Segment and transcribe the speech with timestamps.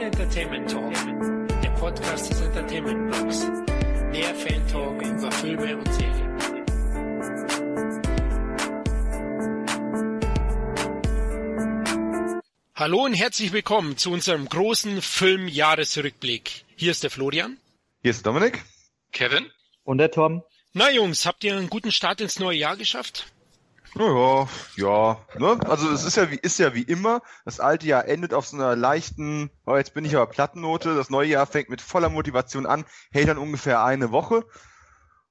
[0.00, 0.94] Fan Entertainment Talk,
[1.62, 3.40] der Podcast des Entertainment Blogs.
[4.14, 6.38] Der Fan Talk über Filme und Serien.
[12.74, 16.64] Hallo und herzlich willkommen zu unserem großen Filmjahresrückblick.
[16.76, 17.58] Hier ist der Florian.
[18.00, 18.64] Hier ist Dominik.
[19.12, 19.50] Kevin.
[19.84, 20.42] Und der Tom.
[20.72, 23.26] Na Jungs, habt ihr einen guten Start ins neue Jahr geschafft?
[23.96, 25.58] Ja, ja, ne?
[25.66, 27.22] Also es ist ja wie ist ja wie immer.
[27.44, 30.94] Das alte Jahr endet auf so einer leichten, oh, jetzt bin ich aber Plattennote.
[30.94, 34.44] Das neue Jahr fängt mit voller Motivation an, hält dann ungefähr eine Woche.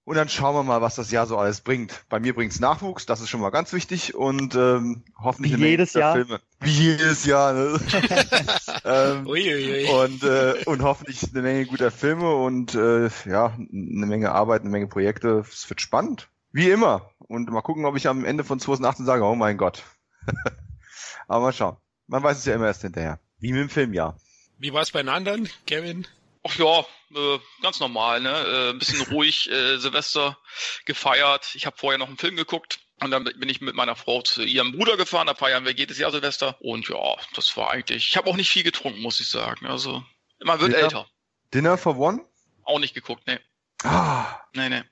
[0.09, 2.03] Und dann schauen wir mal, was das Jahr so alles bringt.
[2.09, 5.62] Bei mir bringt's Nachwuchs, das ist schon mal ganz wichtig und ähm, hoffentlich Wie eine
[5.62, 6.16] Menge jedes guter Jahr.
[6.16, 6.41] Filme.
[6.62, 7.53] Wie jedes Jahr.
[7.53, 7.80] Ne?
[8.86, 9.88] ähm, Uiuiui.
[9.88, 14.72] und äh, und hoffentlich eine Menge guter Filme und äh, ja eine Menge Arbeit, eine
[14.72, 15.44] Menge Projekte.
[15.48, 17.12] Es wird spannend, wie immer.
[17.20, 19.84] Und mal gucken, ob ich am Ende von 2018 sage, oh mein Gott.
[21.27, 21.77] Aber mal schauen.
[22.08, 23.20] Man weiß es ja immer erst hinterher.
[23.39, 24.17] Wie mit dem Filmjahr.
[24.58, 26.08] Wie war's bei den anderen, Kevin?
[26.44, 26.80] Ach ja,
[27.16, 28.30] äh, ganz normal, ne?
[28.31, 30.38] Äh, ein bisschen ruhig, äh, Silvester
[30.86, 31.52] gefeiert.
[31.53, 34.44] Ich habe vorher noch einen Film geguckt und dann bin ich mit meiner Frau zu
[34.44, 35.28] ihrem Bruder gefahren.
[35.28, 36.58] Da feiern wir jedes Jahr Silvester.
[36.61, 38.08] Und ja, das war eigentlich.
[38.09, 39.66] Ich habe auch nicht viel getrunken, muss ich sagen.
[39.67, 40.03] Also
[40.44, 40.80] man wird Ja.
[40.80, 41.08] älter.
[41.53, 42.25] Dinner for One?
[42.63, 43.39] Auch nicht geguckt, ne?
[43.84, 44.84] Ah, Nee, nee.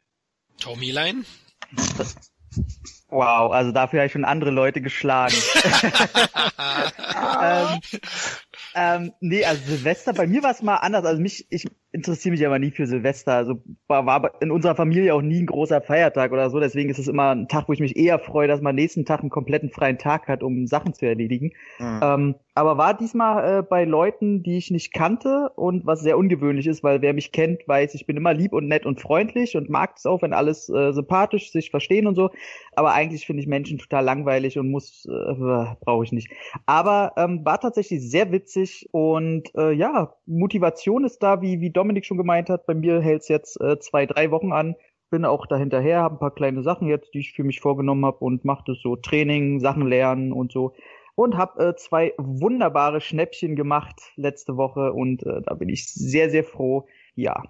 [0.60, 1.26] Tommy Line?
[3.10, 5.36] Wow, also dafür habe ich schon andere Leute geschlagen.
[7.42, 7.80] ähm,
[8.76, 11.06] ähm, nee, also Silvester, bei mir war es mal anders.
[11.06, 11.66] Also mich, ich
[11.98, 13.34] interessiere mich aber nie für Silvester.
[13.34, 16.60] Also war, war in unserer Familie auch nie ein großer Feiertag oder so.
[16.60, 19.22] Deswegen ist es immer ein Tag, wo ich mich eher freue, dass man nächsten Tag
[19.22, 21.52] einen kompletten freien Tag hat, um Sachen zu erledigen.
[21.78, 22.00] hm.
[22.02, 26.66] Ähm, aber war diesmal äh, bei Leuten, die ich nicht kannte und was sehr ungewöhnlich
[26.66, 29.70] ist, weil wer mich kennt, weiß, ich bin immer lieb und nett und freundlich und
[29.70, 32.32] mag es auch, wenn alles äh, sympathisch sich verstehen und so.
[32.76, 36.32] Aber eigentlich finde ich Menschen total langweilig und muss, äh, brauche ich nicht.
[36.66, 42.06] Aber ähm, war tatsächlich sehr witzig und äh, ja, Motivation ist da, wie, wie Dominik
[42.06, 42.66] schon gemeint hat.
[42.66, 44.76] Bei mir hält's jetzt äh, zwei, drei Wochen an.
[45.10, 48.18] Bin auch dahinterher, habe ein paar kleine Sachen jetzt, die ich für mich vorgenommen habe
[48.18, 50.74] und mache das so Training, Sachen lernen und so
[51.16, 56.30] und habe äh, zwei wunderbare Schnäppchen gemacht letzte Woche und äh, da bin ich sehr,
[56.30, 56.86] sehr froh.
[57.16, 57.42] Ja.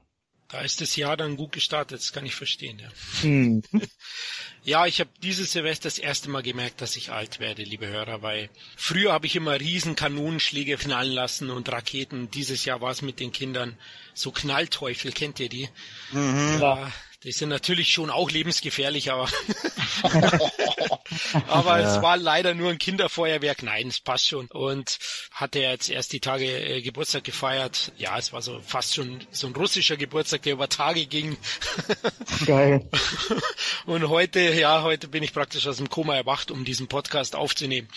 [0.50, 2.90] Da ist das Jahr dann gut gestartet, das kann ich verstehen, ja.
[3.22, 3.64] Hm.
[4.64, 8.22] Ja, ich habe dieses Silvester das erste Mal gemerkt, dass ich alt werde, liebe Hörer,
[8.22, 12.30] weil früher habe ich immer riesen Kanonenschläge knallen lassen und Raketen.
[12.32, 13.78] Dieses Jahr war es mit den Kindern
[14.14, 15.70] so Knallteufel, kennt ihr die?
[16.12, 16.58] Mhm.
[16.60, 16.92] Ja,
[17.24, 19.30] die sind natürlich schon auch lebensgefährlich, aber
[21.48, 21.96] aber Ja.
[21.96, 23.64] es war leider nur ein Kinderfeuerwerk.
[23.64, 24.48] Nein, es passt schon.
[24.48, 24.98] Und
[25.32, 27.92] hatte jetzt erst die Tage äh, Geburtstag gefeiert.
[27.98, 31.38] Ja, es war so fast schon so ein russischer Geburtstag, der über Tage ging.
[32.46, 32.88] Geil.
[33.86, 37.88] Und heute, ja, heute bin ich praktisch aus dem Koma erwacht, um diesen Podcast aufzunehmen.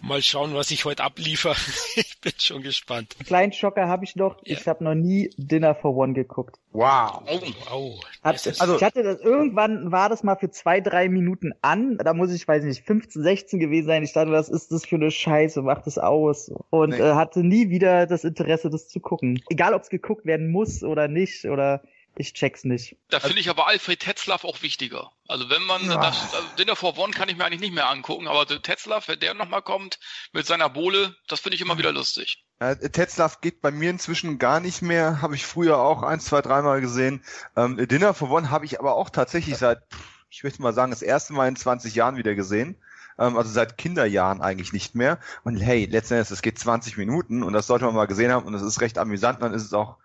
[0.00, 1.54] Mal schauen, was ich heute abliefer.
[1.96, 3.14] ich bin schon gespannt.
[3.18, 4.36] Einen kleinen Schocker habe ich noch.
[4.44, 4.56] Ja.
[4.58, 6.56] Ich habe noch nie Dinner for One geguckt.
[6.72, 7.22] Wow.
[7.26, 7.40] Oh,
[7.70, 8.00] Wow.
[8.22, 11.98] Hat, also- ich hatte das irgendwann war das mal für zwei, drei Minuten an.
[11.98, 14.02] Da muss ich, weiß nicht, 15, 16 gewesen sein.
[14.02, 15.62] Ich dachte, was ist das für eine Scheiße?
[15.62, 16.50] Mach das aus.
[16.70, 16.98] Und Nee.
[17.00, 19.42] äh, hatte nie wieder das Interesse, das zu gucken.
[19.50, 21.44] Egal, ob es geguckt werden muss oder nicht.
[21.44, 21.82] Oder
[22.16, 22.96] ich check's nicht.
[23.10, 25.12] da finde ich aber Alfred Tetzlaff auch wichtiger.
[25.28, 25.98] Also wenn man Ja.
[25.98, 29.20] das also Dinner for One kann ich mir eigentlich nicht mehr angucken, aber Tetzlaff, wenn
[29.20, 30.00] der nochmal kommt
[30.32, 32.44] mit seiner Bohle, das finde ich immer wieder lustig.
[32.58, 35.22] Äh, Tetzlaff geht bei mir inzwischen gar nicht mehr.
[35.22, 37.22] Habe ich früher auch ein, zwei, dreimal gesehen.
[37.56, 40.90] Ähm, Dinner for One habe ich aber auch tatsächlich seit, pff, ich möchte mal sagen,
[40.90, 42.76] das erste Mal in 20 Jahren wieder gesehen.
[43.18, 45.18] Ähm, also seit Kinderjahren eigentlich nicht mehr.
[45.44, 48.46] Und hey, letzten Endes, es geht 20 Minuten und das sollte man mal gesehen haben
[48.46, 49.42] und es ist recht amüsant.
[49.42, 49.96] Dann ist es auch,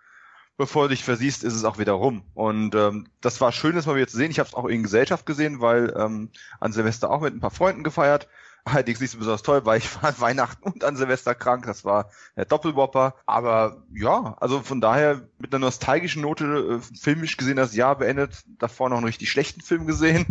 [0.56, 2.24] bevor du dich versiehst, ist es auch wieder rum.
[2.34, 4.30] Und ähm, das war schön, das mal wieder zu sehen.
[4.30, 6.30] Ich habe es auch in Gesellschaft gesehen, weil ähm,
[6.60, 8.28] an Silvester auch mit ein paar Freunden gefeiert.
[8.66, 11.66] Allerdings nicht so besonders toll, weil ich war an Weihnachten und an Silvester krank.
[11.66, 13.14] Das war der Doppelwopper.
[13.26, 18.42] Aber ja, also von daher mit einer nostalgischen Note äh, filmisch gesehen das Jahr beendet.
[18.58, 20.26] Davor noch einen richtig schlechten Film gesehen.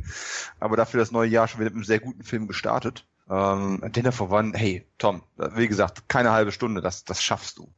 [0.59, 3.05] Aber dafür das neue Jahr schon wieder mit einem sehr guten Film gestartet.
[3.29, 7.71] Ähm, Dinner for One, hey, Tom, wie gesagt, keine halbe Stunde, das, das schaffst du.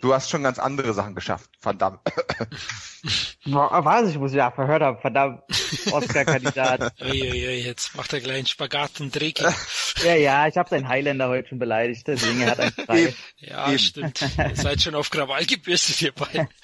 [0.00, 2.00] Du hast schon ganz andere Sachen geschafft, verdammt.
[3.46, 4.98] Boah, weiß ich, muss ich ja verhört haben.
[5.00, 5.42] Verdammt,
[5.90, 6.92] Oscar-Kandidat.
[7.00, 9.40] Uiuiui, jetzt macht er gleich einen Spagat und Dreck.
[10.04, 13.14] ja, ja, ich habe seinen Highlander heute schon beleidigt, deswegen er hat einen frei.
[13.36, 13.78] Ja, Eben.
[13.78, 14.20] stimmt.
[14.22, 16.48] Ihr seid schon auf Krawall gebürstet, ihr beiden.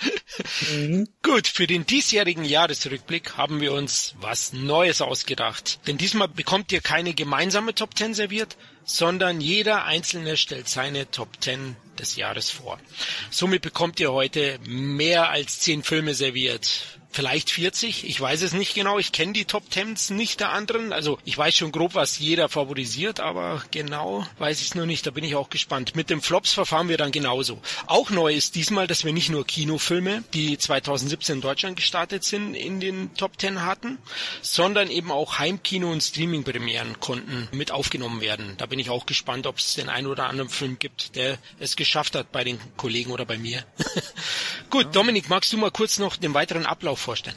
[0.72, 1.08] Mhm.
[1.22, 5.86] Gut, für den diesjährigen Jahresrückblick haben wir uns was Neues ausgedacht.
[5.86, 11.28] Denn diesmal bekommt ihr keine gemeinsame Top 10 serviert, sondern jeder Einzelne stellt seine Top
[11.40, 12.78] 10 des Jahres vor.
[13.30, 16.99] Somit bekommt ihr heute mehr als 10 Filme serviert.
[17.10, 18.08] Vielleicht 40.
[18.08, 18.98] Ich weiß es nicht genau.
[18.98, 20.92] Ich kenne die Top Tens nicht der anderen.
[20.92, 25.06] Also ich weiß schon grob, was jeder favorisiert, aber genau weiß ich es nur nicht.
[25.06, 25.96] Da bin ich auch gespannt.
[25.96, 27.60] Mit dem Flops verfahren wir dann genauso.
[27.86, 32.54] Auch neu ist diesmal, dass wir nicht nur Kinofilme, die 2017 in Deutschland gestartet sind,
[32.54, 33.98] in den Top Ten hatten,
[34.42, 38.54] sondern eben auch Heimkino und Streaming-Premieren konnten mit aufgenommen werden.
[38.58, 41.76] Da bin ich auch gespannt, ob es den einen oder anderen Film gibt, der es
[41.76, 43.64] geschafft hat bei den Kollegen oder bei mir.
[44.70, 47.36] Gut, Dominik, magst du mal kurz noch den weiteren Ablauf vorstellen?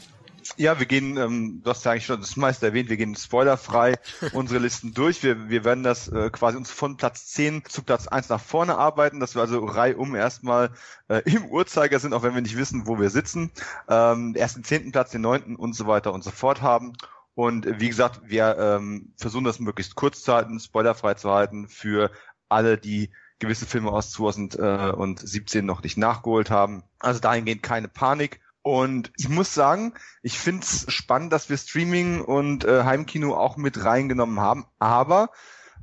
[0.56, 3.94] Ja, wir gehen, ähm, du hast ja eigentlich schon das meiste erwähnt, wir gehen spoilerfrei
[4.32, 5.22] unsere Listen durch.
[5.22, 8.76] Wir, wir werden das äh, quasi uns von Platz 10 zu Platz 1 nach vorne
[8.76, 10.70] arbeiten, dass wir also reihum erstmal
[11.08, 13.50] äh, im Uhrzeiger sind, auch wenn wir nicht wissen, wo wir sitzen.
[13.88, 16.92] Ähm, erst den zehnten Platz, den neunten und so weiter und so fort haben.
[17.34, 21.68] Und äh, wie gesagt, wir ähm, versuchen das möglichst kurz zu halten, spoilerfrei zu halten
[21.68, 22.10] für
[22.48, 26.84] alle, die gewisse Filme aus 2017 noch nicht nachgeholt haben.
[26.98, 28.40] Also dahingehend keine Panik.
[28.64, 33.58] Und ich muss sagen, ich finde es spannend, dass wir Streaming und äh, Heimkino auch
[33.58, 34.64] mit reingenommen haben.
[34.78, 35.28] Aber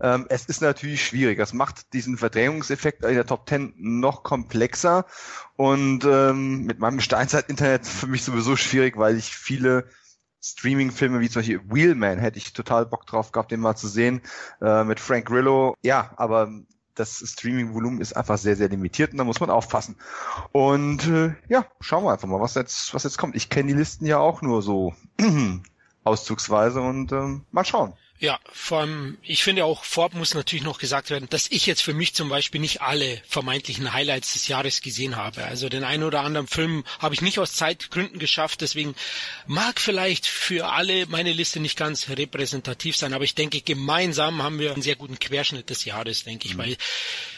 [0.01, 1.37] ähm, es ist natürlich schwierig.
[1.37, 5.05] Das macht diesen Verdrängungseffekt in der Top 10 noch komplexer.
[5.57, 9.87] Und ähm, mit meinem Steinzeit-Internet für mich sowieso schwierig, weil ich viele
[10.41, 14.23] Streaming-Filme wie zum Beispiel Wheelman hätte ich total Bock drauf gehabt, den mal zu sehen,
[14.59, 15.75] äh, mit Frank Grillo.
[15.83, 16.51] Ja, aber
[16.95, 19.95] das Streaming-Volumen ist einfach sehr, sehr limitiert und da muss man aufpassen.
[20.51, 23.35] Und äh, ja, schauen wir einfach mal, was jetzt, was jetzt kommt.
[23.35, 24.93] Ich kenne die Listen ja auch nur so
[26.03, 27.93] auszugsweise und ähm, mal schauen.
[28.21, 31.81] Ja, vor allem, ich finde auch, vorab muss natürlich noch gesagt werden, dass ich jetzt
[31.81, 35.43] für mich zum Beispiel nicht alle vermeintlichen Highlights des Jahres gesehen habe.
[35.43, 38.93] Also den einen oder anderen Film habe ich nicht aus Zeitgründen geschafft, deswegen
[39.47, 44.59] mag vielleicht für alle meine Liste nicht ganz repräsentativ sein, aber ich denke, gemeinsam haben
[44.59, 46.59] wir einen sehr guten Querschnitt des Jahres, denke ich, mhm.
[46.59, 46.77] weil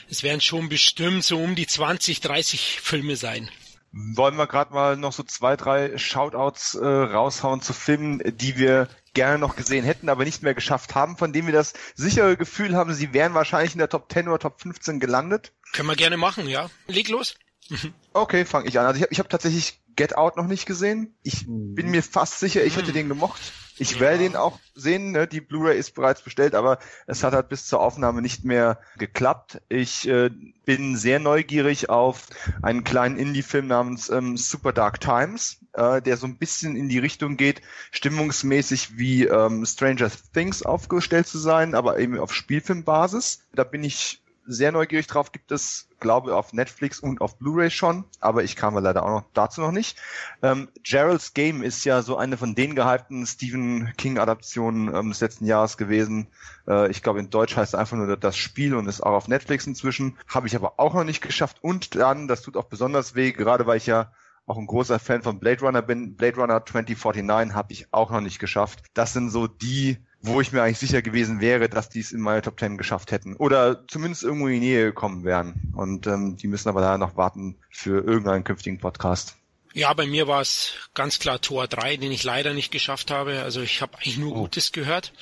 [0.09, 3.50] es werden schon bestimmt so um die 20, 30 Filme sein.
[3.95, 8.87] Wollen wir gerade mal noch so zwei, drei Shoutouts äh, raushauen zu Filmen, die wir
[9.13, 12.75] gerne noch gesehen hätten, aber nicht mehr geschafft haben, von denen wir das sichere Gefühl
[12.75, 15.53] haben, sie wären wahrscheinlich in der Top 10 oder Top 15 gelandet?
[15.73, 16.71] Können wir gerne machen, ja.
[16.87, 17.35] Leg los.
[18.13, 18.87] okay, fange ich an.
[18.87, 21.15] Also ich habe ich hab tatsächlich Get Out noch nicht gesehen.
[21.21, 21.75] Ich mhm.
[21.75, 22.95] bin mir fast sicher, ich hätte mhm.
[22.95, 23.53] den gemocht.
[23.77, 23.99] Ich ja.
[24.01, 25.27] werde den auch sehen, ne?
[25.27, 29.61] die Blu-ray ist bereits bestellt, aber es hat halt bis zur Aufnahme nicht mehr geklappt.
[29.69, 30.29] Ich äh,
[30.65, 32.27] bin sehr neugierig auf
[32.61, 36.99] einen kleinen Indie-Film namens ähm, Super Dark Times, äh, der so ein bisschen in die
[36.99, 37.61] Richtung geht,
[37.91, 43.43] stimmungsmäßig wie ähm, Stranger Things aufgestellt zu sein, aber eben auf Spielfilmbasis.
[43.53, 45.31] Da bin ich sehr neugierig drauf.
[45.31, 49.09] Gibt es, glaube ich, auf Netflix und auf Blu-ray schon, aber ich kam leider auch
[49.09, 49.97] noch dazu noch nicht.
[50.41, 55.45] Ähm, Gerald's Game ist ja so eine von den gehypten Stephen King-Adaptionen ähm, des letzten
[55.45, 56.27] Jahres gewesen.
[56.67, 59.27] Äh, ich glaube, in Deutsch heißt es einfach nur das Spiel und ist auch auf
[59.27, 60.17] Netflix inzwischen.
[60.27, 61.57] Habe ich aber auch noch nicht geschafft.
[61.61, 64.11] Und dann, das tut auch besonders weh, gerade weil ich ja
[64.45, 66.15] auch ein großer Fan von Blade Runner bin.
[66.15, 68.83] Blade Runner 2049 habe ich auch noch nicht geschafft.
[68.93, 72.21] Das sind so die wo ich mir eigentlich sicher gewesen wäre, dass die es in
[72.21, 73.35] meine Top Ten geschafft hätten.
[73.35, 75.73] Oder zumindest irgendwo in die Nähe gekommen wären.
[75.75, 79.35] Und ähm, die müssen aber da noch warten für irgendeinen künftigen Podcast.
[79.75, 83.41] Ja, bei mir war es ganz klar Tor 3, den ich leider nicht geschafft habe.
[83.41, 84.41] Also ich habe eigentlich nur oh.
[84.41, 85.13] Gutes gehört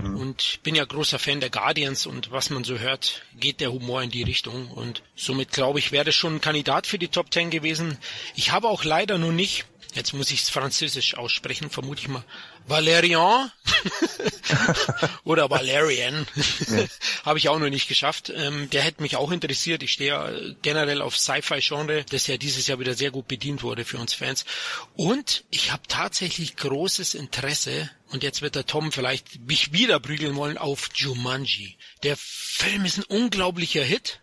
[0.00, 0.16] mhm.
[0.16, 4.02] und bin ja großer Fan der Guardians und was man so hört, geht der Humor
[4.02, 7.32] in die Richtung und somit glaube ich, wäre das schon ein Kandidat für die Top
[7.32, 7.98] 10 gewesen.
[8.36, 9.66] Ich habe auch leider nur nicht
[9.96, 12.24] jetzt muss ich es französisch aussprechen, vermute ich mal,
[12.66, 13.50] Valerian
[15.24, 16.26] oder Valerian
[17.24, 18.32] habe ich auch noch nicht geschafft.
[18.34, 19.82] Ähm, der hätte mich auch interessiert.
[19.82, 20.30] Ich stehe ja
[20.62, 24.44] generell auf Sci-Fi-Genre, das ja dieses Jahr wieder sehr gut bedient wurde für uns Fans.
[24.94, 30.36] Und ich habe tatsächlich großes Interesse, und jetzt wird der Tom vielleicht mich wieder prügeln
[30.36, 31.76] wollen, auf Jumanji.
[32.02, 34.20] Der Film ist ein unglaublicher Hit.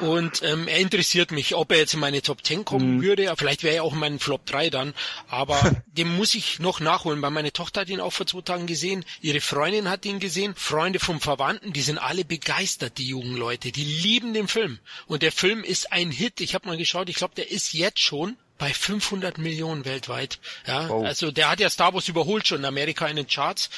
[0.00, 3.02] Und ähm, er interessiert mich, ob er jetzt in meine Top 10 kommen mhm.
[3.02, 3.32] würde.
[3.36, 4.94] Vielleicht wäre er auch in meinen Flop 3 dann.
[5.28, 8.66] Aber den muss ich noch nachholen, weil meine Tochter hat ihn auch vor zwei Tagen
[8.66, 9.04] gesehen.
[9.20, 10.54] Ihre Freundin hat ihn gesehen.
[10.56, 13.72] Freunde vom Verwandten, die sind alle begeistert, die jungen Leute.
[13.72, 14.78] Die lieben den Film.
[15.06, 16.40] Und der Film ist ein Hit.
[16.40, 20.38] Ich habe mal geschaut, ich glaube, der ist jetzt schon bei 500 Millionen weltweit.
[20.66, 21.04] Ja, wow.
[21.04, 23.70] also der hat ja Star Wars überholt schon in Amerika in den Charts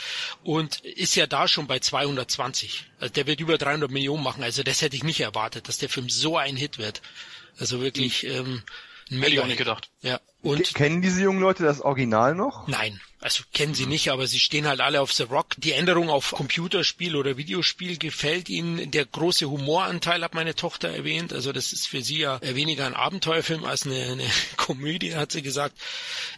[0.44, 2.84] und ist ja da schon bei 220.
[3.00, 4.42] Also der wird über 300 Millionen machen.
[4.42, 7.00] Also das hätte ich nicht erwartet, dass der Film so ein Hit wird.
[7.58, 8.30] Also wirklich mhm.
[8.30, 8.62] ähm,
[9.08, 9.90] Hätte ich auch nicht gedacht.
[10.02, 10.20] Ja.
[10.42, 12.66] Und kennen diese jungen Leute das Original noch?
[12.68, 15.54] Nein, also kennen sie nicht, aber sie stehen halt alle auf The Rock.
[15.58, 18.90] Die Änderung auf Computerspiel oder Videospiel gefällt ihnen.
[18.90, 21.32] Der große Humoranteil hat meine Tochter erwähnt.
[21.32, 25.42] Also das ist für sie ja weniger ein Abenteuerfilm als eine, eine Komödie, hat sie
[25.42, 25.76] gesagt.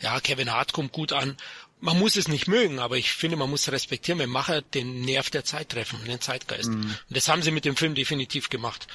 [0.02, 1.36] Ja, Kevin Hart kommt gut an.
[1.80, 5.30] Man muss es nicht mögen, aber ich finde, man muss respektieren, wenn Macher den Nerv
[5.30, 6.70] der Zeit treffen, den Zeitgeist.
[6.70, 6.80] Mm.
[6.80, 8.88] Und das haben sie mit dem Film definitiv gemacht.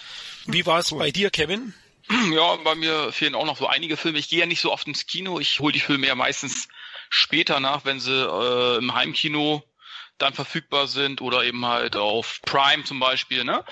[0.48, 1.00] Wie war es cool.
[1.00, 1.74] bei dir, Kevin?
[2.10, 4.20] Ja, bei mir fehlen auch noch so einige Filme.
[4.20, 5.40] Ich gehe ja nicht so oft ins Kino.
[5.40, 6.68] Ich hole die Filme ja meistens
[7.10, 9.64] später nach, wenn sie äh, im Heimkino
[10.18, 13.44] dann verfügbar sind oder eben halt auf Prime zum Beispiel.
[13.44, 13.64] Ne?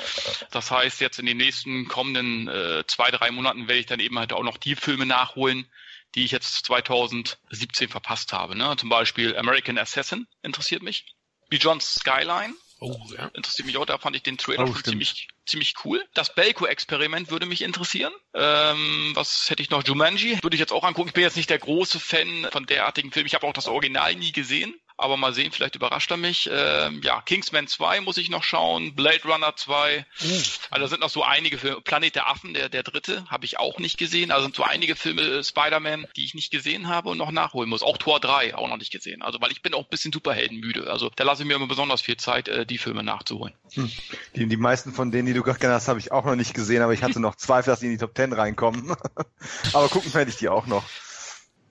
[0.52, 4.18] Das heißt, jetzt in den nächsten kommenden äh, zwei, drei Monaten werde ich dann eben
[4.18, 5.70] halt auch noch die Filme nachholen,
[6.16, 8.56] die ich jetzt 2017 verpasst habe.
[8.56, 8.76] Ne?
[8.78, 11.06] Zum Beispiel American Assassin interessiert mich.
[11.50, 13.28] Beyond Skyline Oh, ja.
[13.36, 16.04] Interessiert mich auch, da fand ich den Trailer oh, schon ziemlich, ziemlich cool.
[16.16, 18.12] Das Belko-Experiment würde mich interessieren.
[18.34, 19.84] Ähm, was hätte ich noch?
[19.86, 21.10] Jumanji würde ich jetzt auch angucken.
[21.10, 23.28] Ich bin jetzt nicht der große Fan von derartigen Filmen.
[23.28, 26.50] Ich habe auch das Original nie gesehen aber mal sehen, vielleicht überrascht er mich.
[26.52, 30.06] Ähm, ja, Kingsman 2 muss ich noch schauen, Blade Runner 2.
[30.24, 30.42] Uh.
[30.70, 31.82] Also sind noch so einige Filme.
[31.82, 34.32] Planet der Affen, der, der dritte, habe ich auch nicht gesehen.
[34.32, 37.70] Also sind so einige Filme äh, Spider-Man, die ich nicht gesehen habe und noch nachholen
[37.70, 37.84] muss.
[37.84, 39.22] Auch Tor 3 auch noch nicht gesehen.
[39.22, 40.90] Also weil ich bin auch ein bisschen Superheldenmüde.
[40.92, 43.54] Also da lasse ich mir immer besonders viel Zeit, äh, die Filme nachzuholen.
[43.74, 43.92] Hm.
[44.36, 46.54] Die, die meisten von denen, die du gerade genannt hast, habe ich auch noch nicht
[46.54, 48.96] gesehen, aber ich hatte noch Zweifel, dass die in die Top 10 reinkommen.
[49.74, 50.84] aber gucken werde ich die auch noch.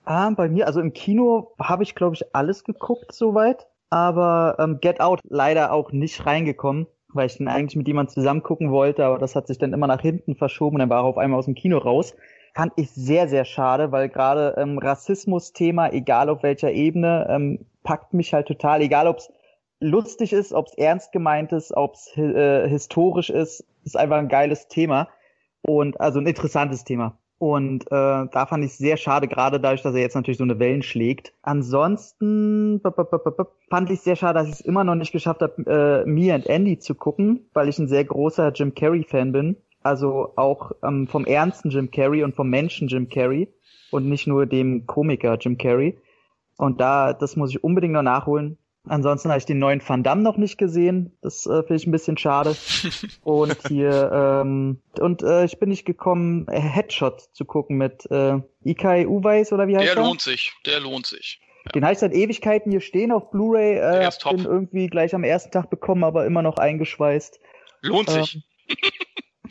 [0.03, 3.67] Ah, bei mir, also im Kino habe ich, glaube ich, alles geguckt soweit.
[3.89, 8.41] Aber ähm, Get Out leider auch nicht reingekommen, weil ich dann eigentlich mit jemandem zusammen
[8.41, 11.03] gucken wollte, aber das hat sich dann immer nach hinten verschoben und dann war er
[11.03, 12.15] auf einmal aus dem Kino raus.
[12.55, 18.13] Fand ich sehr, sehr schade, weil gerade ähm, Rassismus-Thema, egal auf welcher Ebene, ähm, packt
[18.13, 19.31] mich halt total, egal ob es
[19.81, 24.29] lustig ist, ob es ernst gemeint ist, ob es äh, historisch ist, ist einfach ein
[24.29, 25.09] geiles Thema
[25.63, 27.17] und also ein interessantes Thema.
[27.41, 30.59] Und äh, da fand ich sehr schade, gerade dadurch, dass er jetzt natürlich so eine
[30.59, 31.33] Wellen schlägt.
[31.41, 32.79] Ansonsten
[33.67, 36.45] fand ich sehr schade, dass ich es immer noch nicht geschafft habe, äh, Me and
[36.45, 39.57] Andy zu gucken, weil ich ein sehr großer Jim Carrey-Fan bin.
[39.81, 43.47] Also auch ähm, vom ernsten Jim Carrey und vom Menschen Jim Carrey
[43.89, 45.97] und nicht nur dem Komiker Jim Carrey.
[46.59, 48.59] Und da, das muss ich unbedingt noch nachholen.
[48.87, 51.15] Ansonsten habe ich den neuen Van Damme noch nicht gesehen.
[51.21, 52.55] Das äh, finde ich ein bisschen schade.
[53.23, 58.39] und hier, ähm, und äh, ich bin nicht gekommen, äh, Headshot zu gucken mit äh,
[58.63, 59.95] Ikai Uweis oder wie heißt der?
[59.95, 61.39] Der lohnt sich, der lohnt sich.
[61.65, 61.71] Ja.
[61.73, 63.77] Den habe ich seit Ewigkeiten hier stehen auf Blu-ray.
[63.77, 67.39] Äh, bin irgendwie gleich am ersten Tag bekommen, aber immer noch eingeschweißt.
[67.81, 68.43] Lohnt ähm, sich.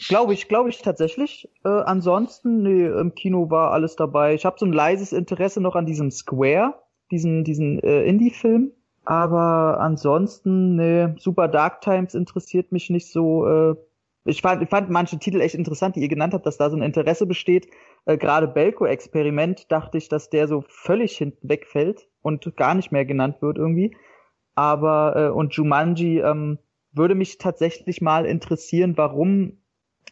[0.09, 1.49] Glaube ich, glaube ich tatsächlich.
[1.65, 4.35] Äh, ansonsten, nee, im Kino war alles dabei.
[4.35, 6.75] Ich habe so ein leises Interesse noch an diesem Square,
[7.11, 8.73] diesen, diesen äh, Indie-Film.
[9.11, 13.45] Aber ansonsten, ne, Super Dark Times interessiert mich nicht so.
[13.45, 13.75] Äh,
[14.25, 16.77] ich fand, ich fand manche Titel echt interessant, die ihr genannt habt, dass da so
[16.77, 17.67] ein Interesse besteht.
[18.05, 23.05] Äh, Gerade Belko-Experiment dachte ich, dass der so völlig hinten wegfällt und gar nicht mehr
[23.05, 23.97] genannt wird irgendwie.
[24.55, 26.61] Aber äh, und Jumanji ähm,
[26.93, 29.59] würde mich tatsächlich mal interessieren, warum,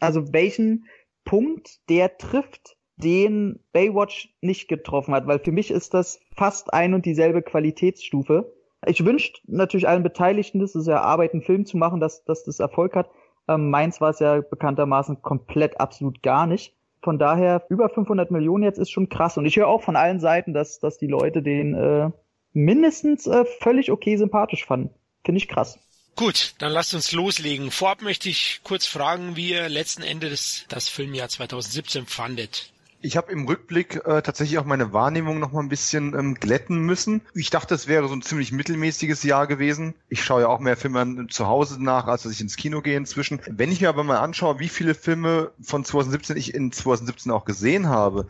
[0.01, 0.87] also welchen
[1.23, 6.93] Punkt der trifft, den Baywatch nicht getroffen hat, weil für mich ist das fast ein
[6.93, 8.58] und dieselbe Qualitätsstufe.
[8.85, 12.43] Ich wünsche natürlich allen Beteiligten, das ist ja Arbeit, einen Film zu machen, dass, dass
[12.43, 13.09] das Erfolg hat.
[13.47, 16.73] Ähm, meins war es ja bekanntermaßen komplett absolut gar nicht.
[17.01, 19.37] Von daher, über 500 Millionen jetzt ist schon krass.
[19.37, 22.11] Und ich höre auch von allen Seiten, dass, dass die Leute den äh,
[22.53, 24.93] mindestens äh, völlig okay sympathisch fanden.
[25.23, 25.79] Finde ich krass.
[26.15, 27.71] Gut, dann lasst uns loslegen.
[27.71, 32.73] Vorab möchte ich kurz fragen, wie ihr letzten Endes das Filmjahr 2017 fandet.
[33.01, 36.79] Ich habe im Rückblick äh, tatsächlich auch meine Wahrnehmung noch mal ein bisschen ähm, glätten
[36.79, 37.21] müssen.
[37.33, 39.93] Ich dachte, es wäre so ein ziemlich mittelmäßiges Jahr gewesen.
[40.09, 42.97] Ich schaue ja auch mehr Filme zu Hause nach, als dass ich ins Kino gehe
[42.97, 43.39] inzwischen.
[43.49, 47.45] Wenn ich mir aber mal anschaue, wie viele Filme von 2017 ich in 2017 auch
[47.45, 48.27] gesehen habe,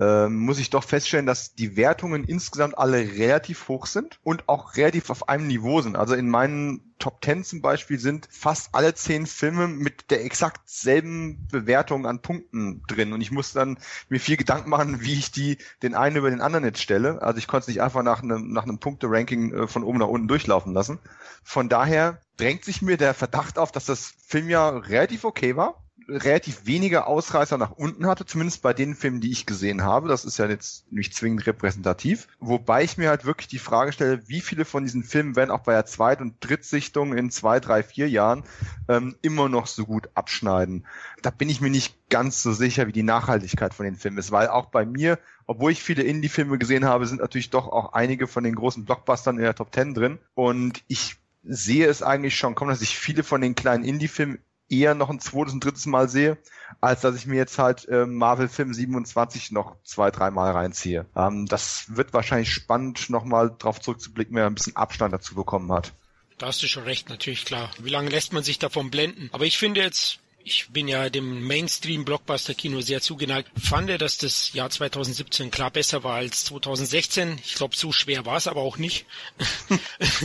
[0.00, 4.76] äh, muss ich doch feststellen, dass die Wertungen insgesamt alle relativ hoch sind und auch
[4.76, 5.96] relativ auf einem Niveau sind.
[5.96, 10.68] Also in meinen Top 10 zum Beispiel sind fast alle zehn Filme mit der exakt
[10.68, 13.12] selben Bewertung an Punkten drin.
[13.12, 13.78] Und ich muss dann
[14.08, 17.22] mir viel Gedanken machen, wie ich die den einen über den anderen jetzt stelle.
[17.22, 20.08] Also ich konnte es nicht einfach nach einem, nach einem Punkte-Ranking äh, von oben nach
[20.08, 20.98] unten durchlaufen lassen.
[21.42, 26.64] Von daher drängt sich mir der Verdacht auf, dass das Filmjahr relativ okay war relativ
[26.64, 30.08] wenige Ausreißer nach unten hatte, zumindest bei den Filmen, die ich gesehen habe.
[30.08, 32.28] Das ist ja jetzt nicht zwingend repräsentativ.
[32.40, 35.60] Wobei ich mir halt wirklich die Frage stelle, wie viele von diesen Filmen werden auch
[35.60, 38.44] bei der Zweit- und Drittsichtung in zwei, drei, vier Jahren
[38.88, 40.86] ähm, immer noch so gut abschneiden.
[41.22, 44.32] Da bin ich mir nicht ganz so sicher, wie die Nachhaltigkeit von den Filmen ist,
[44.32, 48.26] weil auch bei mir, obwohl ich viele Indie-Filme gesehen habe, sind natürlich doch auch einige
[48.26, 50.18] von den großen Blockbustern in der Top Ten drin.
[50.34, 54.38] Und ich sehe es eigentlich schon kommen, dass ich viele von den kleinen Indie-Filmen
[54.68, 56.38] eher noch ein zweites und drittes Mal sehe,
[56.80, 61.06] als dass ich mir jetzt halt äh, Marvel Film 27 noch zwei, dreimal reinziehe.
[61.16, 65.92] Ähm, das wird wahrscheinlich spannend, nochmal drauf zurückzublicken, wer ein bisschen Abstand dazu bekommen hat.
[66.38, 67.70] Da hast du schon recht, natürlich klar.
[67.78, 69.28] Wie lange lässt man sich davon blenden?
[69.32, 74.52] Aber ich finde jetzt, ich bin ja dem Mainstream-Blockbuster-Kino sehr zugeneigt, fand er, dass das
[74.52, 77.38] Jahr 2017 klar besser war als 2016.
[77.44, 79.06] Ich glaube, so schwer war es aber auch nicht.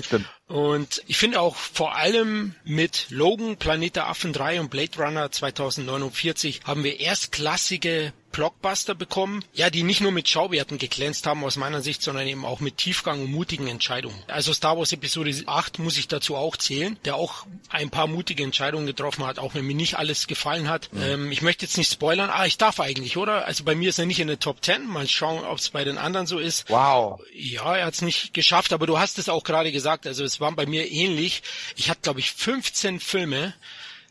[0.04, 0.28] Stimmt.
[0.48, 5.32] Und ich finde auch vor allem mit Logan, Planet der Affen 3 und Blade Runner
[5.32, 11.56] 2049 haben wir erstklassige Blockbuster bekommen, ja, die nicht nur mit Schauwerten geglänzt haben aus
[11.56, 14.22] meiner Sicht, sondern eben auch mit Tiefgang und mutigen Entscheidungen.
[14.28, 18.44] Also Star Wars Episode 8 muss ich dazu auch zählen, der auch ein paar mutige
[18.44, 20.92] Entscheidungen getroffen hat, auch wenn mir nicht alles gefallen hat.
[20.92, 21.02] Mhm.
[21.04, 23.46] Ähm, ich möchte jetzt nicht spoilern, ah, ich darf eigentlich, oder?
[23.46, 25.84] Also bei mir ist er nicht in der Top 10, mal schauen, ob es bei
[25.84, 26.70] den anderen so ist.
[26.70, 27.22] Wow.
[27.34, 30.40] Ja, er hat es nicht geschafft, aber du hast es auch gerade gesagt, also es
[30.44, 31.42] war bei mir ähnlich.
[31.76, 33.56] Ich hatte, glaube ich, 15 Filme,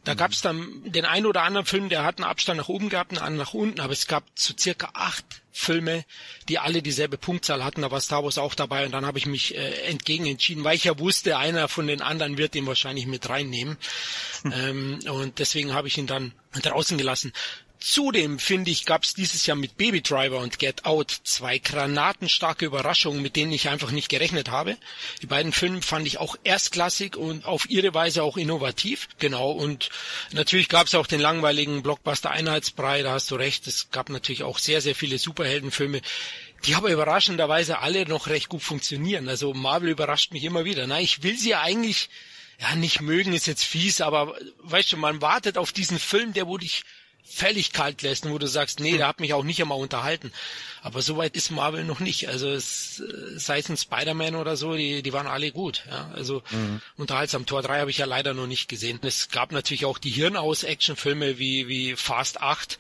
[0.05, 2.89] da gab es dann den einen oder anderen Film, der hat einen Abstand nach oben
[2.89, 6.05] gehabt, einen anderen nach unten, aber es gab so circa acht Filme,
[6.49, 7.83] die alle dieselbe Punktzahl hatten.
[7.83, 10.75] Da war Star Wars auch dabei und dann habe ich mich äh, entgegen entschieden, weil
[10.75, 13.77] ich ja wusste, einer von den anderen wird den wahrscheinlich mit reinnehmen.
[14.43, 14.53] Hm.
[14.53, 17.33] Ähm, und deswegen habe ich ihn dann draußen gelassen.
[17.83, 22.65] Zudem finde ich, gab es dieses Jahr mit Baby Driver und Get Out zwei granatenstarke
[22.65, 24.77] Überraschungen, mit denen ich einfach nicht gerechnet habe.
[25.21, 29.09] Die beiden Filme fand ich auch erstklassig und auf ihre Weise auch innovativ.
[29.19, 29.51] Genau.
[29.51, 29.91] Und
[30.31, 33.67] natürlich gab es auch den langweiligen Blockbuster Einheitsbrei, da hast du recht.
[33.67, 36.03] Es gab natürlich auch sehr, sehr viele Superheldenfilme,
[36.65, 39.29] die aber überraschenderweise alle noch recht gut funktionieren.
[39.29, 40.87] Also Marvel überrascht mich immer wieder.
[40.87, 42.09] Na, ich will sie eigentlich
[42.61, 46.47] ja, nicht mögen ist jetzt fies, aber weißt du, man wartet auf diesen Film, der
[46.47, 46.85] wo dich
[47.25, 50.33] völlig kalt lässt, wo du sagst, nee, der hat mich auch nicht einmal unterhalten.
[50.83, 52.29] Aber so weit ist Marvel noch nicht.
[52.29, 55.85] Also es, äh, sei es ein Spider-Man oder so, die, die waren alle gut.
[55.89, 56.11] Ja?
[56.15, 56.81] Also mhm.
[56.97, 57.47] unterhaltsam.
[57.47, 58.99] Tor 3 habe ich ja leider noch nicht gesehen.
[59.03, 62.79] Es gab natürlich auch die Hirnaus-Action-Filme wie, wie Fast 8,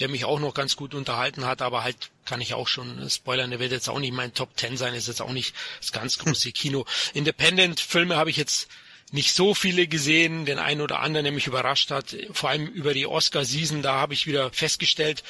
[0.00, 3.50] der mich auch noch ganz gut unterhalten hat, aber halt kann ich auch schon spoilern,
[3.50, 6.18] der wird jetzt auch nicht mein Top 10 sein, ist jetzt auch nicht das ganz
[6.18, 6.86] große Kino.
[7.14, 8.68] Independent-Filme habe ich jetzt
[9.12, 12.94] nicht so viele gesehen, den einen oder anderen, der mich überrascht hat, vor allem über
[12.94, 15.22] die Oscar-Season, da habe ich wieder festgestellt,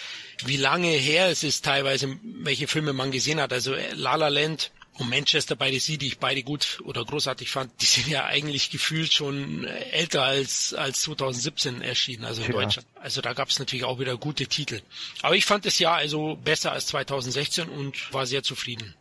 [0.45, 3.53] wie lange her es ist teilweise, welche Filme man gesehen hat.
[3.53, 7.05] Also äh, La La Land und Manchester by the Sea, die ich beide gut oder
[7.05, 12.53] großartig fand, die sind ja eigentlich gefühlt schon älter als, als 2017 erschienen, also in
[12.53, 12.63] ja.
[12.63, 12.87] Deutschland.
[13.01, 14.81] Also da gab es natürlich auch wieder gute Titel.
[15.23, 18.95] Aber ich fand das Jahr also besser als 2016 und war sehr zufrieden.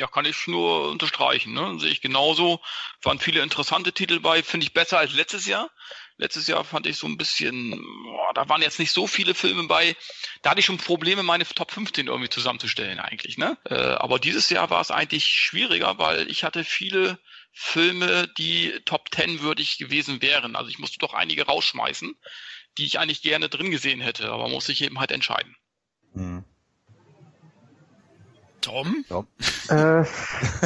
[0.00, 1.52] Ja, kann ich nur unterstreichen.
[1.52, 1.78] Ne?
[1.78, 2.62] Sehe ich genauso.
[3.02, 5.70] Waren viele interessante Titel bei, finde ich besser als letztes Jahr.
[6.16, 7.70] Letztes Jahr fand ich so ein bisschen,
[8.04, 9.94] boah, da waren jetzt nicht so viele Filme bei.
[10.40, 13.36] Da hatte ich schon Probleme, meine Top 15 irgendwie zusammenzustellen eigentlich.
[13.36, 13.58] Ne?
[13.64, 17.18] Äh, aber dieses Jahr war es eigentlich schwieriger, weil ich hatte viele
[17.52, 20.56] Filme, die Top 10 würdig gewesen wären.
[20.56, 22.18] Also ich musste doch einige rausschmeißen,
[22.78, 25.56] die ich eigentlich gerne drin gesehen hätte, aber muss ich eben halt entscheiden.
[26.14, 26.44] Mhm.
[28.60, 29.04] Tom?
[29.08, 29.26] Tom?
[29.68, 30.04] Äh,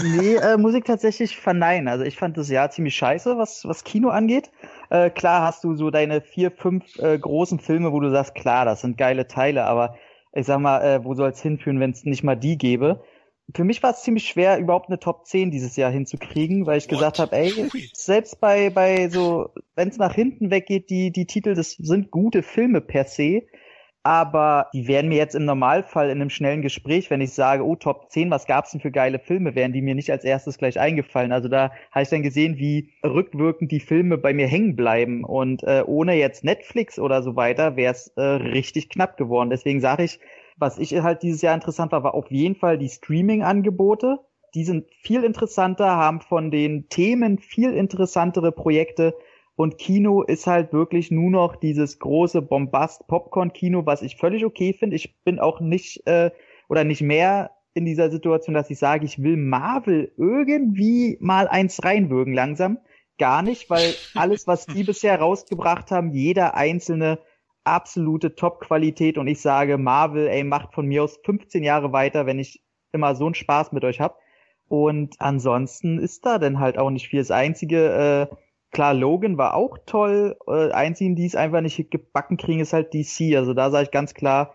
[0.03, 1.89] nee, äh, Musik tatsächlich verneinen.
[1.89, 4.51] Also ich fand das Jahr ziemlich scheiße, was, was Kino angeht.
[4.91, 8.65] Äh, klar hast du so deine vier, fünf äh, großen Filme, wo du sagst, klar,
[8.65, 9.97] das sind geile Teile, aber
[10.33, 13.03] ich sag mal, äh, wo soll es hinführen, wenn es nicht mal die gäbe?
[13.55, 16.85] Für mich war es ziemlich schwer, überhaupt eine Top 10 dieses Jahr hinzukriegen, weil ich
[16.85, 16.91] What?
[16.91, 21.55] gesagt habe, ey, selbst bei, bei so, wenn es nach hinten weggeht, die, die Titel,
[21.55, 23.43] das sind gute Filme per se
[24.05, 27.75] aber die wären mir jetzt im Normalfall in einem schnellen Gespräch, wenn ich sage, oh,
[27.75, 30.79] Top 10, was gab's denn für geile Filme, wären die mir nicht als erstes gleich
[30.79, 31.33] eingefallen.
[31.33, 35.25] Also da habe ich dann gesehen, wie rückwirkend die Filme bei mir hängen bleiben.
[35.25, 39.49] Und äh, ohne jetzt Netflix oder so weiter wäre es äh, richtig knapp geworden.
[39.49, 40.21] Deswegen sage ich,
[40.59, 44.19] was ich halt dieses Jahr interessant war, war auf jeden Fall die Streaming-Angebote.
[44.55, 49.15] Die sind viel interessanter, haben von den Themen viel interessantere Projekte
[49.57, 54.97] und Kino ist halt wirklich nur noch dieses große Bombast-Popcorn-Kino, was ich völlig okay finde.
[54.97, 56.33] Ich bin auch nicht äh,
[56.69, 61.85] oder nicht mehr in dieser Situation, dass ich sage, ich will Marvel irgendwie mal eins
[61.85, 62.79] reinwürgen langsam.
[63.19, 67.21] Gar nicht, weil alles, was die bisher rausgebracht haben, jeder einzelne
[67.63, 72.39] absolute Top-Qualität und ich sage, Marvel, ey, macht von mir aus 15 Jahre weiter, wenn
[72.39, 72.63] ich
[72.93, 74.19] immer so einen Spaß mit euch hab.
[74.69, 77.21] Und ansonsten ist da dann halt auch nicht viel.
[77.21, 78.37] Das einzige, äh,
[78.75, 80.37] Klar, Logan war auch toll.
[80.47, 83.37] Äh, einzigen, die es einfach nicht gebacken kriegen, ist halt DC.
[83.37, 84.55] Also da sage ich ganz klar,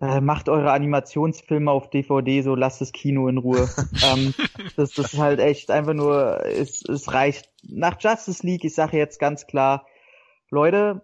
[0.00, 3.68] äh, macht eure Animationsfilme auf DVD, so lasst das Kino in Ruhe.
[4.04, 4.34] ähm,
[4.76, 7.50] das, das ist halt echt einfach nur, es, es reicht.
[7.68, 9.86] Nach Justice League, ich sage jetzt ganz klar,
[10.50, 11.02] Leute,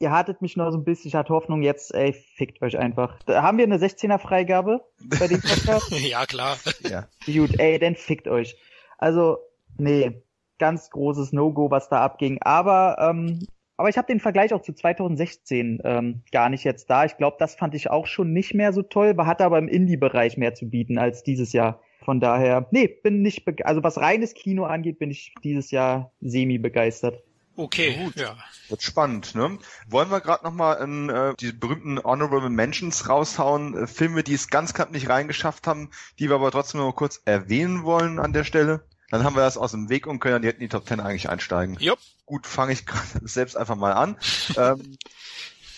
[0.00, 3.18] ihr hattet mich noch so ein bisschen, ich hatte Hoffnung, jetzt, ey, fickt euch einfach.
[3.26, 4.80] Da haben wir eine 16er Freigabe
[5.20, 5.90] bei dem Podcast?
[6.00, 6.56] ja, klar.
[6.88, 7.06] Ja.
[7.26, 8.56] Gut, ey, dann fickt euch.
[8.98, 9.38] Also,
[9.78, 10.22] nee,
[10.60, 12.38] ganz großes No-Go, was da abging.
[12.42, 13.40] Aber ähm,
[13.80, 17.06] aber ich habe den Vergleich auch zu 2016 ähm, gar nicht jetzt da.
[17.06, 20.36] Ich glaube, das fand ich auch schon nicht mehr so toll, hat aber im Indie-Bereich
[20.36, 21.80] mehr zu bieten als dieses Jahr.
[22.04, 26.58] Von daher, nee, bin nicht, also was reines Kino angeht, bin ich dieses Jahr semi
[26.58, 27.22] begeistert.
[27.56, 28.16] Okay, gut.
[28.16, 28.36] ja.
[28.68, 29.58] Wird spannend, ne?
[29.88, 34.74] Wollen wir gerade nochmal äh, die berühmten Honorable Mentions raushauen, äh, Filme, die es ganz
[34.74, 38.84] knapp nicht reingeschafft haben, die wir aber trotzdem noch kurz erwähnen wollen an der Stelle?
[39.10, 41.28] Dann haben wir das aus dem Weg und können direkt in die Top 10 eigentlich
[41.28, 41.76] einsteigen.
[41.78, 41.98] Jupp.
[42.26, 44.16] Gut, fange ich gerade selbst einfach mal an.
[44.56, 44.96] ähm,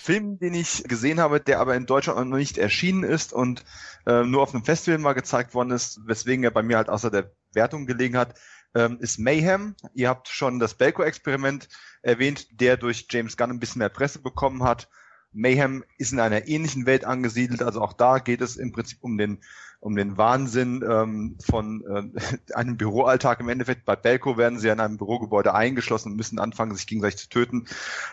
[0.02, 3.64] Film, den ich gesehen habe, der aber in Deutschland noch nicht erschienen ist und
[4.04, 7.08] äh, nur auf einem Festival mal gezeigt worden ist, weswegen er bei mir halt außer
[7.08, 8.34] der Wertung gelegen hat,
[8.74, 9.76] ähm, ist Mayhem.
[9.94, 11.68] Ihr habt schon das Belko-Experiment
[12.02, 14.88] erwähnt, der durch James Gunn ein bisschen mehr Presse bekommen hat.
[15.32, 19.18] Mayhem ist in einer ähnlichen Welt angesiedelt, also auch da geht es im Prinzip um
[19.18, 19.38] den
[19.82, 23.40] um den Wahnsinn ähm, von äh, einem Büroalltag.
[23.40, 27.18] Im Endeffekt bei Belco werden sie in einem Bürogebäude eingeschlossen und müssen anfangen, sich gegenseitig
[27.18, 27.66] zu töten,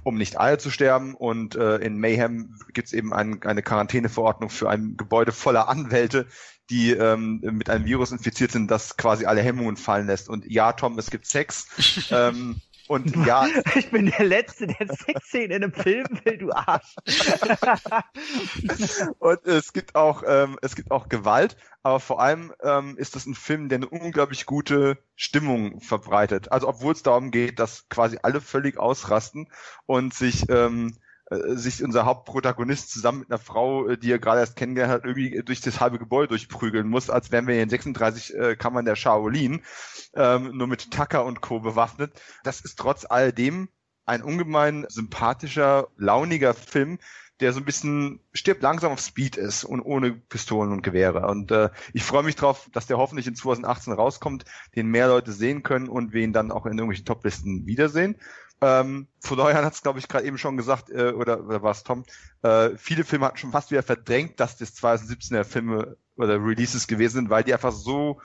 [0.03, 1.13] um nicht alle zu sterben.
[1.13, 6.25] Und äh, in Mayhem gibt es eben ein, eine Quarantäneverordnung für ein Gebäude voller Anwälte,
[6.71, 10.27] die ähm, mit einem Virus infiziert sind, das quasi alle Hemmungen fallen lässt.
[10.27, 11.67] Und ja, Tom, es gibt Sex.
[12.11, 13.47] ähm, und ja.
[13.75, 16.95] Ich bin der Letzte, der Sexszenen in einem Film will, du Arsch.
[19.19, 23.27] und es gibt auch, ähm, es gibt auch Gewalt, aber vor allem ähm, ist das
[23.27, 26.51] ein Film, der eine unglaublich gute Stimmung verbreitet.
[26.51, 29.51] Also obwohl es darum geht, dass quasi alle völlig ausrasten
[29.85, 30.97] und sich ähm,
[31.29, 35.05] äh, sich unser Hauptprotagonist zusammen mit einer Frau, äh, die er gerade erst kennengelernt hat,
[35.05, 38.95] irgendwie durch das halbe Gebäude durchprügeln muss, als wären wir in 36 äh, Kammern der
[38.95, 39.61] Shaolin,
[40.15, 41.59] ähm, nur mit Tucker und Co.
[41.59, 42.19] bewaffnet.
[42.43, 43.69] Das ist trotz alledem
[44.05, 46.97] ein ungemein sympathischer, launiger Film,
[47.39, 51.27] der so ein bisschen stirbt langsam auf Speed ist und ohne Pistolen und Gewehre.
[51.27, 55.31] Und äh, ich freue mich drauf, dass der hoffentlich in 2018 rauskommt, den mehr Leute
[55.31, 58.15] sehen können und wir ihn dann auch in irgendwelchen Toplisten wiedersehen.
[58.61, 61.83] Ähm, Florian hat es, glaube ich, gerade eben schon gesagt, äh, oder, oder war es
[61.83, 62.03] Tom,
[62.41, 67.15] äh, viele Filme hatten schon fast wieder verdrängt, dass das 2017er Filme oder Releases gewesen
[67.15, 68.19] sind, weil die einfach so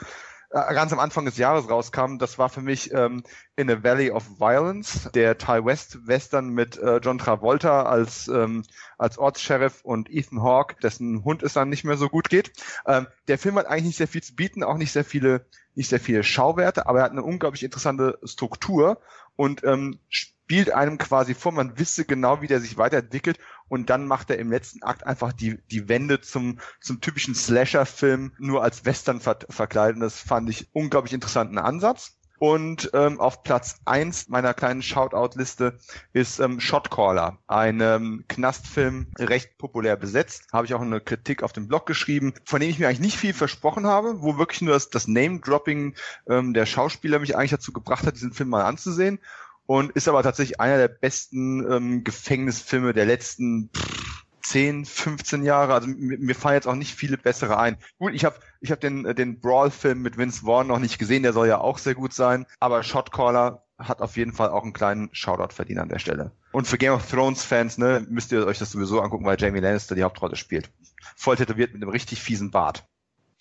[0.54, 2.18] äh, ganz am Anfang des Jahres rauskamen.
[2.18, 3.24] Das war für mich ähm,
[3.56, 8.64] In a Valley of Violence, der Ty West Western mit äh, John Travolta als ähm,
[8.96, 12.52] als Ortssheriff und Ethan Hawke, dessen Hund es dann nicht mehr so gut geht.
[12.86, 15.44] Ähm, der Film hat eigentlich nicht sehr viel zu bieten, auch nicht sehr viele
[15.74, 19.00] nicht sehr viele Schauwerte, aber er hat eine unglaublich interessante Struktur
[19.36, 24.06] und ähm, spielt einem quasi vor, man wisse genau, wie der sich weiterentwickelt und dann
[24.06, 28.84] macht er im letzten Akt einfach die, die Wende zum, zum typischen Slasher-Film nur als
[28.84, 30.00] Western ver verkleiden.
[30.00, 32.18] Das fand ich unglaublich interessanten Ansatz.
[32.38, 35.78] Und ähm, auf Platz eins meiner kleinen Shoutout-Liste
[36.12, 40.48] ist ähm, Shotcaller, ein ähm, Knastfilm, recht populär besetzt.
[40.52, 43.18] Habe ich auch eine Kritik auf dem Blog geschrieben, von dem ich mir eigentlich nicht
[43.18, 45.94] viel versprochen habe, wo wirklich nur das, das Name-Dropping
[46.28, 49.20] ähm, der Schauspieler mich eigentlich dazu gebracht hat, diesen Film mal anzusehen.
[49.66, 54.03] Und ist aber tatsächlich einer der besten ähm, Gefängnisfilme der letzten pff,
[54.44, 55.74] 10, 15 Jahre.
[55.74, 57.78] Also mir, mir fallen jetzt auch nicht viele bessere ein.
[57.98, 61.32] Gut, ich habe ich hab den, den Brawl-Film mit Vince Vaughn noch nicht gesehen, der
[61.32, 62.46] soll ja auch sehr gut sein.
[62.60, 66.32] Aber Shotcaller hat auf jeden Fall auch einen kleinen Shoutout verdient an der Stelle.
[66.52, 69.94] Und für Game of Thrones-Fans, ne, müsst ihr euch das sowieso angucken, weil Jamie Lannister
[69.94, 70.70] die Hauptrolle spielt.
[71.16, 72.84] Voll tätowiert mit einem richtig fiesen Bart.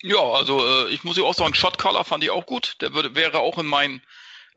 [0.02, 2.76] Ja, also äh, ich muss auch sagen, Shotcaller fand ich auch gut.
[2.80, 4.02] Der würde, wäre auch in meinen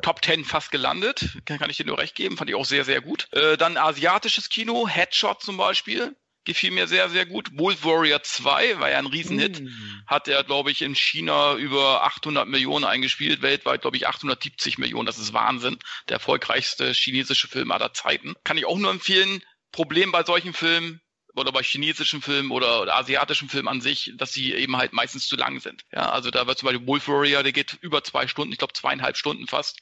[0.01, 1.38] Top 10 fast gelandet.
[1.45, 2.38] Kann, kann ich dir nur recht geben.
[2.38, 3.27] Fand ich auch sehr, sehr gut.
[3.31, 6.15] Äh, dann asiatisches Kino, Headshot zum Beispiel
[6.47, 7.49] gefiel mir sehr, sehr gut.
[7.53, 9.62] Wolf Warrior 2 war ja ein Riesenhit.
[9.62, 9.67] Mm.
[10.07, 15.05] Hat er, glaube ich, in China über 800 Millionen eingespielt, weltweit, glaube ich, 870 Millionen.
[15.05, 15.77] Das ist Wahnsinn.
[16.10, 18.33] Der erfolgreichste chinesische Film aller Zeiten.
[18.43, 19.43] Kann ich auch nur empfehlen.
[19.71, 21.01] Problem bei solchen Filmen,
[21.36, 25.27] oder bei chinesischen Filmen oder, oder, asiatischen Filmen an sich, dass sie eben halt meistens
[25.27, 25.83] zu lang sind.
[25.91, 28.73] Ja, also da wird zum Beispiel Wolf Warrior, der geht über zwei Stunden, ich glaube
[28.73, 29.79] zweieinhalb Stunden fast.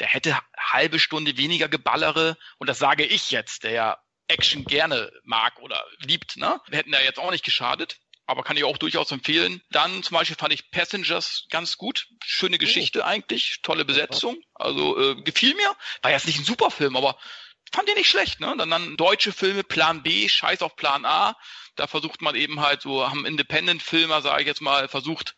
[0.00, 5.10] Der hätte halbe Stunde weniger Geballere und das sage ich jetzt, der ja Action gerne
[5.22, 6.60] mag oder liebt, ne?
[6.68, 7.98] Wir hätten da jetzt auch nicht geschadet.
[8.26, 9.60] Aber kann ich auch durchaus empfehlen.
[9.70, 12.06] Dann zum Beispiel fand ich Passengers ganz gut.
[12.24, 13.04] Schöne Geschichte oh.
[13.04, 13.60] eigentlich.
[13.62, 14.38] Tolle Besetzung.
[14.54, 15.76] Also äh, gefiel mir.
[16.00, 17.18] War jetzt nicht ein super Film, aber
[17.70, 18.40] fand ich nicht schlecht.
[18.40, 18.54] Ne?
[18.56, 21.36] Dann, dann deutsche Filme, Plan B, Scheiß auf Plan A.
[21.76, 25.34] Da versucht man eben halt so, haben Independent-Filmer, sage ich jetzt mal, versucht,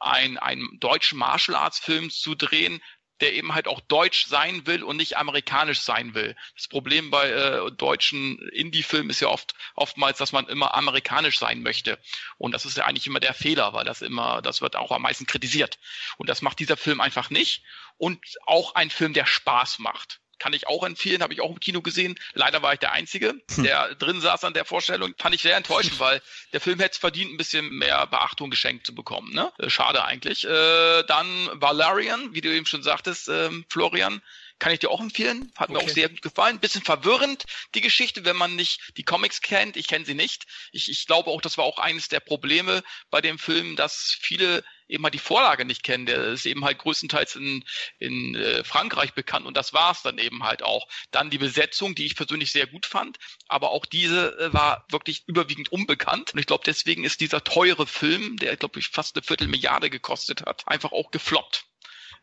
[0.00, 2.82] ein, einen deutschen Martial Arts Film zu drehen,
[3.20, 6.36] der eben halt auch deutsch sein will und nicht amerikanisch sein will.
[6.56, 11.62] Das Problem bei äh, deutschen Indie-Filmen ist ja oft oftmals, dass man immer amerikanisch sein
[11.62, 11.98] möchte.
[12.38, 15.02] Und das ist ja eigentlich immer der Fehler, weil das immer, das wird auch am
[15.02, 15.78] meisten kritisiert.
[16.16, 17.62] Und das macht dieser Film einfach nicht.
[17.96, 21.58] Und auch ein Film, der Spaß macht kann ich auch empfehlen, habe ich auch im
[21.58, 22.16] Kino gesehen.
[22.34, 23.64] Leider war ich der Einzige, hm.
[23.64, 25.14] der drin saß an der Vorstellung.
[25.18, 26.20] Fand ich sehr enttäuschend, weil
[26.52, 29.32] der Film hätte es verdient, ein bisschen mehr Beachtung geschenkt zu bekommen.
[29.32, 29.50] Ne?
[29.58, 30.44] Äh, schade eigentlich.
[30.44, 34.20] Äh, dann Valerian, wie du eben schon sagtest, ähm, Florian,
[34.58, 35.50] kann ich dir auch empfehlen.
[35.56, 35.78] Hat okay.
[35.78, 36.60] mir auch sehr gut gefallen.
[36.60, 39.78] Bisschen verwirrend, die Geschichte, wenn man nicht die Comics kennt.
[39.78, 40.44] Ich kenne sie nicht.
[40.72, 44.62] Ich, ich glaube auch, das war auch eines der Probleme bei dem Film, dass viele
[44.88, 46.06] eben halt die Vorlage nicht kennen.
[46.06, 47.64] Der ist eben halt größtenteils in,
[47.98, 50.86] in äh, Frankreich bekannt und das war's dann eben halt auch.
[51.10, 53.18] Dann die Besetzung, die ich persönlich sehr gut fand,
[53.48, 56.32] aber auch diese äh, war wirklich überwiegend unbekannt.
[56.32, 60.42] Und ich glaube, deswegen ist dieser teure Film, der, glaube ich, fast eine Viertelmilliarde gekostet
[60.46, 61.66] hat, einfach auch gefloppt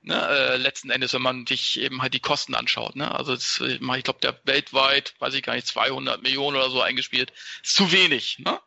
[0.03, 2.95] ne, äh, letzten Endes, wenn man sich eben halt die Kosten anschaut.
[2.95, 3.13] Ne?
[3.13, 7.31] Also das, ich glaube, der weltweit, weiß ich gar nicht, 200 Millionen oder so eingespielt,
[7.63, 8.39] ist zu wenig.
[8.39, 8.59] Ne?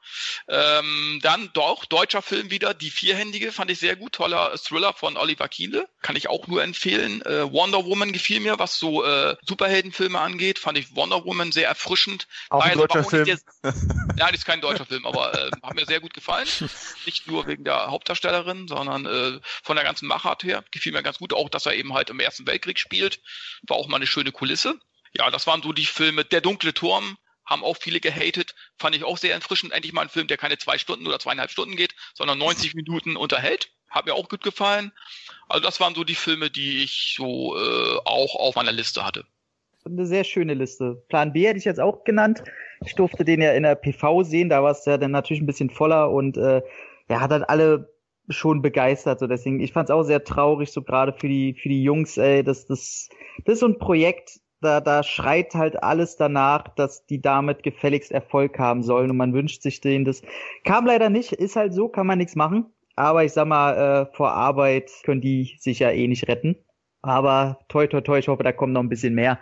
[0.48, 5.16] Ähm, dann doch, deutscher Film wieder, Die Vierhändige, fand ich sehr gut, toller Thriller von
[5.16, 7.22] Oliver Kienle, kann ich auch nur empfehlen.
[7.22, 11.68] Äh, Wonder Woman gefiel mir, was so äh, Superheldenfilme angeht, fand ich Wonder Woman sehr
[11.68, 12.26] erfrischend.
[12.50, 13.24] Auch ein deutscher Film.
[13.24, 13.38] Der,
[14.16, 16.46] ja, das ist kein deutscher Film, aber äh, hat mir sehr gut gefallen.
[17.06, 21.18] Nicht nur wegen der Hauptdarstellerin, sondern äh, von der ganzen Machart her, gefiel mir ganz
[21.18, 23.20] gut gut, auch dass er eben halt im Ersten Weltkrieg spielt.
[23.66, 24.78] War auch mal eine schöne Kulisse.
[25.16, 26.24] Ja, das waren so die Filme.
[26.24, 28.54] Der dunkle Turm haben auch viele gehatet.
[28.78, 29.72] Fand ich auch sehr erfrischend.
[29.72, 33.16] Endlich mal ein Film, der keine zwei Stunden oder zweieinhalb Stunden geht, sondern 90 Minuten
[33.16, 33.70] unterhält.
[33.88, 34.92] Hat mir auch gut gefallen.
[35.48, 39.24] Also das waren so die Filme, die ich so äh, auch auf meiner Liste hatte.
[39.86, 41.04] Eine sehr schöne Liste.
[41.08, 42.42] Plan B hätte ich jetzt auch genannt.
[42.84, 45.46] Ich durfte den ja in der PV sehen, da war es ja dann natürlich ein
[45.46, 46.62] bisschen voller und äh,
[47.06, 47.93] er hat halt alle
[48.28, 49.20] schon begeistert.
[49.20, 52.16] So deswegen, ich fand es auch sehr traurig, so gerade für die für die Jungs.
[52.16, 53.08] Ey, das das
[53.44, 58.12] das ist so ein Projekt, da da schreit halt alles danach, dass die damit gefälligst
[58.12, 60.22] Erfolg haben sollen und man wünscht sich denen das.
[60.64, 62.66] Kam leider nicht, ist halt so, kann man nichts machen.
[62.96, 66.56] Aber ich sag mal, äh, vor Arbeit können die sich ja eh nicht retten.
[67.02, 69.38] Aber toi toi toi, ich hoffe, da kommt noch ein bisschen mehr.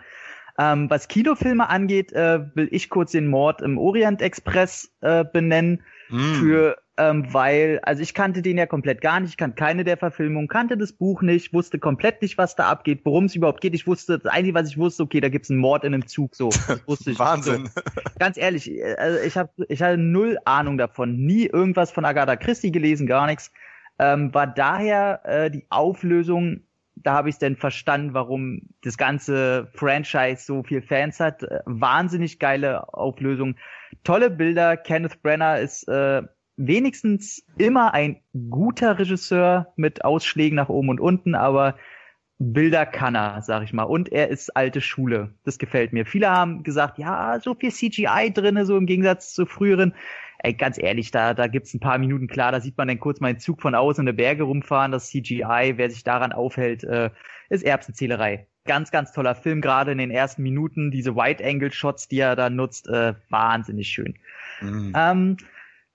[0.57, 5.81] Ähm, was Kinofilme angeht, äh, will ich kurz den Mord im Orient Express äh, benennen.
[6.09, 6.33] Mm.
[6.33, 9.97] Für ähm, weil, also ich kannte den ja komplett gar nicht, ich kannte keine der
[9.97, 13.73] Verfilmungen, kannte das Buch nicht, wusste komplett nicht, was da abgeht, worum es überhaupt geht.
[13.73, 16.35] Ich wusste, das Einzige, was ich wusste, okay, da gibt's einen Mord in einem Zug,
[16.35, 16.49] so.
[16.49, 17.19] Das wusste ich.
[17.19, 17.65] Wahnsinn.
[17.65, 17.81] So.
[18.19, 22.71] Ganz ehrlich, also ich habe ich hatte null Ahnung davon, nie irgendwas von Agatha Christie
[22.71, 23.51] gelesen, gar nichts.
[23.97, 26.61] Ähm, war daher äh, die Auflösung,
[26.95, 31.41] da habe ich dann verstanden, warum das ganze Franchise so viel Fans hat.
[31.41, 33.55] Äh, wahnsinnig geile Auflösung.
[34.03, 34.77] Tolle Bilder.
[34.77, 36.23] Kenneth Brenner ist äh,
[36.57, 41.75] wenigstens immer ein guter Regisseur mit Ausschlägen nach oben und unten, aber
[42.39, 43.83] Bilder kann er, sag ich mal.
[43.83, 45.33] Und er ist alte Schule.
[45.43, 46.05] Das gefällt mir.
[46.05, 49.93] Viele haben gesagt, ja, so viel CGI drinne, so im Gegensatz zu früheren.
[50.39, 53.21] Ey, ganz ehrlich, da, da gibt's ein paar Minuten klar, da sieht man dann kurz
[53.21, 56.83] mal einen Zug von außen in der Berge rumfahren, das CGI, wer sich daran aufhält,
[56.83, 57.11] äh,
[57.49, 58.47] ist Erbsenzählerei.
[58.65, 62.89] Ganz, ganz toller Film, gerade in den ersten Minuten, diese Wide-Angle-Shots, die er da nutzt,
[62.89, 64.15] äh, wahnsinnig schön.
[64.59, 64.93] Mhm.
[64.97, 65.37] Ähm,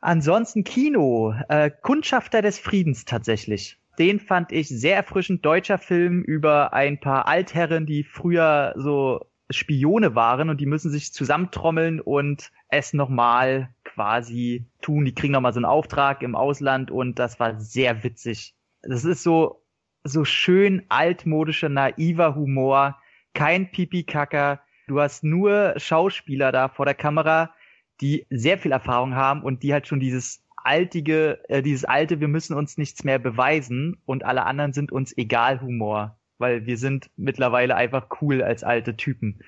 [0.01, 3.79] Ansonsten Kino, äh, Kundschafter des Friedens tatsächlich.
[3.99, 5.45] Den fand ich sehr erfrischend.
[5.45, 11.13] Deutscher Film über ein paar Altherren, die früher so Spione waren und die müssen sich
[11.13, 15.05] zusammentrommeln und es nochmal quasi tun.
[15.05, 18.55] Die kriegen nochmal so einen Auftrag im Ausland und das war sehr witzig.
[18.83, 19.65] Das ist so,
[20.05, 22.99] so schön altmodischer, naiver Humor.
[23.35, 24.61] Kein Pipi-Kacker.
[24.87, 27.55] Du hast nur Schauspieler da vor der Kamera,
[28.01, 32.29] die sehr viel Erfahrung haben und die halt schon dieses altige, äh, dieses alte, wir
[32.29, 37.11] müssen uns nichts mehr beweisen und alle anderen sind uns egal Humor, weil wir sind
[37.17, 39.41] mittlerweile einfach cool als alte Typen.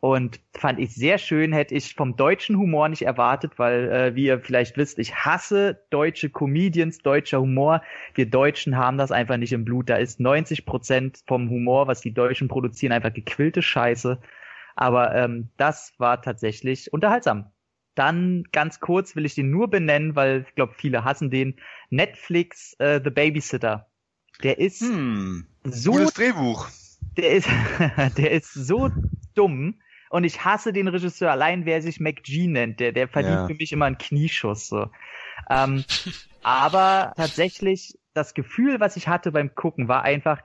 [0.00, 4.26] Und fand ich sehr schön, hätte ich vom deutschen Humor nicht erwartet, weil, äh, wie
[4.26, 7.80] ihr vielleicht wisst, ich hasse deutsche Comedians, deutscher Humor.
[8.14, 9.88] Wir Deutschen haben das einfach nicht im Blut.
[9.88, 14.20] Da ist 90 Prozent vom Humor, was die Deutschen produzieren, einfach gequillte Scheiße.
[14.76, 17.53] Aber ähm, das war tatsächlich unterhaltsam.
[17.94, 21.56] Dann ganz kurz will ich den nur benennen, weil ich glaube, viele hassen den.
[21.90, 23.86] Netflix äh, The Babysitter.
[24.42, 25.92] Der ist hm, so.
[25.92, 26.68] Gutes Drehbuch.
[27.16, 27.48] Der ist,
[28.16, 28.90] der ist so
[29.34, 29.80] dumm.
[30.10, 32.78] Und ich hasse den Regisseur allein, wer sich McG nennt.
[32.78, 33.46] Der, der verdient ja.
[33.46, 34.68] für mich immer einen Knieschuss.
[34.68, 34.88] So.
[35.50, 35.84] Ähm,
[36.42, 40.40] aber tatsächlich, das Gefühl, was ich hatte beim Gucken, war einfach,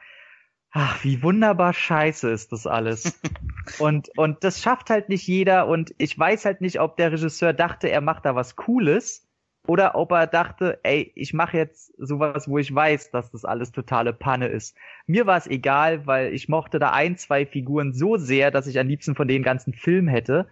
[0.72, 3.20] ach, wie wunderbar scheiße ist das alles.
[3.80, 7.54] und, und das schafft halt nicht jeder und ich weiß halt nicht, ob der Regisseur
[7.54, 9.28] dachte, er macht da was Cooles
[9.68, 13.72] oder ob er dachte, ey, ich mache jetzt sowas, wo ich weiß, dass das alles
[13.72, 14.76] totale Panne ist.
[15.06, 18.80] Mir war es egal, weil ich mochte da ein, zwei Figuren so sehr, dass ich
[18.80, 20.48] am liebsten von den ganzen Film hätte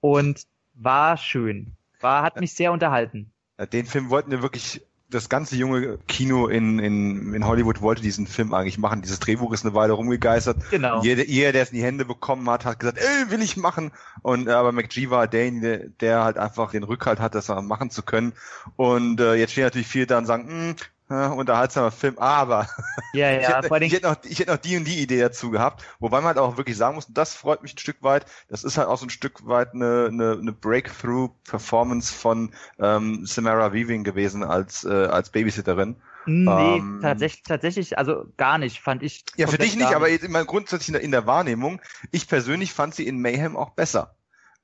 [0.00, 1.76] und war schön.
[2.00, 3.32] War, hat mich sehr unterhalten.
[3.72, 8.26] Den Film wollten wir wirklich das ganze junge Kino in, in, in Hollywood wollte diesen
[8.26, 9.02] Film eigentlich machen.
[9.02, 10.56] Dieses Drehbuch ist eine Weile rumgegeistert.
[10.70, 11.02] Genau.
[11.02, 13.92] Jeder, jeder der es in die Hände bekommen hat, hat gesagt, ey, will ich machen.
[14.22, 18.02] Und äh, aber McGee war derjenige, der halt einfach den Rückhalt hat, das machen zu
[18.02, 18.32] können.
[18.74, 20.76] Und äh, jetzt stehen natürlich viele da und sagen, hm,
[21.08, 22.68] unterhaltsamer Film, aber
[23.12, 25.50] ja, ja, ich, hätte, ich, hätte noch, ich hätte noch die und die Idee dazu
[25.50, 28.64] gehabt, wobei man halt auch wirklich sagen muss, das freut mich ein Stück weit, das
[28.64, 34.02] ist halt auch so ein Stück weit eine, eine, eine Breakthrough-Performance von ähm, Samara Weaving
[34.02, 35.96] gewesen als, äh, als Babysitterin.
[36.26, 39.24] Nee, ähm, tatsächlich, tatsächlich, also gar nicht, fand ich.
[39.36, 41.80] Ja, für dich nicht, aber jetzt immer grundsätzlich in der, in der, Wahrnehmung.
[42.10, 44.16] Ich persönlich fand sie in Mayhem auch besser,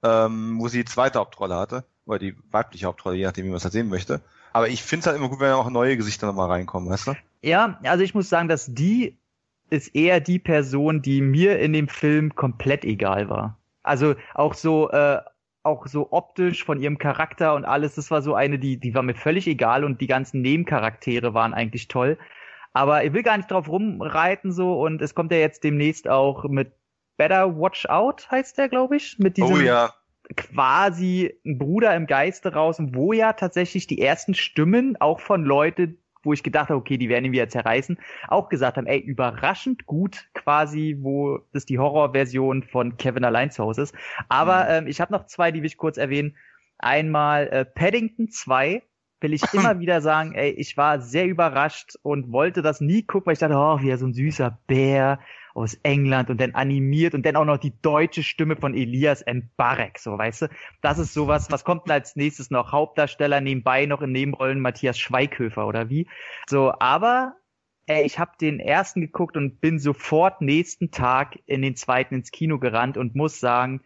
[0.02, 3.58] ähm, wo sie die zweite Hauptrolle hatte, oder die weibliche Hauptrolle, je nachdem, wie man
[3.58, 4.20] es halt sehen möchte.
[4.52, 7.14] Aber ich finde es halt immer gut, wenn auch neue Gesichter nochmal reinkommen, weißt du?
[7.42, 9.16] Ja, also ich muss sagen, dass die
[9.70, 13.58] ist eher die Person, die mir in dem Film komplett egal war.
[13.82, 15.18] Also auch so, äh,
[15.62, 19.02] auch so optisch von ihrem Charakter und alles, das war so eine, die, die war
[19.02, 22.18] mir völlig egal und die ganzen Nebencharaktere waren eigentlich toll.
[22.74, 26.44] Aber ich will gar nicht drauf rumreiten so und es kommt ja jetzt demnächst auch
[26.44, 26.72] mit
[27.16, 29.94] Better Watch Out, heißt der, glaube ich, mit diesem oh, ja.
[30.34, 36.32] Quasi Bruder im Geiste raus, wo ja tatsächlich die ersten Stimmen auch von Leuten, wo
[36.32, 40.28] ich gedacht habe, okay, die werden ihn wieder zerreißen, auch gesagt haben, ey, überraschend gut
[40.34, 43.94] quasi, wo das die Horrorversion von Kevin allein zu Hause ist.
[44.28, 44.70] Aber mhm.
[44.70, 46.36] ähm, ich habe noch zwei, die will ich kurz erwähnen.
[46.78, 48.82] Einmal äh, Paddington 2,
[49.22, 53.26] will ich immer wieder sagen, ey, ich war sehr überrascht und wollte das nie gucken,
[53.26, 55.18] weil ich dachte, oh, wie so ein süßer Bär
[55.54, 59.50] aus England und dann animiert und dann auch noch die deutsche Stimme von Elias M.
[59.56, 60.48] Barek, so weißt du.
[60.80, 62.72] Das ist sowas, was kommt denn als nächstes noch?
[62.72, 66.08] Hauptdarsteller nebenbei noch in Nebenrollen Matthias Schweighöfer oder wie?
[66.48, 67.36] So, aber
[67.86, 72.30] ey, ich habe den ersten geguckt und bin sofort nächsten Tag in den zweiten ins
[72.30, 73.82] Kino gerannt und muss sagen,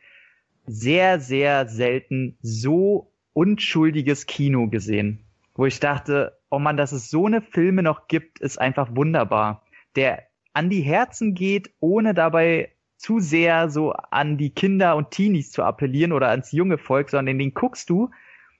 [0.66, 5.25] sehr, sehr selten so unschuldiges Kino gesehen.
[5.56, 9.62] Wo ich dachte, oh man, dass es so eine Filme noch gibt, ist einfach wunderbar.
[9.96, 15.50] Der an die Herzen geht, ohne dabei zu sehr so an die Kinder und Teenies
[15.50, 18.10] zu appellieren oder ans junge Volk, sondern den guckst du,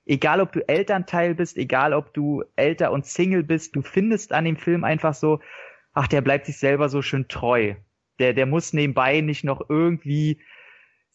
[0.04, 4.44] egal ob du Elternteil bist, egal ob du älter und Single bist, du findest an
[4.44, 5.40] dem Film einfach so,
[5.94, 7.74] ach, der bleibt sich selber so schön treu.
[8.18, 10.38] Der, der muss nebenbei nicht noch irgendwie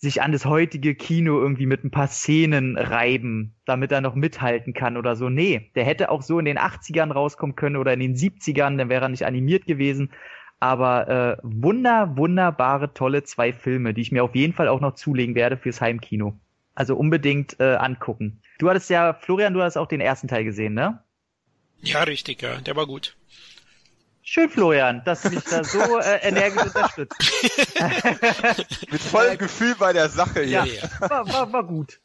[0.02, 4.74] sich an das heutige Kino irgendwie mit ein paar Szenen reiben, damit er noch mithalten
[4.74, 5.30] kann oder so.
[5.30, 8.90] Nee, der hätte auch so in den 80ern rauskommen können oder in den 70ern, dann
[8.90, 10.12] wäre er nicht animiert gewesen.
[10.60, 14.96] Aber äh, wunder, wunderbare, tolle zwei Filme, die ich mir auf jeden Fall auch noch
[14.96, 16.36] zulegen werde fürs Heimkino.
[16.74, 18.42] Also unbedingt äh, angucken.
[18.58, 21.04] Du hattest ja, Florian, du hast auch den ersten Teil gesehen, ne?
[21.82, 22.60] Ja, richtig, ja.
[22.60, 23.16] Der war gut.
[24.24, 27.18] Schön, Florian, dass du mich da so äh, energisch unterstützt.
[28.92, 30.66] Mit vollem Gefühl bei der Sache hier.
[30.66, 32.00] Ja, war, war, war gut.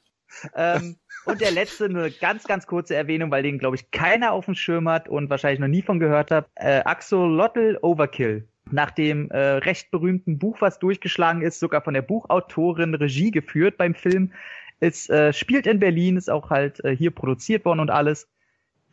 [0.55, 4.33] Ähm, und der letzte, nur eine ganz, ganz kurze Erwähnung, weil den, glaube ich, keiner
[4.33, 6.49] auf dem Schirm hat und wahrscheinlich noch nie von gehört hat.
[6.55, 8.49] Äh, Axolotl Overkill.
[8.71, 13.77] Nach dem äh, recht berühmten Buch, was durchgeschlagen ist, sogar von der Buchautorin Regie geführt
[13.77, 14.33] beim Film.
[14.81, 18.29] Es äh, spielt in Berlin, ist auch halt äh, hier produziert worden und alles.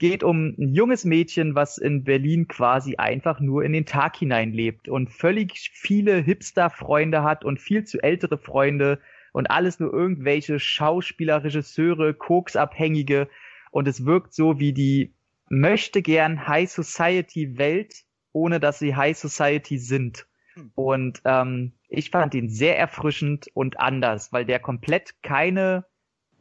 [0.04, 4.52] Geht um ein junges Mädchen, was in Berlin quasi einfach nur in den Tag hinein
[4.52, 9.00] lebt und völlig viele Hipster-Freunde hat und viel zu ältere Freunde
[9.32, 13.30] und alles nur irgendwelche Schauspieler, Regisseure, Koksabhängige
[13.72, 15.14] und es wirkt so wie die
[15.48, 20.28] möchte gern High Society Welt, ohne dass sie High Society sind.
[20.56, 20.72] Hm.
[20.76, 25.86] Und ähm, ich fand ihn sehr erfrischend und anders, weil der komplett keine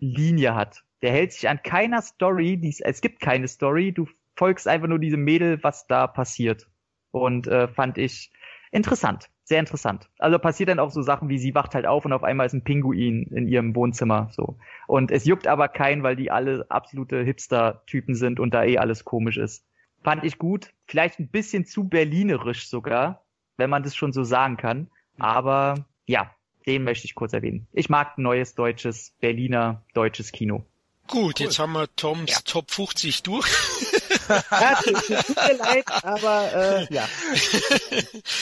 [0.01, 0.83] Linie hat.
[1.03, 4.99] Der hält sich an keiner Story, dies, es gibt keine Story, du folgst einfach nur
[4.99, 6.69] diesem Mädel, was da passiert.
[7.11, 8.31] Und äh, fand ich
[8.71, 10.09] interessant sehr interessant.
[10.19, 12.55] Also passiert dann auch so Sachen wie sie wacht halt auf und auf einmal ist
[12.55, 14.57] ein Pinguin in ihrem Wohnzimmer so.
[14.87, 19.05] Und es juckt aber keinen, weil die alle absolute Hipster-Typen sind und da eh alles
[19.05, 19.67] komisch ist.
[20.03, 20.73] Fand ich gut.
[20.87, 23.25] Vielleicht ein bisschen zu berlinerisch sogar,
[23.57, 24.89] wenn man das schon so sagen kann.
[25.19, 26.31] Aber ja,
[26.67, 27.67] den möchte ich kurz erwähnen.
[27.73, 30.65] Ich mag neues deutsches, Berliner deutsches Kino.
[31.13, 31.45] Gut, cool.
[31.45, 32.39] jetzt haben wir Toms ja.
[32.43, 33.47] Top 50 durch.
[34.51, 37.07] ja, tut mir leid, aber äh, ja.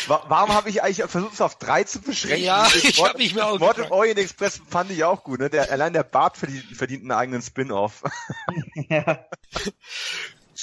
[0.06, 2.44] Warum habe ich eigentlich versucht, es auf drei zu beschränken?
[2.44, 5.40] Ja, ich habe mich mir auch Mord im Orient Express fand ich auch gut.
[5.40, 5.50] Ne?
[5.50, 8.04] Der, allein der Bart verdient, verdient einen eigenen Spin-off.
[8.88, 9.26] ja.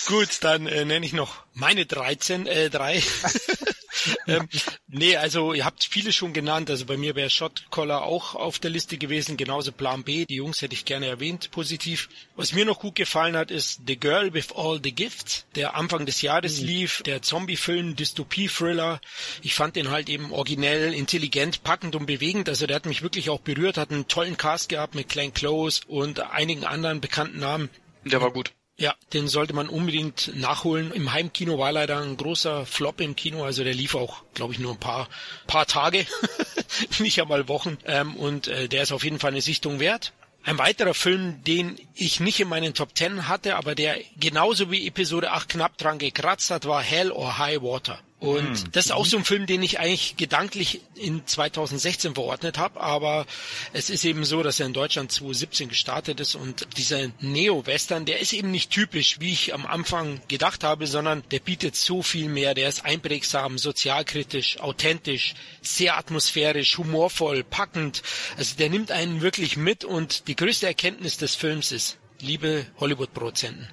[0.05, 3.03] Gut, dann äh, nenne ich noch meine 13, äh, drei.
[4.27, 4.47] ähm,
[4.87, 6.69] nee, also ihr habt viele schon genannt.
[6.69, 10.25] Also bei mir wäre Shotcaller auch auf der Liste gewesen, genauso Plan B.
[10.25, 12.09] Die Jungs hätte ich gerne erwähnt, positiv.
[12.35, 16.05] Was mir noch gut gefallen hat, ist The Girl with All the Gifts, der Anfang
[16.05, 16.67] des Jahres mhm.
[16.67, 19.01] lief, der Zombie-Film, Dystopie-Thriller.
[19.41, 22.49] Ich fand den halt eben originell, intelligent, packend und bewegend.
[22.49, 25.81] Also der hat mich wirklich auch berührt, hat einen tollen Cast gehabt mit Glenn Close
[25.87, 27.69] und einigen anderen bekannten Namen.
[28.05, 28.51] Der war gut.
[28.79, 30.91] Ja, den sollte man unbedingt nachholen.
[30.91, 34.59] Im Heimkino war leider ein großer Flop im Kino, also der lief auch, glaube ich,
[34.59, 35.09] nur ein paar
[35.47, 36.05] paar Tage,
[36.99, 37.77] nicht einmal Wochen.
[37.85, 40.13] Ähm, und äh, der ist auf jeden Fall eine Sichtung wert.
[40.43, 44.87] Ein weiterer Film, den ich nicht in meinen Top Ten hatte, aber der genauso wie
[44.87, 47.99] Episode 8 knapp dran gekratzt hat, war Hell or High Water.
[48.19, 48.71] Und mhm.
[48.71, 53.27] das ist auch so ein Film, den ich eigentlich gedanklich in 2016 verordnet habe, aber
[53.73, 58.19] es ist eben so, dass er in Deutschland 2017 gestartet ist und dieser Neo-Western, der
[58.19, 62.27] ist eben nicht typisch, wie ich am Anfang gedacht habe, sondern der bietet so viel
[62.27, 62.55] mehr.
[62.55, 68.01] Der ist einprägsam, sozialkritisch, authentisch, sehr atmosphärisch, humorvoll, packend.
[68.35, 73.67] Also der nimmt einen wirklich mit und die größte Erkenntnis des Films ist, liebe Hollywood-Produzenten,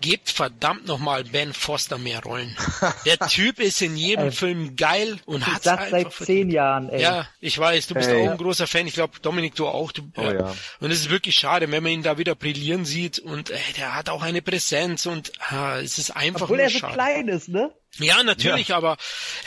[0.00, 2.56] gebt verdammt nochmal Ben Foster mehr Rollen.
[3.04, 6.88] Der Typ ist in jedem Film geil und hat das seit zehn Jahren.
[6.88, 7.02] Ey.
[7.02, 8.86] Ja, ich weiß, du bist ey, auch ein großer Fan.
[8.86, 9.92] Ich glaube, Dominik, du auch.
[9.92, 10.54] Du, oh, ja.
[10.80, 13.94] Und es ist wirklich schade, wenn man ihn da wieder brillieren sieht und ey, der
[13.94, 16.94] hat auch eine Präsenz und ah, es ist einfach Obwohl nur er so schade.
[16.94, 17.72] klein ist, ne?
[17.98, 18.76] Ja, natürlich, ja.
[18.76, 18.96] aber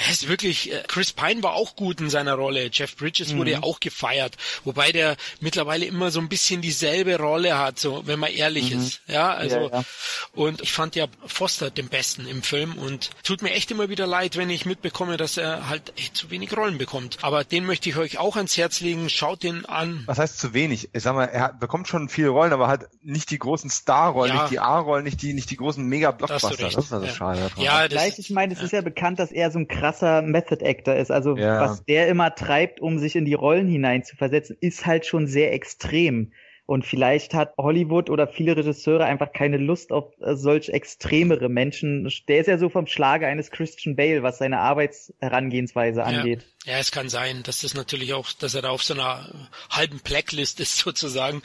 [0.09, 2.69] es ist wirklich, äh, Chris Pine war auch gut in seiner Rolle.
[2.71, 3.39] Jeff Bridges mhm.
[3.39, 8.05] wurde ja auch gefeiert, wobei der mittlerweile immer so ein bisschen dieselbe Rolle hat, so,
[8.05, 8.81] wenn man ehrlich mhm.
[8.81, 9.01] ist.
[9.07, 9.85] Ja, also, ja, ja.
[10.33, 14.07] und ich fand ja Foster den besten im Film und tut mir echt immer wieder
[14.07, 17.17] leid, wenn ich mitbekomme, dass er halt echt zu wenig Rollen bekommt.
[17.21, 19.09] Aber den möchte ich euch auch ans Herz legen.
[19.09, 20.03] Schaut den an.
[20.05, 20.89] Was heißt zu wenig?
[20.93, 24.51] Ich sag mal, er bekommt schon viele Rollen, aber halt nicht die großen Star-Rollen, nicht
[24.51, 26.57] die A-Rollen, nicht die, nicht die großen Mega-Blockbuster.
[26.57, 27.51] Das, ist also schade.
[27.57, 30.95] Ja, das, ich meine, es ist ja bekannt, dass er so ein krasser Method Actor
[30.95, 31.11] ist.
[31.11, 31.59] Also ja.
[31.59, 36.31] was der immer treibt, um sich in die Rollen hineinzuversetzen, ist halt schon sehr extrem.
[36.69, 42.07] Und vielleicht hat Hollywood oder viele Regisseure einfach keine Lust auf äh, solch extremere Menschen.
[42.27, 46.45] Der ist ja so vom Schlage eines Christian Bale, was seine Arbeitsherangehensweise angeht.
[46.65, 49.97] Ja, es kann sein, dass das natürlich auch, dass er da auf so einer halben
[49.97, 51.41] Blacklist ist sozusagen.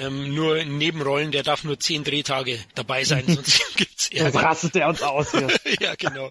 [0.00, 4.30] ähm, nur in Nebenrollen, der darf nur zehn Drehtage dabei sein, sonst gibt's Ärger.
[4.30, 5.32] Sonst rastet er uns aus.
[5.80, 6.30] Ja, genau.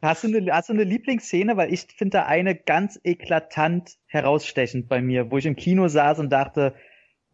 [0.00, 1.58] Hast du eine, hast du eine Lieblingsszene?
[1.58, 6.20] Weil ich finde da eine ganz eklatant herausstechend bei mir, wo ich im Kino saß
[6.20, 6.74] und dachte,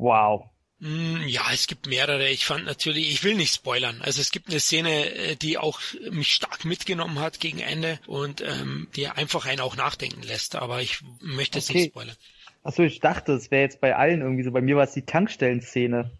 [0.05, 0.51] Wow.
[0.81, 2.29] Mm, ja, es gibt mehrere.
[2.29, 4.03] Ich fand natürlich, ich will nicht spoilern.
[4.03, 5.81] Also es gibt eine Szene, äh, die auch
[6.11, 10.57] mich stark mitgenommen hat gegen Ende und ähm, die einfach einen auch nachdenken lässt.
[10.57, 11.79] Aber ich möchte es okay.
[11.79, 12.17] nicht spoilern.
[12.63, 14.51] Achso, ich dachte, es wäre jetzt bei allen irgendwie so.
[14.51, 16.11] Bei mir war es die Tankstellenszene.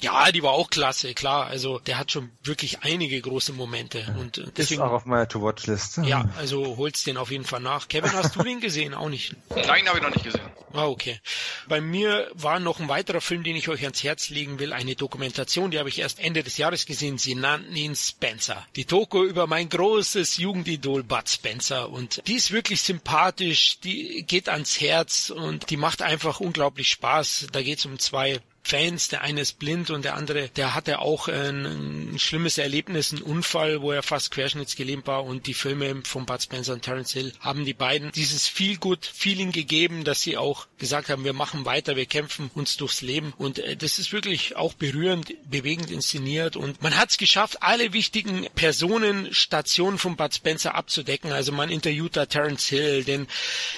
[0.00, 1.46] Ja, die war auch klasse, klar.
[1.46, 4.14] Also der hat schon wirklich einige große Momente.
[4.18, 6.02] Und äh, deswegen, ist auch auf meiner To-Watch-Liste.
[6.02, 7.88] Ja, also holst den auf jeden Fall nach.
[7.88, 8.94] Kevin, hast du den gesehen?
[8.94, 9.36] Auch nicht?
[9.50, 10.40] Nein, habe ich noch nicht gesehen.
[10.72, 11.20] Ah, okay.
[11.68, 14.94] Bei mir war noch ein weiterer Film, den ich euch ans Herz legen will, eine
[14.94, 17.18] Dokumentation, die habe ich erst Ende des Jahres gesehen.
[17.18, 18.64] Sie nannten ihn Spencer.
[18.76, 21.90] Die Doku über mein großes Jugendidol Bud Spencer.
[21.90, 27.48] Und die ist wirklich sympathisch, die geht ans Herz und die macht einfach unglaublich Spaß.
[27.52, 29.08] Da geht es um zwei Fans.
[29.08, 33.22] Der eine ist blind und der andere, der hatte auch ein, ein schlimmes Erlebnis, einen
[33.22, 37.32] Unfall, wo er fast querschnittsgelähmt war und die Filme von Bud Spencer und Terence Hill
[37.40, 41.64] haben die beiden dieses viel gut Feeling gegeben, dass sie auch gesagt haben, wir machen
[41.64, 46.56] weiter, wir kämpfen uns durchs Leben und äh, das ist wirklich auch berührend, bewegend inszeniert
[46.56, 51.32] und man hat es geschafft, alle wichtigen Personen, Stationen von Bud Spencer abzudecken.
[51.32, 53.26] Also man interviewt da Terence Hill, denn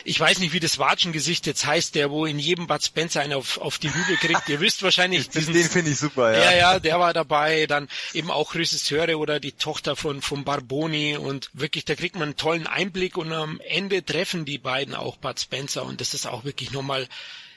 [0.05, 3.35] ich weiß nicht, wie das Watschengesicht jetzt heißt, der wo in jedem Bud Spencer einen
[3.35, 4.49] auf, auf die Hügel kriegt.
[4.49, 6.45] Ihr wisst wahrscheinlich diesen, den finde ich super, ja.
[6.45, 11.17] Ja, ja, der war dabei, dann eben auch Regisseure oder die Tochter von von Barboni
[11.17, 15.17] und wirklich, da kriegt man einen tollen Einblick und am Ende treffen die beiden auch
[15.17, 17.09] Bud Spencer und das ist auch wirklich nochmal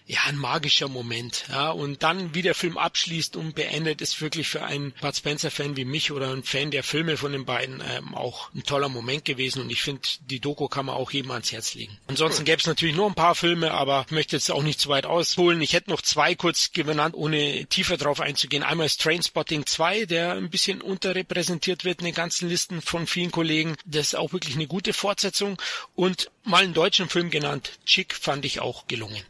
[0.08, 1.46] ja, ein magischer Moment.
[1.50, 5.78] Ja, und dann, wie der Film abschließt und beendet, ist wirklich für einen Bud Spencer-Fan
[5.78, 9.26] wie mich oder ein Fan der Filme von den beiden ähm, auch ein toller Moment
[9.26, 9.64] gewesen.
[9.64, 11.98] Und ich finde, die Doku kann man auch jedem ans Herz legen.
[12.06, 14.90] Ansonsten gäbe es natürlich noch ein paar Filme, aber ich möchte jetzt auch nicht zu
[14.90, 15.60] weit ausholen.
[15.62, 18.62] Ich hätte noch zwei kurz genannt, ohne tiefer drauf einzugehen.
[18.62, 23.32] Einmal ist Trainspotting 2, der ein bisschen unterrepräsentiert wird in den ganzen Listen von vielen
[23.32, 23.76] Kollegen.
[23.86, 25.60] Das ist auch wirklich eine gute Fortsetzung.
[25.96, 29.24] Und mal einen deutschen Film genannt, Chick, fand ich auch gelungen.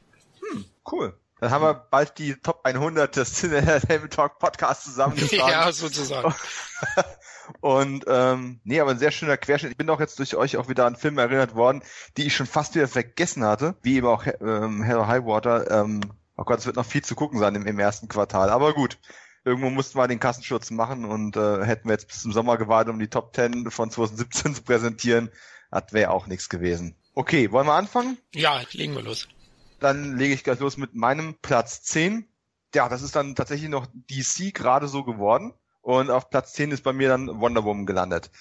[0.89, 1.17] Cool.
[1.39, 3.43] Dann haben wir bald die Top 100 des
[3.88, 5.51] Helmet Talk Podcast zusammengetragen.
[5.51, 6.33] ja, sozusagen.
[7.59, 9.71] Und ähm, nee, aber ein sehr schöner Querschnitt.
[9.71, 11.83] Ich bin auch jetzt durch euch auch wieder an Filme erinnert worden,
[12.17, 15.69] die ich schon fast wieder vergessen hatte, wie eben auch ähm, Hello Highwater.
[15.69, 16.01] Ähm,
[16.38, 18.49] oh Gott, es wird noch viel zu gucken sein im, im ersten Quartal.
[18.49, 18.97] Aber gut,
[19.43, 22.93] irgendwo mussten wir den Kassenschutz machen und äh, hätten wir jetzt bis zum Sommer gewartet,
[22.93, 25.29] um die Top 10 von 2017 zu präsentieren.
[25.69, 26.95] Das wäre auch nichts gewesen.
[27.13, 28.17] Okay, wollen wir anfangen?
[28.33, 29.27] Ja, legen wir los.
[29.86, 32.27] Dann lege ich gleich los mit meinem Platz 10.
[32.73, 35.53] Ja, das ist dann tatsächlich noch DC gerade so geworden.
[35.83, 38.31] Und auf Platz 10 ist bei mir dann Wonder Woman gelandet.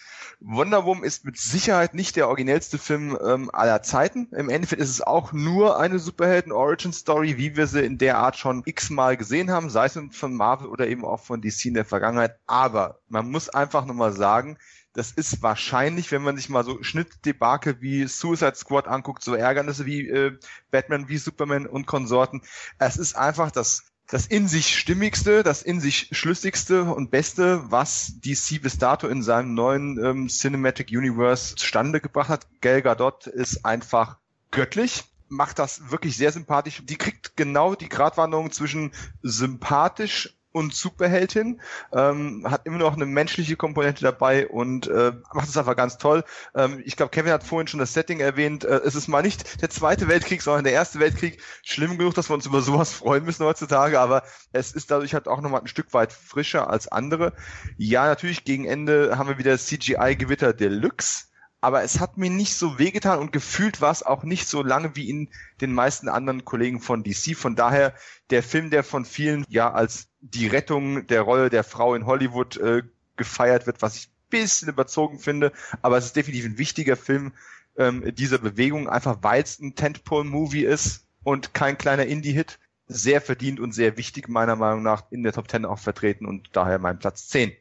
[0.40, 4.30] Wonder Woman ist mit Sicherheit nicht der originellste Film ähm, aller Zeiten.
[4.32, 8.62] Im Endeffekt ist es auch nur eine Superhelden-Origin-Story, wie wir sie in der Art schon
[8.64, 12.38] x-mal gesehen haben, sei es von Marvel oder eben auch von DC in der Vergangenheit.
[12.46, 14.56] Aber man muss einfach nochmal sagen,
[14.94, 19.86] das ist wahrscheinlich, wenn man sich mal so Schnittdebakel wie Suicide Squad anguckt, so Ärgernisse
[19.86, 20.38] wie äh,
[20.70, 22.42] Batman, wie Superman und Konsorten.
[22.78, 28.20] Es ist einfach das das in sich stimmigste, das in sich schlüssigste und beste, was
[28.20, 32.46] DC bis dato in seinem neuen ähm, Cinematic Universe zustande gebracht hat.
[32.60, 34.18] Gal Gadot ist einfach
[34.50, 36.82] göttlich macht das wirklich sehr sympathisch.
[36.84, 38.92] Die kriegt genau die Gratwanderung zwischen
[39.22, 41.60] sympathisch und Superheldin,
[41.92, 46.22] ähm, hat immer noch eine menschliche Komponente dabei und äh, macht es einfach ganz toll.
[46.54, 48.64] Ähm, ich glaube, Kevin hat vorhin schon das Setting erwähnt.
[48.64, 51.42] Äh, es ist mal nicht der Zweite Weltkrieg, sondern der Erste Weltkrieg.
[51.64, 55.26] Schlimm genug, dass wir uns über sowas freuen müssen heutzutage, aber es ist dadurch halt
[55.26, 57.32] auch nochmal ein Stück weit frischer als andere.
[57.76, 61.33] Ja, natürlich, gegen Ende haben wir wieder CGI-Gewitter Deluxe
[61.64, 64.96] aber es hat mir nicht so wehgetan und gefühlt war es auch nicht so lange
[64.96, 65.30] wie in
[65.62, 67.34] den meisten anderen Kollegen von DC.
[67.34, 67.94] Von daher
[68.28, 72.58] der Film, der von vielen ja als die Rettung der Rolle der Frau in Hollywood
[72.58, 72.82] äh,
[73.16, 77.32] gefeiert wird, was ich ein bisschen überzogen finde, aber es ist definitiv ein wichtiger Film
[77.78, 82.58] ähm, dieser Bewegung, einfach weil es ein Tentpole-Movie ist und kein kleiner Indie-Hit.
[82.88, 86.50] Sehr verdient und sehr wichtig, meiner Meinung nach, in der Top Ten auch vertreten und
[86.52, 87.56] daher mein Platz 10.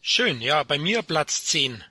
[0.00, 1.84] Schön, ja, bei mir Platz 10.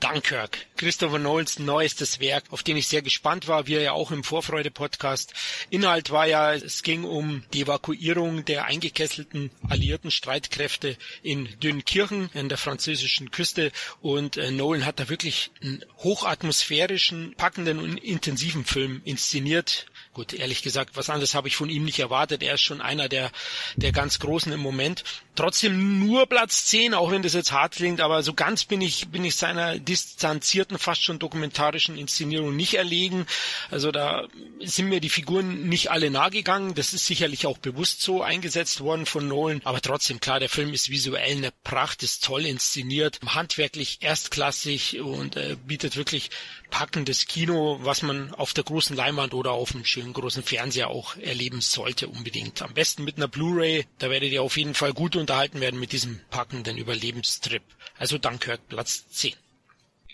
[0.00, 4.10] Dunkirk, Christopher Nolans neuestes Werk, auf den ich sehr gespannt war, wie er ja auch
[4.10, 5.34] im Vorfreude-Podcast.
[5.70, 12.48] Inhalt war ja, es ging um die Evakuierung der eingekesselten alliierten Streitkräfte in Dünkirchen in
[12.48, 19.02] der französischen Küste und äh, Nolan hat da wirklich einen hochatmosphärischen, packenden und intensiven Film
[19.04, 19.86] inszeniert.
[20.14, 22.42] Gut, ehrlich gesagt, was anderes habe ich von ihm nicht erwartet.
[22.42, 23.30] Er ist schon einer der,
[23.76, 25.04] der ganz Großen im Moment.
[25.36, 29.08] Trotzdem nur Platz 10, auch wenn das jetzt hart klingt, aber so ganz bin ich,
[29.08, 33.26] bin ich seiner distanzierten, fast schon dokumentarischen Inszenierung nicht erlegen.
[33.70, 34.26] Also da
[34.60, 36.74] sind mir die Figuren nicht alle nahe gegangen.
[36.74, 39.60] Das ist sicherlich auch bewusst so eingesetzt worden von Nolan.
[39.64, 45.36] Aber trotzdem, klar, der Film ist visuell eine Pracht, ist toll inszeniert, handwerklich erstklassig und
[45.36, 46.30] äh, bietet wirklich
[46.70, 51.16] packendes Kino, was man auf der großen Leinwand oder auf dem schönen großen Fernseher auch
[51.16, 52.62] erleben sollte unbedingt.
[52.62, 55.92] Am besten mit einer Blu-ray, da werdet ihr auf jeden Fall gut unterhalten werden mit
[55.92, 57.62] diesem packenden Überlebenstrip.
[57.98, 59.34] Also Dunkirk Platz 10.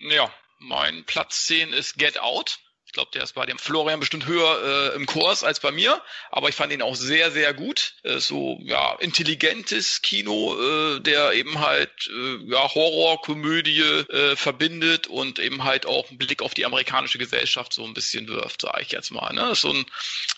[0.01, 2.59] Ja, mein Platz 10 ist Get Out
[2.95, 6.49] glaube, der ist bei dem Florian bestimmt höher äh, im Kurs als bei mir, aber
[6.49, 7.95] ich fand ihn auch sehr, sehr gut.
[8.03, 15.07] Äh, so ja intelligentes Kino, äh, der eben halt äh, ja Horror, Komödie äh, verbindet
[15.09, 18.82] und eben halt auch einen Blick auf die amerikanische Gesellschaft so ein bisschen wirft, sage
[18.82, 19.32] ich jetzt mal.
[19.34, 19.55] Ne?
[19.55, 19.84] So ein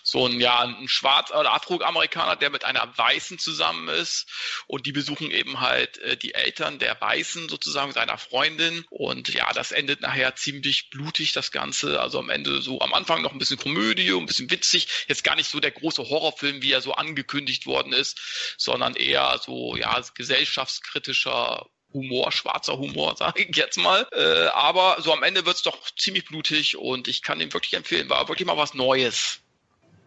[0.03, 4.27] so ein ja ein Schwarz- oder Afroamerikaner, der mit einer Weißen zusammen ist
[4.65, 9.53] und die besuchen eben halt äh, die Eltern der Weißen sozusagen seiner Freundin und ja,
[9.53, 12.01] das endet nachher ziemlich blutig das Ganze.
[12.01, 15.05] Also am Ende Ende so am Anfang noch ein bisschen Komödie, ein bisschen witzig.
[15.07, 19.39] Jetzt gar nicht so der große Horrorfilm, wie er so angekündigt worden ist, sondern eher
[19.43, 24.07] so, ja, gesellschaftskritischer Humor, schwarzer Humor, sage ich jetzt mal.
[24.11, 28.09] Äh, aber so am Ende wird's doch ziemlich blutig und ich kann ihn wirklich empfehlen.
[28.09, 29.39] War wirklich mal was Neues.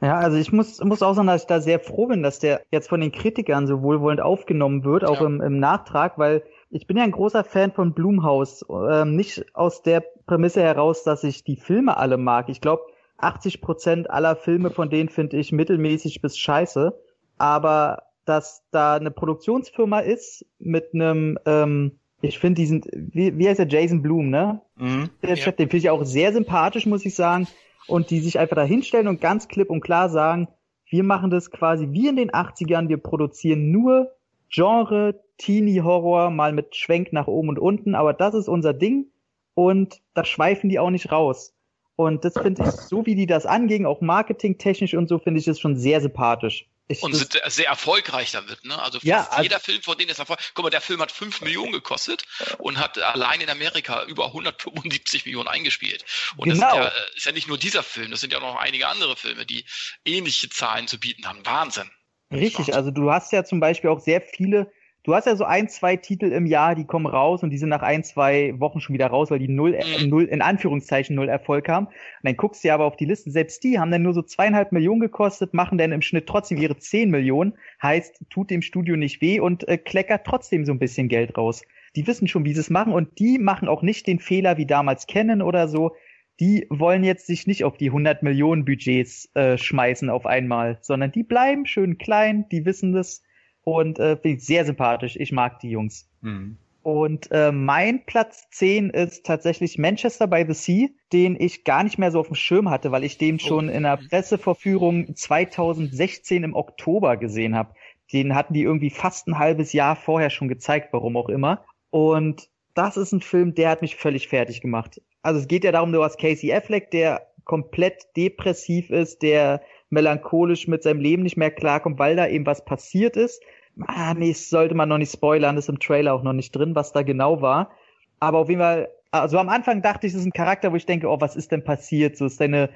[0.03, 2.65] Ja, also ich muss, muss auch sagen, dass ich da sehr froh bin, dass der
[2.71, 5.27] jetzt von den Kritikern so wohlwollend aufgenommen wird, auch ja.
[5.27, 8.65] im, im Nachtrag, weil ich bin ja ein großer Fan von Blumhaus.
[8.71, 12.49] Ähm, nicht aus der Prämisse heraus, dass ich die Filme alle mag.
[12.49, 12.83] Ich glaube,
[13.19, 16.99] 80 Prozent aller Filme von denen finde ich mittelmäßig bis scheiße.
[17.39, 23.59] Aber dass da eine Produktionsfirma ist mit einem, ähm, ich finde diesen, wie, wie heißt
[23.59, 24.61] der Jason Blum, ne?
[24.77, 27.49] Mhm, der Chef, den finde ich auch sehr sympathisch, muss ich sagen.
[27.89, 30.49] Und die sich einfach da hinstellen und ganz klipp und klar sagen,
[30.89, 34.13] wir machen das quasi wie in den 80ern, wir produzieren nur
[34.49, 39.07] Genre, Teenie-Horror, mal mit Schwenk nach oben und unten, aber das ist unser Ding
[39.55, 41.55] und da schweifen die auch nicht raus.
[41.97, 45.47] Und das finde ich, so wie die das angehen, auch marketingtechnisch und so, finde ich
[45.47, 46.67] das schon sehr sympathisch.
[46.89, 48.77] Ich, und sind sehr erfolgreich damit, ne?
[48.83, 50.51] Also ja, also, jeder Film von denen ist erfolgreich.
[50.55, 52.25] Guck mal, der Film hat 5 Millionen gekostet
[52.59, 56.05] und hat allein in Amerika über 175 Millionen eingespielt.
[56.37, 56.77] Und genau.
[56.79, 59.15] das ist ja, ist ja nicht nur dieser Film, das sind ja noch einige andere
[59.15, 59.65] Filme, die
[60.05, 61.47] ähnliche Zahlen zu bieten haben.
[61.47, 61.91] Wahnsinn.
[62.33, 64.73] Richtig, also du hast ja zum Beispiel auch sehr viele
[65.03, 67.69] du hast ja so ein, zwei Titel im Jahr, die kommen raus und die sind
[67.69, 71.29] nach ein, zwei Wochen schon wieder raus, weil die null, äh, null in Anführungszeichen null
[71.29, 71.87] Erfolg haben.
[71.87, 74.23] Und dann guckst du ja aber auf die Listen, selbst die haben dann nur so
[74.23, 78.97] zweieinhalb Millionen gekostet, machen dann im Schnitt trotzdem ihre zehn Millionen, heißt, tut dem Studio
[78.97, 81.63] nicht weh und äh, kleckert trotzdem so ein bisschen Geld raus.
[81.97, 84.67] Die wissen schon, wie sie es machen und die machen auch nicht den Fehler wie
[84.67, 85.97] damals kennen oder so.
[86.39, 91.13] Die wollen jetzt sich nicht auf die 100 Millionen Budgets äh, schmeißen auf einmal, sondern
[91.13, 93.23] die bleiben schön klein, die wissen das
[93.65, 95.17] und äh, finde ich sehr sympathisch.
[95.17, 96.09] Ich mag die Jungs.
[96.23, 96.57] Mhm.
[96.83, 101.99] Und äh, mein Platz 10 ist tatsächlich Manchester by the Sea, den ich gar nicht
[101.99, 103.39] mehr so auf dem Schirm hatte, weil ich den oh.
[103.39, 107.75] schon in der Presseverführung 2016 im Oktober gesehen habe.
[108.13, 111.65] Den hatten die irgendwie fast ein halbes Jahr vorher schon gezeigt, warum auch immer.
[111.91, 115.03] Und das ist ein Film, der hat mich völlig fertig gemacht.
[115.23, 119.61] Also es geht ja darum, du hast Casey Affleck, der komplett depressiv ist, der
[119.91, 123.43] melancholisch mit seinem Leben nicht mehr klarkommt, weil da eben was passiert ist.
[123.87, 126.93] Ah, nee, sollte man noch nicht spoilern, ist im Trailer auch noch nicht drin, was
[126.93, 127.71] da genau war.
[128.19, 130.87] Aber auf jeden Fall, also am Anfang dachte ich, es ist ein Charakter, wo ich
[130.87, 132.17] denke, oh, was ist denn passiert?
[132.17, 132.71] So ist deine,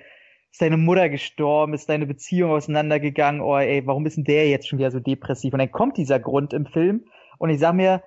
[0.51, 4.69] ist deine Mutter gestorben, ist deine Beziehung auseinandergegangen, oh ey, warum ist denn der jetzt
[4.69, 5.53] schon wieder so depressiv?
[5.53, 7.05] Und dann kommt dieser Grund im Film
[7.39, 8.03] und ich sag mir,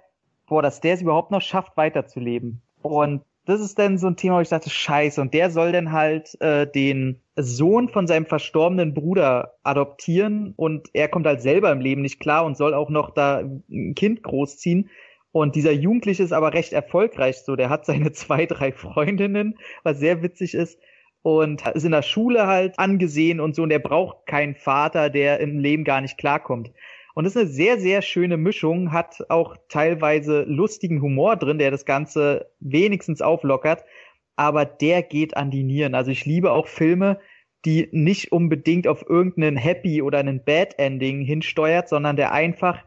[0.47, 2.61] boah, dass der es überhaupt noch schafft, weiterzuleben.
[2.81, 5.93] Und das ist dann so ein Thema, wo ich dachte, scheiße, und der soll dann
[5.93, 11.79] halt äh, den Sohn von seinem verstorbenen Bruder adoptieren und er kommt halt selber im
[11.79, 14.89] Leben nicht klar und soll auch noch da ein Kind großziehen.
[15.31, 17.55] Und dieser Jugendliche ist aber recht erfolgreich so.
[17.55, 20.77] Der hat seine zwei, drei Freundinnen, was sehr witzig ist.
[21.21, 23.63] Und ist in der Schule halt angesehen und so.
[23.63, 26.71] Und er braucht keinen Vater, der im Leben gar nicht klarkommt.
[27.17, 31.71] Und das ist eine sehr, sehr schöne Mischung, hat auch teilweise lustigen Humor drin, der
[31.71, 33.83] das Ganze wenigstens auflockert,
[34.35, 35.95] aber der geht an die Nieren.
[35.95, 37.19] Also ich liebe auch Filme,
[37.65, 42.85] die nicht unbedingt auf irgendeinen Happy oder einen Bad Ending hinsteuert, sondern der einfach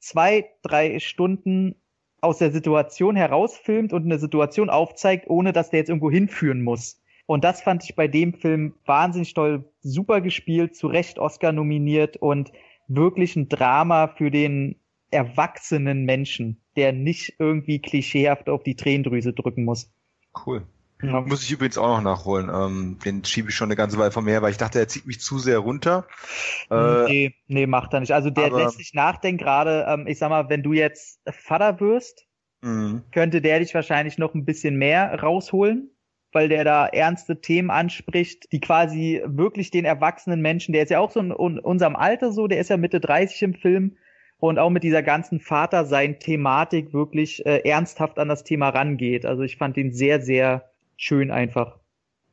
[0.00, 1.76] zwei, drei Stunden
[2.20, 7.00] aus der Situation herausfilmt und eine Situation aufzeigt, ohne dass der jetzt irgendwo hinführen muss.
[7.26, 12.16] Und das fand ich bei dem Film wahnsinnig toll, super gespielt, zu Recht Oscar nominiert
[12.16, 12.50] und
[12.90, 14.76] wirklich ein Drama für den
[15.10, 19.92] erwachsenen Menschen, der nicht irgendwie klischeehaft auf die Tränendrüse drücken muss.
[20.46, 20.62] Cool.
[21.02, 21.22] Ja.
[21.22, 22.50] Muss ich übrigens auch noch nachholen.
[22.52, 25.06] Ähm, den schiebe ich schon eine ganze Weile von mir, weil ich dachte, er zieht
[25.06, 26.06] mich zu sehr runter.
[26.70, 28.12] Äh, nee, nee, macht er nicht.
[28.12, 32.26] Also der lässt sich nachdenken, gerade, ähm, ich sag mal, wenn du jetzt Vater wirst,
[32.60, 33.02] mhm.
[33.12, 35.90] könnte der dich wahrscheinlich noch ein bisschen mehr rausholen
[36.32, 41.00] weil der da ernste Themen anspricht, die quasi wirklich den erwachsenen Menschen, der ist ja
[41.00, 43.96] auch so in unserem Alter so, der ist ja Mitte 30 im Film
[44.38, 49.26] und auch mit dieser ganzen Vatersein-Thematik wirklich äh, ernsthaft an das Thema rangeht.
[49.26, 51.79] Also ich fand ihn sehr, sehr schön einfach.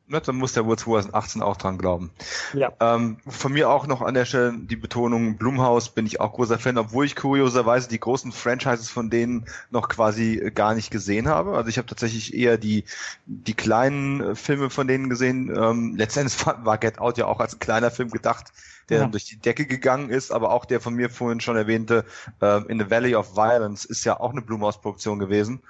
[0.09, 2.11] Ja, dann muss der wohl 2018 auch dran glauben.
[2.53, 2.71] Ja.
[2.79, 6.57] Ähm, von mir auch noch an der Stelle die Betonung, Blumhaus bin ich auch großer
[6.57, 11.57] Fan, obwohl ich kurioserweise die großen Franchises von denen noch quasi gar nicht gesehen habe.
[11.57, 12.85] Also ich habe tatsächlich eher die,
[13.25, 15.53] die kleinen äh, Filme von denen gesehen.
[15.53, 18.53] Ähm, letztendlich war Get Out ja auch als kleiner Film gedacht,
[18.87, 19.03] der ja.
[19.03, 22.05] dann durch die Decke gegangen ist, aber auch der von mir vorhin schon erwähnte
[22.41, 25.61] äh, In the Valley of Violence ist ja auch eine Blumhaus-Produktion gewesen.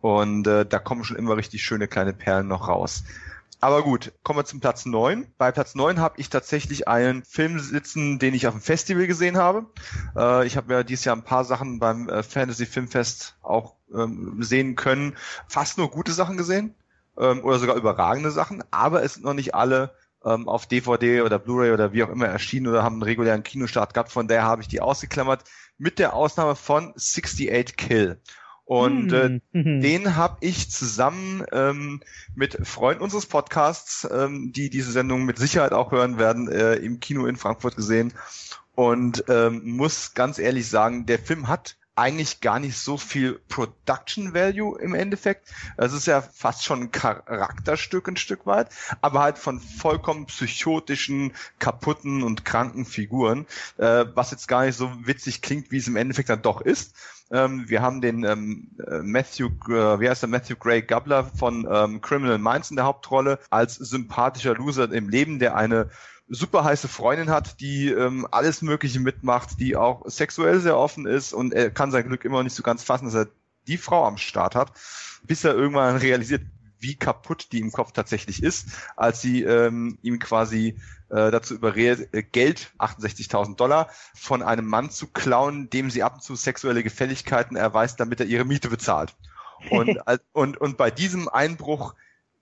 [0.00, 3.04] Und äh, da kommen schon immer richtig schöne kleine Perlen noch raus.
[3.60, 5.26] Aber gut, kommen wir zum Platz neun.
[5.38, 9.38] Bei Platz neun habe ich tatsächlich einen Film sitzen, den ich auf dem Festival gesehen
[9.38, 9.66] habe.
[10.14, 14.42] Äh, ich habe ja dieses Jahr ein paar Sachen beim äh, Fantasy Filmfest auch ähm,
[14.42, 15.16] sehen können.
[15.48, 16.74] Fast nur gute Sachen gesehen
[17.18, 19.94] ähm, oder sogar überragende Sachen, aber es sind noch nicht alle
[20.24, 23.94] ähm, auf DVD oder Blu-ray oder wie auch immer erschienen oder haben einen regulären Kinostart
[23.94, 24.12] gehabt.
[24.12, 25.44] Von daher habe ich die ausgeklammert,
[25.78, 28.20] mit der Ausnahme von 68 Kill.
[28.66, 29.80] Und äh, mhm.
[29.80, 32.02] den habe ich zusammen ähm,
[32.34, 36.98] mit Freunden unseres Podcasts, ähm, die diese Sendung mit Sicherheit auch hören werden, äh, im
[36.98, 38.12] Kino in Frankfurt gesehen.
[38.74, 44.34] Und ähm, muss ganz ehrlich sagen, der Film hat eigentlich gar nicht so viel Production
[44.34, 45.48] Value im Endeffekt.
[45.76, 48.68] Es ist ja fast schon ein Charakterstück ein Stück weit,
[49.00, 53.46] aber halt von vollkommen psychotischen, kaputten und kranken Figuren,
[53.78, 56.94] äh, was jetzt gar nicht so witzig klingt, wie es im Endeffekt dann doch ist.
[57.30, 61.66] Ähm, wir haben den ähm, äh, Matthew, äh, wie heißt der Matthew Gray Gabler von
[61.68, 65.90] ähm, Criminal Minds in der Hauptrolle als sympathischer Loser im Leben, der eine
[66.28, 71.32] super heiße Freundin hat, die ähm, alles Mögliche mitmacht, die auch sexuell sehr offen ist
[71.32, 73.28] und er kann sein Glück immer noch nicht so ganz fassen, dass er
[73.66, 74.72] die Frau am Start hat,
[75.24, 76.42] bis er irgendwann realisiert,
[76.78, 82.12] wie kaputt die im Kopf tatsächlich ist, als sie ähm, ihm quasi äh, dazu überredet,
[82.12, 86.82] äh, Geld, 68.000 Dollar, von einem Mann zu klauen, dem sie ab und zu sexuelle
[86.82, 89.16] Gefälligkeiten erweist, damit er ihre Miete bezahlt.
[89.70, 89.98] Und,
[90.32, 91.94] und, und bei diesem Einbruch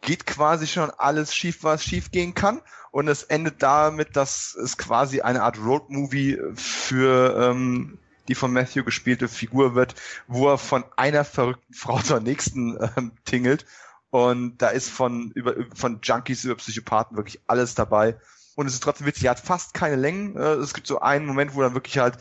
[0.05, 2.61] geht quasi schon alles schief, was schief gehen kann.
[2.91, 7.99] Und es endet damit, dass es quasi eine Art Roadmovie für ähm,
[8.29, 9.95] die von Matthew gespielte Figur wird,
[10.29, 13.67] wo er von einer verrückten Frau zur nächsten ähm, tingelt.
[14.11, 18.17] Und da ist von, über, von Junkies über Psychopathen wirklich alles dabei.
[18.55, 20.37] Und es ist trotzdem witzig, er hat fast keine Längen.
[20.37, 22.19] Äh, es gibt so einen Moment, wo dann wirklich halt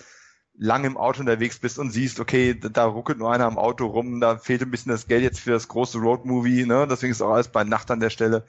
[0.55, 4.21] lang im Auto unterwegs bist und siehst, okay, da ruckelt nur einer am Auto rum,
[4.21, 6.87] da fehlt ein bisschen das Geld jetzt für das große Roadmovie, ne?
[6.89, 8.45] Deswegen ist auch alles bei Nacht an der Stelle.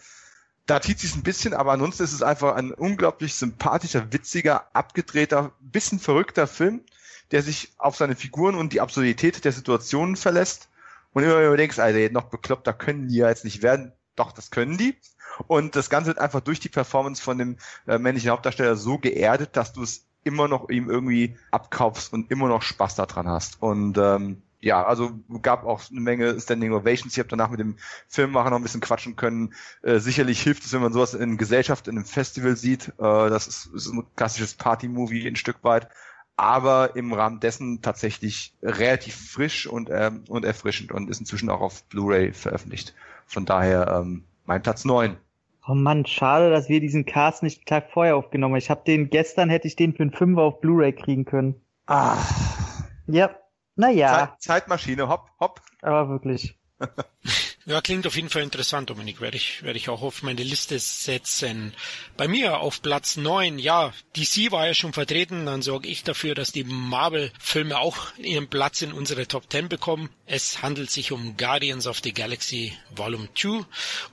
[0.66, 5.52] Da zieht sich ein bisschen, aber ansonsten ist es einfach ein unglaublich sympathischer, witziger, abgedrehter,
[5.60, 6.82] bisschen verrückter Film,
[7.30, 10.68] der sich auf seine Figuren und die Absurdität der Situationen verlässt.
[11.12, 13.92] Und immer wenn du denkst, Alter, noch bekloppter können die ja jetzt nicht werden.
[14.16, 14.96] Doch, das können die.
[15.46, 19.56] Und das Ganze wird einfach durch die Performance von dem äh, männlichen Hauptdarsteller so geerdet,
[19.56, 23.62] dass du es immer noch ihm irgendwie abkaufst und immer noch Spaß daran hast.
[23.62, 25.12] Und ähm, ja, also
[25.42, 27.12] gab auch eine Menge Standing Ovations.
[27.12, 27.76] Ich habe danach mit dem
[28.08, 29.54] Filmmacher noch ein bisschen quatschen können.
[29.82, 32.88] Äh, sicherlich hilft es, wenn man sowas in Gesellschaft, in einem Festival sieht.
[32.98, 35.88] Äh, das ist, ist ein klassisches Party-Movie ein Stück weit
[36.36, 41.60] aber im Rahmen dessen tatsächlich relativ frisch und, ähm, und erfrischend und ist inzwischen auch
[41.60, 42.94] auf Blu-ray veröffentlicht.
[43.26, 45.16] Von daher ähm, mein Platz neun.
[45.66, 48.58] Oh Mann, schade, dass wir diesen Cast nicht einen Tag vorher aufgenommen haben.
[48.58, 51.54] Ich habe den gestern, hätte ich den für einen Fünfer auf Blu-ray kriegen können.
[51.86, 52.16] Ah.
[53.06, 53.30] Ja,
[53.74, 54.12] naja.
[54.38, 55.60] Zeit, Zeitmaschine, hopp, hopp.
[55.80, 56.58] Aber wirklich.
[57.66, 59.22] Ja, klingt auf jeden Fall interessant, Dominik.
[59.22, 61.72] Werde ich, werde ich auch auf meine Liste setzen.
[62.14, 66.34] Bei mir auf Platz neun, ja, DC war ja schon vertreten, dann sorge ich dafür,
[66.34, 70.10] dass die Marvel-Filme auch ihren Platz in unsere Top Ten bekommen.
[70.26, 73.64] Es handelt sich um Guardians of the Galaxy Volume 2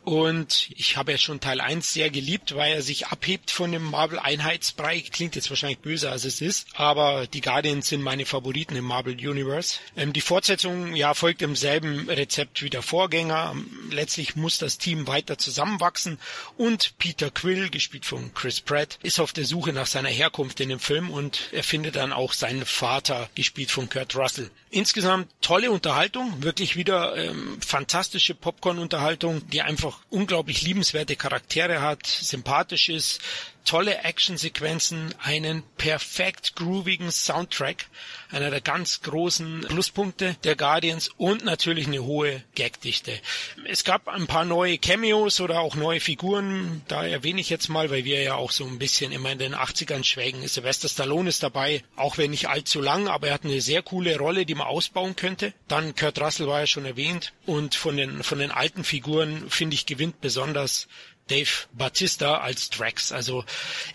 [0.06, 3.84] und ich habe ja schon Teil 1 sehr geliebt, weil er sich abhebt von dem
[3.84, 5.02] Marvel-Einheitsbrei.
[5.12, 9.14] Klingt jetzt wahrscheinlich böser, als es ist, aber die Guardians sind meine Favoriten im Marvel
[9.14, 9.80] Universe.
[9.98, 13.41] Ähm, die Fortsetzung, ja, folgt im selben Rezept wie der Vorgänger
[13.90, 16.20] letztlich muss das Team weiter zusammenwachsen
[16.58, 20.70] und Peter Quill, gespielt von Chris Pratt, ist auf der Suche nach seiner Herkunft in
[20.70, 24.50] dem Film und er findet dann auch seinen Vater, gespielt von Kurt Russell.
[24.70, 32.90] Insgesamt tolle Unterhaltung, wirklich wieder ähm, fantastische Popcorn-Unterhaltung, die einfach unglaublich liebenswerte Charaktere hat, sympathisch
[32.90, 33.22] ist,
[33.66, 37.86] tolle Actionsequenzen, einen perfekt groovigen Soundtrack,
[38.30, 43.20] einer der ganz großen Pluspunkte der Guardians und natürlich eine hohe Gagdichte.
[43.68, 47.90] Es gab ein paar neue Cameos oder auch neue Figuren, da erwähne ich jetzt mal,
[47.90, 50.48] weil wir ja auch so ein bisschen immer in den 80ern schwägen.
[50.48, 54.18] Sylvester Stallone ist dabei, auch wenn nicht allzu lang, aber er hat eine sehr coole
[54.18, 55.54] Rolle, die man ausbauen könnte.
[55.68, 59.76] Dann Kurt Russell war ja schon erwähnt und von den, von den alten Figuren finde
[59.76, 60.88] ich gewinnt besonders
[61.32, 63.12] Dave Batista als Drax.
[63.12, 63.46] Also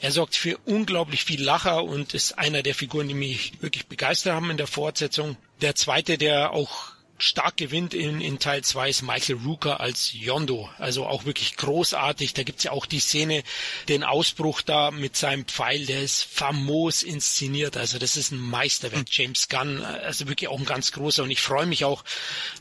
[0.01, 4.33] er sorgt für unglaublich viel Lacher und ist einer der Figuren, die mich wirklich begeistert
[4.33, 5.37] haben in der Fortsetzung.
[5.61, 10.69] Der zweite, der auch stark gewinnt in, in Teil 2 ist Michael Rooker als Yondo.
[10.79, 12.35] Also auch wirklich großartig.
[12.35, 13.43] Da gibt's ja auch die Szene,
[13.89, 17.77] den Ausbruch da mit seinem Pfeil, der ist famos inszeniert.
[17.77, 19.07] Also das ist ein Meisterwerk.
[19.07, 19.07] Hm.
[19.11, 21.23] James Gunn, also wirklich auch ein ganz großer.
[21.23, 22.05] Und ich freue mich auch,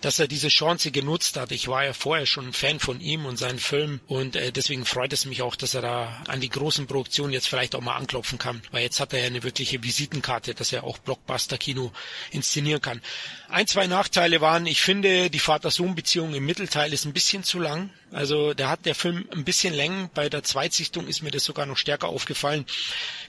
[0.01, 1.51] dass er diese Chance genutzt hat.
[1.51, 3.99] Ich war ja vorher schon ein Fan von ihm und seinen Filmen.
[4.07, 7.47] Und äh, deswegen freut es mich auch, dass er da an die großen Produktionen jetzt
[7.47, 8.61] vielleicht auch mal anklopfen kann.
[8.71, 11.91] Weil jetzt hat er ja eine wirkliche Visitenkarte, dass er auch Blockbuster-Kino
[12.31, 13.01] inszenieren kann.
[13.49, 17.89] Ein, zwei Nachteile waren, ich finde, die Vater-Sohn-Beziehung im Mittelteil ist ein bisschen zu lang.
[18.11, 20.11] Also da hat der Film ein bisschen Längen.
[20.13, 22.67] Bei der Zweitsichtung ist mir das sogar noch stärker aufgefallen.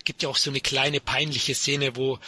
[0.04, 2.18] Gibt ja auch so eine kleine peinliche Szene, wo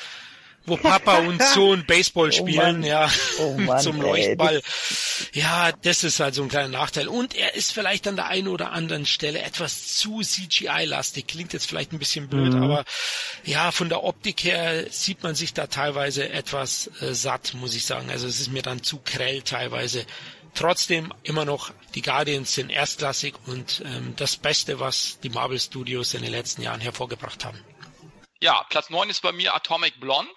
[0.68, 4.56] wo Papa und Sohn Baseball oh spielen, oh ja, oh Mann, zum Leuchtball.
[4.56, 5.40] Ey.
[5.40, 7.08] Ja, das ist halt so ein kleiner Nachteil.
[7.08, 11.26] Und er ist vielleicht an der einen oder anderen Stelle etwas zu CGI-lastig.
[11.26, 12.62] Klingt jetzt vielleicht ein bisschen blöd, mhm.
[12.62, 12.84] aber
[13.44, 17.84] ja, von der Optik her sieht man sich da teilweise etwas äh, satt, muss ich
[17.84, 18.10] sagen.
[18.10, 20.04] Also es ist mir dann zu grell teilweise.
[20.54, 26.14] Trotzdem immer noch, die Guardians sind erstklassig und ähm, das Beste, was die Marvel Studios
[26.14, 27.62] in den letzten Jahren hervorgebracht haben.
[28.40, 30.30] Ja, Platz 9 ist bei mir Atomic Blonde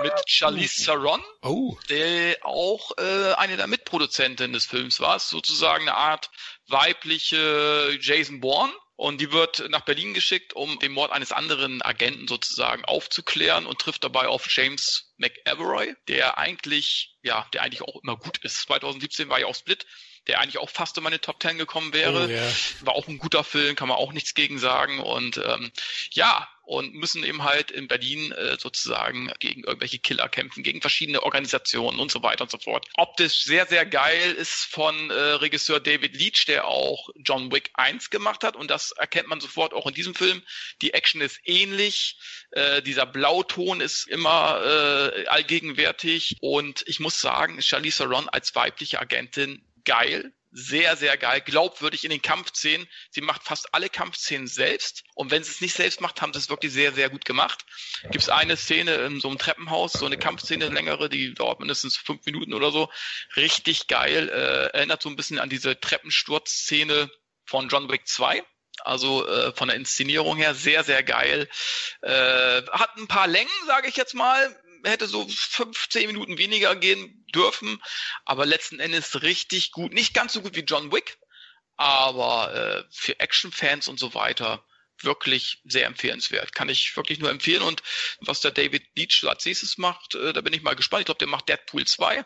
[0.00, 1.76] mit Charlize Theron, oh.
[1.88, 6.30] der auch äh, eine der Mitproduzenten des Films war, sozusagen eine Art
[6.68, 8.72] weibliche Jason Bourne.
[8.96, 13.80] Und die wird nach Berlin geschickt, um den Mord eines anderen Agenten sozusagen aufzuklären und
[13.80, 18.60] trifft dabei auf James McAvoy, der eigentlich, ja, der eigentlich auch immer gut ist.
[18.62, 19.86] 2017 war ja auch Split,
[20.26, 22.24] der eigentlich auch fast in meine Top Ten gekommen wäre.
[22.24, 22.52] Oh, yeah.
[22.82, 25.00] War auch ein guter Film, kann man auch nichts gegen sagen.
[25.00, 25.70] Und ähm,
[26.10, 31.22] ja, und müssen eben halt in Berlin äh, sozusagen gegen irgendwelche Killer kämpfen, gegen verschiedene
[31.22, 32.86] Organisationen und so weiter und so fort.
[32.94, 38.10] Optisch sehr, sehr geil ist von äh, Regisseur David Leach, der auch John Wick 1
[38.10, 40.42] gemacht hat und das erkennt man sofort auch in diesem Film.
[40.82, 42.18] Die Action ist ähnlich,
[42.52, 49.00] äh, dieser Blauton ist immer äh, allgegenwärtig und ich muss sagen, Charlize Theron als weibliche
[49.00, 52.86] Agentin geil sehr, sehr geil, glaubwürdig in den Kampfszenen.
[53.10, 55.02] Sie macht fast alle Kampfszenen selbst.
[55.14, 57.64] Und wenn sie es nicht selbst macht, haben sie es wirklich sehr, sehr gut gemacht.
[58.02, 61.96] Gibt es eine Szene in so einem Treppenhaus, so eine Kampfszene längere, die dauert mindestens
[61.96, 62.90] fünf Minuten oder so.
[63.34, 64.28] Richtig geil.
[64.28, 67.10] Äh, erinnert so ein bisschen an diese Treppensturzszene
[67.46, 68.44] von John Wick 2.
[68.84, 71.48] Also äh, von der Inszenierung her sehr, sehr geil.
[72.02, 74.54] Äh, hat ein paar Längen, sage ich jetzt mal
[74.84, 77.80] hätte so 15 Minuten weniger gehen dürfen,
[78.24, 79.92] aber letzten Endes richtig gut.
[79.92, 81.18] Nicht ganz so gut wie John Wick,
[81.76, 84.64] aber äh, für Action-Fans und so weiter
[85.00, 86.54] wirklich sehr empfehlenswert.
[86.54, 87.62] Kann ich wirklich nur empfehlen.
[87.62, 87.82] Und
[88.20, 91.00] was der David Leach als nächstes macht, äh, da bin ich mal gespannt.
[91.00, 92.24] Ich glaube, der macht Deadpool 2.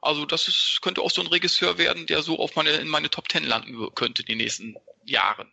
[0.00, 3.10] Also das ist, könnte auch so ein Regisseur werden, der so auf meine, in meine
[3.10, 5.50] Top 10 landen könnte die nächsten Jahren.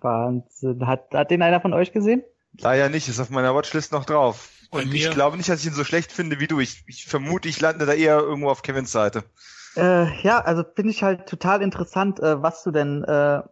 [0.00, 0.86] Wahnsinn.
[0.86, 2.24] Hat, hat den einer von euch gesehen?
[2.58, 4.50] Leider nicht, ist auf meiner Watchlist noch drauf.
[4.70, 6.60] Und ich glaube nicht, dass ich ihn so schlecht finde wie du.
[6.60, 9.24] Ich, ich vermute, ich lande da eher irgendwo auf Kevins Seite.
[9.76, 13.42] Äh, ja, also finde ich halt total interessant, äh, was du denn äh,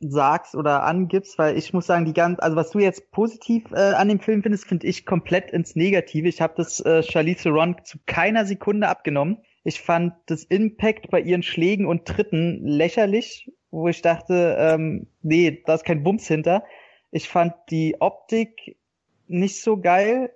[0.00, 3.92] sagst oder angibst, weil ich muss sagen, die ganz, also was du jetzt positiv äh,
[3.94, 6.28] an dem Film findest, finde ich komplett ins Negative.
[6.28, 9.38] Ich habe das äh, Charlize Theron zu keiner Sekunde abgenommen.
[9.62, 15.62] Ich fand das Impact bei ihren Schlägen und Tritten lächerlich, wo ich dachte, ähm, nee,
[15.64, 16.64] da ist kein Bums hinter.
[17.10, 18.76] Ich fand die Optik
[19.26, 20.30] nicht so geil.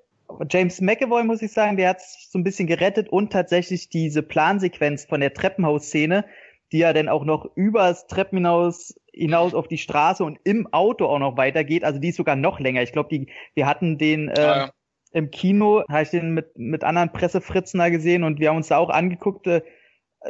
[0.51, 5.07] James McAvoy, muss ich sagen, der hat so ein bisschen gerettet und tatsächlich diese Plansequenz
[5.07, 6.25] von der Treppenhausszene,
[6.73, 11.19] die ja dann auch noch übers Treppenhaus hinaus auf die Straße und im Auto auch
[11.19, 11.83] noch weitergeht.
[11.85, 12.83] Also die ist sogar noch länger.
[12.83, 14.71] Ich glaube, die, wir hatten den äh, ja.
[15.13, 18.69] im Kino, habe ich den mit, mit anderen Pressefritzen da gesehen und wir haben uns
[18.69, 19.47] da auch angeguckt.
[19.47, 19.63] Äh,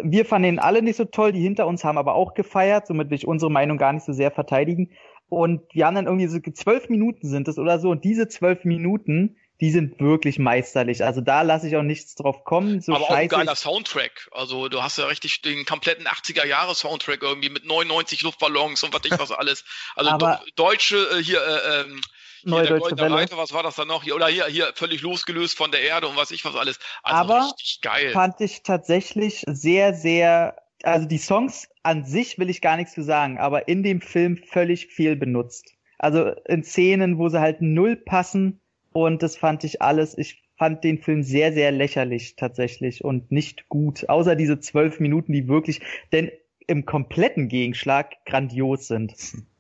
[0.02, 3.10] wir fanden ihn alle nicht so toll, die hinter uns haben aber auch gefeiert, somit
[3.10, 4.92] will ich unsere Meinung gar nicht so sehr verteidigen.
[5.28, 8.64] Und wir haben dann irgendwie so zwölf Minuten sind es oder so und diese zwölf
[8.64, 11.04] Minuten die sind wirklich meisterlich.
[11.04, 12.80] Also da lasse ich auch nichts drauf kommen.
[12.80, 14.28] So Aber auch ein geiler Soundtrack.
[14.32, 18.94] Also du hast ja richtig den kompletten 80er Jahre Soundtrack irgendwie mit 99 Luftballons und
[18.94, 19.64] was ich was alles.
[19.96, 22.00] Also Aber deutsche äh, hier äh, ähm,
[22.44, 23.14] Neue hier, Deutsche Welle.
[23.16, 24.04] Reiter, was war das dann noch?
[24.04, 26.78] Hier, oder hier, hier völlig losgelöst von der Erde und was ich was alles.
[27.02, 28.12] Also Aber richtig geil.
[28.12, 33.02] fand ich tatsächlich sehr, sehr, also die Songs an sich will ich gar nichts zu
[33.02, 35.74] sagen, aber in dem Film völlig viel benutzt.
[35.98, 38.60] Also in Szenen, wo sie halt null passen,
[39.04, 43.68] und das fand ich alles, ich fand den Film sehr, sehr lächerlich tatsächlich und nicht
[43.68, 44.08] gut.
[44.08, 45.80] Außer diese zwölf Minuten, die wirklich,
[46.12, 46.30] denn
[46.66, 49.14] im kompletten Gegenschlag grandios sind.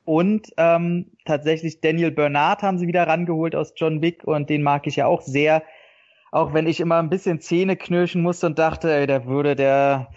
[0.04, 4.86] Und ähm, tatsächlich Daniel Bernard haben sie wieder rangeholt aus John Wick und den mag
[4.86, 5.62] ich ja auch sehr.
[6.32, 10.10] Auch wenn ich immer ein bisschen Zähne knirschen musste und dachte, ey, der würde der,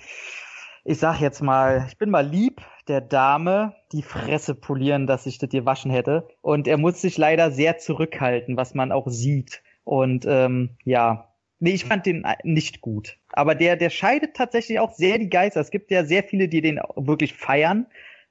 [0.84, 5.38] ich sag jetzt mal, ich bin mal lieb, der Dame die Fresse polieren, dass ich
[5.38, 6.28] das dir waschen hätte.
[6.42, 9.62] Und er muss sich leider sehr zurückhalten, was man auch sieht.
[9.84, 11.30] Und ähm, ja,
[11.60, 13.18] nee, ich fand den nicht gut.
[13.34, 15.62] Aber der, der scheidet tatsächlich auch sehr die Geister.
[15.62, 17.88] Es gibt ja sehr viele, die den wirklich feiern.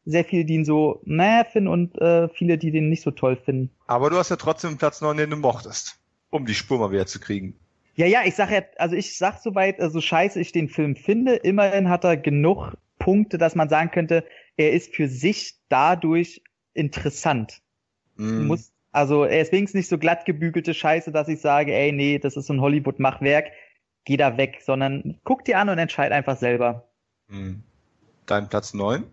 [0.07, 3.37] Sehr viele, die ihn so naja finden und äh, viele, die den nicht so toll
[3.37, 3.71] finden.
[3.87, 5.99] Aber du hast ja trotzdem Platz 9, den du mochtest.
[6.31, 7.55] Um die Spur mal wieder zu kriegen.
[7.97, 10.97] Ja, ja, ich sag ja, also ich sag soweit, so also scheiße ich den Film
[10.97, 14.25] finde, immerhin hat er genug Punkte, dass man sagen könnte,
[14.61, 16.43] er ist für sich dadurch
[16.75, 17.63] interessant.
[18.17, 18.47] Mm.
[18.47, 22.19] Muss, also er ist wenigstens nicht so glatt gebügelte Scheiße, dass ich sage, ey, nee,
[22.19, 23.53] das ist so ein Hollywood-Machwerk,
[24.05, 26.91] geh da weg, sondern guck dir an und entscheid einfach selber.
[27.29, 27.55] Mm.
[28.27, 29.07] Dein Platz neun?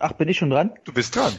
[0.00, 0.72] Ach, bin ich schon dran?
[0.82, 1.32] Du bist dran.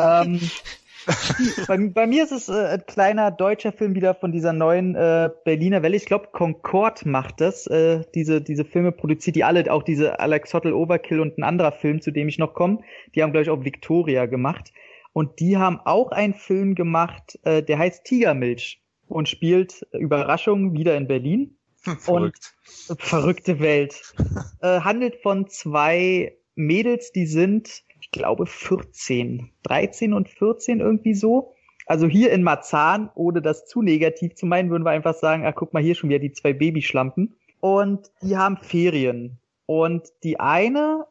[0.00, 0.40] ähm,
[1.66, 5.30] bei, bei, mir ist es äh, ein kleiner deutscher Film wieder von dieser neuen äh,
[5.44, 5.96] Berliner Welle.
[5.96, 7.66] Ich glaube, Concord macht das.
[7.66, 11.72] Äh, diese, diese Filme produziert die alle, auch diese Alex Hottel Overkill und ein anderer
[11.72, 12.78] Film, zu dem ich noch komme.
[13.14, 14.72] Die haben, glaube ich, auch Victoria gemacht.
[15.12, 20.72] Und die haben auch einen Film gemacht, äh, der heißt Tigermilch und spielt äh, Überraschung
[20.72, 21.56] wieder in Berlin.
[21.98, 22.54] Verrückt.
[22.88, 24.14] Und, verrückte Welt.
[24.60, 31.54] äh, handelt von zwei Mädels, die sind glaube 14, 13 und 14 irgendwie so.
[31.86, 35.52] Also hier in Marzahn, ohne das zu negativ zu meinen, würden wir einfach sagen, ah,
[35.52, 37.36] guck mal hier schon wieder die zwei Babyschlampen.
[37.60, 39.38] Und die haben Ferien.
[39.66, 41.06] Und die eine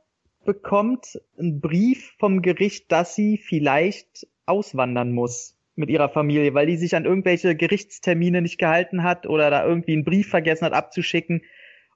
[0.45, 6.77] bekommt einen Brief vom Gericht, dass sie vielleicht auswandern muss mit ihrer Familie, weil die
[6.77, 11.43] sich an irgendwelche Gerichtstermine nicht gehalten hat oder da irgendwie einen Brief vergessen hat abzuschicken.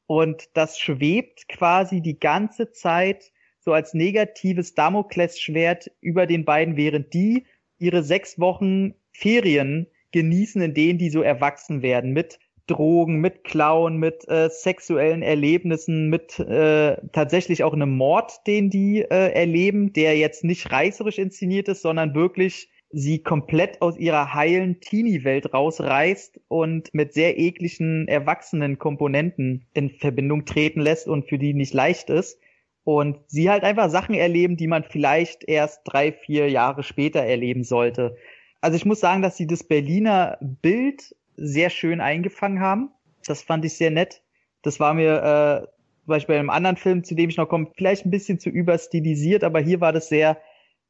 [0.08, 3.32] Und das schwebt quasi die ganze Zeit
[3.68, 7.46] so als negatives Damoklesschwert über den beiden, während die
[7.78, 12.14] ihre sechs Wochen Ferien genießen, in denen die so erwachsen werden.
[12.14, 18.70] Mit Drogen, mit Klauen, mit äh, sexuellen Erlebnissen, mit äh, tatsächlich auch einem Mord, den
[18.70, 24.34] die äh, erleben, der jetzt nicht reißerisch inszeniert ist, sondern wirklich sie komplett aus ihrer
[24.34, 31.38] heilen Teenie-Welt rausreißt und mit sehr ekligen erwachsenen Komponenten in Verbindung treten lässt und für
[31.38, 32.40] die nicht leicht ist
[32.88, 37.66] und sie halt einfach Sachen erleben, die man vielleicht erst drei, vier Jahre später erleben
[37.66, 38.16] sollte.
[38.62, 42.92] Also ich muss sagen, dass sie das Berliner Bild sehr schön eingefangen haben.
[43.26, 44.22] Das fand ich sehr nett.
[44.62, 45.68] Das war mir äh,
[46.06, 48.50] zum Beispiel bei einem anderen Film, zu dem ich noch komme, vielleicht ein bisschen zu
[48.50, 50.38] überstilisiert, aber hier war das sehr,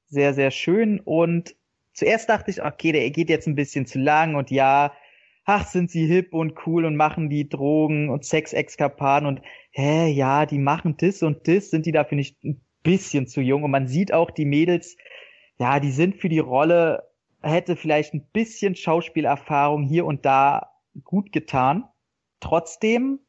[0.05, 0.99] sehr, sehr schön.
[0.99, 1.55] Und
[1.93, 4.93] zuerst dachte ich, okay, der geht jetzt ein bisschen zu lang und ja,
[5.47, 9.41] ach, sind sie hip und cool und machen die Drogen und Sex-Exkapaden und
[9.71, 13.63] hä, ja, die machen das und das, sind die dafür nicht ein bisschen zu jung?
[13.63, 14.97] Und man sieht auch, die Mädels,
[15.57, 17.09] ja, die sind für die Rolle,
[17.41, 20.73] hätte vielleicht ein bisschen Schauspielerfahrung hier und da
[21.05, 21.85] gut getan.
[22.41, 23.19] Trotzdem,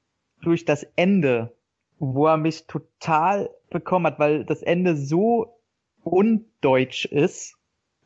[0.43, 1.57] durch das Ende,
[2.01, 5.61] wo er mich total bekommen hat, weil das Ende so
[6.03, 7.57] undeutsch ist,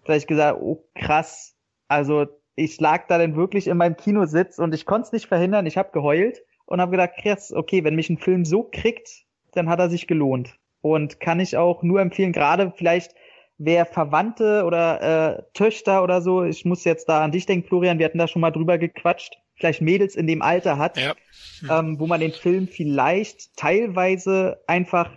[0.04, 1.56] dass ich gesagt, oh krass,
[1.88, 5.66] also ich lag da dann wirklich in meinem Kinositz und ich konnte es nicht verhindern.
[5.66, 9.68] Ich habe geheult und habe gedacht, krass, okay, wenn mich ein Film so kriegt, dann
[9.68, 10.56] hat er sich gelohnt.
[10.80, 13.14] Und kann ich auch nur empfehlen, gerade vielleicht
[13.58, 17.98] wer Verwandte oder äh, Töchter oder so, ich muss jetzt da an dich denken, Florian,
[17.98, 21.14] wir hatten da schon mal drüber gequatscht, vielleicht Mädels in dem Alter hat, ja.
[21.60, 21.70] hm.
[21.70, 25.10] ähm, wo man den Film vielleicht teilweise einfach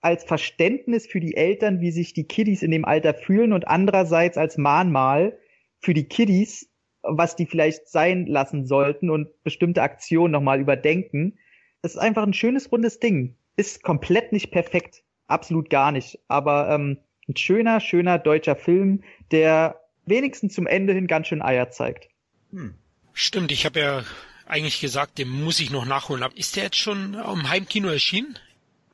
[0.00, 4.36] als Verständnis für die Eltern, wie sich die Kiddies in dem Alter fühlen und andererseits
[4.36, 5.38] als Mahnmal
[5.80, 6.70] für die Kiddies,
[7.06, 11.38] was die vielleicht sein lassen sollten und bestimmte Aktionen nochmal überdenken.
[11.82, 13.36] Es ist einfach ein schönes, rundes Ding.
[13.56, 15.02] Ist komplett nicht perfekt.
[15.26, 16.18] Absolut gar nicht.
[16.28, 16.98] Aber ähm,
[17.28, 22.08] ein schöner, schöner deutscher Film, der wenigstens zum Ende hin ganz schön Eier zeigt.
[22.50, 22.74] Hm.
[23.12, 24.04] Stimmt, ich habe ja
[24.46, 26.24] eigentlich gesagt, den muss ich noch nachholen.
[26.34, 28.38] Ist der jetzt schon im Heimkino erschienen?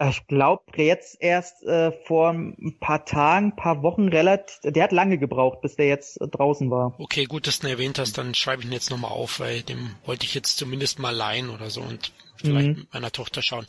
[0.03, 4.59] Ich glaube jetzt erst äh, vor ein paar Tagen, paar Wochen relativ.
[4.63, 6.95] Der hat lange gebraucht, bis der jetzt äh, draußen war.
[6.99, 8.17] Okay, gut, dass du ihn erwähnt hast.
[8.17, 11.51] Dann schreibe ich ihn jetzt nochmal auf, weil dem wollte ich jetzt zumindest mal leihen
[11.51, 12.75] oder so und vielleicht mhm.
[12.75, 13.67] mit meiner Tochter schauen.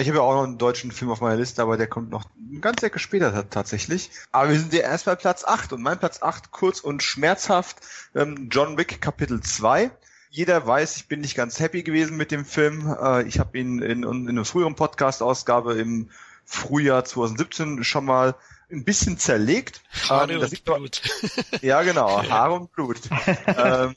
[0.00, 2.24] Ich habe ja auch noch einen deutschen Film auf meiner Liste, aber der kommt noch
[2.50, 4.10] eine ganze Ecke später tatsächlich.
[4.32, 7.76] Aber wir sind ja erst bei Platz 8 und mein Platz 8 kurz und schmerzhaft
[8.14, 9.90] ähm, John Wick Kapitel 2
[10.34, 12.92] jeder weiß, ich bin nicht ganz happy gewesen mit dem Film.
[13.00, 16.10] Äh, ich habe ihn in, in einer früheren Podcast-Ausgabe im
[16.44, 18.34] Frühjahr 2017 schon mal
[18.68, 19.82] ein bisschen zerlegt.
[20.08, 21.02] Haare ähm, und Blut.
[21.62, 22.98] ja, genau, Haare und Blut.
[23.46, 23.94] ähm,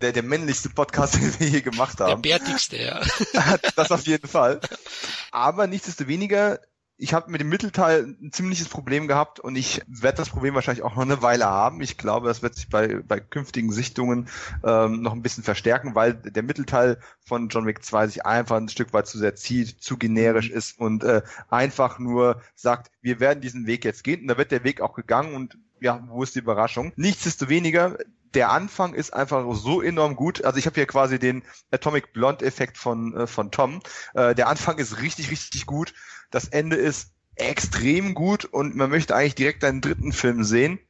[0.00, 2.22] der, der männlichste Podcast, den wir hier gemacht haben.
[2.22, 3.02] Der bärtigste, ja.
[3.76, 4.60] das auf jeden Fall.
[5.32, 6.60] Aber nichtsdestoweniger
[6.96, 10.84] ich habe mit dem Mittelteil ein ziemliches Problem gehabt und ich werde das Problem wahrscheinlich
[10.84, 11.80] auch noch eine Weile haben.
[11.80, 14.28] Ich glaube, das wird sich bei, bei künftigen Sichtungen
[14.62, 18.68] ähm, noch ein bisschen verstärken, weil der Mittelteil von John Wick 2 sich einfach ein
[18.68, 20.56] Stück weit zu sehr zieht, zu generisch mhm.
[20.56, 24.52] ist und äh, einfach nur sagt, wir werden diesen Weg jetzt gehen und da wird
[24.52, 26.92] der Weg auch gegangen und ja, wo ist die Überraschung?
[26.96, 27.98] Nichtsdestoweniger,
[28.34, 30.44] der Anfang ist einfach so enorm gut.
[30.44, 33.80] Also ich habe hier quasi den Atomic Blonde Effekt von äh, von Tom.
[34.14, 35.94] Äh, der Anfang ist richtig richtig gut.
[36.34, 40.80] Das Ende ist extrem gut und man möchte eigentlich direkt einen dritten Film sehen.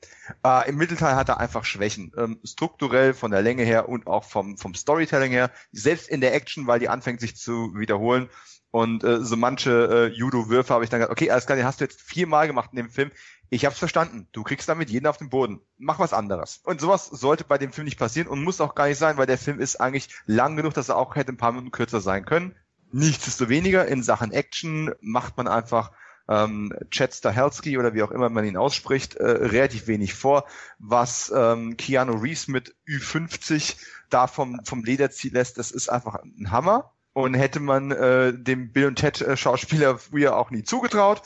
[0.42, 2.12] Äh, Im Mittelteil hat er einfach Schwächen.
[2.16, 5.50] Ähm, strukturell, von der Länge her und auch vom, vom Storytelling her.
[5.70, 8.30] Selbst in der Action, weil die anfängt sich zu wiederholen.
[8.70, 11.80] Und äh, so manche äh, Judo-Würfe habe ich dann gesagt, okay, alles klar, den hast
[11.80, 13.10] du jetzt viermal gemacht in dem Film.
[13.50, 14.26] Ich hab's verstanden.
[14.32, 15.60] Du kriegst damit jeden auf den Boden.
[15.76, 16.62] Mach was anderes.
[16.64, 19.26] Und sowas sollte bei dem Film nicht passieren und muss auch gar nicht sein, weil
[19.26, 22.24] der Film ist eigentlich lang genug, dass er auch hätte ein paar Minuten kürzer sein
[22.24, 22.56] können.
[22.94, 25.90] Nichtsdestoweniger in Sachen Action macht man einfach
[26.28, 30.46] ähm, Chad Stahelski oder wie auch immer man ihn ausspricht, äh, relativ wenig vor,
[30.78, 33.76] was ähm, Keanu Reeves mit Ü50
[34.10, 38.32] da vom, vom Leder ziehen lässt, das ist einfach ein Hammer und hätte man äh,
[38.32, 41.22] dem Bill und Ted äh, Schauspieler früher auch nie zugetraut.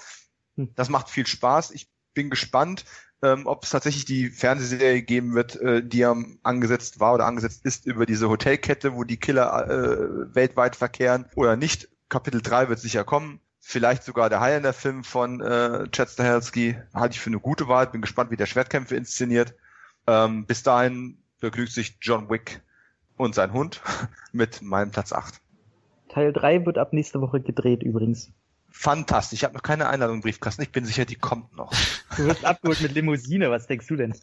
[0.57, 0.71] Hm.
[0.75, 1.73] Das macht viel Spaß.
[1.73, 2.87] Ich bin gespannt,
[3.23, 7.65] ähm, ob es tatsächlich die Fernsehserie geben wird, äh, die am angesetzt war oder angesetzt
[7.65, 11.89] ist über diese Hotelkette, wo die Killer äh, weltweit verkehren oder nicht.
[12.09, 13.41] Kapitel 3 wird sicher kommen.
[13.61, 17.89] Vielleicht sogar der Highlander-Film von äh, Chad Stahelski halte ich für eine gute Wahl.
[17.89, 19.55] Bin gespannt, wie der Schwertkämpfe inszeniert.
[20.07, 22.63] Ähm, bis dahin begnügt sich John Wick
[23.17, 23.83] und sein Hund
[24.33, 25.41] mit meinem Platz 8.
[26.09, 28.33] Teil 3 wird ab nächste Woche gedreht übrigens.
[28.71, 29.39] Fantastisch.
[29.39, 30.63] Ich habe noch keine Einladung im Briefkasten.
[30.63, 31.73] Ich bin sicher, die kommt noch.
[32.17, 33.51] Du wirst abgeholt mit Limousine.
[33.51, 34.15] Was denkst du denn?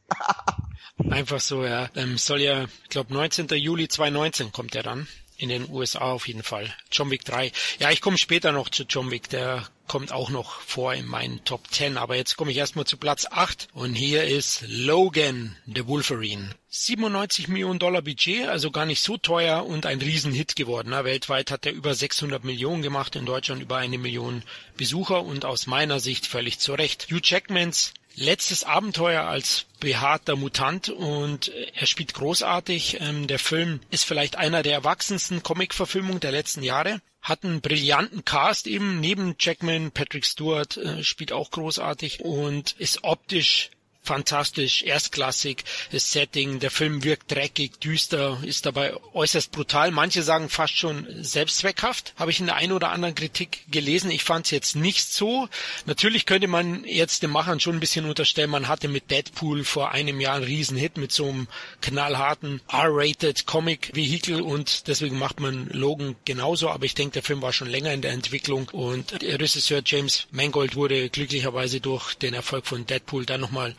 [1.09, 1.89] Einfach so, ja.
[1.95, 3.47] Ähm, soll ja, ich glaube, 19.
[3.47, 5.07] Juli 2019 kommt er dann.
[5.38, 6.73] In den USA auf jeden Fall.
[6.91, 7.51] John Wick 3.
[7.79, 9.29] Ja, ich komme später noch zu John Wick.
[9.29, 11.97] Der kommt auch noch vor in meinen Top 10.
[11.97, 13.67] Aber jetzt komme ich erstmal zu Platz 8.
[13.73, 16.51] Und hier ist Logan, the Wolverine.
[16.69, 20.91] 97 Millionen Dollar Budget, also gar nicht so teuer und ein Riesenhit geworden.
[20.91, 24.43] Weltweit hat er über 600 Millionen gemacht, in Deutschland über eine Million
[24.75, 27.07] Besucher und aus meiner Sicht völlig zu Recht.
[27.09, 32.99] Hugh Jackmans letztes Abenteuer als behaarter Mutant und er spielt großartig.
[33.01, 37.01] Ähm, der Film ist vielleicht einer der erwachsensten Comic-Verfilmungen der letzten Jahre.
[37.22, 43.03] Hat einen brillanten Cast eben neben Jackman, Patrick Stewart äh, spielt auch großartig und ist
[43.03, 43.72] optisch
[44.06, 49.91] fantastisch, erstklassig, das Setting, der Film wirkt dreckig, düster, ist dabei äußerst brutal.
[49.91, 54.12] Manche sagen fast schon selbstzweckhaft, habe ich in der einen oder anderen Kritik gelesen.
[54.12, 55.49] Ich fand es jetzt nicht so.
[55.86, 59.91] Natürlich könnte man jetzt den Machern schon ein bisschen unterstellen, man hatte mit Deadpool vor
[59.91, 61.47] einem Jahr einen Riesenhit mit so einem
[61.82, 67.53] knallharten R-rated Comic-Vehikel und deswegen macht man Logan genauso, aber ich denke, der Film war
[67.53, 72.86] schon länger in der Entwicklung und Regisseur James Mangold wurde glücklicherweise durch den Erfolg von
[72.86, 73.76] Deadpool dann nochmal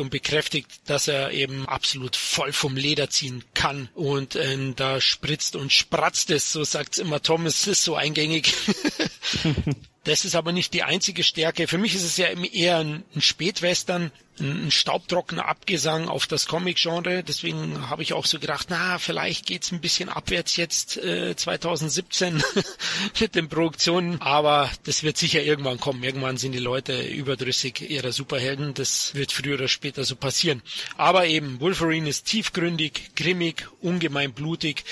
[0.00, 5.56] und bekräftigt, dass er eben absolut voll vom Leder ziehen kann und äh, da spritzt
[5.56, 8.52] und spratzt es, so sagt's immer Tom, es ist so eingängig.
[10.06, 11.66] Das ist aber nicht die einzige Stärke.
[11.66, 14.12] Für mich ist es ja eher ein Spätwestern.
[14.40, 17.22] Ein staubtrockener Abgesang auf das Comic-Genre.
[17.22, 22.42] Deswegen habe ich auch so gedacht, na, vielleicht geht's ein bisschen abwärts jetzt äh, 2017
[23.20, 24.20] mit den Produktionen.
[24.20, 26.02] Aber das wird sicher irgendwann kommen.
[26.02, 28.74] Irgendwann sind die Leute überdrüssig ihrer Superhelden.
[28.74, 30.62] Das wird früher oder später so passieren.
[30.96, 34.84] Aber eben, Wolverine ist tiefgründig, grimmig, ungemein blutig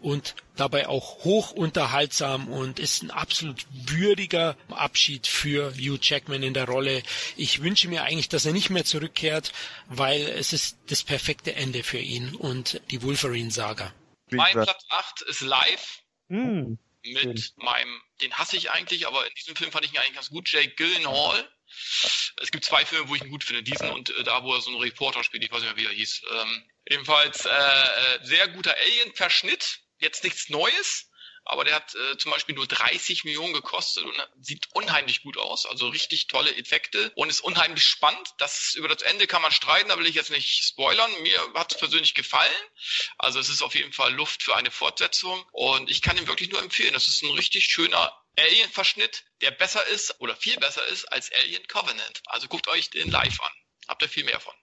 [0.00, 6.54] und dabei auch hoch unterhaltsam und ist ein absolut würdiger Abschied für Hugh Jackman in
[6.54, 7.02] der Rolle.
[7.36, 9.52] Ich wünsche mir eigentlich, dass er nicht mehr zurückkehrt,
[9.88, 13.92] weil es ist das perfekte Ende für ihn und die Wolverine-Saga.
[14.30, 16.02] Mein Platz 8 ist live.
[16.28, 20.14] Mm, mit meinem, den hasse ich eigentlich, aber in diesem Film fand ich ihn eigentlich
[20.14, 21.52] ganz gut, Jake Gyllenhaal.
[22.40, 24.60] Es gibt zwei Filme, wo ich ihn gut finde, diesen und äh, da, wo er
[24.60, 26.22] so einen Reporter spielt, ich weiß nicht mehr, wie er hieß.
[26.30, 31.08] Ähm, ebenfalls äh, äh sehr guter Alien-Verschnitt, jetzt nichts Neues,
[31.44, 35.66] aber der hat äh, zum Beispiel nur 30 Millionen gekostet und sieht unheimlich gut aus,
[35.66, 38.34] also richtig tolle Effekte und ist unheimlich spannend.
[38.38, 41.10] Das über das Ende kann man streiten, da will ich jetzt nicht spoilern.
[41.22, 42.50] Mir hat es persönlich gefallen.
[43.18, 46.50] Also es ist auf jeden Fall Luft für eine Fortsetzung und ich kann ihn wirklich
[46.50, 46.94] nur empfehlen.
[46.94, 51.66] Das ist ein richtig schöner Alien-Verschnitt, der besser ist oder viel besser ist als Alien
[51.66, 52.22] Covenant.
[52.26, 53.52] Also guckt euch den live an.
[53.88, 54.54] Habt ihr viel mehr von.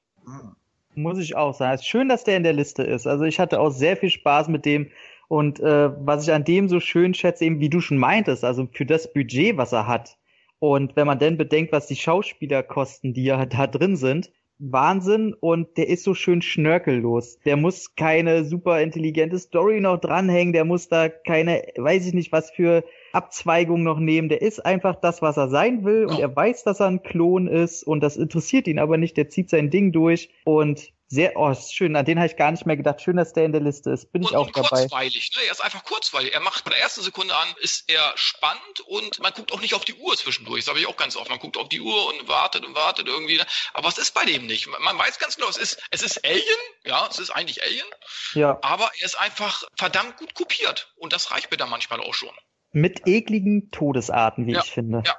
[0.95, 1.75] Muss ich auch sagen.
[1.75, 3.05] Es ist schön, dass der in der Liste ist.
[3.05, 4.91] Also ich hatte auch sehr viel Spaß mit dem
[5.29, 8.67] und äh, was ich an dem so schön schätze, eben wie du schon meintest, also
[8.73, 10.17] für das Budget, was er hat.
[10.57, 15.33] Und wenn man denn bedenkt, was die Schauspieler kosten, die ja da drin sind, Wahnsinn
[15.39, 17.39] und der ist so schön schnörkellos.
[17.45, 22.31] Der muss keine super intelligente Story noch dranhängen, der muss da keine, weiß ich nicht,
[22.33, 24.27] was für Abzweigung noch nehmen.
[24.27, 27.47] Der ist einfach das, was er sein will und er weiß, dass er ein Klon
[27.47, 29.15] ist und das interessiert ihn aber nicht.
[29.15, 31.95] Der zieht sein Ding durch und sehr, oh, ist schön.
[31.95, 33.01] An den habe ich gar nicht mehr gedacht.
[33.01, 34.11] Schön, dass der in der Liste ist.
[34.11, 34.81] Bin und, ich auch und dabei.
[34.81, 35.41] Kurzweilig, ne?
[35.47, 36.35] Er ist einfach kurzweilig.
[36.35, 39.73] Er macht bei der ersten Sekunde an, ist er spannend und man guckt auch nicht
[39.73, 40.65] auf die Uhr zwischendurch.
[40.65, 41.27] Das habe ich auch ganz oft.
[41.31, 43.37] Man guckt auf die Uhr und wartet und wartet irgendwie.
[43.37, 43.45] Ne?
[43.73, 44.67] Aber was ist bei dem nicht?
[44.67, 46.43] Man weiß ganz genau, es ist, es ist Alien.
[46.85, 47.87] Ja, es ist eigentlich Alien.
[48.35, 48.59] Ja.
[48.61, 50.93] Aber er ist einfach verdammt gut kopiert.
[50.95, 52.29] Und das reicht mir dann manchmal auch schon.
[52.71, 54.61] Mit ekligen Todesarten, wie ja.
[54.63, 55.01] ich finde.
[55.07, 55.17] Ja.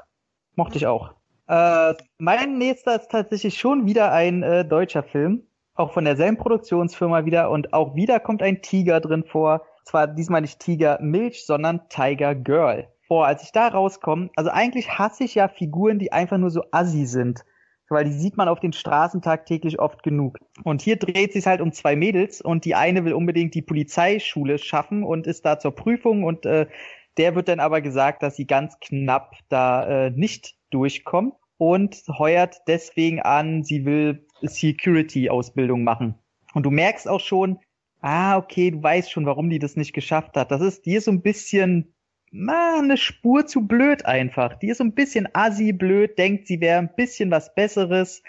[0.54, 1.14] Mochte ich auch.
[1.48, 5.48] Äh, mein nächster ist tatsächlich schon wieder ein äh, deutscher Film
[5.80, 9.62] auch von derselben Produktionsfirma wieder und auch wieder kommt ein Tiger drin vor.
[9.84, 12.86] Zwar diesmal nicht Tiger Milch, sondern Tiger Girl.
[13.08, 16.62] Boah, als ich da rauskomme, also eigentlich hasse ich ja Figuren, die einfach nur so
[16.70, 17.44] assi sind.
[17.88, 20.38] Weil die sieht man auf den Straßen tagtäglich oft genug.
[20.62, 24.58] Und hier dreht sich halt um zwei Mädels und die eine will unbedingt die Polizeischule
[24.58, 26.66] schaffen und ist da zur Prüfung und äh,
[27.16, 32.58] der wird dann aber gesagt, dass sie ganz knapp da äh, nicht durchkommt und heuert
[32.68, 36.14] deswegen an, sie will Security-Ausbildung machen.
[36.54, 37.58] Und du merkst auch schon,
[38.00, 40.50] ah, okay, du weißt schon, warum die das nicht geschafft hat.
[40.50, 41.94] Das ist, die ist so ein bisschen,
[42.30, 44.58] na, eine Spur zu blöd einfach.
[44.58, 48.22] Die ist so ein bisschen assi blöd, denkt, sie wäre ein bisschen was Besseres.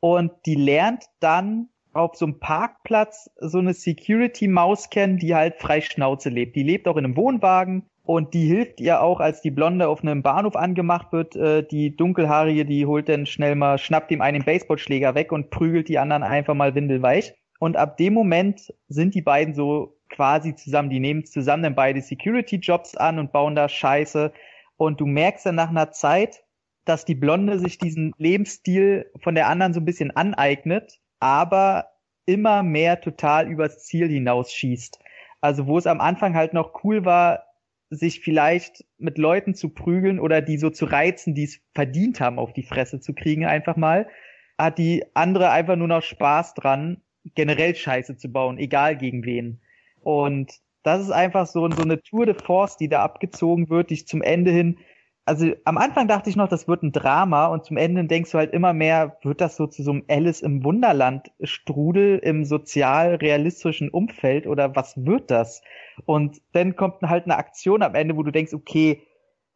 [0.00, 5.80] Und die lernt dann auf so einem Parkplatz so eine Security-Maus kennen, die halt frei
[5.80, 6.56] Schnauze lebt.
[6.56, 10.02] Die lebt auch in einem Wohnwagen und die hilft ihr auch, als die Blonde auf
[10.02, 11.36] einem Bahnhof angemacht wird.
[11.36, 15.88] Äh, die Dunkelhaarige, die holt dann schnell mal, schnappt ihm einen Baseballschläger weg und prügelt
[15.88, 17.34] die anderen einfach mal windelweich.
[17.60, 20.90] Und ab dem Moment sind die beiden so quasi zusammen.
[20.90, 24.32] Die nehmen zusammen dann beide Security-Jobs an und bauen da Scheiße.
[24.76, 26.42] Und du merkst dann nach einer Zeit,
[26.84, 31.86] dass die Blonde sich diesen Lebensstil von der anderen so ein bisschen aneignet, aber
[32.26, 34.98] immer mehr total übers Ziel hinausschießt.
[35.40, 37.44] Also wo es am Anfang halt noch cool war,
[37.94, 42.38] sich vielleicht mit Leuten zu prügeln oder die so zu reizen, die es verdient haben,
[42.38, 44.08] auf die Fresse zu kriegen, einfach mal,
[44.58, 47.02] hat die andere einfach nur noch Spaß dran,
[47.34, 49.60] generell Scheiße zu bauen, egal gegen wen.
[50.00, 53.94] Und das ist einfach so, so eine Tour de Force, die da abgezogen wird, die
[53.94, 54.78] ich zum Ende hin
[55.24, 58.38] also am Anfang dachte ich noch, das wird ein Drama und zum Ende denkst du
[58.38, 63.88] halt immer mehr, wird das so zu so einem Alice im Wunderland Strudel im sozial-realistischen
[63.88, 65.62] Umfeld oder was wird das?
[66.06, 69.02] Und dann kommt halt eine Aktion am Ende, wo du denkst, okay,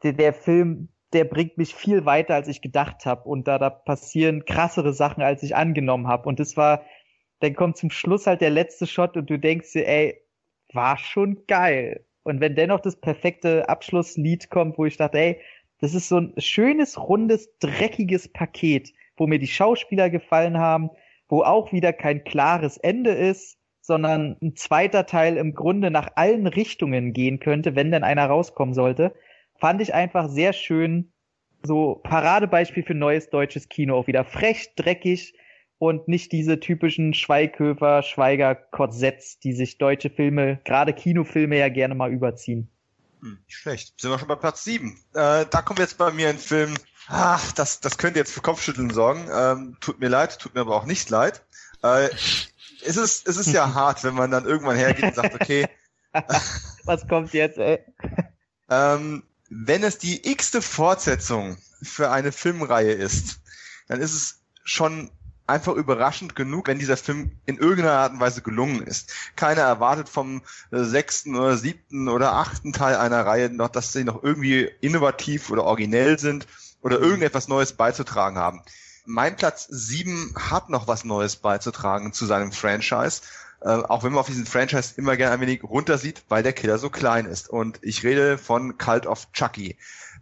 [0.05, 3.71] der, der Film, der bringt mich viel weiter, als ich gedacht habe und da, da
[3.71, 6.83] passieren krassere Sachen, als ich angenommen habe und das war,
[7.41, 10.23] dann kommt zum Schluss halt der letzte Shot und du denkst dir, ey,
[10.73, 12.05] war schon geil.
[12.27, 15.41] Und wenn dennoch das perfekte Abschlusslied kommt, wo ich dachte, ey,
[15.81, 20.91] das ist so ein schönes, rundes, dreckiges Paket, wo mir die Schauspieler gefallen haben,
[21.29, 26.47] wo auch wieder kein klares Ende ist, sondern ein zweiter Teil im Grunde nach allen
[26.47, 29.15] Richtungen gehen könnte, wenn denn einer rauskommen sollte.
[29.59, 31.13] Fand ich einfach sehr schön.
[31.63, 33.97] So Paradebeispiel für neues deutsches Kino.
[33.97, 35.35] Auch wieder frech, dreckig
[35.79, 42.13] und nicht diese typischen Schweighöfer, Schweiger-Korsetts, die sich deutsche Filme, gerade Kinofilme ja gerne mal
[42.13, 42.71] überziehen.
[43.27, 44.01] Hm, nicht schlecht.
[44.01, 44.97] Sind wir schon bei Platz 7.
[45.15, 46.75] Äh, da kommt jetzt bei mir ein Film,
[47.09, 49.29] ach, das, das könnte jetzt für Kopfschütteln sorgen.
[49.33, 51.45] Ähm, tut mir leid, tut mir aber auch nicht leid.
[51.83, 52.09] Äh,
[52.85, 55.69] es, ist, es ist ja hart, wenn man dann irgendwann hergeht und sagt, okay.
[56.85, 57.85] Was kommt jetzt, ey?
[58.69, 63.39] Ähm, wenn es die x-te Fortsetzung für eine Filmreihe ist,
[63.87, 65.13] dann ist es schon
[65.47, 69.13] einfach überraschend genug, wenn dieser Film in irgendeiner Art und Weise gelungen ist.
[69.37, 74.05] Keiner erwartet vom äh, sechsten oder siebten oder achten Teil einer Reihe noch, dass sie
[74.05, 76.47] noch irgendwie innovativ oder originell sind
[76.83, 78.63] oder irgendetwas Neues beizutragen haben.
[79.05, 83.23] Mein Platz sieben hat noch was Neues beizutragen zu seinem Franchise.
[83.61, 86.53] Äh, auch wenn man auf diesen Franchise immer gerne ein wenig runter sieht, weil der
[86.53, 87.49] Killer so klein ist.
[87.49, 89.79] Und ich rede von Cult of Chucky,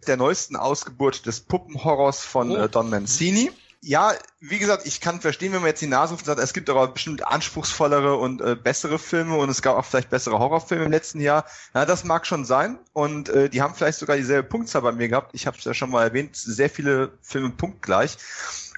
[0.07, 2.57] der neuesten Ausgeburt des Puppenhorrors von oh.
[2.57, 3.51] äh, Don Mancini
[3.87, 6.53] ja, wie gesagt, ich kann verstehen, wenn man jetzt die Nase ruft und sagt, es
[6.53, 10.85] gibt aber bestimmt anspruchsvollere und äh, bessere Filme und es gab auch vielleicht bessere Horrorfilme
[10.85, 11.45] im letzten Jahr.
[11.75, 15.07] Ja, das mag schon sein und äh, die haben vielleicht sogar dieselbe Punktzahl bei mir
[15.07, 15.35] gehabt.
[15.35, 18.17] Ich habe es ja schon mal erwähnt, sehr viele Filme punktgleich.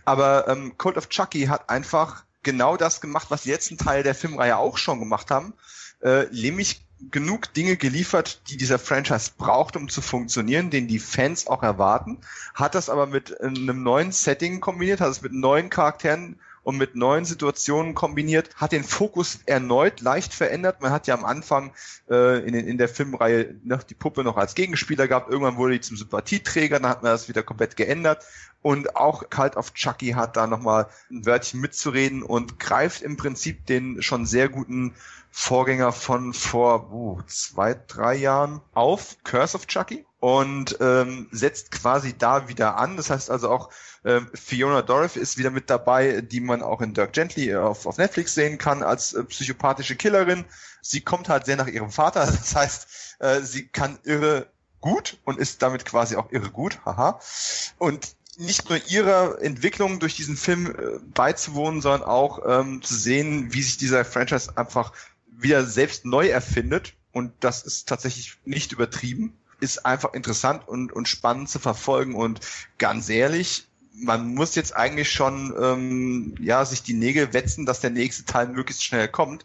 [0.04, 4.14] Aber ähm, Cult of Chucky hat einfach genau das gemacht, was die letzten Teil der
[4.14, 5.54] Filmreihe auch schon gemacht haben,
[6.02, 11.48] äh, nämlich genug Dinge geliefert, die dieser Franchise braucht, um zu funktionieren, den die Fans
[11.48, 12.20] auch erwarten,
[12.54, 16.98] hat das aber mit einem neuen Setting kombiniert, hat es mit neuen Charakteren und mit
[16.98, 20.82] neuen Situationen kombiniert, hat den Fokus erneut leicht verändert.
[20.82, 21.72] Man hat ja am Anfang
[22.10, 25.80] äh, in, in der Filmreihe noch die Puppe noch als Gegenspieler gehabt, irgendwann wurde die
[25.80, 28.26] zum Sympathieträger, dann hat man das wieder komplett geändert.
[28.62, 33.66] Und auch Cult of Chucky hat da nochmal ein Wörtchen mitzureden und greift im Prinzip
[33.66, 34.94] den schon sehr guten
[35.32, 42.18] Vorgänger von vor uh, zwei, drei Jahren auf, Curse of Chucky, und ähm, setzt quasi
[42.18, 42.98] da wieder an.
[42.98, 43.70] Das heißt also auch
[44.04, 47.98] ähm, Fiona Dorothy ist wieder mit dabei, die man auch in Dirk Gently auf, auf
[47.98, 50.46] Netflix sehen kann als äh, psychopathische Killerin.
[50.82, 52.26] Sie kommt halt sehr nach ihrem Vater.
[52.38, 52.88] Das heißt,
[53.20, 54.48] äh, sie kann irre
[54.82, 56.80] gut und ist damit quasi auch irre gut.
[56.86, 57.20] Haha.
[57.78, 63.54] Und nicht nur ihrer Entwicklung durch diesen Film äh, beizuwohnen, sondern auch ähm, zu sehen,
[63.54, 64.94] wie sich dieser Franchise einfach
[65.28, 66.94] wieder selbst neu erfindet.
[67.12, 69.38] Und das ist tatsächlich nicht übertrieben.
[69.60, 72.16] Ist einfach interessant und, und spannend zu verfolgen.
[72.16, 72.42] Und
[72.78, 77.90] ganz ehrlich, man muss jetzt eigentlich schon ähm, ja sich die Nägel wetzen, dass der
[77.90, 79.44] nächste Teil möglichst schnell kommt,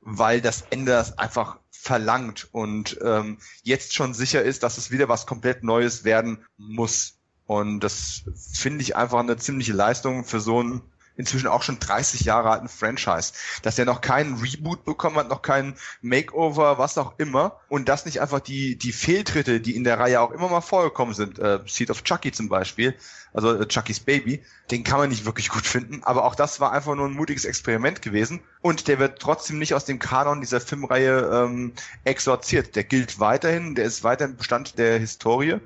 [0.00, 5.08] weil das Ende das einfach verlangt und ähm, jetzt schon sicher ist, dass es wieder
[5.08, 7.14] was komplett Neues werden muss.
[7.46, 8.22] Und das
[8.52, 10.82] finde ich einfach eine ziemliche Leistung für so ein
[11.18, 15.42] inzwischen auch schon 30 Jahre alten Franchise, dass er noch keinen Reboot bekommen hat, noch
[15.42, 19.98] keinen Makeover, was auch immer, und das nicht einfach die, die Fehltritte, die in der
[19.98, 22.94] Reihe auch immer mal vorgekommen sind, äh, Seed of Chucky zum Beispiel,
[23.34, 26.72] also äh, Chuckys Baby, den kann man nicht wirklich gut finden, aber auch das war
[26.72, 28.40] einfach nur ein mutiges Experiment gewesen.
[28.60, 31.72] Und der wird trotzdem nicht aus dem Kanon dieser Filmreihe ähm,
[32.04, 32.76] exorziert.
[32.76, 35.58] Der gilt weiterhin, der ist weiterhin Bestand der Historie.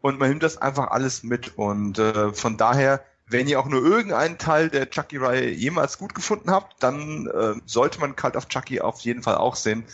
[0.00, 1.56] Und man nimmt das einfach alles mit.
[1.56, 6.50] Und äh, von daher wenn ihr auch nur irgendeinen Teil der Chucky-Reihe jemals gut gefunden
[6.50, 9.84] habt, dann äh, sollte man Cult of Chucky auf jeden Fall auch sehen,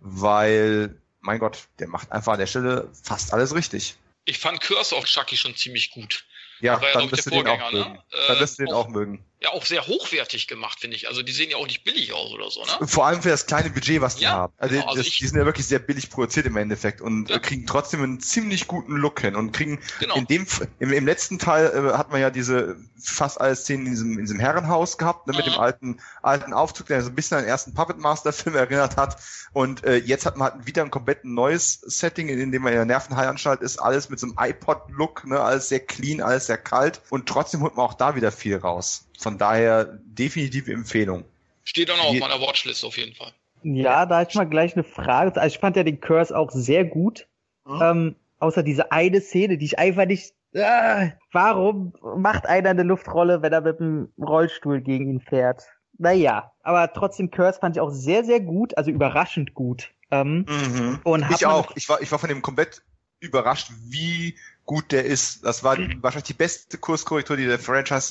[0.00, 3.96] weil, mein Gott, der macht einfach an der Stelle fast alles richtig.
[4.24, 6.24] Ich fand Curse of Chucky schon ziemlich gut.
[6.60, 7.92] Ja, dann wirst du den auch mögen.
[7.92, 8.02] Ne?
[8.26, 11.06] Dann wirst du den auch mögen ja auch sehr hochwertig gemacht, finde ich.
[11.06, 12.88] Also die sehen ja auch nicht billig aus oder so, ne?
[12.88, 14.52] Vor allem für das kleine Budget, was die ja, haben.
[14.58, 17.38] Also, genau, also das, die sind ja wirklich sehr billig produziert im Endeffekt und ja.
[17.38, 20.16] kriegen trotzdem einen ziemlich guten Look hin und kriegen genau.
[20.16, 20.46] in dem
[20.80, 24.24] im, im letzten Teil äh, hat man ja diese fast alle Szenen in diesem, in
[24.24, 25.52] diesem Herrenhaus gehabt, ne, mit mhm.
[25.52, 28.96] dem alten alten Aufzug, der so ein bisschen an den ersten Puppet Master Film erinnert
[28.96, 29.18] hat.
[29.52, 32.78] Und äh, jetzt hat man halt wieder ein komplett neues Setting, in dem man in
[32.78, 37.00] der Nervenheilanstalt ist, alles mit so einem iPod-Look, ne, alles sehr clean, alles sehr kalt
[37.10, 39.07] und trotzdem holt man auch da wieder viel raus.
[39.18, 41.24] Von daher definitive Empfehlung.
[41.64, 43.32] Steht dann auch auf meiner Watchlist auf jeden Fall.
[43.64, 45.34] Ja, da ist mal gleich eine Frage.
[45.40, 47.26] Also ich fand ja den Curse auch sehr gut.
[47.66, 47.82] Mhm.
[47.82, 50.34] Ähm, außer diese eine Szene, die ich einfach nicht.
[50.52, 55.64] Äh, warum macht einer eine Luftrolle, wenn er mit dem Rollstuhl gegen ihn fährt?
[55.98, 59.90] Naja, aber trotzdem Curse fand ich auch sehr, sehr gut, also überraschend gut.
[60.10, 61.00] Ähm, mhm.
[61.02, 61.72] und ich auch.
[61.74, 62.82] Ich war, ich war von dem komplett
[63.20, 65.44] überrascht, wie gut der ist.
[65.44, 68.10] Das war wahrscheinlich die beste Kurskorrektur, die der Franchise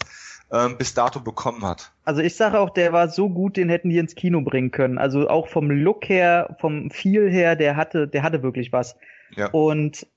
[0.51, 1.91] ähm, bis dato bekommen hat.
[2.03, 4.97] Also ich sage auch, der war so gut, den hätten die ins Kino bringen können.
[4.97, 8.95] Also auch vom Look her, vom Feel her, der hatte, der hatte wirklich was.
[9.35, 9.49] Ja.
[9.51, 10.07] Und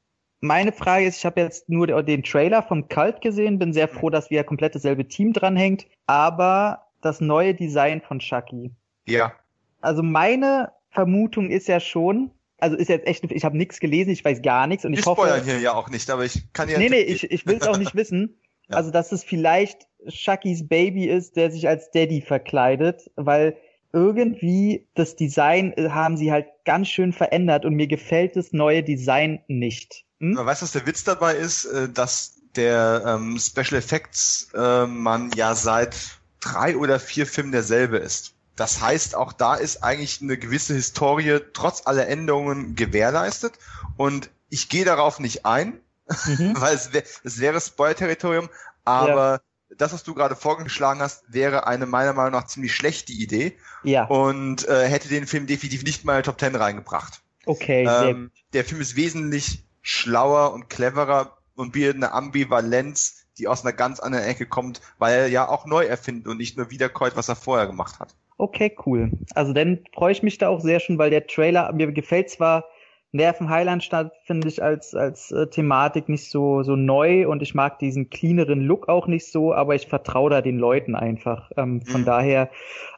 [0.41, 4.11] meine Frage ist, ich habe jetzt nur den Trailer vom Cult gesehen, bin sehr froh,
[4.11, 8.71] dass wieder komplett dasselbe Team dranhängt, aber das neue Design von Chucky.
[9.07, 9.33] Ja.
[9.81, 14.25] Also meine Vermutung ist ja schon, also ist jetzt echt, ich habe nichts gelesen, ich
[14.25, 15.23] weiß gar nichts und ich, ich hoffe.
[15.23, 16.79] spoilern hier ja auch nicht, aber ich kann ja.
[16.79, 18.37] Nee, nee, ich, ich will es auch nicht wissen.
[18.73, 23.57] Also, dass es vielleicht Chuckys Baby ist, der sich als Daddy verkleidet, weil
[23.93, 28.83] irgendwie das Design äh, haben sie halt ganz schön verändert und mir gefällt das neue
[28.83, 30.05] Design nicht.
[30.21, 30.37] Hm?
[30.37, 35.31] Weißt du, was der Witz dabei ist, äh, dass der ähm, Special Effects äh, man
[35.33, 35.97] ja seit
[36.41, 38.35] drei oder vier Filmen derselbe ist.
[38.57, 43.55] Das heißt, auch da ist eigentlich eine gewisse Historie trotz aller Änderungen gewährleistet
[43.97, 45.81] und ich gehe darauf nicht ein,
[46.27, 46.55] mhm.
[46.61, 48.49] weil es, wär, es wäre Spoiler-Territorium,
[48.85, 49.41] aber ja.
[49.77, 54.05] Das, was du gerade vorgeschlagen hast, wäre eine meiner Meinung nach ziemlich schlechte Idee ja.
[54.05, 57.23] und äh, hätte den Film definitiv nicht mal in Top Ten reingebracht.
[57.47, 57.87] Okay.
[57.89, 63.73] Ähm, der Film ist wesentlich schlauer und cleverer und bietet eine Ambivalenz, die aus einer
[63.73, 67.29] ganz anderen Ecke kommt, weil er ja auch neu erfindet und nicht nur wiederkäut, was
[67.29, 68.15] er vorher gemacht hat.
[68.37, 69.11] Okay, cool.
[69.35, 72.65] Also dann freue ich mich da auch sehr schon, weil der Trailer, mir gefällt zwar
[73.13, 78.09] Nervenheilandstadt, finde ich als, als äh, Thematik nicht so, so neu und ich mag diesen
[78.09, 81.51] cleaneren Look auch nicht so, aber ich vertraue da den Leuten einfach.
[81.57, 82.07] Ähm, von mhm.
[82.07, 82.51] daher,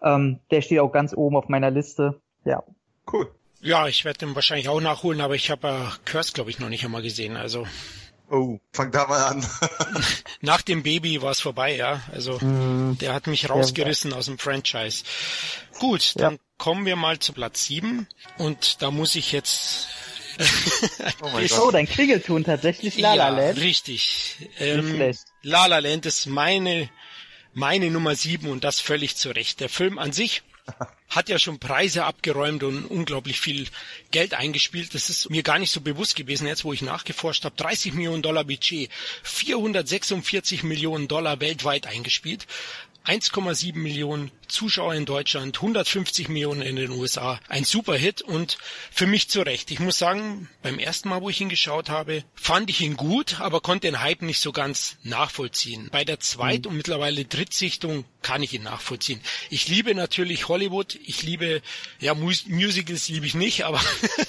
[0.03, 2.21] ähm, der steht auch ganz oben auf meiner Liste.
[2.45, 2.63] Ja.
[3.11, 3.29] Cool.
[3.61, 5.73] Ja, ich werde den wahrscheinlich auch nachholen, aber ich habe äh,
[6.05, 7.37] Curse, glaube ich, noch nicht einmal gesehen.
[7.37, 7.65] Also
[8.33, 9.47] Oh, fang da mal an.
[10.41, 12.01] Nach dem Baby war es vorbei, ja.
[12.13, 12.97] Also mhm.
[12.99, 14.17] der hat mich rausgerissen ja.
[14.17, 15.05] aus dem Franchise.
[15.79, 16.41] Gut, dann ja.
[16.57, 18.07] kommen wir mal zu Platz 7
[18.39, 19.89] und da muss ich jetzt
[21.23, 23.59] oh, mein oh, dein Klingelton tatsächlich La La Land.
[23.59, 24.37] Ja, richtig.
[24.59, 26.89] Ähm, La La Land ist meine
[27.55, 29.61] meine Nummer 7 und das völlig zu Recht.
[29.61, 30.43] Der Film an sich
[31.09, 33.67] hat ja schon Preise abgeräumt und unglaublich viel
[34.11, 34.95] Geld eingespielt.
[34.95, 37.57] Das ist mir gar nicht so bewusst gewesen, jetzt wo ich nachgeforscht habe.
[37.57, 38.91] 30 Millionen Dollar Budget,
[39.23, 42.47] 446 Millionen Dollar weltweit eingespielt.
[43.07, 47.41] 1,7 Millionen Zuschauer in Deutschland, 150 Millionen in den USA.
[47.49, 48.59] Ein super Hit und
[48.93, 49.71] für mich zu Recht.
[49.71, 53.41] Ich muss sagen, beim ersten Mal, wo ich ihn geschaut habe, fand ich ihn gut,
[53.41, 55.89] aber konnte den Hype nicht so ganz nachvollziehen.
[55.91, 56.71] Bei der Zweit- mhm.
[56.71, 59.21] und mittlerweile Drittsichtung kann ich ihn nachvollziehen.
[59.51, 60.99] Ich liebe natürlich Hollywood.
[61.05, 61.63] Ich liebe,
[61.99, 63.81] ja, Mus Musicals liebe ich nicht, aber,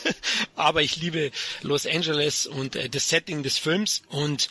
[0.56, 1.32] aber ich liebe
[1.62, 4.50] Los Angeles und äh, das Setting des Films und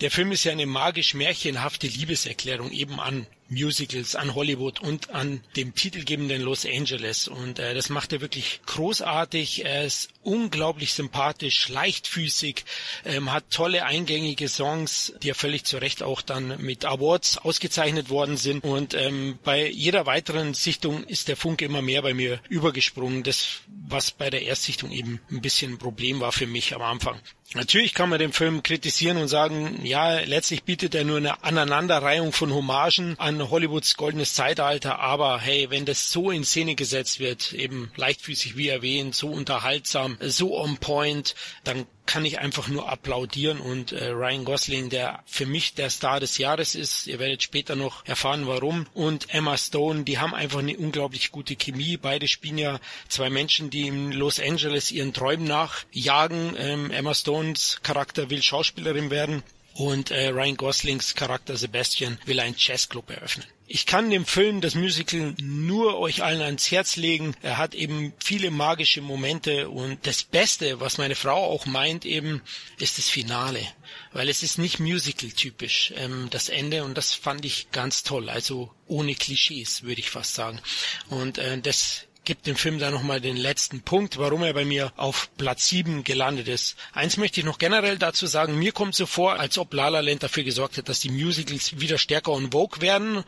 [0.00, 5.74] der Film ist ja eine magisch-märchenhafte Liebeserklärung eben an Musicals, an Hollywood und an dem
[5.74, 7.28] titelgebenden Los Angeles.
[7.28, 9.64] Und äh, das macht er wirklich großartig.
[9.64, 12.64] Er ist unglaublich sympathisch, leichtfüßig,
[13.04, 18.08] ähm, hat tolle eingängige Songs, die ja völlig zu Recht auch dann mit Awards ausgezeichnet
[18.08, 18.64] worden sind.
[18.64, 23.24] Und ähm, bei jeder weiteren Sichtung ist der Funke immer mehr bei mir übergesprungen.
[23.24, 27.20] Das, was bei der Erstsichtung eben ein bisschen ein Problem war für mich am Anfang.
[27.54, 32.32] Natürlich kann man den Film kritisieren und sagen, ja, letztlich bietet er nur eine Aneinanderreihung
[32.32, 37.52] von Hommagen an Hollywoods goldenes Zeitalter, aber hey, wenn das so in Szene gesetzt wird,
[37.52, 41.34] eben leichtfüßig wie erwähnt, so unterhaltsam, so on point,
[41.64, 46.18] dann kann ich einfach nur applaudieren und äh, Ryan Gosling, der für mich der Star
[46.18, 50.58] des Jahres ist, ihr werdet später noch erfahren, warum, und Emma Stone, die haben einfach
[50.58, 51.96] eine unglaublich gute Chemie.
[51.96, 56.56] Beide spielen ja zwei Menschen, die in Los Angeles ihren Träumen nachjagen.
[56.58, 59.44] Ähm, Emma Stones Charakter will Schauspielerin werden
[59.74, 63.46] und äh, Ryan Goslings Charakter Sebastian will einen Jazzclub eröffnen.
[63.72, 67.36] Ich kann dem Film, das Musical, nur euch allen ans Herz legen.
[67.40, 72.42] Er hat eben viele magische Momente und das Beste, was meine Frau auch meint eben,
[72.80, 73.64] ist das Finale.
[74.12, 78.28] Weil es ist nicht Musical-typisch, ähm, das Ende und das fand ich ganz toll.
[78.28, 80.60] Also ohne Klischees, würde ich fast sagen.
[81.08, 84.92] Und äh, das gibt dem Film da nochmal den letzten Punkt, warum er bei mir
[84.96, 86.76] auf Platz 7 gelandet ist.
[86.92, 90.00] Eins möchte ich noch generell dazu sagen, mir kommt so vor, als ob La La
[90.00, 93.24] Land dafür gesorgt hat, dass die Musicals wieder stärker on vogue werden.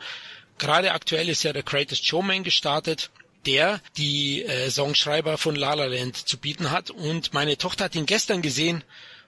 [0.57, 3.09] Gerade aktuell ist ja der Greatest Showman gestartet
[3.45, 7.95] der die äh, Songschreiber von La La Land zu bieten hat und meine Tochter hat
[7.95, 8.83] ihn gestern gesehen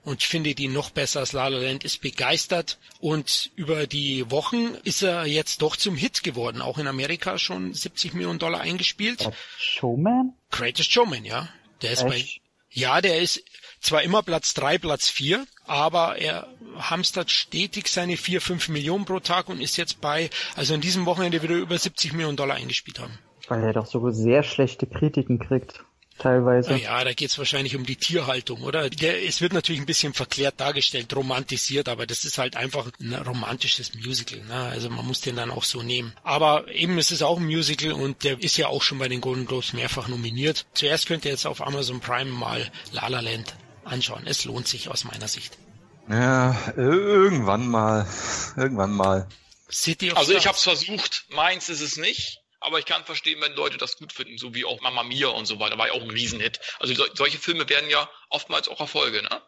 [0.06, 4.30] und ich finde die noch besser als La La Land, ist begeistert und über die
[4.30, 8.60] Wochen ist er jetzt doch zum Hit geworden, auch in Amerika schon 70 Millionen Dollar
[8.60, 9.28] eingespielt.
[9.58, 10.32] Showman?
[10.52, 11.48] Greatest Showman, ja.
[11.82, 12.08] Der ist Echt?
[12.08, 12.24] bei,
[12.70, 13.42] ja, der ist
[13.80, 16.46] zwar immer Platz drei, Platz vier, aber er
[16.78, 21.04] hamstert stetig seine vier, fünf Millionen pro Tag und ist jetzt bei, also in diesem
[21.06, 23.18] Wochenende wieder über 70 Millionen Dollar eingespielt haben.
[23.48, 25.84] Weil er doch so sehr schlechte Kritiken kriegt
[26.18, 26.76] teilweise.
[26.76, 28.90] Ja, da geht's wahrscheinlich um die Tierhaltung, oder?
[28.90, 33.14] Der, es wird natürlich ein bisschen verklärt dargestellt, romantisiert, aber das ist halt einfach ein
[33.14, 34.40] romantisches Musical.
[34.40, 34.54] Ne?
[34.54, 36.12] Also man muss den dann auch so nehmen.
[36.22, 39.20] Aber eben ist es auch ein Musical und der ist ja auch schon bei den
[39.20, 40.66] Golden Globes mehrfach nominiert.
[40.74, 44.22] Zuerst könnt ihr jetzt auf Amazon Prime mal La La Land anschauen.
[44.26, 45.58] Es lohnt sich aus meiner Sicht.
[46.08, 48.06] Ja, irgendwann mal.
[48.56, 49.28] Irgendwann mal.
[49.70, 50.42] City of also Stars.
[50.42, 51.26] ich habe es versucht.
[51.30, 52.40] Meins ist es nicht.
[52.60, 55.46] Aber ich kann verstehen, wenn Leute das gut finden, so wie auch Mama Mia und
[55.46, 56.60] so weiter, war ja auch ein Riesenhit.
[56.78, 59.22] Also so, solche Filme werden ja oftmals auch Erfolge.
[59.22, 59.42] Ne?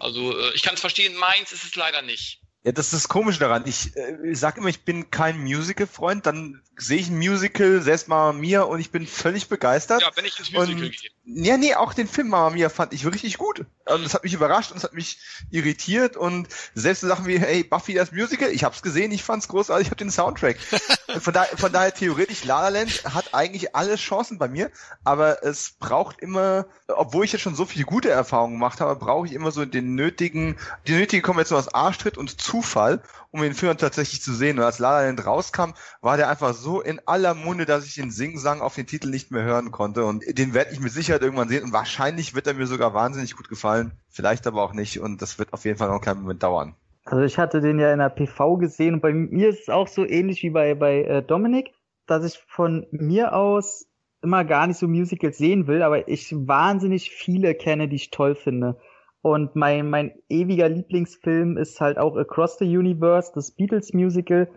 [0.00, 2.40] Also äh, ich kann es verstehen, meins ist es leider nicht.
[2.64, 3.64] Ja, das ist das Komische daran.
[3.66, 8.08] Ich, äh, ich sag immer, ich bin kein Musical-Freund, dann sehe ich ein Musical, selbst
[8.08, 10.00] Mama Mia, und ich bin völlig begeistert.
[10.00, 11.10] Ja, wenn ich ins Musical und, gehe.
[11.26, 13.66] Ja, nee, auch den Film Mama Mia fand ich richtig gut.
[13.86, 15.18] Und das hat mich überrascht und es hat mich
[15.50, 19.48] irritiert und selbst so Sachen wie, hey, Buffy das Musical, ich hab's gesehen, ich fand's
[19.48, 20.56] großartig, ich hab den Soundtrack.
[21.20, 24.70] von, daher, von daher theoretisch, La La Land hat eigentlich alle Chancen bei mir,
[25.04, 29.26] aber es braucht immer, obwohl ich jetzt schon so viele gute Erfahrungen gemacht habe, brauche
[29.26, 33.02] ich immer so den nötigen, die nötige Kombination aus Arschtritt und Zufall,
[33.32, 34.58] um den Film tatsächlich zu sehen.
[34.58, 37.94] Und als La La Land rauskam, war der einfach so in aller Munde, dass ich
[37.94, 40.04] den Sing-Sang auf den Titel nicht mehr hören konnte.
[40.04, 41.64] Und den werde ich mit Sicherheit irgendwann sehen.
[41.64, 43.92] Und wahrscheinlich wird er mir sogar wahnsinnig gut gefallen.
[44.08, 45.00] Vielleicht aber auch nicht.
[45.00, 46.76] Und das wird auf jeden Fall noch einen kleinen Moment dauern.
[47.04, 49.88] Also ich hatte den ja in der PV gesehen und bei mir ist es auch
[49.88, 51.72] so ähnlich wie bei, bei äh, Dominik,
[52.06, 53.86] dass ich von mir aus
[54.22, 58.34] immer gar nicht so Musicals sehen will, aber ich wahnsinnig viele kenne, die ich toll
[58.34, 58.78] finde.
[59.24, 64.50] Und mein, mein ewiger Lieblingsfilm ist halt auch Across the Universe, das Beatles Musical,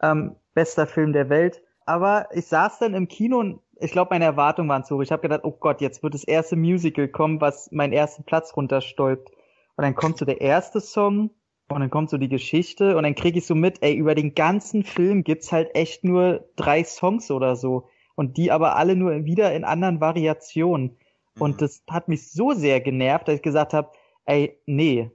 [0.00, 1.60] ähm, bester Film der Welt.
[1.84, 5.02] Aber ich saß dann im Kino und ich glaube, meine Erwartungen waren zu hoch.
[5.02, 8.56] Ich habe gedacht, oh Gott, jetzt wird das erste Musical kommen, was meinen ersten Platz
[8.56, 9.28] runterstäubt.
[9.76, 11.28] Und dann kommt so der erste Song
[11.68, 14.34] und dann kommt so die Geschichte und dann kriege ich so mit, ey, über den
[14.34, 17.88] ganzen Film gibt's halt echt nur drei Songs oder so.
[18.14, 20.96] Und die aber alle nur wieder in anderen Variationen.
[21.38, 21.58] Und mhm.
[21.58, 23.90] das hat mich so sehr genervt, dass ich gesagt habe,
[24.26, 25.10] ey, nee.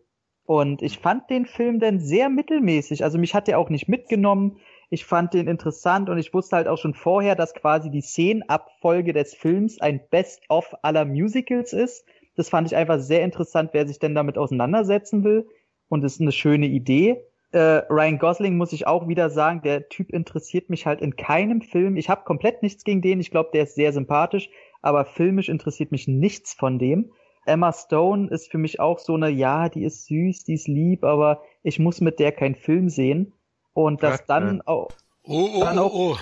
[0.45, 3.03] Und ich fand den Film dann sehr mittelmäßig.
[3.03, 4.57] Also mich hat der auch nicht mitgenommen.
[4.89, 9.13] Ich fand den interessant und ich wusste halt auch schon vorher, dass quasi die Szenenabfolge
[9.13, 12.03] des Films ein Best-of aller Musicals ist.
[12.35, 15.47] Das fand ich einfach sehr interessant, wer sich denn damit auseinandersetzen will.
[15.87, 17.23] Und ist eine schöne Idee.
[17.51, 21.61] Äh, Ryan Gosling muss ich auch wieder sagen, der Typ interessiert mich halt in keinem
[21.61, 21.97] Film.
[21.97, 23.19] Ich habe komplett nichts gegen den.
[23.19, 24.49] Ich glaube, der ist sehr sympathisch,
[24.81, 27.11] aber filmisch interessiert mich nichts von dem.
[27.49, 31.03] Emma Stone ist für mich auch so eine, ja, die ist süß, die ist lieb,
[31.03, 33.33] aber ich muss mit der keinen Film sehen.
[33.73, 34.89] Und dass dann auch.
[35.23, 36.17] Oh, oh, dann auch, oh, oh.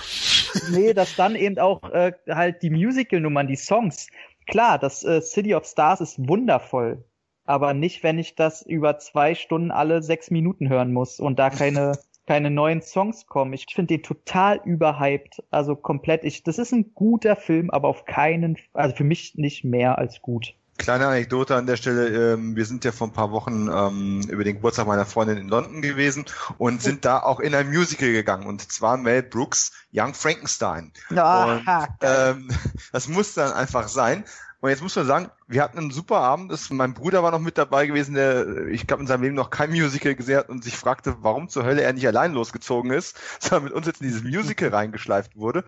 [0.72, 4.08] Nee, dass dann eben auch äh, halt die Musical-Nummern, die Songs.
[4.48, 7.04] Klar, das äh, City of Stars ist wundervoll,
[7.46, 11.50] aber nicht, wenn ich das über zwei Stunden alle sechs Minuten hören muss und da
[11.50, 11.94] keine
[12.28, 13.54] keine neuen Songs kommen.
[13.54, 16.26] Ich finde den total überhyped, also komplett.
[16.26, 20.22] Ich, das ist ein guter Film, aber auf keinen, also für mich nicht mehr als
[20.22, 20.54] gut.
[20.78, 22.34] Kleine Anekdote an der Stelle.
[22.34, 25.48] Ähm, wir sind ja vor ein paar Wochen ähm, über den Geburtstag meiner Freundin in
[25.48, 26.26] London gewesen
[26.58, 28.46] und sind da auch in ein Musical gegangen.
[28.46, 30.92] Und zwar Mel Brooks Young Frankenstein.
[31.10, 31.68] Ja, und,
[32.02, 32.50] ähm,
[32.92, 34.24] das muss dann einfach sein.
[34.60, 36.52] Und jetzt muss man sagen, wir hatten einen super Abend.
[36.52, 39.52] Das, mein Bruder war noch mit dabei gewesen, der, ich glaube, in seinem Leben noch
[39.52, 43.18] kein Musical gesehen hat und sich fragte, warum zur Hölle er nicht allein losgezogen ist,
[43.40, 45.64] sondern mit uns jetzt in dieses Musical reingeschleift wurde.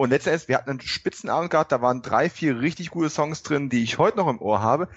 [0.00, 3.68] Und letztendlich, wir hatten einen Spitzenabend gehabt, da waren drei, vier richtig gute Songs drin,
[3.68, 4.88] die ich heute noch im Ohr habe.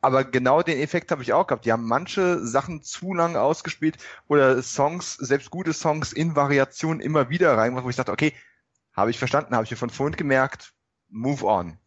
[0.00, 1.64] Aber genau den Effekt habe ich auch gehabt.
[1.64, 3.96] Die haben manche Sachen zu lang ausgespielt
[4.28, 8.34] oder Songs, selbst gute Songs in Variationen immer wieder reingemacht, wo ich dachte, okay,
[8.92, 10.74] habe ich verstanden, habe ich mir von vorhin gemerkt,
[11.08, 11.78] move on.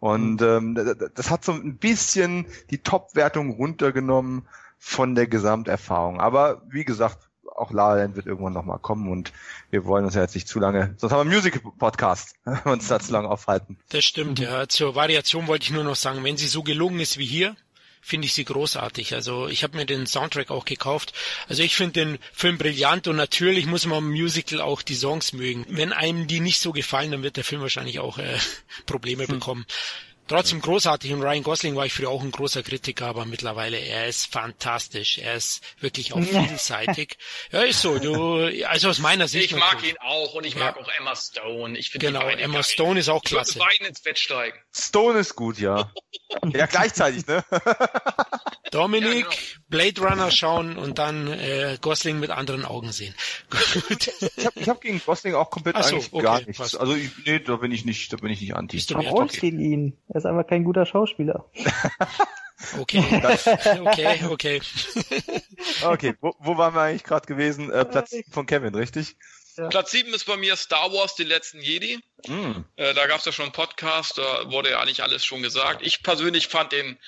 [0.00, 0.74] Und mhm.
[0.78, 4.48] ähm, das hat so ein bisschen die Top-Wertung runtergenommen
[4.78, 6.18] von der Gesamterfahrung.
[6.18, 9.32] Aber wie gesagt, auch La Land wird irgendwann nochmal kommen und
[9.70, 13.00] wir wollen uns ja jetzt nicht zu lange, sonst haben wir einen Musical-Podcast, uns da
[13.00, 13.78] zu lange aufhalten.
[13.90, 14.68] Das stimmt, ja.
[14.68, 17.56] Zur Variation wollte ich nur noch sagen, wenn sie so gelungen ist wie hier,
[18.02, 19.14] finde ich sie großartig.
[19.14, 21.14] Also ich habe mir den Soundtrack auch gekauft.
[21.48, 25.32] Also ich finde den Film brillant und natürlich muss man im Musical auch die Songs
[25.32, 25.64] mögen.
[25.68, 28.38] Wenn einem die nicht so gefallen, dann wird der Film wahrscheinlich auch äh,
[28.86, 29.38] Probleme hm.
[29.38, 29.66] bekommen.
[30.28, 34.06] Trotzdem großartig und Ryan Gosling war ich früher auch ein großer Kritiker, aber mittlerweile er
[34.06, 35.18] ist fantastisch.
[35.18, 37.18] Er ist wirklich auch vielseitig.
[37.50, 37.98] ja, ist so.
[37.98, 39.52] Du, also aus meiner Sicht.
[39.52, 41.76] Ich mag ihn auch und ich mag auch Emma Stone.
[41.76, 42.64] Ich finde genau, Emma geil.
[42.64, 43.50] Stone ist auch klasse.
[43.50, 44.58] Ich würde beiden ins Bett steigen.
[44.72, 45.92] Stone ist gut, ja.
[46.52, 47.44] ja, gleichzeitig, ne?
[48.70, 49.64] Dominik, ja, genau.
[49.68, 53.14] Blade Runner schauen und dann äh, Gosling mit anderen Augen sehen.
[53.50, 54.10] Gut.
[54.36, 56.58] Ich habe ich hab gegen Gosling auch komplett so, eigentlich okay, gar nichts.
[56.58, 56.78] Passt.
[56.78, 58.82] Also ich, nee, da bin ich nicht, da bin ich nicht anti.
[58.90, 59.48] Warum okay.
[59.48, 59.96] ihn?
[60.08, 61.44] Er ist einfach kein guter Schauspieler.
[62.78, 63.02] Okay,
[63.80, 64.62] okay, okay.
[65.82, 67.70] okay, wo, wo waren wir eigentlich gerade gewesen?
[67.70, 69.16] Äh, Platz 7 von Kevin, richtig?
[69.56, 69.68] Ja.
[69.68, 71.98] Platz 7 ist bei mir Star Wars, die letzten Jedi.
[72.26, 72.62] Mm.
[72.76, 75.84] Äh, da gab es ja schon einen Podcast, da wurde ja eigentlich alles schon gesagt.
[75.84, 76.98] Ich persönlich fand den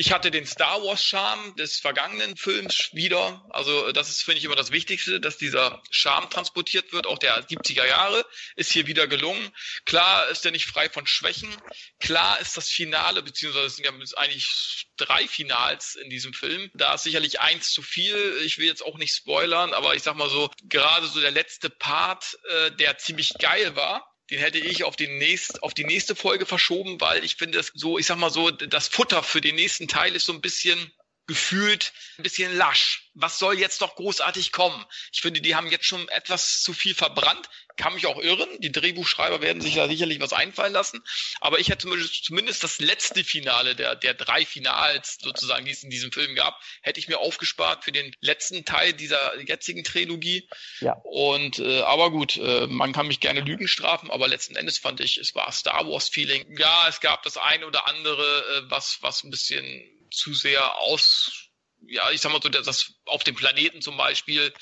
[0.00, 3.44] ich hatte den Star Wars Charme des vergangenen Films wieder.
[3.50, 7.06] Also das ist, finde ich, immer das Wichtigste, dass dieser Charme transportiert wird.
[7.06, 8.24] Auch der 70er Jahre
[8.56, 9.52] ist hier wieder gelungen.
[9.84, 11.54] Klar ist er nicht frei von Schwächen.
[11.98, 16.70] Klar ist das Finale, beziehungsweise es sind ja eigentlich drei Finals in diesem Film.
[16.72, 18.40] Da ist sicherlich eins zu viel.
[18.42, 21.68] Ich will jetzt auch nicht spoilern, aber ich sag mal so, gerade so der letzte
[21.68, 26.14] Part, äh, der ziemlich geil war, den hätte ich auf, den nächst, auf die nächste
[26.14, 29.56] Folge verschoben, weil ich finde es so, ich sag mal so, das Futter für den
[29.56, 30.92] nächsten Teil ist so ein bisschen
[31.30, 33.08] gefühlt ein bisschen lasch.
[33.14, 34.84] was soll jetzt noch großartig kommen?
[35.12, 37.48] Ich finde, die haben jetzt schon etwas zu viel verbrannt.
[37.76, 38.48] Kann mich auch irren.
[38.58, 41.00] Die Drehbuchschreiber werden sich da sicherlich was einfallen lassen.
[41.40, 41.86] Aber ich hätte
[42.22, 46.60] zumindest das letzte Finale der, der drei Finals sozusagen, die es in diesem Film gab,
[46.82, 50.48] hätte ich mir aufgespart für den letzten Teil dieser jetzigen Trilogie.
[50.80, 50.94] Ja.
[51.04, 54.98] Und äh, aber gut, äh, man kann mich gerne Lügen strafen, aber letzten Endes fand
[54.98, 56.58] ich, es war Star Wars Feeling.
[56.58, 58.24] Ja, es gab das eine oder andere,
[58.56, 61.50] äh, was was ein bisschen zu sehr aus
[61.86, 64.52] ja, ich sag mal so, das auf dem Planeten zum Beispiel,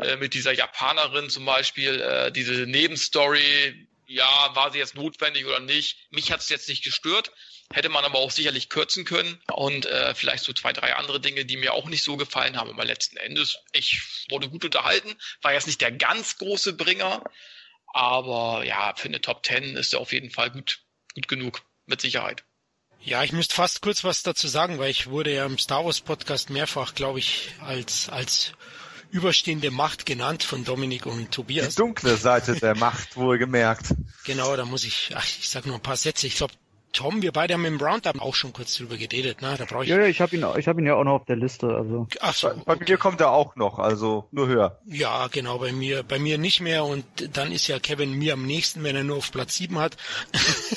[0.00, 5.60] äh, mit dieser Japanerin zum Beispiel, äh, diese Nebenstory, ja, war sie jetzt notwendig oder
[5.60, 5.98] nicht?
[6.10, 7.32] Mich hat es jetzt nicht gestört,
[7.72, 11.44] hätte man aber auch sicherlich kürzen können und äh, vielleicht so zwei, drei andere Dinge,
[11.44, 12.70] die mir auch nicht so gefallen haben.
[12.70, 14.00] Aber letzten Endes, ich
[14.30, 17.24] wurde gut unterhalten, war jetzt nicht der ganz große Bringer,
[17.92, 20.80] aber ja, für eine Top Ten ist er auf jeden Fall gut,
[21.14, 22.44] gut genug, mit Sicherheit.
[23.06, 26.00] Ja, ich müsste fast kurz was dazu sagen, weil ich wurde ja im Star Wars
[26.00, 28.52] Podcast mehrfach, glaube ich, als, als
[29.12, 31.76] überstehende Macht genannt von Dominik und Tobias.
[31.76, 33.94] Die dunkle Seite der Macht, wohl gemerkt.
[34.24, 36.26] Genau, da muss ich, ach, ich sag nur ein paar Sätze.
[36.26, 36.54] Ich glaube,
[36.92, 39.54] Tom, wir beide haben im Roundup auch schon kurz drüber geredet, ne?
[39.56, 39.90] Da brauche ich.
[39.90, 42.08] Ja, ja, ich habe ihn, ich habe ihn ja auch noch auf der Liste, also.
[42.18, 42.48] Ach so.
[42.64, 44.80] Bei, bei mir kommt er auch noch, also nur höher.
[44.86, 47.04] Ja, genau, bei mir, bei mir nicht mehr und
[47.34, 49.96] dann ist ja Kevin mir am nächsten, wenn er nur auf Platz 7 hat.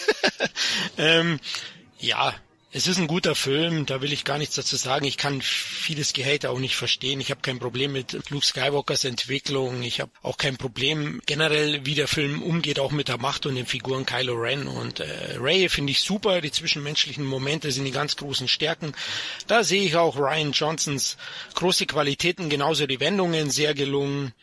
[0.99, 1.39] ähm,
[1.99, 2.33] ja,
[2.71, 5.05] es ist ein guter Film, da will ich gar nichts dazu sagen.
[5.05, 7.19] Ich kann vieles Gehate auch nicht verstehen.
[7.19, 9.81] Ich habe kein Problem mit Luke Skywalkers Entwicklung.
[9.81, 13.55] Ich habe auch kein Problem generell, wie der Film umgeht, auch mit der Macht und
[13.55, 16.41] den Figuren Kylo Ren und äh, Ray finde ich super.
[16.41, 18.93] Die zwischenmenschlichen Momente sind die ganz großen Stärken.
[19.47, 21.17] Da sehe ich auch Ryan Johnsons
[21.55, 24.33] große Qualitäten, genauso die Wendungen sehr gelungen.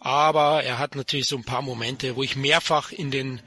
[0.00, 3.42] Aber er hat natürlich so ein paar Momente, wo ich mehrfach in den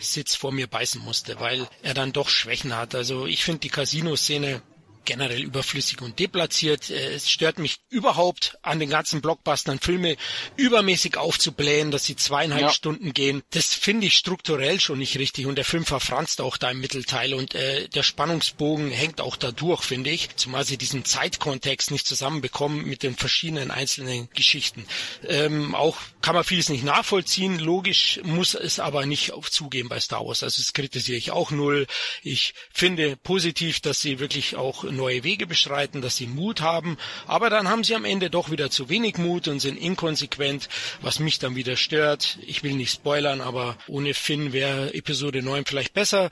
[0.00, 2.94] Sitz vor mir beißen musste, weil er dann doch Schwächen hat.
[2.94, 4.62] Also ich finde die Casino-Szene
[5.10, 6.88] generell überflüssig und deplatziert.
[6.88, 10.16] Äh, es stört mich überhaupt an den ganzen Blockbustern Filme
[10.56, 12.70] übermäßig aufzublähen, dass sie zweieinhalb ja.
[12.70, 13.42] Stunden gehen.
[13.50, 17.34] Das finde ich strukturell schon nicht richtig und der Film verfranst auch da im Mittelteil
[17.34, 22.06] und äh, der Spannungsbogen hängt auch da durch, finde ich, zumal sie diesen Zeitkontext nicht
[22.06, 24.86] zusammenbekommen mit den verschiedenen einzelnen Geschichten.
[25.26, 30.24] Ähm, auch kann man vieles nicht nachvollziehen, logisch muss es aber nicht zugeben bei Star
[30.24, 30.44] Wars.
[30.44, 31.88] Also das kritisiere ich auch null.
[32.22, 37.48] Ich finde positiv, dass sie wirklich auch neue Wege beschreiten, dass sie Mut haben, aber
[37.48, 40.68] dann haben sie am Ende doch wieder zu wenig Mut und sind inkonsequent,
[41.00, 42.38] was mich dann wieder stört.
[42.46, 46.30] Ich will nicht spoilern, aber ohne Finn wäre Episode 9 vielleicht besser.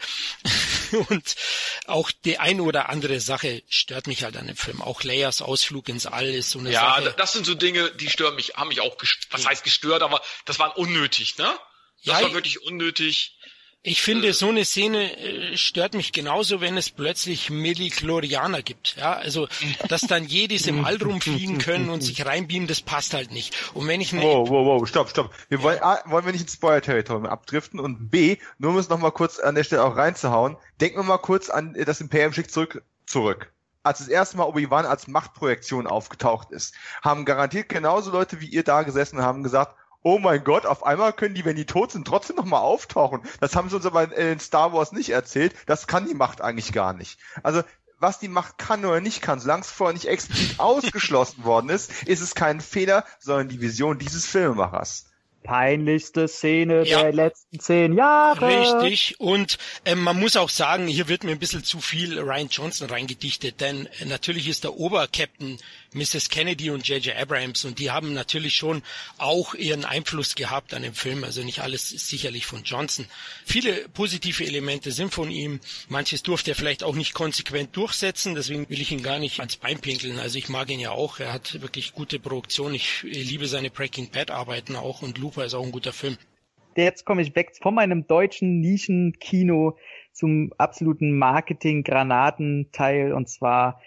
[1.09, 1.35] und
[1.87, 4.83] auch die ein oder andere Sache stört mich halt an dem Film.
[4.83, 7.05] Auch Leias Ausflug ins All ist so eine ja, Sache.
[7.05, 8.97] Ja, das sind so Dinge, die stören mich, haben mich auch,
[9.31, 11.59] was heißt gestört, aber das war unnötig, ne?
[12.05, 13.38] Das ja, war wirklich unnötig.
[13.89, 18.97] Ich finde, so eine Szene äh, stört mich genauso, wenn es plötzlich Mediklorianer gibt.
[18.97, 19.49] Ja, also,
[19.89, 23.55] dass dann jedis im All rumfliegen können und sich reinbeamen, das passt halt nicht.
[23.73, 25.35] Und wenn ich Wow, wow, wow, stopp, stopp.
[25.49, 29.13] Wir wollen, A, wollen wir nicht ins Spoiler-Territorium abdriften und B, nur um es nochmal
[29.13, 32.83] kurz an der Stelle auch reinzuhauen, denken wir mal kurz an das Imperium schickt zurück,
[33.07, 33.55] zurück
[33.85, 38.63] als das erste Mal Obi-Wan als Machtprojektion aufgetaucht ist, haben garantiert genauso Leute wie ihr
[38.63, 41.93] da gesessen und haben gesagt, oh mein Gott, auf einmal können die, wenn die tot
[41.93, 43.23] sind, trotzdem nochmal auftauchen.
[43.41, 45.55] Das haben sie uns aber in Star Wars nicht erzählt.
[45.67, 47.19] Das kann die Macht eigentlich gar nicht.
[47.43, 47.63] Also
[48.01, 52.05] was die Macht kann oder nicht kann, solange es vorher nicht explizit ausgeschlossen worden ist,
[52.05, 55.08] ist es kein Fehler, sondern die Vision dieses Filmemachers
[55.49, 57.01] peinlichste Szene ja.
[57.01, 58.83] der letzten zehn Jahre.
[58.83, 59.19] Richtig.
[59.19, 59.57] Und
[59.87, 63.63] ähm, man muss auch sagen, hier wird mir ein bisschen zu viel Ryan Johnson reingedichtet,
[63.63, 65.59] denn äh, natürlich ist der Obercaptain
[65.95, 66.29] Mrs.
[66.29, 67.17] Kennedy und J.J.
[67.17, 68.83] Abrams und die haben natürlich schon
[69.17, 71.25] auch ihren Einfluss gehabt an dem Film.
[71.25, 73.07] Also nicht alles ist sicherlich von Johnson.
[73.47, 75.61] Viele positive Elemente sind von ihm.
[75.89, 79.57] Manches durfte er vielleicht auch nicht konsequent durchsetzen, deswegen will ich ihn gar nicht ans
[79.57, 80.19] Bein pinkeln.
[80.19, 81.21] Also ich mag ihn ja auch.
[81.21, 82.75] Er hat wirklich gute Produktion.
[82.75, 86.17] Ich liebe seine Breaking Bad Arbeiten auch und Looper ist auch ein guter Film.
[86.77, 89.77] Jetzt komme ich weg von meinem deutschen Nischenkino
[90.13, 93.81] zum absoluten Marketing-Granatenteil und zwar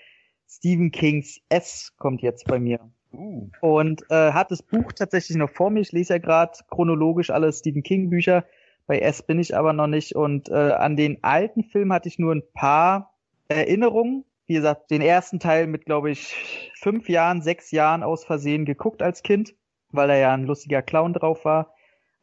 [0.50, 2.80] Stephen Kings S kommt jetzt bei mir.
[3.14, 3.50] Uh.
[3.60, 5.82] Und äh, hat das Buch tatsächlich noch vor mir.
[5.82, 8.46] Ich lese ja gerade chronologisch alle Stephen King Bücher.
[8.88, 10.16] Bei S bin ich aber noch nicht.
[10.16, 13.14] Und äh, an den alten Film hatte ich nur ein paar
[13.50, 14.24] Erinnerungen.
[14.48, 19.02] Wie gesagt, den ersten Teil mit, glaube ich, fünf Jahren, sechs Jahren aus Versehen geguckt
[19.02, 19.54] als Kind,
[19.92, 21.74] weil er ja ein lustiger Clown drauf war.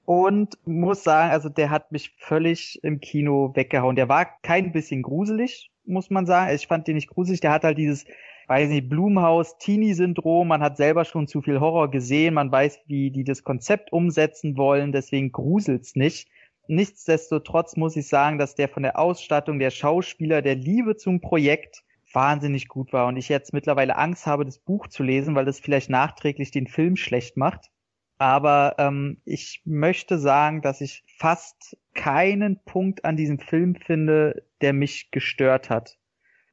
[0.04, 3.94] Und muss sagen, also der hat mich völlig im Kino weggehauen.
[3.94, 6.54] Der war kein bisschen gruselig, muss man sagen.
[6.54, 7.40] Ich fand den nicht gruselig.
[7.40, 8.06] Der hat halt dieses,
[8.46, 10.48] weiß nicht, Blumhaus-Teenie-Syndrom.
[10.48, 12.34] Man hat selber schon zu viel Horror gesehen.
[12.34, 14.92] Man weiß, wie die das Konzept umsetzen wollen.
[14.92, 16.30] Deswegen gruselt's nicht.
[16.68, 21.82] Nichtsdestotrotz muss ich sagen, dass der von der Ausstattung der Schauspieler, der Liebe zum Projekt
[22.12, 25.60] wahnsinnig gut war und ich jetzt mittlerweile Angst habe, das Buch zu lesen, weil das
[25.60, 27.70] vielleicht nachträglich den Film schlecht macht.
[28.18, 34.72] Aber ähm, ich möchte sagen, dass ich fast keinen Punkt an diesem Film finde, der
[34.72, 35.98] mich gestört hat.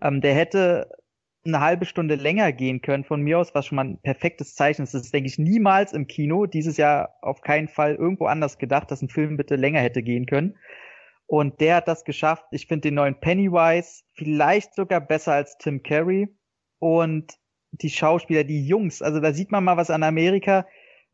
[0.01, 0.89] Ähm, der hätte
[1.43, 4.83] eine halbe Stunde länger gehen können von mir aus, was schon mal ein perfektes Zeichen
[4.83, 4.93] ist.
[4.93, 6.45] Das ist, denke ich, niemals im Kino.
[6.45, 10.25] Dieses Jahr auf keinen Fall irgendwo anders gedacht, dass ein Film bitte länger hätte gehen
[10.25, 10.57] können.
[11.27, 12.45] Und der hat das geschafft.
[12.51, 16.29] Ich finde den neuen Pennywise vielleicht sogar besser als Tim Curry.
[16.79, 17.33] Und
[17.71, 20.65] die Schauspieler, die Jungs, also da sieht man mal was an Amerika,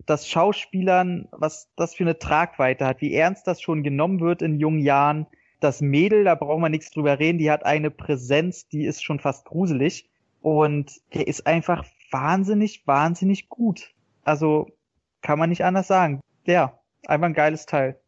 [0.06, 4.60] dass Schauspielern, was das für eine Tragweite hat, wie ernst das schon genommen wird in
[4.60, 5.28] jungen Jahren.
[5.60, 9.20] Das Mädel, da braucht man nichts drüber reden, die hat eine Präsenz, die ist schon
[9.20, 10.10] fast gruselig.
[10.42, 13.94] Und der ist einfach wahnsinnig, wahnsinnig gut.
[14.24, 14.72] Also
[15.22, 16.20] kann man nicht anders sagen.
[16.46, 18.00] Ja, einfach ein geiles Teil.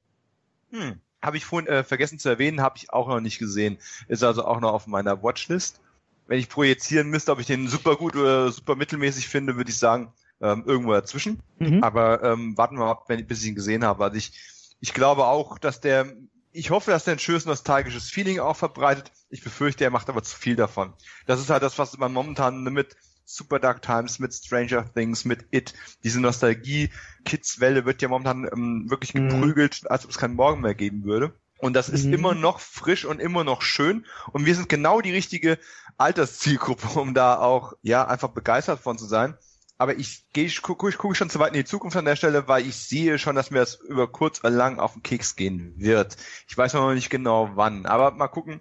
[0.72, 1.00] Hm.
[1.24, 3.78] Habe ich vorhin äh, vergessen zu erwähnen, habe ich auch noch nicht gesehen.
[4.08, 5.80] Ist also auch noch auf meiner Watchlist.
[6.28, 9.78] Wenn ich projizieren müsste, ob ich den super gut oder super mittelmäßig finde, würde ich
[9.78, 11.42] sagen, ähm, irgendwo dazwischen.
[11.60, 11.84] Mhm.
[11.84, 14.04] Aber ähm, warten wir mal, wenn ich, bis ich ihn gesehen habe.
[14.04, 14.34] Also ich,
[14.82, 16.14] ich glaube auch, dass der,
[16.52, 19.12] ich hoffe, dass der ein schönes nostalgisches Feeling auch verbreitet.
[19.30, 20.94] Ich befürchte, er macht aber zu viel davon.
[21.26, 22.96] Das ist halt das, was man momentan mit
[23.26, 25.74] Super Dark Times, mit Stranger Things, mit It.
[26.04, 29.30] Diese Nostalgie-Kids-Welle wird ja momentan ähm, wirklich mhm.
[29.30, 31.34] geprügelt, als ob es keinen Morgen mehr geben würde.
[31.64, 32.14] Und das ist mhm.
[32.14, 34.06] immer noch frisch und immer noch schön.
[34.34, 35.58] Und wir sind genau die richtige
[35.98, 39.38] Alterszielgruppe, um da auch, ja, einfach begeistert von zu sein.
[39.78, 42.16] Aber ich gehe, ich gucke ich guck schon zu weit in die Zukunft an der
[42.16, 45.36] Stelle, weil ich sehe schon, dass mir das über kurz oder lang auf den Keks
[45.36, 46.18] gehen wird.
[46.48, 47.86] Ich weiß noch nicht genau wann.
[47.86, 48.60] Aber mal gucken,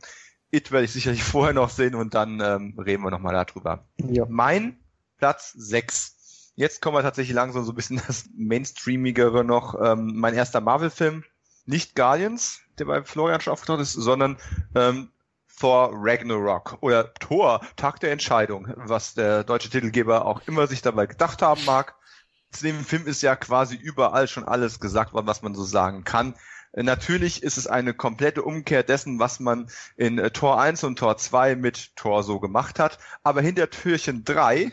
[0.53, 3.85] It werde ich sicherlich vorher noch sehen und dann ähm, reden wir nochmal darüber.
[3.97, 4.27] Ja.
[4.29, 4.79] Mein
[5.19, 6.53] Platz 6.
[6.55, 9.75] Jetzt kommen wir tatsächlich langsam so ein bisschen das Mainstreamigere noch.
[9.83, 11.25] Ähm, mein erster Marvel-Film.
[11.65, 14.37] Nicht Guardians, der bei Florian schon aufgetaucht ist, sondern
[14.75, 15.11] ähm,
[15.59, 21.07] Thor Ragnarok oder Thor, Tag der Entscheidung, was der deutsche Titelgeber auch immer sich dabei
[21.07, 21.95] gedacht haben mag.
[22.51, 26.03] Zu dem Film ist ja quasi überall schon alles gesagt worden, was man so sagen
[26.03, 26.35] kann.
[26.75, 31.19] Natürlich ist es eine komplette Umkehr dessen, was man in äh, Tor 1 und Tor
[31.19, 32.99] 2 mit Tor so gemacht hat.
[33.23, 34.73] Aber hinter Türchen 3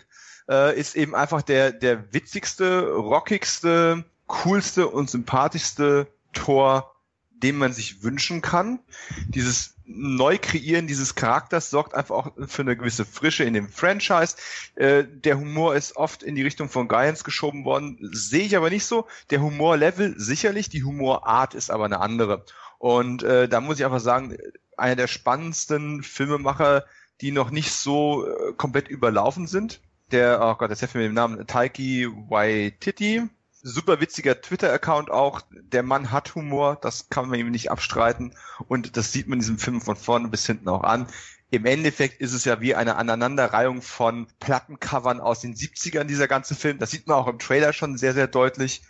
[0.50, 6.96] äh, ist eben einfach der, der witzigste, rockigste, coolste und sympathischste Tor,
[7.32, 8.80] den man sich wünschen kann.
[9.28, 14.36] Dieses Neukreieren dieses Charakters sorgt einfach auch für eine gewisse Frische in dem Franchise.
[14.76, 18.70] Äh, der Humor ist oft in die Richtung von Giants geschoben worden, sehe ich aber
[18.70, 19.08] nicht so.
[19.32, 22.46] Der Humorlevel sicherlich, die Humorart ist aber eine andere.
[22.78, 24.38] Und äh, da muss ich einfach sagen,
[24.78, 26.86] einer der spannendsten Filmemacher,
[27.22, 29.82] die noch nicht so äh, komplett überlaufen sind.
[30.12, 33.28] Der, oh Gott, jetzt helfen mir mit dem Namen, Taiki Waititi,
[33.62, 35.42] super witziger Twitter-Account auch.
[35.52, 38.34] Der Mann hat Humor, das kann man ihm nicht abstreiten.
[38.68, 41.08] Und das sieht man in diesem Film von vorne bis hinten auch an.
[41.52, 46.56] Im Endeffekt ist es ja wie eine Aneinanderreihung von Plattencovern aus den 70ern, dieser ganze
[46.56, 46.78] Film.
[46.78, 48.84] Das sieht man auch im Trailer schon sehr, sehr deutlich.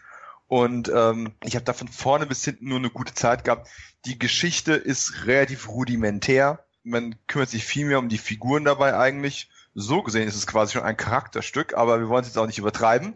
[0.47, 3.69] Und ähm, ich habe da von vorne bis hinten nur eine gute Zeit gehabt.
[4.05, 6.65] Die Geschichte ist relativ rudimentär.
[6.83, 9.49] Man kümmert sich viel mehr um die Figuren dabei eigentlich.
[9.75, 12.57] So gesehen ist es quasi schon ein Charakterstück, aber wir wollen es jetzt auch nicht
[12.57, 13.15] übertreiben.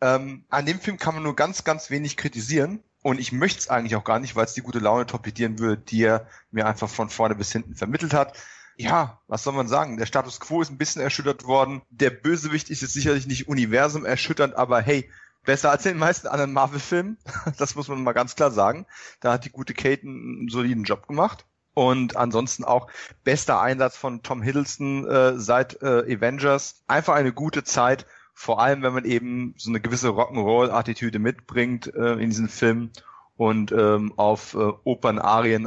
[0.00, 2.82] Ähm, an dem Film kann man nur ganz, ganz wenig kritisieren.
[3.02, 5.80] Und ich möchte es eigentlich auch gar nicht, weil es die gute Laune torpedieren würde,
[5.80, 8.36] die er mir einfach von vorne bis hinten vermittelt hat.
[8.76, 9.96] Ja, was soll man sagen?
[9.96, 11.82] Der Status quo ist ein bisschen erschüttert worden.
[11.90, 15.08] Der Bösewicht ist jetzt sicherlich nicht universum erschütternd, aber hey,
[15.44, 17.18] besser als in den meisten anderen Marvel-Filmen.
[17.58, 18.86] Das muss man mal ganz klar sagen.
[19.20, 21.44] Da hat die gute Kate einen soliden Job gemacht.
[21.74, 22.88] Und ansonsten auch
[23.22, 26.82] bester Einsatz von Tom Hiddleston äh, seit äh, Avengers.
[26.88, 28.04] Einfach eine gute Zeit
[28.38, 32.90] vor allem, wenn man eben so eine gewisse Rock'n'Roll-Attitüde mitbringt äh, in diesen Film
[33.36, 35.66] und ähm, auf äh, Opernarien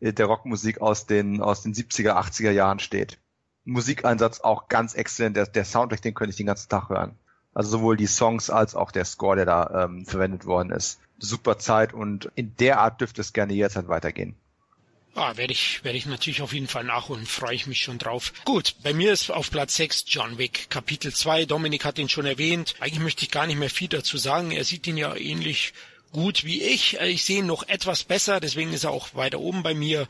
[0.00, 3.18] äh, der Rockmusik aus den aus den 70er, 80er Jahren steht.
[3.64, 5.38] Musikeinsatz auch ganz exzellent.
[5.38, 7.16] Der, der Soundtrack, den könnte ich den ganzen Tag hören.
[7.54, 11.00] Also sowohl die Songs als auch der Score, der da ähm, verwendet worden ist.
[11.18, 14.36] Super Zeit und in der Art dürfte es gerne jederzeit weitergehen.
[15.16, 18.32] Ah, werde ich, werde ich natürlich auf jeden Fall nachholen, freue ich mich schon drauf.
[18.44, 21.44] Gut, bei mir ist auf Platz 6 John Wick, Kapitel 2.
[21.44, 22.74] Dominik hat ihn schon erwähnt.
[22.80, 24.50] Eigentlich möchte ich gar nicht mehr viel dazu sagen.
[24.50, 25.72] Er sieht ihn ja ähnlich
[26.14, 26.98] gut wie ich.
[27.00, 30.08] Ich sehe ihn noch etwas besser, deswegen ist er auch weiter oben bei mir.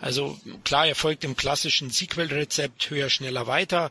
[0.00, 3.90] Also klar, er folgt dem klassischen Sequel-Rezept höher, schneller, weiter,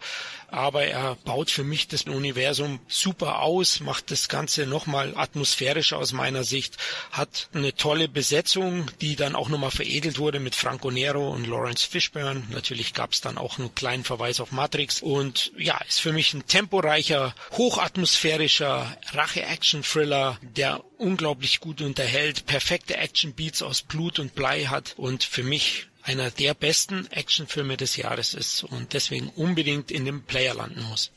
[0.51, 6.13] aber er baut für mich das Universum super aus, macht das Ganze nochmal atmosphärischer aus
[6.13, 6.77] meiner Sicht,
[7.11, 11.87] hat eine tolle Besetzung, die dann auch nochmal veredelt wurde mit Franco Nero und Lawrence
[11.87, 12.43] Fishburne.
[12.49, 16.33] Natürlich gab es dann auch einen kleinen Verweis auf Matrix und ja, ist für mich
[16.33, 24.93] ein temporeicher, hochatmosphärischer Rache-Action-Thriller, der unglaublich gut unterhält, perfekte Action-Beats aus Blut und Blei hat
[24.97, 30.25] und für mich einer der besten Actionfilme des Jahres ist und deswegen unbedingt in dem
[30.25, 31.11] Player landen muss.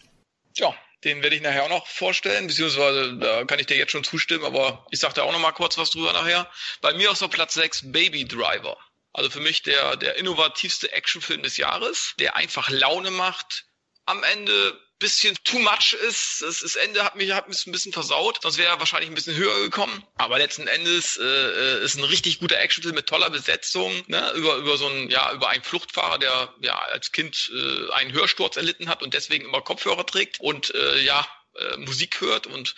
[0.55, 4.05] Ja, den werde ich nachher auch noch vorstellen, beziehungsweise da kann ich dir jetzt schon
[4.05, 6.47] zustimmen, aber ich sage da auch noch mal kurz was drüber nachher.
[6.83, 8.77] Bei mir ist auf Platz 6 Baby Driver.
[9.15, 13.65] Also für mich der, der innovativste Actionfilm des Jahres, der einfach Laune macht,
[14.05, 16.43] am Ende bisschen too much ist.
[16.43, 18.41] Das, das Ende hat mich, hat mich ein bisschen versaut.
[18.43, 20.05] Sonst wäre er wahrscheinlich ein bisschen höher gekommen.
[20.17, 23.93] Aber letzten Endes äh, ist ein richtig guter Actionfilm mit toller Besetzung.
[24.07, 24.33] Ne?
[24.33, 28.57] Über, über so einen, ja, über einen Fluchtfahrer, der ja als Kind äh, einen Hörsturz
[28.57, 30.41] erlitten hat und deswegen immer Kopfhörer trägt.
[30.41, 32.75] Und äh, ja, äh, Musik hört und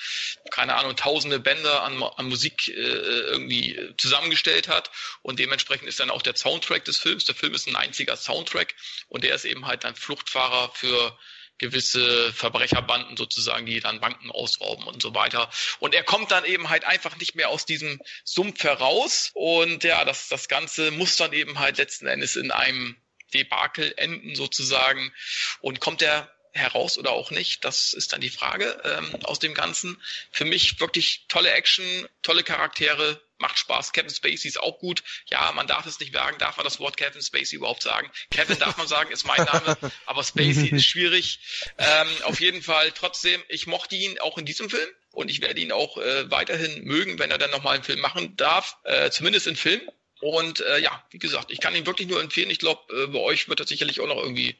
[0.50, 4.90] keine Ahnung tausende Bänder an, an Musik äh, irgendwie zusammengestellt hat
[5.22, 7.24] und dementsprechend ist dann auch der Soundtrack des Films.
[7.24, 8.74] Der Film ist ein einziger Soundtrack
[9.08, 11.16] und der ist eben halt ein Fluchtfahrer für
[11.58, 15.50] gewisse Verbrecherbanden sozusagen, die dann Banken ausrauben und so weiter.
[15.78, 19.30] Und er kommt dann eben halt einfach nicht mehr aus diesem Sumpf heraus.
[19.34, 22.96] Und ja, das, das Ganze muss dann eben halt letzten Endes in einem
[23.32, 25.12] Debakel enden sozusagen.
[25.60, 29.54] Und kommt er heraus oder auch nicht, das ist dann die Frage ähm, aus dem
[29.54, 30.00] Ganzen.
[30.30, 33.92] Für mich wirklich tolle Action, tolle Charaktere, macht Spaß.
[33.92, 35.02] Kevin Spacey ist auch gut.
[35.30, 36.36] Ja, man darf es nicht sagen.
[36.38, 38.10] Darf man das Wort Kevin Spacey überhaupt sagen?
[38.30, 41.40] Kevin darf man sagen, ist mein Name, aber Spacey ist schwierig.
[41.78, 45.60] Ähm, auf jeden Fall trotzdem, ich mochte ihn auch in diesem Film und ich werde
[45.60, 49.46] ihn auch äh, weiterhin mögen, wenn er dann nochmal einen Film machen darf, äh, zumindest
[49.46, 49.80] in Film.
[50.20, 52.50] Und äh, ja, wie gesagt, ich kann ihn wirklich nur empfehlen.
[52.50, 54.56] Ich glaube, äh, bei euch wird er sicherlich auch noch irgendwie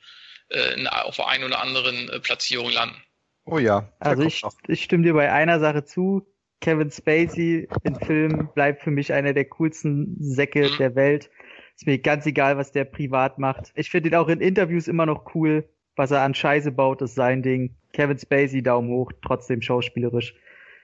[0.51, 3.03] äh, auf der einen oder anderen äh, Platzierung landen.
[3.47, 3.93] Oh ja.
[3.99, 6.27] Also ich, ich stimme dir bei einer Sache zu.
[6.65, 11.31] Kevin Spacey im Film bleibt für mich einer der coolsten Säcke der Welt.
[11.77, 13.71] Ist mir ganz egal, was der privat macht.
[13.75, 15.69] Ich finde ihn auch in Interviews immer noch cool.
[15.95, 17.77] Was er an Scheiße baut, ist sein Ding.
[17.93, 20.35] Kevin Spacey, Daumen hoch, trotzdem schauspielerisch.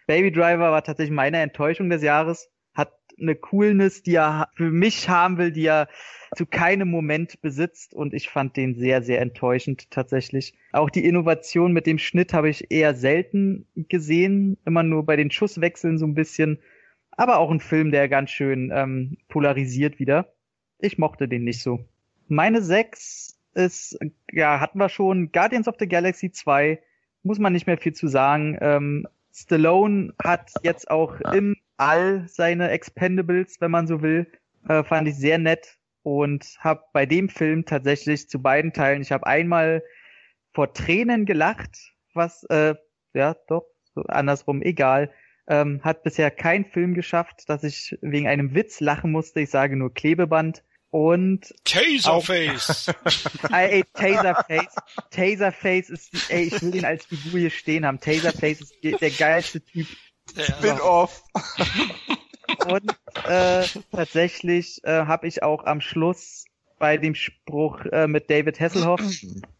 [0.07, 2.53] Baby Driver war tatsächlich meine Enttäuschung des Jahres.
[2.75, 5.89] Hat eine Coolness, die er für mich haben will, die er
[6.37, 10.55] zu keinem Moment besitzt und ich fand den sehr, sehr enttäuschend tatsächlich.
[10.73, 15.31] Auch die Innovation mit dem Schnitt habe ich eher selten gesehen, immer nur bei den
[15.31, 16.59] Schusswechseln so ein bisschen.
[17.11, 20.33] Aber auch ein Film, der ganz schön ähm, polarisiert wieder.
[20.79, 21.85] Ich mochte den nicht so.
[22.29, 23.99] Meine sechs ist,
[24.33, 26.81] ja, hatten wir schon, Guardians of the Galaxy 2,
[27.25, 28.57] muss man nicht mehr viel zu sagen.
[28.61, 34.27] Ähm, Stallone hat jetzt auch im All seine Expendables, wenn man so will.
[34.69, 39.13] Äh, fand ich sehr nett und habe bei dem Film tatsächlich zu beiden Teilen, ich
[39.13, 39.83] habe einmal
[40.53, 41.77] vor Tränen gelacht,
[42.15, 42.75] was, äh,
[43.15, 43.65] ja, doch,
[43.95, 45.13] so andersrum, egal.
[45.49, 49.41] Ähm, hat bisher kein Film geschafft, dass ich wegen einem Witz lachen musste.
[49.41, 50.63] Ich sage nur Klebeband.
[50.91, 52.93] Und Taserface.
[53.53, 54.75] ey, Taserface.
[55.11, 58.01] Taserface ist, ey, ich will ihn als Figur hier stehen haben.
[58.01, 59.87] Taserface ist der geilste Typ.
[60.37, 61.23] Spin-off.
[62.69, 62.97] Und
[63.29, 66.45] äh, tatsächlich äh, habe ich auch am Schluss
[66.79, 69.03] bei dem Spruch äh, mit David Hasselhoff,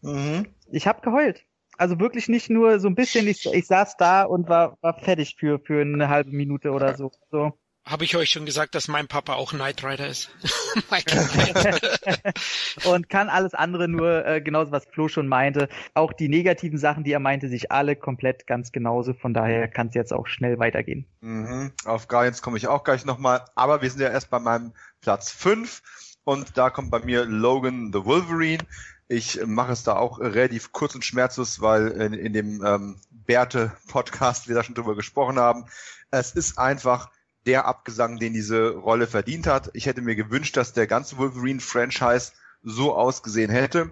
[0.01, 0.47] mhm.
[0.71, 1.45] ich habe geheult.
[1.77, 5.35] Also wirklich nicht nur so ein bisschen, ich, ich saß da und war, war fertig
[5.39, 7.11] für, für eine halbe Minute oder so.
[7.31, 7.53] so.
[7.83, 10.29] Habe ich euch schon gesagt, dass mein Papa auch Knight Rider ist?
[12.85, 15.67] und kann alles andere nur äh, genauso, was Flo schon meinte.
[15.95, 19.13] Auch die negativen Sachen, die er meinte, sich alle komplett ganz genauso.
[19.13, 21.05] Von daher kann es jetzt auch schnell weitergehen.
[21.21, 21.71] Mhm.
[21.85, 23.45] Auf Guardians komme ich auch gleich nochmal.
[23.55, 25.81] Aber wir sind ja erst bei meinem Platz 5
[26.23, 28.63] und da kommt bei mir Logan the Wolverine.
[29.07, 34.47] Ich mache es da auch relativ kurz und schmerzlos, weil in, in dem ähm, Bärte-Podcast
[34.47, 35.65] wir da schon drüber gesprochen haben.
[36.11, 37.09] Es ist einfach
[37.45, 39.71] der Abgesang, den diese Rolle verdient hat.
[39.73, 43.91] Ich hätte mir gewünscht, dass der ganze Wolverine-Franchise so ausgesehen hätte.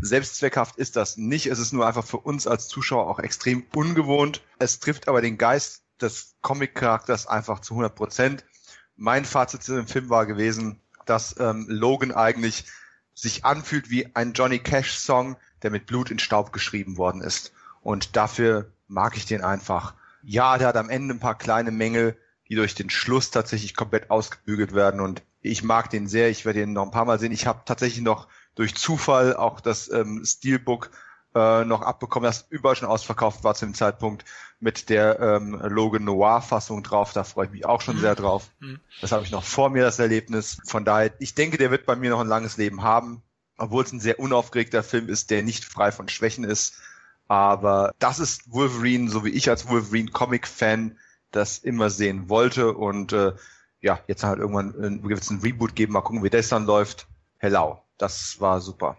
[0.00, 1.46] Selbstzweckhaft ist das nicht.
[1.46, 4.42] Es ist nur einfach für uns als Zuschauer auch extrem ungewohnt.
[4.58, 8.44] Es trifft aber den Geist des Comic-Charakters einfach zu 100 Prozent.
[8.96, 12.64] Mein Fazit zu dem Film war gewesen, dass ähm, Logan eigentlich
[13.14, 17.52] sich anfühlt wie ein Johnny Cash-Song, der mit Blut in Staub geschrieben worden ist.
[17.80, 19.94] Und dafür mag ich den einfach.
[20.22, 22.16] Ja, der hat am Ende ein paar kleine Mängel,
[22.48, 25.00] die durch den Schluss tatsächlich komplett ausgebügelt werden.
[25.00, 26.30] Und ich mag den sehr.
[26.30, 27.32] Ich werde ihn noch ein paar Mal sehen.
[27.32, 30.90] Ich habe tatsächlich noch durch Zufall auch das ähm, Steelbook
[31.34, 34.24] äh, noch abbekommen, das überall schon ausverkauft war zu dem Zeitpunkt
[34.60, 37.12] mit der ähm, Logan Noir Fassung drauf.
[37.12, 38.00] Da freue ich mich auch schon mhm.
[38.00, 38.50] sehr drauf.
[38.60, 38.80] Mhm.
[39.00, 40.58] Das habe ich noch vor mir, das Erlebnis.
[40.64, 43.22] Von daher, ich denke, der wird bei mir noch ein langes Leben haben,
[43.56, 46.80] obwohl es ein sehr unaufgeregter Film ist, der nicht frei von Schwächen ist.
[47.28, 50.98] Aber das ist Wolverine, so wie ich als Wolverine Comic Fan
[51.30, 53.32] das immer sehen wollte und äh,
[53.80, 57.06] ja, jetzt halt irgendwann ein, wird ein Reboot geben, mal gucken, wie das dann läuft.
[57.38, 58.96] Hello, das war super.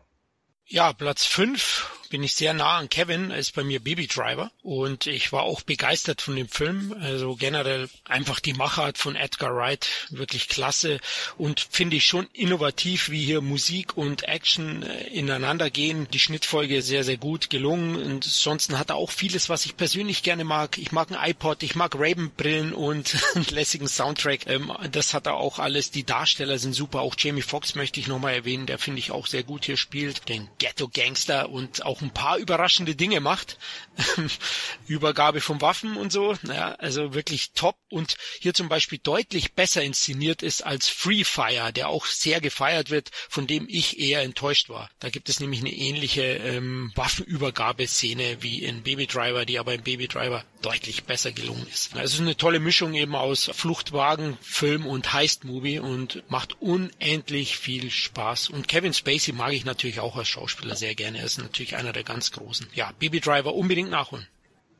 [0.65, 4.51] Ja, Platz fünf bin ich sehr nah an Kevin, er ist bei mir Baby Driver
[4.63, 6.95] und ich war auch begeistert von dem Film.
[7.01, 10.99] Also generell einfach die Machart von Edgar Wright wirklich klasse
[11.37, 16.07] und finde ich schon innovativ, wie hier Musik und Action äh, ineinander gehen.
[16.11, 20.23] Die Schnittfolge sehr, sehr gut gelungen und ansonsten hat er auch vieles, was ich persönlich
[20.23, 20.77] gerne mag.
[20.77, 24.47] Ich mag ein iPod, ich mag Raven-Brillen und einen lässigen Soundtrack.
[24.47, 25.91] Ähm, das hat er auch alles.
[25.91, 27.01] Die Darsteller sind super.
[27.01, 30.27] Auch Jamie Foxx möchte ich nochmal erwähnen, der finde ich auch sehr gut hier spielt.
[30.27, 33.57] Den Ghetto-Gangster und auch ein paar überraschende Dinge macht.
[34.87, 36.35] Übergabe von Waffen und so.
[36.43, 37.77] Ja, also wirklich top.
[37.89, 42.89] Und hier zum Beispiel deutlich besser inszeniert ist als Free Fire, der auch sehr gefeiert
[42.89, 44.89] wird, von dem ich eher enttäuscht war.
[44.99, 49.83] Da gibt es nämlich eine ähnliche ähm, Waffenübergabeszene wie in Baby Driver, die aber in
[49.83, 51.93] Baby Driver deutlich besser gelungen ist.
[51.93, 57.57] Also es ist eine tolle Mischung eben aus Fluchtwagen, Film und Heist-Movie und macht unendlich
[57.57, 58.49] viel Spaß.
[58.49, 61.19] Und Kevin Spacey mag ich natürlich auch als Schauspieler sehr gerne.
[61.19, 62.67] Er ist natürlich einer der ganz großen.
[62.73, 64.27] Ja, Baby Driver unbedingt nachholen.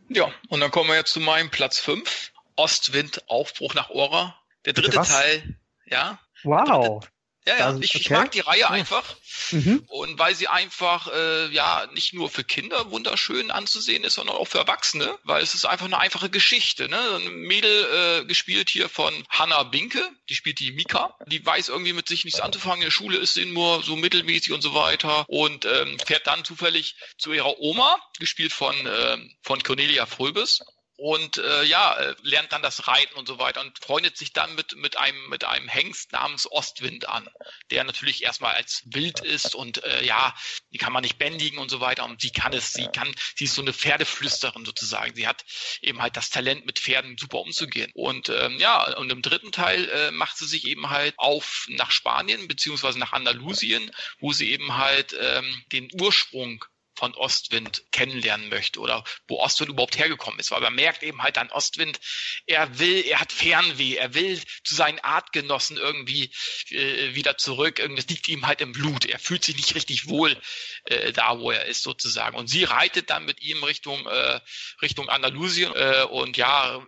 [0.10, 2.32] Ja, und dann kommen wir jetzt zu meinem Platz 5.
[2.56, 4.36] Ostwind, Aufbruch nach Ora.
[4.66, 5.56] Der dritte Teil,
[5.86, 6.20] ja.
[6.44, 7.02] Wow.
[7.02, 7.12] Dritte,
[7.48, 7.98] ja, ja, ich, okay.
[8.00, 9.16] ich mag die Reihe einfach.
[9.52, 9.84] Mhm.
[9.88, 14.48] Und weil sie einfach äh, ja nicht nur für Kinder wunderschön anzusehen ist, sondern auch
[14.48, 16.90] für Erwachsene, weil es ist einfach eine einfache Geschichte.
[16.90, 17.00] Ne?
[17.16, 21.16] Ein Mädel äh, gespielt hier von Hannah Binke, die spielt die Mika.
[21.28, 22.82] Die weiß irgendwie mit sich nichts anzufangen.
[22.82, 26.44] In der Schule ist sie nur so mittelmäßig und so weiter und ähm, fährt dann
[26.44, 30.62] zufällig zu ihrer Oma, gespielt von, äh, von Cornelia Fröbes
[31.00, 34.54] und äh, ja, äh, lernt dann das Reiten und so weiter und freundet sich dann
[34.56, 37.30] mit, mit, einem, mit einem Hengst namens Ostwind an,
[37.72, 40.36] der natürlich erstmal als wild ist und äh, ja,
[40.74, 42.04] die kann man nicht bändigen und so weiter.
[42.04, 45.16] Und sie kann es, sie kann, sie ist so eine Pferdeflüsterin sozusagen.
[45.16, 45.46] Sie hat
[45.82, 47.92] eben halt das Talent, mit Pferden super umzugehen.
[47.94, 51.92] Und ähm, ja, und im dritten Teil äh, macht sie sich eben halt auf nach
[51.92, 53.90] Spanien beziehungsweise nach Andalusien,
[54.20, 56.66] wo sie eben halt ähm, den Ursprung
[57.00, 60.52] von Ostwind kennenlernen möchte oder wo Ostwind überhaupt hergekommen ist.
[60.52, 61.98] Weil man merkt eben halt an Ostwind,
[62.46, 66.30] er will, er hat Fernweh, er will zu seinen Artgenossen irgendwie
[66.72, 67.80] äh, wieder zurück.
[67.80, 69.06] Irgendwas liegt ihm halt im Blut.
[69.06, 70.36] Er fühlt sich nicht richtig wohl
[70.84, 72.36] äh, da, wo er ist sozusagen.
[72.36, 74.42] Und sie reitet dann mit ihm Richtung äh,
[74.82, 76.86] Richtung Andalusien äh, und ja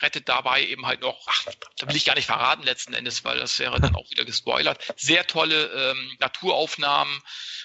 [0.00, 1.44] rettet dabei eben halt noch, ach,
[1.78, 4.92] da will ich gar nicht verraten letzten Endes, weil das wäre dann auch wieder gespoilert.
[4.96, 7.22] Sehr tolle ähm, Naturaufnahmen,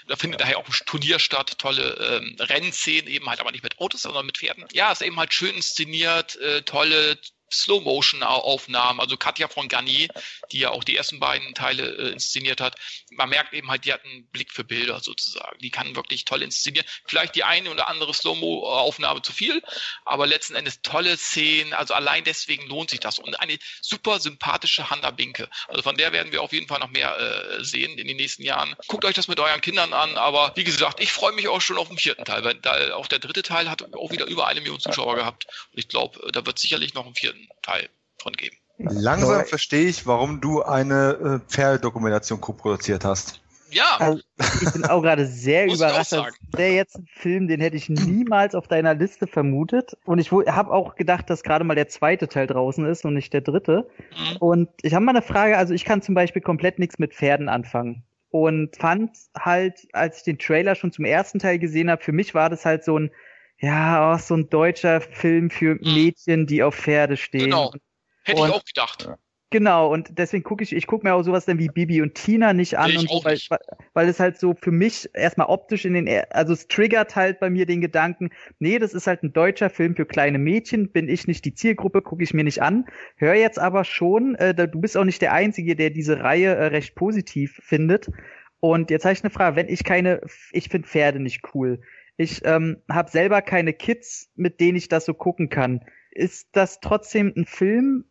[0.08, 3.80] da findet daher auch ein Turnier statt, tolle ähm, Rennszenen, eben halt aber nicht mit
[3.80, 4.66] Autos, sondern mit Pferden.
[4.72, 7.20] Ja, ist eben halt schön inszeniert, äh, tolle
[7.52, 10.08] Slow-Motion-Aufnahmen, also Katja von Garnier,
[10.52, 12.76] die ja auch die ersten beiden Teile äh, inszeniert hat.
[13.12, 15.58] Man merkt eben halt, die hat einen Blick für Bilder sozusagen.
[15.60, 16.86] Die kann wirklich toll inszenieren.
[17.06, 19.62] Vielleicht die eine oder andere Slow-Mo-Aufnahme zu viel,
[20.06, 21.74] aber letzten Endes tolle Szenen.
[21.74, 23.20] Also allein deswegen lohnt sich das.
[23.20, 25.50] Und eine super sympathische Hanna Binke.
[25.68, 28.44] Also von der werden wir auf jeden Fall noch mehr äh, sehen in den nächsten
[28.44, 28.76] Jahren.
[28.88, 31.78] Guckt euch das mit euren Kindern an, aber wie gesagt, ich freue mich auch schon
[31.78, 34.62] auf den vierten Teil, weil da auch der dritte Teil hat auch wieder über eine
[34.62, 35.46] Million Zuschauer gehabt.
[35.72, 37.90] Und ich glaube, da wird sicherlich noch einen vierten Teil
[38.22, 38.56] von geben.
[38.78, 43.42] Langsam verstehe ich, warum du eine äh, Pferd-Dokumentation co-produziert hast.
[43.72, 43.98] Ja.
[44.00, 44.22] Also,
[44.62, 46.16] ich bin auch gerade sehr überrascht.
[46.58, 49.98] Der jetzt ein Film, den hätte ich niemals auf deiner Liste vermutet.
[50.06, 53.34] Und ich habe auch gedacht, dass gerade mal der zweite Teil draußen ist und nicht
[53.34, 53.88] der dritte.
[54.12, 54.38] Mhm.
[54.38, 55.58] Und ich habe mal eine Frage.
[55.58, 58.04] Also ich kann zum Beispiel komplett nichts mit Pferden anfangen.
[58.32, 62.34] Und fand halt, als ich den Trailer schon zum ersten Teil gesehen habe, für mich
[62.34, 63.12] war das halt so ein
[63.60, 65.94] ja, auch so ein deutscher Film für mhm.
[65.94, 67.46] Mädchen, die auf Pferde stehen.
[67.46, 67.74] Genau.
[68.24, 69.10] Hätte und, ich auch gedacht.
[69.52, 72.54] Genau, und deswegen gucke ich, ich gucke mir auch sowas dann wie Bibi und Tina
[72.54, 73.50] nicht an, und so, weil, nicht.
[73.94, 77.50] weil es halt so für mich erstmal optisch in den, also es triggert halt bei
[77.50, 78.30] mir den Gedanken,
[78.60, 82.04] nee, das ist halt ein deutscher Film für kleine Mädchen, bin ich nicht die Zielgruppe,
[82.04, 82.86] gucke ich mir nicht an.
[83.16, 86.66] Hör jetzt aber schon, äh, du bist auch nicht der Einzige, der diese Reihe äh,
[86.68, 88.12] recht positiv findet.
[88.60, 90.22] Und jetzt habe ich eine Frage, wenn ich keine,
[90.52, 91.82] ich finde Pferde nicht cool.
[92.20, 95.86] Ich ähm, habe selber keine Kids, mit denen ich das so gucken kann.
[96.12, 98.04] Ist das trotzdem ein Film,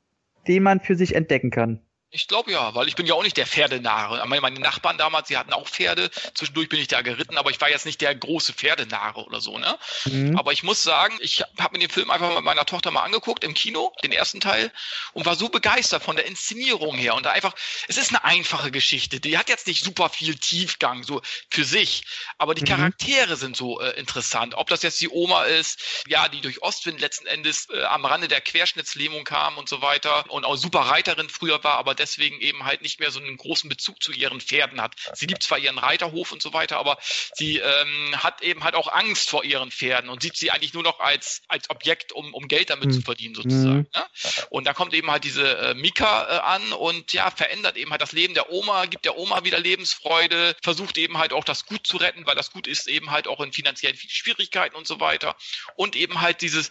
[0.46, 1.82] den man für sich entdecken kann?
[2.10, 4.26] Ich glaube ja, weil ich bin ja auch nicht der Pferdenare.
[4.26, 6.10] Meine Nachbarn damals, die hatten auch Pferde.
[6.32, 9.58] Zwischendurch bin ich da geritten, aber ich war jetzt nicht der große Pferdenare oder so,
[9.58, 9.78] ne?
[10.06, 10.38] Mhm.
[10.38, 13.44] Aber ich muss sagen, ich habe mir den Film einfach mit meiner Tochter mal angeguckt
[13.44, 14.72] im Kino, den ersten Teil,
[15.12, 17.14] und war so begeistert von der Inszenierung her.
[17.14, 17.54] Und da einfach,
[17.88, 19.20] es ist eine einfache Geschichte.
[19.20, 21.20] Die hat jetzt nicht super viel Tiefgang, so
[21.50, 22.06] für sich.
[22.38, 22.68] Aber die mhm.
[22.68, 24.54] Charaktere sind so äh, interessant.
[24.54, 28.28] Ob das jetzt die Oma ist, ja, die durch Ostwind letzten Endes äh, am Rande
[28.28, 32.64] der Querschnittslähmung kam und so weiter und auch super Reiterin früher war, aber deswegen eben
[32.64, 34.94] halt nicht mehr so einen großen Bezug zu ihren Pferden hat.
[35.14, 36.98] Sie liebt zwar ihren Reiterhof und so weiter, aber
[37.34, 40.82] sie ähm, hat eben halt auch Angst vor ihren Pferden und sieht sie eigentlich nur
[40.82, 42.92] noch als, als Objekt, um, um Geld damit mhm.
[42.92, 43.86] zu verdienen sozusagen.
[43.94, 44.06] Ne?
[44.50, 48.00] Und da kommt eben halt diese äh, Mika äh, an und ja, verändert eben halt
[48.00, 51.86] das Leben der Oma, gibt der Oma wieder Lebensfreude, versucht eben halt auch das Gut
[51.86, 55.36] zu retten, weil das Gut ist eben halt auch in finanziellen Schwierigkeiten und so weiter.
[55.76, 56.70] Und eben halt dieses,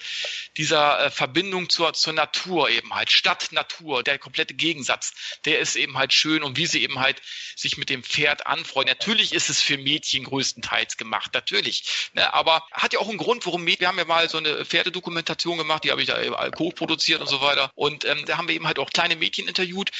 [0.57, 3.11] dieser äh, Verbindung zur, zur Natur eben halt.
[3.11, 5.13] Stadt, Natur, der komplette Gegensatz,
[5.45, 7.21] der ist eben halt schön und wie sie eben halt
[7.55, 8.87] sich mit dem Pferd anfreuen.
[8.87, 12.09] Natürlich ist es für Mädchen größtenteils gemacht, natürlich.
[12.13, 12.33] Ne?
[12.33, 15.57] Aber hat ja auch einen Grund, warum Mädchen, wir haben ja mal so eine Pferdedokumentation
[15.57, 17.71] gemacht, die habe ich da co-produziert und so weiter.
[17.75, 19.91] Und ähm, da haben wir eben halt auch kleine Mädchen interviewt,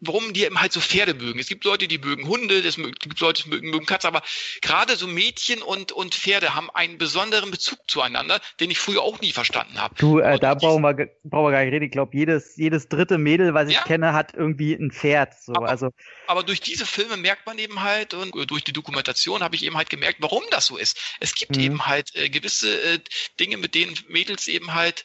[0.00, 1.38] warum die eben halt so Pferde mögen.
[1.38, 4.22] Es gibt Leute, die mögen Hunde, es gibt Leute, die mögen, mögen Katzen, aber
[4.60, 9.20] gerade so Mädchen und, und Pferde haben einen besonderen Bezug zueinander, den ich früher auch
[9.20, 9.94] nie verstanden habe.
[9.96, 11.84] Du, äh, da brauchen wir, brauchen wir gar nicht reden.
[11.84, 13.82] Ich glaube, jedes, jedes dritte Mädel, was ich ja?
[13.82, 15.34] kenne, hat irgendwie ein Pferd.
[15.40, 15.54] So.
[15.54, 15.90] Aber, also,
[16.26, 19.76] aber durch diese Filme merkt man eben halt und durch die Dokumentation habe ich eben
[19.76, 20.98] halt gemerkt, warum das so ist.
[21.20, 21.62] Es gibt mhm.
[21.62, 22.98] eben halt äh, gewisse äh,
[23.38, 25.04] Dinge, mit denen Mädels eben halt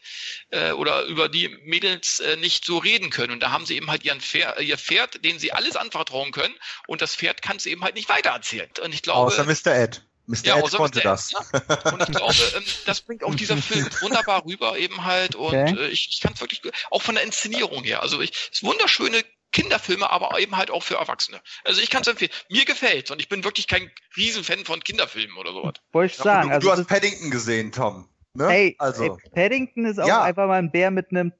[0.50, 3.34] äh, oder über die Mädels äh, nicht so reden können.
[3.34, 6.54] Und da haben sie eben halt ihren Pferd, ihr Pferd, denen sie alles anvertrauen können
[6.88, 8.70] und das Pferd kann es eben halt nicht weitererzählen.
[8.84, 9.76] Und ich glaube, außer Mr.
[9.76, 10.06] Ed.
[10.26, 10.38] Mr.
[10.44, 11.04] Ja, Ed konnte Mr.
[11.04, 11.34] das.
[11.34, 11.92] Ed, ja.
[11.92, 15.76] Und ich glaube, ähm, das bringt auch dieser Film wunderbar rüber eben halt und okay.
[15.76, 16.62] äh, ich, ich kann es wirklich,
[16.92, 20.84] auch von der Inszenierung her, also ich, es ist wunderschöne Kinderfilme, aber eben halt auch
[20.84, 21.42] für Erwachsene.
[21.64, 22.32] Also ich kann es empfehlen.
[22.50, 25.74] Mir gefällt und ich bin wirklich kein Riesenfan von Kinderfilmen oder sowas.
[25.92, 26.50] Wollte ich sagen.
[26.50, 28.08] Du, also du hast Paddington gesehen, Tom.
[28.34, 28.48] Ne?
[28.48, 29.04] Hey, also.
[29.04, 30.22] Ey, Paddington ist auch ja.
[30.22, 31.34] einfach mal ein Bär mit einem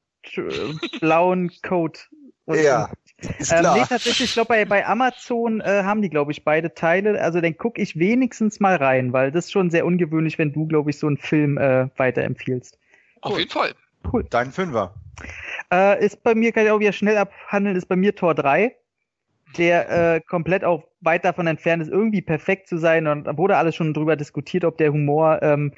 [1.00, 2.10] blauen Coat.
[2.48, 2.92] ja.
[3.38, 6.74] Ist ähm, nee, tatsächlich, ich glaube, bei, bei Amazon äh, haben die, glaube ich, beide
[6.74, 7.22] Teile.
[7.22, 10.66] Also dann gucke ich wenigstens mal rein, weil das ist schon sehr ungewöhnlich, wenn du,
[10.68, 12.78] glaube ich, so einen Film äh, weiterempfiehlst.
[13.24, 13.32] Cool.
[13.32, 13.74] Auf jeden Fall.
[14.12, 14.26] Cool.
[14.30, 14.94] Dein Fünfer.
[15.72, 18.76] Äh, ist bei mir, kann ich auch wieder schnell abhandeln, ist bei mir Tor 3,
[19.58, 23.08] der äh, komplett auch weit davon entfernt ist, irgendwie perfekt zu sein.
[23.08, 25.74] Und da wurde alles schon drüber diskutiert, ob der Humor ähm,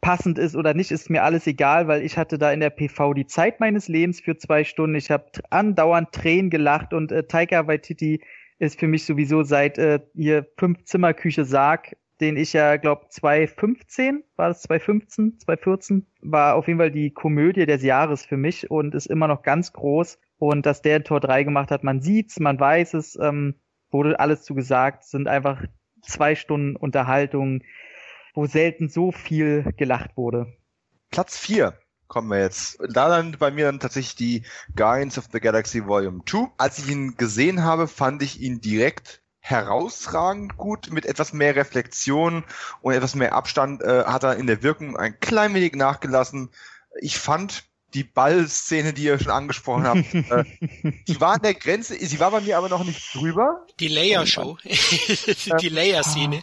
[0.00, 3.14] passend ist oder nicht, ist mir alles egal, weil ich hatte da in der PV
[3.14, 4.96] die Zeit meines Lebens für zwei Stunden.
[4.96, 8.20] Ich habe andauernd Tränen gelacht und äh, Taika Waititi
[8.58, 14.48] ist für mich sowieso seit äh, ihr Fünf-Zimmer-Küche Sarg, den ich ja, glaube 2015, war
[14.48, 19.06] das 2015, 2014, war auf jeden Fall die Komödie des Jahres für mich und ist
[19.06, 20.18] immer noch ganz groß.
[20.38, 23.54] Und dass der Tor 3 gemacht hat, man sieht's, man weiß es, ähm,
[23.90, 25.62] wurde alles zu gesagt, sind einfach
[26.02, 27.62] zwei Stunden Unterhaltung,
[28.34, 30.46] wo selten so viel gelacht wurde.
[31.10, 31.74] Platz 4
[32.10, 32.78] kommen wir jetzt.
[32.88, 34.44] Da dann bei mir dann tatsächlich die
[34.76, 36.50] Guardians of the Galaxy Volume 2.
[36.58, 40.90] Als ich ihn gesehen habe, fand ich ihn direkt herausragend gut.
[40.90, 42.44] Mit etwas mehr Reflexion
[42.82, 46.50] und etwas mehr Abstand äh, hat er in der Wirkung ein klein wenig nachgelassen.
[47.00, 50.44] Ich fand die Ballszene, die ihr schon angesprochen habt, äh,
[51.08, 53.66] die war an der Grenze, sie war bei mir aber noch nicht drüber.
[53.78, 54.58] Die Layer-Show.
[55.60, 56.42] die Layer-Szene.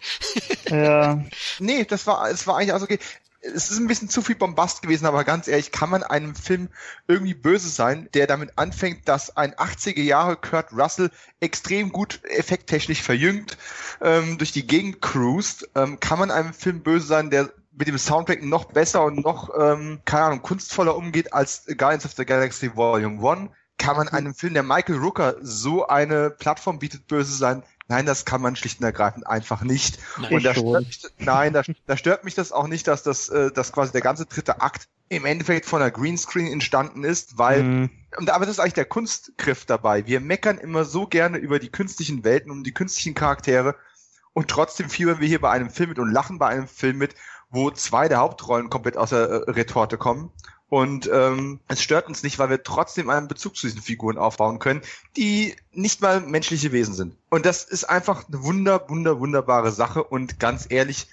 [0.69, 1.23] ja.
[1.59, 2.99] Nee, das war, es war eigentlich also okay.
[3.39, 6.69] Es ist ein bisschen zu viel Bombast gewesen, aber ganz ehrlich, kann man einem Film
[7.07, 13.01] irgendwie böse sein, der damit anfängt, dass ein 80er Jahre Kurt Russell extrem gut effekttechnisch
[13.01, 13.57] verjüngt
[14.01, 17.97] ähm, durch die Gegend cruist, ähm, kann man einem Film böse sein, der mit dem
[17.97, 22.75] Soundtrack noch besser und noch, ähm, keine Ahnung, kunstvoller umgeht als Guardians of the Galaxy
[22.75, 27.61] Volume 1, kann man einem Film, der Michael Rooker so eine Plattform bietet, böse sein.
[27.87, 29.99] Nein, das kann man schlicht und ergreifend einfach nicht.
[30.19, 33.29] Nein, und da stört mich, nein, da, da, stört mich das auch nicht, dass das,
[33.29, 37.63] äh, dass quasi der ganze dritte Akt im Endeffekt von der Greenscreen entstanden ist, weil,
[37.63, 37.89] mhm.
[38.27, 40.05] aber das ist eigentlich der Kunstgriff dabei.
[40.05, 43.75] Wir meckern immer so gerne über die künstlichen Welten und die künstlichen Charaktere
[44.33, 47.15] und trotzdem fiebern wir hier bei einem Film mit und lachen bei einem Film mit
[47.49, 50.31] wo zwei der Hauptrollen komplett aus der äh, Retorte kommen.
[50.69, 54.59] Und ähm, es stört uns nicht, weil wir trotzdem einen Bezug zu diesen Figuren aufbauen
[54.59, 54.81] können,
[55.15, 57.15] die nicht mal menschliche Wesen sind.
[57.29, 60.03] Und das ist einfach eine wunder, wunder, wunderbare Sache.
[60.03, 61.07] Und ganz ehrlich,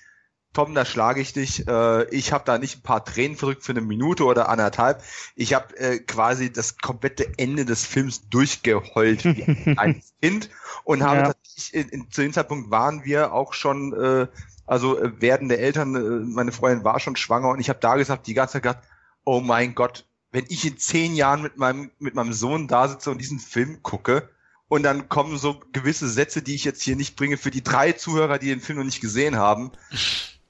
[0.54, 1.68] Tom, da schlage ich dich.
[1.68, 5.02] Äh, ich habe da nicht ein paar Tränen verrückt für eine Minute oder anderthalb.
[5.34, 10.50] Ich habe äh, quasi das komplette Ende des Films durchgeheult wie ein Kind
[10.84, 11.26] und habe ja.
[11.26, 14.26] tatsächlich in, in, zu dem Zeitpunkt waren wir auch schon äh,
[14.66, 18.26] also äh, werdende Eltern, äh, meine Freundin war schon schwanger und ich habe da gesagt,
[18.26, 18.84] die ganze Zeit gedacht,
[19.24, 23.10] oh mein Gott, wenn ich in zehn Jahren mit meinem, mit meinem Sohn da sitze
[23.10, 24.28] und diesen Film gucke
[24.68, 27.92] und dann kommen so gewisse Sätze, die ich jetzt hier nicht bringe, für die drei
[27.92, 29.70] Zuhörer, die den Film noch nicht gesehen haben.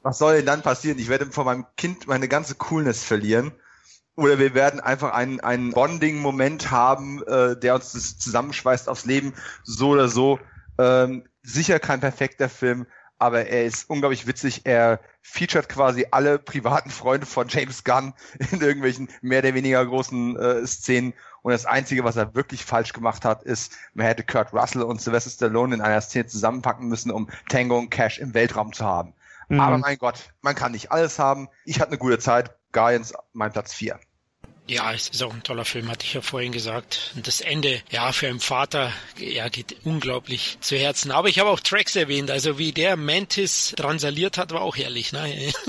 [0.02, 0.98] Was soll denn dann passieren?
[0.98, 3.52] Ich werde von meinem Kind meine ganze Coolness verlieren.
[4.16, 9.34] Oder wir werden einfach einen, einen Bonding-Moment haben, äh, der uns zusammenschweißt aufs Leben,
[9.64, 10.38] so oder so.
[10.78, 12.86] Ähm, sicher kein perfekter Film,
[13.18, 14.62] aber er ist unglaublich witzig.
[14.64, 18.12] Er featuret quasi alle privaten Freunde von James Gunn
[18.50, 21.14] in irgendwelchen mehr oder weniger großen äh, Szenen.
[21.42, 25.00] Und das Einzige, was er wirklich falsch gemacht hat, ist, man hätte Kurt Russell und
[25.00, 29.14] Sylvester Stallone in einer Szene zusammenpacken müssen, um Tango und Cash im Weltraum zu haben.
[29.48, 29.60] Mhm.
[29.60, 31.48] Aber mein Gott, man kann nicht alles haben.
[31.64, 32.56] Ich hatte eine gute Zeit.
[32.72, 34.00] Guardians, mein Platz 4.
[34.66, 37.12] Ja, es ist auch ein toller Film, hatte ich ja vorhin gesagt.
[37.14, 41.10] Und das Ende, ja, für einen Vater, ja, geht unglaublich zu Herzen.
[41.10, 45.12] Aber ich habe auch Tracks erwähnt, also wie der Mantis transaliert hat, war auch herrlich,
[45.12, 45.52] ne?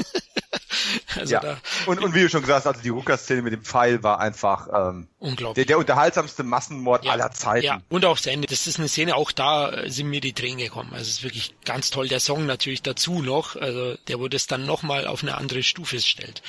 [1.16, 1.40] Also ja.
[1.40, 4.20] da, und, und wie du schon gesagt hast, also die Rucker-Szene mit dem Pfeil war
[4.20, 5.56] einfach ähm, unglaublich.
[5.56, 7.12] Der, der unterhaltsamste Massenmord ja.
[7.12, 7.66] aller Zeiten.
[7.66, 8.48] Ja, und auch das Ende.
[8.48, 10.92] Das ist eine Szene, auch da äh, sind mir die Tränen gekommen.
[10.92, 12.08] Also es ist wirklich ganz toll.
[12.08, 16.00] Der Song natürlich dazu noch, also der wurde es dann nochmal auf eine andere Stufe
[16.00, 16.42] stellt.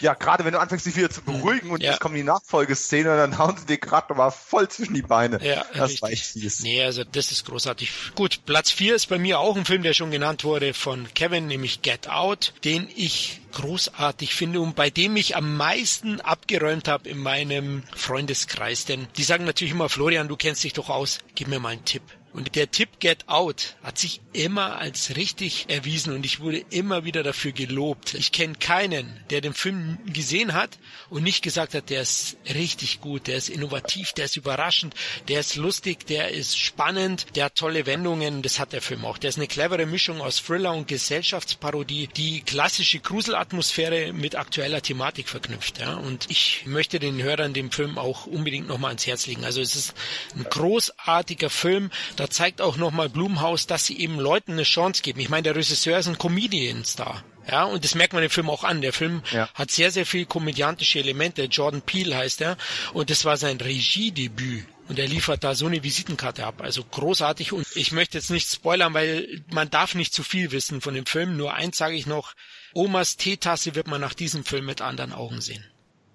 [0.00, 1.72] Ja, gerade wenn du anfängst, dich wieder zu beruhigen mhm.
[1.74, 1.92] und ja.
[1.92, 5.44] jetzt kommt die Nachfolgeszene, dann hauen sie dir gerade nochmal voll zwischen die Beine.
[5.44, 6.02] Ja, das richtig.
[6.02, 6.60] war echt fies.
[6.60, 7.90] Nee, also das ist großartig.
[8.14, 11.46] Gut, Platz 4 ist bei mir auch ein Film, der schon genannt wurde von Kevin,
[11.46, 17.08] nämlich Get Out, den ich großartig finde und bei dem ich am meisten abgeräumt habe
[17.08, 18.84] in meinem Freundeskreis.
[18.84, 21.84] Denn die sagen natürlich immer, Florian, du kennst dich doch aus, gib mir mal einen
[21.84, 22.02] Tipp.
[22.32, 27.04] Und der Tipp Get Out hat sich immer als richtig erwiesen und ich wurde immer
[27.04, 28.14] wieder dafür gelobt.
[28.14, 30.78] Ich kenne keinen, der den Film gesehen hat
[31.08, 34.94] und nicht gesagt hat, der ist richtig gut, der ist innovativ, der ist überraschend,
[35.28, 38.42] der ist lustig, der ist spannend, der hat tolle Wendungen.
[38.42, 39.18] Das hat der Film auch.
[39.18, 45.28] Der ist eine clevere Mischung aus Thriller und Gesellschaftsparodie, die klassische Gruselatmosphäre mit aktueller Thematik
[45.28, 45.78] verknüpft.
[45.80, 45.94] Ja?
[45.94, 49.44] Und ich möchte den Hörern dem Film auch unbedingt nochmal ans Herz legen.
[49.44, 49.94] Also es ist
[50.36, 51.90] ein großartiger Film
[52.20, 55.20] da zeigt auch nochmal Blumhaus, dass sie eben Leuten eine Chance geben.
[55.20, 57.24] Ich meine, der Regisseur ist ein Comedian-Star.
[57.50, 58.82] Ja, und das merkt man im Film auch an.
[58.82, 59.48] Der Film ja.
[59.54, 61.44] hat sehr, sehr viel komödiantische Elemente.
[61.44, 62.58] Jordan Peele heißt er.
[62.92, 64.66] Und das war sein Regiedebüt.
[64.88, 66.60] Und er liefert da so eine Visitenkarte ab.
[66.60, 67.52] Also großartig.
[67.52, 71.06] Und ich möchte jetzt nicht spoilern, weil man darf nicht zu viel wissen von dem
[71.06, 71.38] Film.
[71.38, 72.34] Nur eins sage ich noch.
[72.74, 75.64] Omas Teetasse wird man nach diesem Film mit anderen Augen sehen.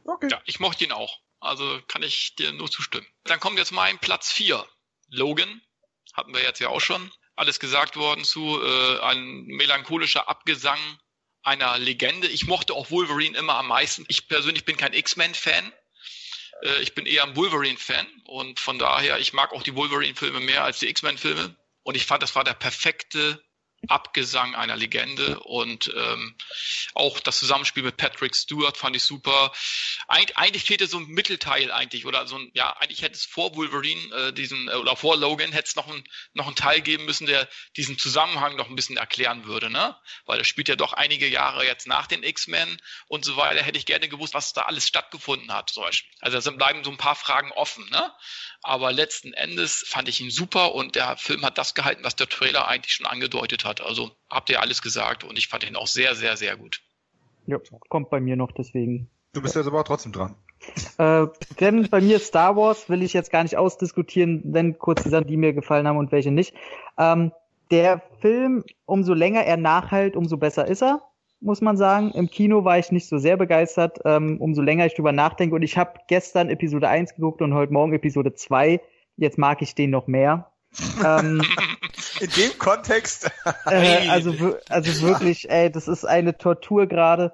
[0.06, 0.28] Okay.
[0.30, 1.20] Ja, ich mochte ihn auch.
[1.40, 3.08] Also kann ich dir nur zustimmen.
[3.24, 4.64] Dann kommt jetzt mein Platz 4.
[5.10, 5.62] Logan
[6.16, 10.80] hatten wir jetzt ja auch schon alles gesagt worden zu, äh, ein melancholischer Abgesang
[11.44, 12.28] einer Legende.
[12.28, 14.06] Ich mochte auch Wolverine immer am meisten.
[14.08, 15.72] Ich persönlich bin kein X-Men-Fan.
[16.64, 20.64] Äh, ich bin eher ein Wolverine-Fan und von daher, ich mag auch die Wolverine-Filme mehr
[20.64, 21.56] als die X-Men-Filme.
[21.84, 23.44] Und ich fand, das war der perfekte
[23.88, 26.36] Abgesang einer Legende und ähm,
[26.94, 29.52] auch das Zusammenspiel mit Patrick Stewart fand ich super.
[30.08, 33.56] Eig eigentlich fehlte so ein Mittelteil eigentlich oder so ein, ja, eigentlich hätte es vor
[33.56, 36.04] Wolverine äh, diesen äh, oder vor Logan hätte es noch ein
[36.34, 39.96] noch einen Teil geben müssen, der diesen Zusammenhang noch ein bisschen erklären würde, ne?
[40.26, 43.64] Weil das spielt ja doch einige Jahre jetzt nach den X-Men und so weiter.
[43.64, 46.12] Hätte ich gerne gewusst, was da alles stattgefunden hat, zum Beispiel.
[46.22, 48.12] Also da bleiben so ein paar Fragen offen, ne?
[48.68, 52.28] Aber letzten Endes fand ich ihn super und der Film hat das gehalten, was der
[52.28, 53.80] Trailer eigentlich schon angedeutet hat.
[53.80, 56.82] Also habt ihr alles gesagt und ich fand ihn auch sehr, sehr, sehr gut.
[57.46, 57.60] Ja,
[57.90, 59.08] kommt bei mir noch deswegen.
[59.34, 60.34] Du bist jetzt aber auch trotzdem dran.
[60.98, 61.28] Äh,
[61.60, 65.28] denn bei mir Star Wars will ich jetzt gar nicht ausdiskutieren, wenn kurz die Sachen,
[65.28, 66.56] die mir gefallen haben und welche nicht.
[66.98, 67.32] Ähm,
[67.70, 71.04] der Film, umso länger er nachhält, umso besser ist er
[71.46, 72.12] muss man sagen.
[72.12, 75.56] Im Kino war ich nicht so sehr begeistert, ähm, umso länger ich drüber nachdenke.
[75.56, 78.82] Und ich habe gestern Episode 1 geguckt und heute Morgen Episode 2.
[79.16, 80.52] Jetzt mag ich den noch mehr.
[81.06, 81.42] ähm,
[82.20, 83.30] In dem Kontext.
[83.66, 87.34] äh, also, also wirklich, ey, das ist eine Tortur gerade.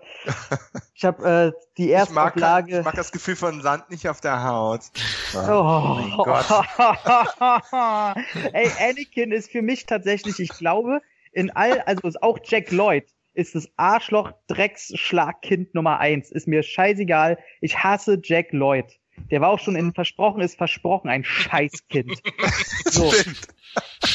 [0.95, 2.79] Ich habe äh, die erste ich mag, Auflage.
[2.79, 4.81] Ich mag das Gefühl von Sand nicht auf der Haut.
[5.35, 6.45] Oh, oh mein Gott.
[8.53, 11.01] ey, Anakin ist für mich tatsächlich, ich glaube,
[11.31, 16.31] in all, also ist auch Jack Lloyd ist das Arschloch Drecksschlagkind Nummer eins.
[16.31, 17.37] Ist mir scheißegal.
[17.61, 18.99] Ich hasse Jack Lloyd.
[19.29, 22.21] Der war auch schon in Versprochen ist versprochen ein Scheißkind.
[22.85, 23.13] so.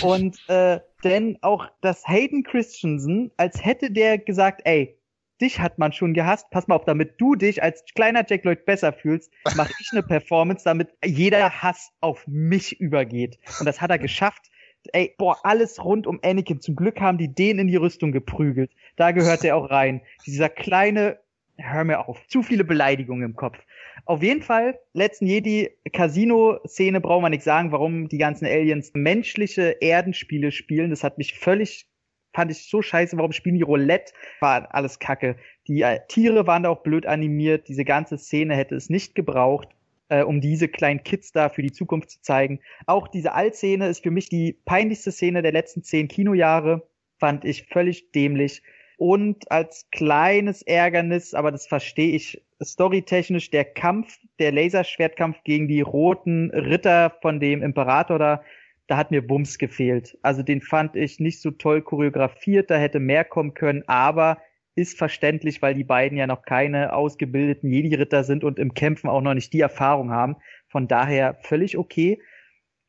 [0.02, 4.98] Und äh, denn auch das Hayden Christensen, als hätte der gesagt, ey,
[5.40, 6.50] dich hat man schon gehasst.
[6.50, 10.02] Pass mal auf, damit du dich als kleiner Jack Lloyd besser fühlst, mache ich eine
[10.02, 13.38] Performance, damit jeder Hass auf mich übergeht.
[13.60, 14.50] Und das hat er geschafft
[14.92, 16.60] ey, boah, alles rund um Anakin.
[16.60, 18.70] Zum Glück haben die den in die Rüstung geprügelt.
[18.96, 20.00] Da gehört er auch rein.
[20.26, 21.18] Dieser kleine,
[21.56, 23.58] hör mir auf, zu viele Beleidigungen im Kopf.
[24.04, 29.76] Auf jeden Fall, letzten Jedi Casino-Szene brauchen wir nicht sagen, warum die ganzen Aliens menschliche
[29.80, 30.90] Erdenspiele spielen.
[30.90, 31.88] Das hat mich völlig,
[32.32, 33.16] fand ich so scheiße.
[33.16, 34.12] Warum spielen die Roulette?
[34.40, 35.36] War alles kacke.
[35.66, 37.68] Die äh, Tiere waren da auch blöd animiert.
[37.68, 39.68] Diese ganze Szene hätte es nicht gebraucht
[40.08, 42.60] äh, um diese kleinen Kids da für die Zukunft zu zeigen.
[42.86, 46.88] Auch diese Altszene ist für mich die peinlichste Szene der letzten zehn Kinojahre.
[47.18, 48.62] Fand ich völlig dämlich.
[48.98, 55.82] Und als kleines Ärgernis, aber das verstehe ich storytechnisch, der Kampf, der Laserschwertkampf gegen die
[55.82, 58.42] roten Ritter von dem Imperator da,
[58.86, 60.16] da hat mir Wumms gefehlt.
[60.22, 64.38] Also den fand ich nicht so toll choreografiert, da hätte mehr kommen können, aber
[64.76, 69.22] ist verständlich, weil die beiden ja noch keine ausgebildeten Jedi-Ritter sind und im Kämpfen auch
[69.22, 70.36] noch nicht die Erfahrung haben.
[70.68, 72.20] Von daher völlig okay.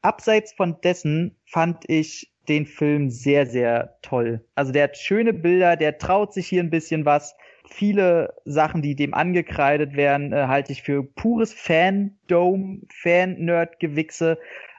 [0.01, 4.45] Abseits von dessen fand ich den Film sehr, sehr toll.
[4.53, 7.35] Also der hat schöne Bilder, der traut sich hier ein bisschen was.
[7.69, 14.37] Viele Sachen, die dem angekreidet werden, äh, halte ich für pures Fan-Dome, Fan-Nerd-Gewichse,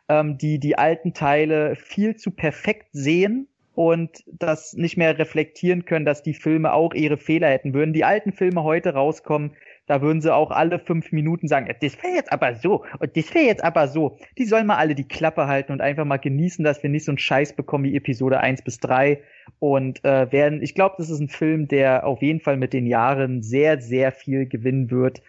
[0.09, 3.49] ähm, die die alten Teile viel zu perfekt sehen
[3.79, 7.75] und das nicht mehr reflektieren können, dass die Filme auch ihre Fehler hätten.
[7.75, 9.53] Würden die alten Filme heute rauskommen,
[9.87, 13.33] da würden sie auch alle fünf Minuten sagen, das wäre jetzt aber so und das
[13.33, 14.19] wäre jetzt aber so.
[14.37, 17.13] Die sollen mal alle die Klappe halten und einfach mal genießen, dass wir nicht so
[17.13, 19.21] einen Scheiß bekommen wie Episode 1 bis 3.
[19.61, 22.89] Und äh, werden, ich glaube, das ist ein Film, der auf jeden Fall mit den
[22.89, 25.23] Jahren sehr, sehr viel gewinnen wird.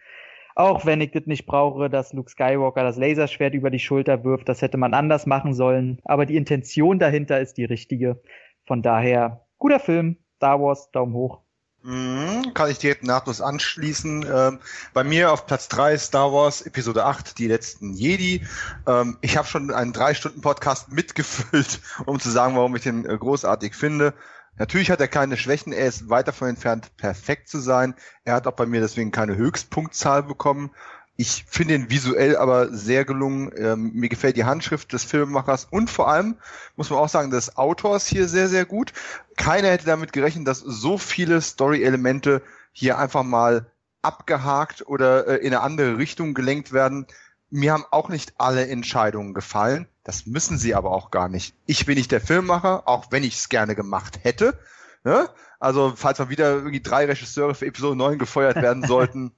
[0.59, 4.49] Auch wenn ich das nicht brauche, dass Luke Skywalker das Laserschwert über die Schulter wirft,
[4.49, 6.01] das hätte man anders machen sollen.
[6.03, 8.21] Aber die Intention dahinter ist die richtige.
[8.65, 10.17] Von daher, guter Film.
[10.35, 11.39] Star Wars, Daumen hoch.
[11.83, 14.25] Mhm, kann ich direkt nahtlos anschließen.
[14.29, 14.59] Ähm,
[14.93, 18.45] bei mir auf Platz drei Star Wars Episode 8, die letzten Jedi.
[18.85, 23.05] Ähm, ich habe schon einen drei Stunden Podcast mitgefüllt, um zu sagen, warum ich den
[23.05, 24.13] äh, großartig finde.
[24.59, 27.95] Natürlich hat er keine Schwächen, er ist weit davon entfernt, perfekt zu sein.
[28.25, 30.71] Er hat auch bei mir deswegen keine Höchstpunktzahl bekommen.
[31.15, 33.51] Ich finde ihn visuell aber sehr gelungen.
[33.55, 36.35] Ähm, mir gefällt die Handschrift des Filmemachers und vor allem
[36.75, 38.93] muss man auch sagen, des Autors hier sehr, sehr gut.
[39.37, 42.41] Keiner hätte damit gerechnet, dass so viele Story-Elemente
[42.73, 43.71] hier einfach mal
[44.01, 47.07] abgehakt oder äh, in eine andere Richtung gelenkt werden.
[47.49, 49.87] Mir haben auch nicht alle Entscheidungen gefallen.
[50.09, 51.53] Das müssen sie aber auch gar nicht.
[51.67, 54.57] Ich bin nicht der Filmemacher, auch wenn ich es gerne gemacht hätte.
[55.03, 55.29] Ne?
[55.59, 59.33] Also, falls mal wieder irgendwie drei Regisseure für Episode 9 gefeuert werden sollten.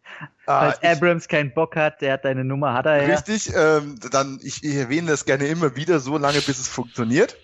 [0.45, 3.13] falls äh, Abrams keinen Bock hat, der hat deine Nummer, hat er ja.
[3.13, 7.35] Richtig, ähm, dann, ich, ich erwähne das gerne immer wieder, so lange bis es funktioniert.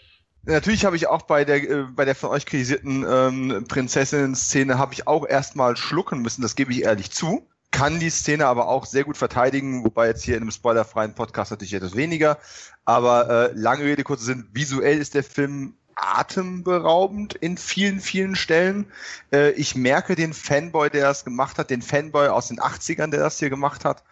[0.44, 4.94] Natürlich habe ich auch bei der äh, bei der von euch kritisierten ähm, Prinzessinnen-Szene habe
[4.94, 7.45] ich auch erstmal schlucken müssen, das gebe ich ehrlich zu.
[7.72, 11.52] Kann die Szene aber auch sehr gut verteidigen, wobei jetzt hier in einem spoilerfreien Podcast
[11.52, 12.38] natürlich etwas weniger.
[12.85, 18.85] Aber äh, lange Rede, kurze Sinn, visuell ist der Film atemberaubend in vielen, vielen Stellen.
[19.34, 23.19] Äh, ich merke den Fanboy, der das gemacht hat, den Fanboy aus den 80ern, der
[23.19, 24.03] das hier gemacht hat.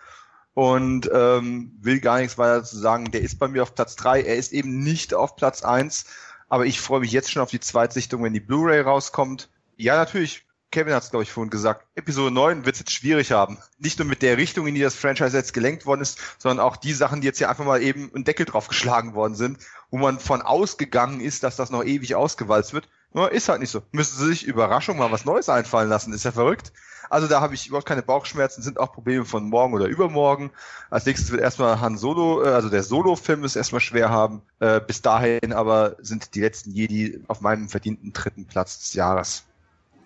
[0.54, 3.12] Und ähm, will gar nichts weiter zu sagen.
[3.12, 4.22] Der ist bei mir auf Platz drei.
[4.22, 6.06] Er ist eben nicht auf Platz eins.
[6.48, 9.50] Aber ich freue mich jetzt schon auf die Zweitsichtung, wenn die Blu-ray rauskommt.
[9.76, 10.46] Ja, natürlich.
[10.72, 11.86] Kevin hat es, glaube ich, vorhin gesagt.
[11.96, 13.58] Episode 9 wird es jetzt schwierig haben.
[13.80, 16.76] Nicht nur mit der Richtung, in die das Franchise jetzt gelenkt worden ist, sondern auch
[16.76, 19.60] die Sachen, die jetzt hier einfach mal eben einen Deckel drauf geschlagen worden sind
[19.96, 22.90] wo man von ausgegangen ist, dass das noch ewig ausgewalzt wird.
[23.14, 23.82] Nur ist halt nicht so.
[23.94, 26.74] Müssen sie sich Überraschung mal was Neues einfallen lassen, ist ja verrückt.
[27.10, 30.52] Also da habe ich überhaupt keine Bauchschmerzen, sind auch Probleme von morgen oder übermorgen.
[30.90, 34.42] Als nächstes wird erstmal Han Solo, äh, also der Solo-Film ist erstmal schwer haben.
[34.60, 39.45] Äh, bis dahin aber sind die letzten Jedi auf meinem verdienten dritten Platz des Jahres.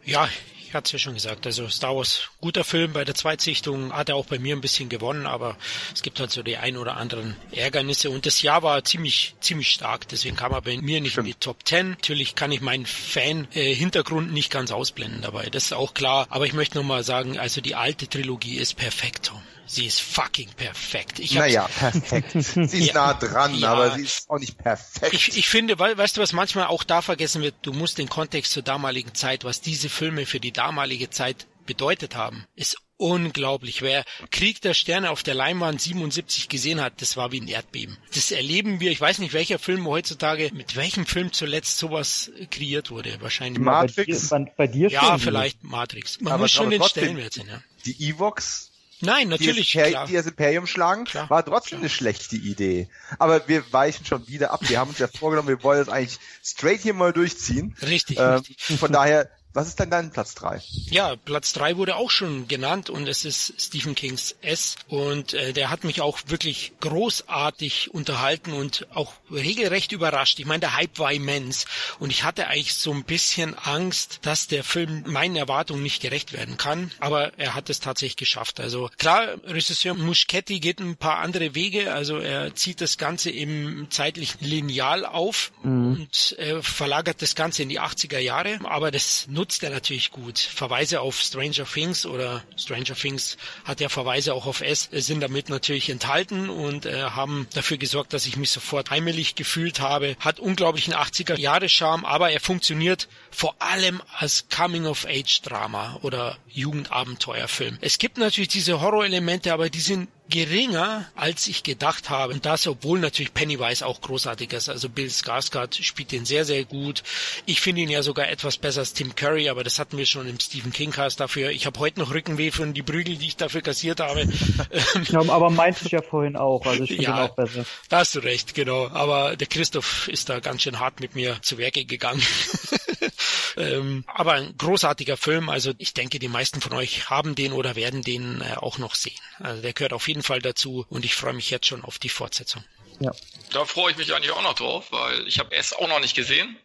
[0.10, 0.28] Ja,
[0.70, 2.94] ich hatte es ja schon gesagt, also Star Wars, guter Film.
[2.94, 5.58] Bei der Zweitsichtung hat er auch bei mir ein bisschen gewonnen, aber
[5.94, 8.10] es gibt halt so die ein oder anderen Ärgernisse.
[8.10, 10.08] Und das Jahr war ziemlich, ziemlich stark.
[10.08, 11.28] Deswegen kam er bei mir nicht Stimmt.
[11.28, 11.92] in die Top Ten.
[11.92, 15.50] Natürlich kann ich meinen Fan-Hintergrund nicht ganz ausblenden dabei.
[15.50, 16.28] Das ist auch klar.
[16.30, 19.42] Aber ich möchte nochmal sagen, also die alte Trilogie ist perfekt, Tom.
[19.72, 21.20] Sie ist fucking perfekt.
[21.20, 22.32] Ich naja, perfekt.
[22.32, 25.14] Sie ist ja, nah dran, ja, aber sie ist auch nicht perfekt.
[25.14, 27.54] Ich, ich finde, weißt du, was manchmal auch da vergessen wird?
[27.62, 32.16] Du musst den Kontext zur damaligen Zeit, was diese Filme für die damalige Zeit bedeutet
[32.16, 33.84] haben, ist unglaublich.
[33.84, 37.96] Wer Krieg der Sterne auf der Leinwand 77 gesehen hat, das war wie ein Erdbeben.
[38.16, 38.90] Das erleben wir.
[38.90, 43.22] Ich weiß nicht, welcher Film heutzutage, mit welchem Film zuletzt sowas kreiert wurde.
[43.22, 44.30] Wahrscheinlich Matrix.
[44.30, 46.20] Bei dir, bei dir ja, vielleicht Matrix.
[46.22, 47.48] Man aber, muss schon den Stellenwert sehen.
[47.48, 47.62] Ja.
[47.86, 48.69] Die Evox
[49.02, 49.72] Nein, natürlich.
[49.72, 51.82] Die, die das Imperium schlagen, klar, war trotzdem klar.
[51.82, 52.90] eine schlechte Idee.
[53.18, 54.62] Aber wir weichen schon wieder ab.
[54.68, 57.76] Wir haben uns ja vorgenommen, wir wollen das eigentlich straight hier mal durchziehen.
[57.82, 58.20] Richtig.
[58.20, 58.80] Ähm, richtig.
[58.80, 60.62] Von daher was ist denn dein Platz drei?
[60.92, 64.76] Ja, Platz drei wurde auch schon genannt und es ist Stephen Kings S.
[64.88, 70.40] Und äh, der hat mich auch wirklich großartig unterhalten und auch regelrecht überrascht.
[70.40, 71.66] Ich meine, der Hype war immens
[71.98, 76.32] und ich hatte eigentlich so ein bisschen Angst, dass der Film meinen Erwartungen nicht gerecht
[76.32, 76.92] werden kann.
[77.00, 78.60] Aber er hat es tatsächlich geschafft.
[78.60, 81.92] Also klar, Regisseur Muschetti geht ein paar andere Wege.
[81.92, 85.94] Also er zieht das Ganze im zeitlichen Lineal auf mhm.
[85.94, 88.60] und äh, verlagert das Ganze in die 80er Jahre.
[88.64, 90.38] Aber das nutzt er natürlich gut.
[90.38, 95.48] Verweise auf Stranger Things oder Stranger Things hat ja Verweise auch auf S, sind damit
[95.48, 100.18] natürlich enthalten und äh, haben dafür gesorgt, dass ich mich sofort heimelig gefühlt habe.
[100.20, 107.78] Hat unglaublichen 80er Jahre Charme, aber er funktioniert vor allem als Coming-of-Age-Drama oder Jugendabenteuerfilm.
[107.80, 112.34] Es gibt natürlich diese Horrorelemente, aber die sind geringer, als ich gedacht habe.
[112.34, 114.70] Und das, obwohl natürlich Pennywise auch großartig ist.
[114.70, 117.04] Also Bill Skarsgård spielt den sehr, sehr gut.
[117.46, 120.28] Ich finde ihn ja sogar etwas besser als Tim Curry, aber das hatten wir schon
[120.28, 121.50] im Stephen King Cast dafür.
[121.50, 124.22] Ich habe heute noch Rückenweh von die Prügel, die ich dafür kassiert habe.
[125.10, 126.66] ja, aber meinte ich ja vorhin auch.
[126.66, 127.66] Also ich finde ja, ihn auch besser.
[127.90, 128.88] Da hast du recht, genau.
[128.90, 132.22] Aber der Christoph ist da ganz schön hart mit mir zu Werke gegangen.
[133.60, 135.50] ähm, aber ein großartiger Film.
[135.50, 138.96] Also ich denke, die meisten von euch haben den oder werden den äh, auch noch
[138.96, 139.20] sehen.
[139.40, 142.10] Also der gehört auf jeden Fall dazu und ich freue mich jetzt schon auf die
[142.10, 142.64] Fortsetzung.
[143.02, 143.12] Ja.
[143.52, 146.16] Da freue ich mich eigentlich auch noch drauf, weil ich habe es auch noch nicht
[146.16, 146.58] gesehen.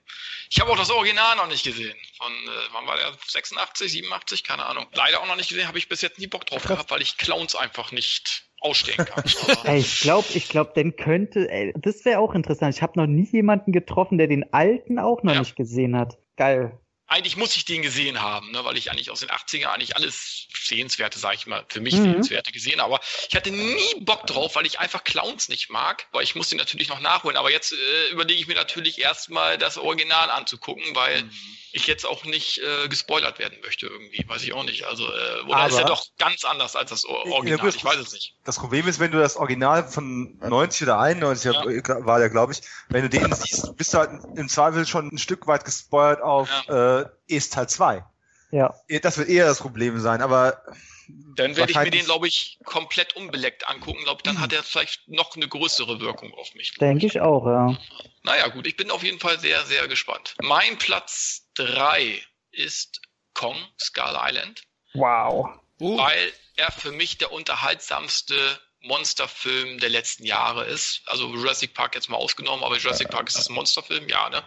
[0.50, 1.96] Ich habe auch das Original noch nicht gesehen.
[2.16, 3.12] Von, äh, wann war der?
[3.26, 4.44] 86, 87?
[4.44, 4.86] Keine Ahnung.
[4.92, 7.16] Leider auch noch nicht gesehen, habe ich bis jetzt nie Bock drauf gehabt, weil ich
[7.16, 9.24] Clowns einfach nicht ausstehen kann.
[9.64, 12.74] ey, ich glaube, ich glaube, den könnte, ey, das wäre auch interessant.
[12.74, 15.40] Ich habe noch nie jemanden getroffen, der den alten auch noch ja.
[15.40, 16.18] nicht gesehen hat.
[16.36, 19.96] Geil eigentlich muss ich den gesehen haben, ne, weil ich eigentlich aus den 80ern eigentlich
[19.96, 22.04] alles Sehenswerte, sage ich mal, für mich mhm.
[22.04, 22.94] Sehenswerte gesehen habe.
[22.94, 26.48] Aber ich hatte nie Bock drauf, weil ich einfach Clowns nicht mag, weil ich muss
[26.48, 27.36] den natürlich noch nachholen.
[27.36, 31.30] Aber jetzt äh, überlege ich mir natürlich erstmal das Original anzugucken, weil mhm
[31.74, 34.84] ich jetzt auch nicht äh, gespoilert werden möchte irgendwie, weiß ich auch nicht.
[34.84, 38.12] Also äh, oder Aber, ist ja doch ganz anders als das Original, ich weiß es
[38.12, 38.36] nicht.
[38.44, 42.06] Das Problem ist, wenn du das Original von 90 oder 91 ja.
[42.06, 45.18] war der, glaube ich, wenn du den siehst, bist du halt im Zweifel schon ein
[45.18, 47.00] Stück weit gespoilert auf ja.
[47.00, 48.04] äh, ist Teil 2.
[48.52, 48.72] Ja.
[49.02, 50.62] Das wird eher das Problem sein, aber
[51.08, 54.04] dann werde ich mir den, glaube ich, komplett unbeleckt angucken.
[54.04, 56.72] Glaub, dann hat er vielleicht noch eine größere Wirkung auf mich.
[56.74, 57.76] Denke ich auch, ja.
[58.22, 60.36] Naja, gut, ich bin auf jeden Fall sehr, sehr gespannt.
[60.40, 63.00] Mein Platz drei ist
[63.34, 64.62] Kong, Skull Island.
[64.94, 65.58] Wow.
[65.80, 65.98] Uh.
[65.98, 71.02] Weil er für mich der unterhaltsamste Monsterfilm der letzten Jahre ist.
[71.06, 74.44] Also Jurassic Park jetzt mal ausgenommen, aber Jurassic Park ist das ein Monsterfilm, ja, ne?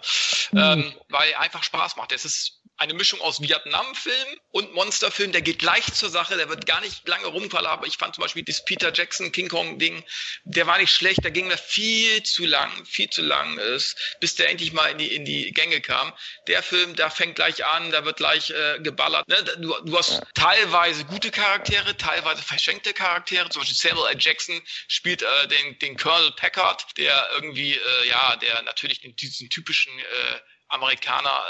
[0.52, 0.60] Mhm.
[0.60, 2.12] Ähm, weil er einfach Spaß macht.
[2.12, 6.66] Es ist eine Mischung aus Vietnam-Film und Monsterfilm, der geht gleich zur Sache, der wird
[6.66, 10.04] gar nicht lange rumfallen, aber ich fand zum Beispiel das Peter Jackson King Kong Ding,
[10.44, 14.36] der war nicht schlecht, der ging mir viel zu lang, viel zu lang ist, bis
[14.36, 16.14] der endlich mal in die, in die Gänge kam.
[16.48, 19.28] Der Film, da fängt gleich an, da wird gleich äh, geballert.
[19.28, 19.44] Ne?
[19.58, 24.18] Du, du hast teilweise gute Charaktere, teilweise verschenkte Charaktere, zum Beispiel Samuel L.
[24.20, 29.98] Jackson spielt äh, den, den Colonel Packard, der irgendwie, äh, ja, der natürlich diesen typischen
[29.98, 31.44] äh, Amerikaner,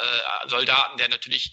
[0.46, 1.52] äh, Soldaten, der natürlich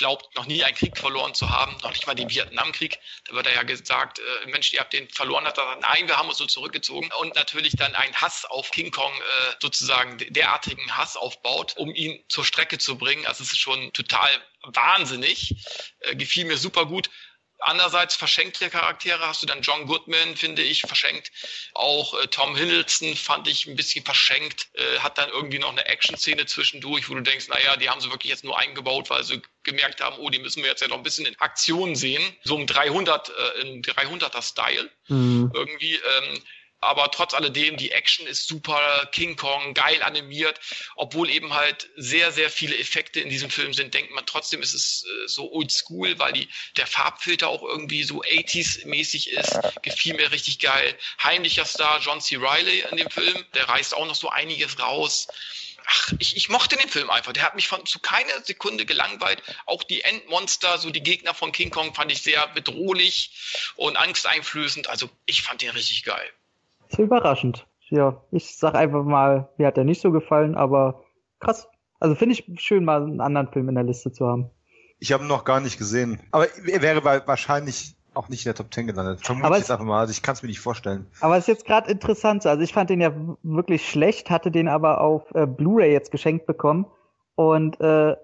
[0.00, 2.98] glaubt, noch nie einen Krieg verloren zu haben, noch nicht mal den Vietnamkrieg.
[3.26, 6.08] Da wird er ja gesagt, äh, Mensch, ihr habt den verloren, hat er gesagt, nein,
[6.08, 10.16] wir haben uns so zurückgezogen und natürlich dann einen Hass auf King Kong, äh, sozusagen
[10.30, 13.26] derartigen Hass aufbaut, um ihn zur Strecke zu bringen.
[13.26, 14.30] Also es ist schon total
[14.62, 15.54] wahnsinnig,
[16.00, 17.10] äh, gefiel mir super gut.
[17.60, 21.30] Andererseits verschenkte Charaktere hast du dann John Goodman, finde ich, verschenkt.
[21.74, 24.68] Auch äh, Tom Hiddleston fand ich ein bisschen verschenkt.
[24.74, 28.10] Äh, hat dann irgendwie noch eine Action-Szene zwischendurch, wo du denkst, naja, die haben sie
[28.10, 30.96] wirklich jetzt nur eingebaut, weil sie gemerkt haben, oh, die müssen wir jetzt ja noch
[30.96, 32.22] ein bisschen in Aktion sehen.
[32.44, 34.90] So im 300, äh, im 300er-Style.
[35.08, 35.50] Mhm.
[35.54, 36.42] Irgendwie, ähm,
[36.80, 40.60] aber trotz alledem, die Action ist super, King Kong, geil animiert,
[40.96, 44.74] obwohl eben halt sehr, sehr viele Effekte in diesem Film sind, denkt man trotzdem ist
[44.74, 50.32] es äh, so oldschool, weil die, der Farbfilter auch irgendwie so 80s-mäßig ist, gefiel mir
[50.32, 50.96] richtig geil.
[51.22, 52.36] Heimlicher Star John C.
[52.36, 55.28] Riley in dem Film, der reißt auch noch so einiges raus
[55.86, 57.32] ach, ich, ich mochte den Film einfach.
[57.32, 59.42] Der hat mich von zu keiner Sekunde gelangweilt.
[59.66, 63.32] Auch die Endmonster, so die Gegner von King Kong, fand ich sehr bedrohlich
[63.76, 64.88] und angsteinflößend.
[64.88, 66.30] Also ich fand den richtig geil.
[66.90, 67.66] So überraschend.
[67.88, 71.02] Ja, ich sag einfach mal, mir hat er nicht so gefallen, aber
[71.40, 71.68] krass.
[71.98, 74.50] Also finde ich schön, mal einen anderen Film in der Liste zu haben.
[74.98, 76.20] Ich habe ihn noch gar nicht gesehen.
[76.30, 79.24] Aber er wäre wahrscheinlich auch nicht in der Top 10 gelandet.
[79.24, 80.00] Vermute ich einfach mal.
[80.00, 81.06] Also ich kann es mir nicht vorstellen.
[81.20, 82.44] Aber es ist jetzt gerade interessant.
[82.46, 83.12] Also ich fand den ja
[83.42, 86.86] wirklich schlecht, hatte den aber auf äh, Blu-ray jetzt geschenkt bekommen.
[87.34, 88.16] Und äh,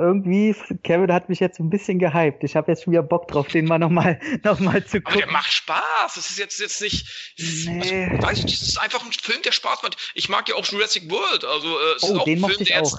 [0.00, 2.42] irgendwie, Kevin hat mich jetzt ein bisschen gehypt.
[2.42, 5.22] Ich habe jetzt schon wieder Bock drauf, den mal nochmal noch mal zu gucken.
[5.22, 6.14] Aber der macht Spaß.
[6.14, 7.34] Das ist jetzt, jetzt nicht.
[7.38, 8.08] Nee.
[8.10, 9.96] Also, weiß ich, das ist einfach ein Film, der Spaß macht.
[10.14, 11.44] Ich mag ja auch Jurassic World.
[11.44, 12.96] Also, äh, es oh, ist auch den ein Film, der jetzt.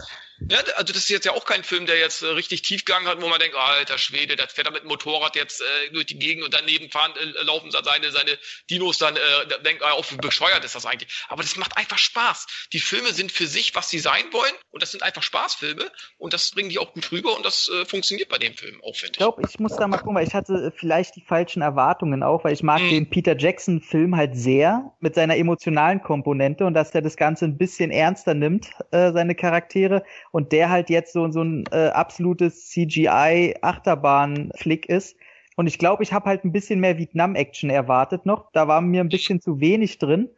[0.50, 3.22] Ja, also das ist jetzt ja auch kein Film, der jetzt äh, richtig Tiefgang hat,
[3.22, 6.08] wo man denkt, oh, alter Schwede, der fährt da mit dem Motorrad jetzt äh, durch
[6.08, 8.38] die Gegend und daneben fahren, äh, laufen seine, seine
[8.70, 9.20] Dinos dann, äh,
[9.64, 11.10] denkt, oh, wie bescheuert ist das eigentlich.
[11.30, 12.48] Aber das macht einfach Spaß.
[12.74, 15.86] Die Filme sind für sich, was sie sein wollen und das sind einfach Spaßfilme
[16.18, 18.96] und das bringen die auch gut rüber und das äh, funktioniert bei dem Film auch,
[18.96, 19.12] finde ich.
[19.12, 22.44] Ich glaube, ich muss da mal gucken, weil ich hatte vielleicht die falschen Erwartungen auch,
[22.44, 22.90] weil ich mag hm.
[22.90, 27.58] den Peter Jackson-Film halt sehr mit seiner emotionalen Komponente und dass der das Ganze ein
[27.58, 32.68] bisschen ernster nimmt, äh, seine Charaktere und der halt jetzt so, so ein äh, absolutes
[32.70, 35.16] CGI-Achterbahn-Flick ist.
[35.58, 38.52] Und ich glaube, ich habe halt ein bisschen mehr Vietnam-Action erwartet noch.
[38.54, 40.30] Da war mir ein bisschen zu wenig drin.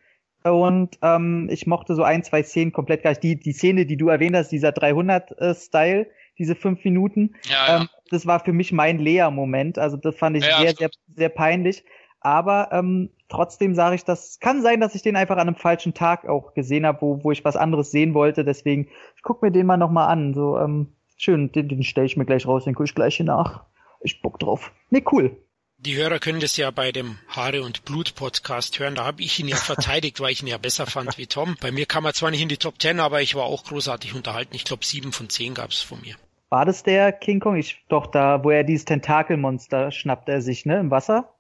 [0.44, 3.24] Und ähm, ich mochte so ein, zwei Szenen komplett gar nicht.
[3.24, 6.08] Die, die Szene, die du erwähnt hast, dieser 300-Style, äh,
[6.38, 7.82] diese fünf Minuten, ja, ja.
[7.82, 9.78] Ähm, das war für mich mein Lea-Moment.
[9.80, 11.84] Also das fand ich ja, sehr, sehr, sehr peinlich.
[12.24, 15.94] Aber ähm, trotzdem sage ich, das kann sein, dass ich den einfach an einem falschen
[15.94, 18.46] Tag auch gesehen habe, wo, wo ich was anderes sehen wollte.
[18.46, 20.34] Deswegen, ich guck mir den mal nochmal an.
[20.34, 23.26] So, ähm, schön, den, den stelle ich mir gleich raus, den gucke ich gleich hier
[23.26, 23.66] nach.
[24.02, 24.72] Ich bock drauf.
[24.90, 25.38] Nee, cool.
[25.78, 28.96] Die Hörer können das ja bei dem Haare und Blut Podcast hören.
[28.96, 31.58] Da habe ich ihn ja verteidigt, weil ich ihn ja besser fand wie Tom.
[31.60, 34.16] Bei mir kam er zwar nicht in die Top Ten, aber ich war auch großartig
[34.16, 34.56] unterhalten.
[34.56, 36.16] Ich glaube, sieben von zehn gab es von mir.
[36.50, 37.58] War das der King Kong?
[37.58, 41.34] Ich doch da, wo er dieses Tentakelmonster schnappt er sich, ne, im Wasser?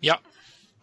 [0.00, 0.18] Ja,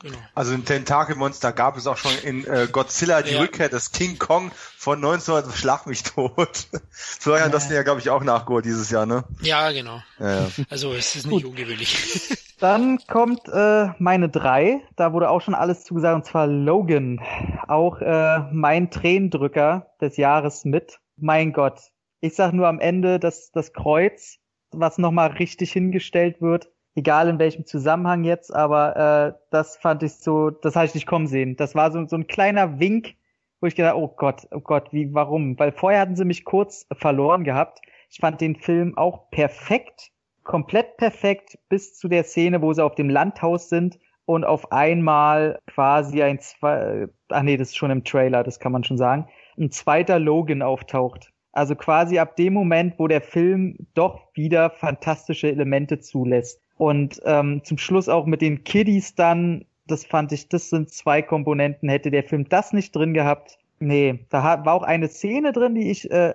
[0.03, 0.17] Genau.
[0.33, 3.39] Also ein Tentakelmonster gab es auch schon in äh, Godzilla, die ja.
[3.39, 6.67] Rückkehr des King Kong von 1900 Schlag mich tot.
[6.91, 7.51] Florian, ja.
[7.51, 9.23] das ja, glaube ich, auch nachgeholt dieses Jahr, ne?
[9.41, 10.01] Ja, genau.
[10.19, 11.51] Ja, also es ist nicht Gut.
[11.51, 12.35] ungewöhnlich.
[12.59, 14.81] Dann kommt äh, meine drei.
[14.95, 17.19] Da wurde auch schon alles zugesagt, und zwar Logan.
[17.67, 20.99] Auch äh, mein Tränendrücker des Jahres mit.
[21.17, 21.79] Mein Gott.
[22.21, 24.37] Ich sag nur am Ende, dass das Kreuz,
[24.71, 28.95] was nochmal richtig hingestellt wird, egal in welchem Zusammenhang jetzt, aber
[29.35, 31.55] äh, das fand ich so, das habe ich nicht kommen sehen.
[31.55, 33.15] Das war so, so ein kleiner Wink,
[33.59, 35.57] wo ich gedacht, oh Gott, oh Gott, wie, warum?
[35.57, 37.79] Weil vorher hatten sie mich kurz verloren gehabt.
[38.09, 40.11] Ich fand den Film auch perfekt,
[40.43, 45.59] komplett perfekt, bis zu der Szene, wo sie auf dem Landhaus sind und auf einmal
[45.67, 49.27] quasi ein zwei, ach nee, das ist schon im Trailer, das kann man schon sagen,
[49.57, 51.31] ein zweiter Logan auftaucht.
[51.53, 56.60] Also quasi ab dem Moment, wo der Film doch wieder fantastische Elemente zulässt.
[56.77, 61.21] Und ähm, zum Schluss auch mit den Kiddies dann, das fand ich, das sind zwei
[61.21, 61.89] Komponenten.
[61.89, 65.91] Hätte der Film das nicht drin gehabt, nee, da war auch eine Szene drin, die
[65.91, 66.33] ich, äh,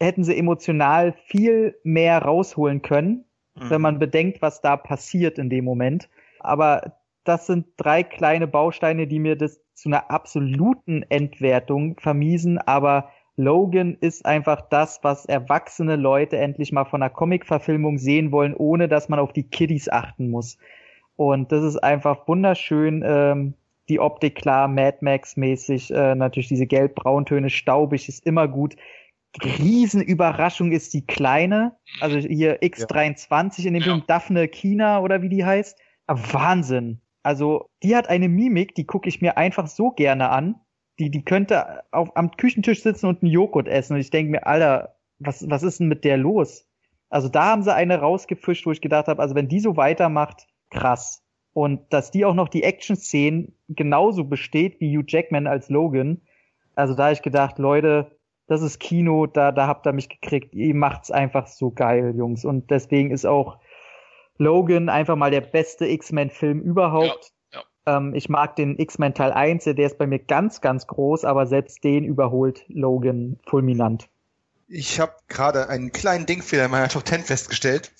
[0.00, 3.24] hätten sie emotional viel mehr rausholen können,
[3.54, 3.70] mhm.
[3.70, 6.08] wenn man bedenkt, was da passiert in dem Moment.
[6.40, 6.94] Aber
[7.24, 13.10] das sind drei kleine Bausteine, die mir das zu einer absoluten Entwertung vermiesen, aber
[13.40, 18.86] Logan ist einfach das, was erwachsene Leute endlich mal von einer Comic-Verfilmung sehen wollen, ohne
[18.86, 20.58] dass man auf die Kiddies achten muss.
[21.16, 23.02] Und das ist einfach wunderschön.
[23.04, 23.54] Ähm,
[23.88, 28.76] die Optik klar, Mad Max-mäßig, äh, natürlich diese gelb-brauntöne, staubig ist immer gut.
[29.42, 33.88] Riesenüberraschung ist die kleine, also hier X23 in dem ja.
[33.88, 35.78] Film, Daphne Kina oder wie die heißt.
[36.06, 37.00] Wahnsinn.
[37.22, 40.56] Also die hat eine Mimik, die gucke ich mir einfach so gerne an
[41.00, 43.94] die, die könnte auf, am Küchentisch sitzen und einen Joghurt essen.
[43.94, 46.68] Und ich denke mir, Alter, was, was ist denn mit der los?
[47.08, 50.46] Also da haben sie eine rausgefischt, wo ich gedacht habe, also wenn die so weitermacht,
[50.70, 51.24] krass.
[51.52, 56.20] Und dass die auch noch die Action-Szenen genauso besteht wie Hugh Jackman als Logan.
[56.76, 58.16] Also da habe ich gedacht, Leute,
[58.46, 60.54] das ist Kino, da, da habt ihr mich gekriegt.
[60.54, 62.44] Ihr macht's einfach so geil, Jungs.
[62.44, 63.58] Und deswegen ist auch
[64.38, 67.32] Logan einfach mal der beste X-Men-Film überhaupt.
[67.86, 71.46] Ähm, ich mag den X-Men Teil 1, der ist bei mir ganz, ganz groß, aber
[71.46, 74.08] selbst den überholt Logan fulminant.
[74.68, 77.90] Ich habe gerade einen kleinen Denkfehler in meiner Top 10 festgestellt.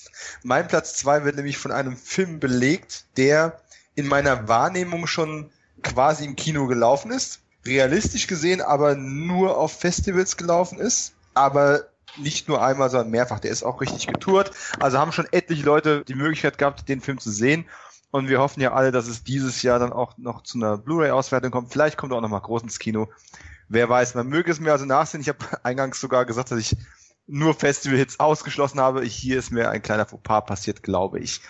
[0.44, 3.60] Mein Platz 2 wird nämlich von einem Film belegt, der
[3.96, 5.50] in meiner Wahrnehmung schon
[5.82, 7.40] quasi im Kino gelaufen ist.
[7.66, 11.14] Realistisch gesehen aber nur auf Festivals gelaufen ist.
[11.34, 11.86] Aber
[12.16, 13.40] nicht nur einmal, sondern mehrfach.
[13.40, 14.52] Der ist auch richtig getourt.
[14.78, 17.66] Also haben schon etliche Leute die Möglichkeit gehabt, den Film zu sehen.
[18.10, 21.50] Und wir hoffen ja alle, dass es dieses Jahr dann auch noch zu einer Blu-ray-Auswertung
[21.50, 21.72] kommt.
[21.72, 23.08] Vielleicht kommt er auch noch mal groß ins Kino.
[23.68, 25.20] Wer weiß, man möge es mir also nachsehen.
[25.20, 26.76] Ich habe eingangs sogar gesagt, dass ich
[27.26, 29.02] nur Festival-Hits ausgeschlossen habe.
[29.04, 31.40] Hier ist mir ein kleiner Fauxpas passiert, glaube ich.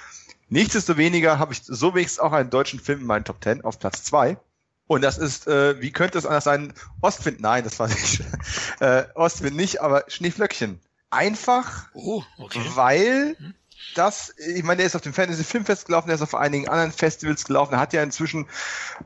[0.50, 4.04] Nichtsdestoweniger habe ich so wenigstens auch einen deutschen Film in meinen Top 10 auf Platz
[4.04, 4.36] 2.
[4.86, 6.74] Und das ist, äh, wie könnte es anders sein?
[7.00, 8.22] Ostwind, nein, das war nicht.
[8.80, 10.80] äh, Ostwind nicht, aber Schneeflöckchen.
[11.08, 12.60] Einfach, oh, okay.
[12.74, 13.54] weil hm
[13.94, 16.92] das, ich meine, der ist auf dem Fantasy Filmfest gelaufen, der ist auf einigen anderen
[16.92, 18.46] Festivals gelaufen, er hat ja inzwischen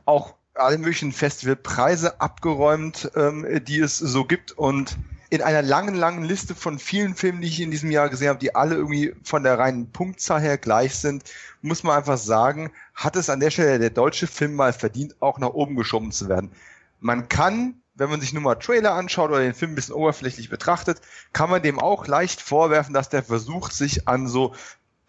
[0.05, 4.97] auch alle möglichen Festivalpreise abgeräumt, ähm, die es so gibt und
[5.29, 8.39] in einer langen, langen Liste von vielen Filmen, die ich in diesem Jahr gesehen habe,
[8.39, 11.23] die alle irgendwie von der reinen Punktzahl her gleich sind,
[11.61, 15.39] muss man einfach sagen, hat es an der Stelle der deutsche Film mal verdient, auch
[15.39, 16.51] nach oben geschoben zu werden.
[16.99, 20.49] Man kann wenn man sich nur mal Trailer anschaut oder den Film ein bisschen oberflächlich
[20.49, 21.01] betrachtet,
[21.33, 24.53] kann man dem auch leicht vorwerfen, dass der versucht, sich an so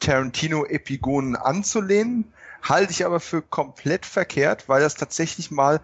[0.00, 2.32] Tarantino-Epigonen anzulehnen.
[2.62, 5.80] Halte ich aber für komplett verkehrt, weil das tatsächlich mal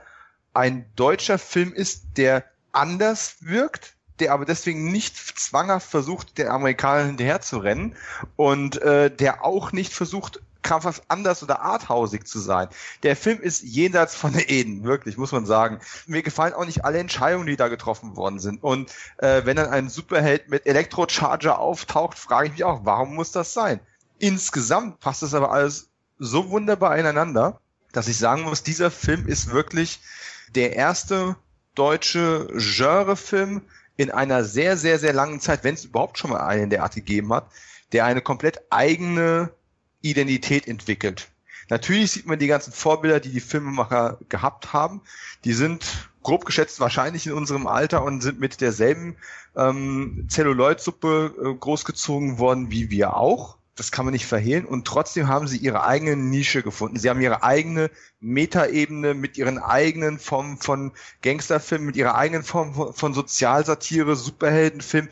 [0.54, 7.06] ein deutscher Film ist, der anders wirkt, der aber deswegen nicht zwanghaft versucht, den Amerikanern
[7.08, 7.96] hinterher zu rennen
[8.36, 12.68] und äh, der auch nicht versucht, krampfhaft anders oder arthausig zu sein.
[13.02, 15.80] Der Film ist jenseits von der Eden, wirklich, muss man sagen.
[16.06, 18.62] Mir gefallen auch nicht alle Entscheidungen, die da getroffen worden sind.
[18.62, 23.32] Und äh, wenn dann ein Superheld mit Elektrocharger auftaucht, frage ich mich auch, warum muss
[23.32, 23.80] das sein?
[24.18, 27.60] Insgesamt passt das aber alles so wunderbar ineinander,
[27.92, 30.00] dass ich sagen muss, dieser Film ist wirklich
[30.54, 31.36] der erste
[31.74, 33.62] deutsche Genrefilm
[33.96, 36.94] in einer sehr, sehr, sehr langen Zeit, wenn es überhaupt schon mal einen der Art
[36.94, 37.46] gegeben hat,
[37.92, 39.50] der eine komplett eigene
[40.02, 41.28] Identität entwickelt.
[41.68, 45.00] Natürlich sieht man die ganzen Vorbilder, die die Filmemacher gehabt haben.
[45.44, 49.16] Die sind grob geschätzt wahrscheinlich in unserem Alter und sind mit derselben
[49.56, 53.56] ähm, Zelluloidsuppe äh, großgezogen worden wie wir auch.
[53.74, 54.66] Das kann man nicht verhehlen.
[54.66, 56.98] Und trotzdem haben sie ihre eigene Nische gefunden.
[56.98, 60.92] Sie haben ihre eigene Metaebene mit ihren eigenen Formen von
[61.22, 65.08] Gangsterfilmen, mit ihrer eigenen Form von, von Sozialsatire, Superheldenfilm.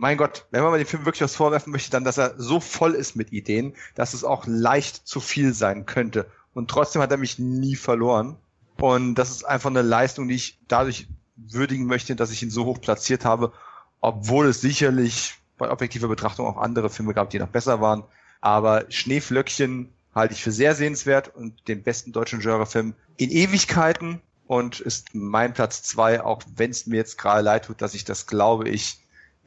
[0.00, 2.94] Mein Gott, wenn man dem Film wirklich was vorwerfen möchte, dann, dass er so voll
[2.94, 6.24] ist mit Ideen, dass es auch leicht zu viel sein könnte.
[6.54, 8.38] Und trotzdem hat er mich nie verloren.
[8.78, 11.06] Und das ist einfach eine Leistung, die ich dadurch
[11.36, 13.52] würdigen möchte, dass ich ihn so hoch platziert habe,
[14.00, 18.04] obwohl es sicherlich bei objektiver Betrachtung auch andere Filme gab, die noch besser waren.
[18.40, 24.80] Aber Schneeflöckchen halte ich für sehr sehenswert und den besten deutschen Genrefilm in Ewigkeiten und
[24.80, 28.26] ist mein Platz zwei, auch wenn es mir jetzt gerade leid tut, dass ich das,
[28.26, 29.00] glaube ich,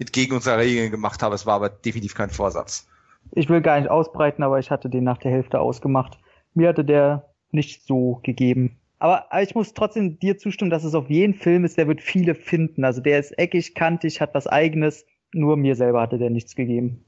[0.04, 1.36] entgegen unserer Regeln gemacht habe.
[1.36, 2.88] Es war aber definitiv kein Vorsatz.
[3.32, 6.18] Ich will gar nicht ausbreiten, aber ich hatte den nach der Hälfte ausgemacht.
[6.54, 8.78] Mir hatte der nicht so gegeben.
[9.00, 12.36] Aber ich muss trotzdem dir zustimmen, dass es auf jeden Film ist, der wird viele
[12.36, 12.86] finden.
[12.86, 15.06] Also der ist eckig, kantig, hat was eigenes.
[15.34, 17.04] Nur mir selber hatte der nichts gegeben.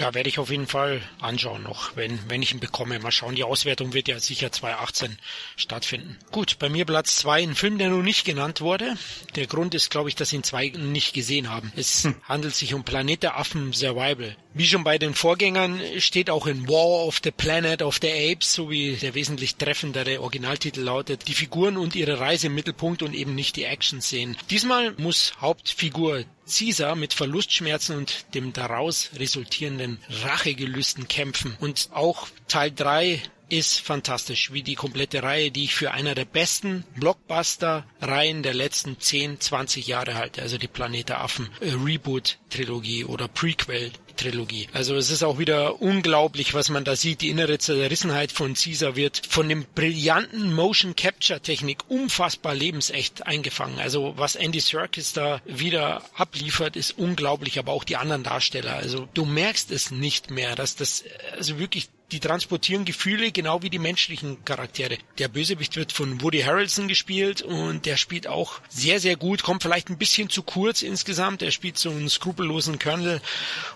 [0.00, 2.98] Ja, werde ich auf jeden Fall anschauen noch, wenn, wenn ich ihn bekomme.
[3.00, 5.18] Mal schauen, die Auswertung wird ja sicher 2018
[5.56, 6.16] stattfinden.
[6.32, 8.96] Gut, bei mir Platz zwei, ein Film, der noch nicht genannt wurde.
[9.36, 11.70] Der Grund ist, glaube ich, dass ihn zwei nicht gesehen haben.
[11.76, 12.16] Es hm.
[12.22, 14.34] handelt sich um Planet der Affen Survival.
[14.54, 18.54] Wie schon bei den Vorgängern steht auch in War of the Planet of the Apes,
[18.54, 23.12] so wie der wesentlich treffendere Originaltitel lautet, die Figuren und ihre Reise im Mittelpunkt und
[23.12, 24.38] eben nicht die Action-Szenen.
[24.48, 31.56] Diesmal muss Hauptfigur Caesar mit Verlustschmerzen und dem daraus resultierenden Rachegelüsten kämpfen.
[31.60, 36.24] Und auch Teil 3 ist fantastisch, wie die komplette Reihe, die ich für einer der
[36.24, 40.40] besten Blockbuster-Reihen der letzten 10, 20 Jahre halte.
[40.40, 44.68] Also die Planete Affen äh, Reboot-Trilogie oder Prequel-Trilogie.
[44.72, 47.22] Also es ist auch wieder unglaublich, was man da sieht.
[47.22, 53.80] Die innere Zerrissenheit von Caesar wird von dem brillanten Motion Capture Technik unfassbar lebensecht eingefangen.
[53.80, 58.74] Also was Andy Serkis da wieder abliefert, ist unglaublich, aber auch die anderen Darsteller.
[58.74, 61.04] Also du merkst es nicht mehr, dass das
[61.36, 64.98] also wirklich die transportieren Gefühle genau wie die menschlichen Charaktere.
[65.18, 69.62] Der Bösewicht wird von Woody Harrelson gespielt und der spielt auch sehr, sehr gut, kommt
[69.62, 71.42] vielleicht ein bisschen zu kurz insgesamt.
[71.42, 73.20] Er spielt so einen skrupellosen Colonel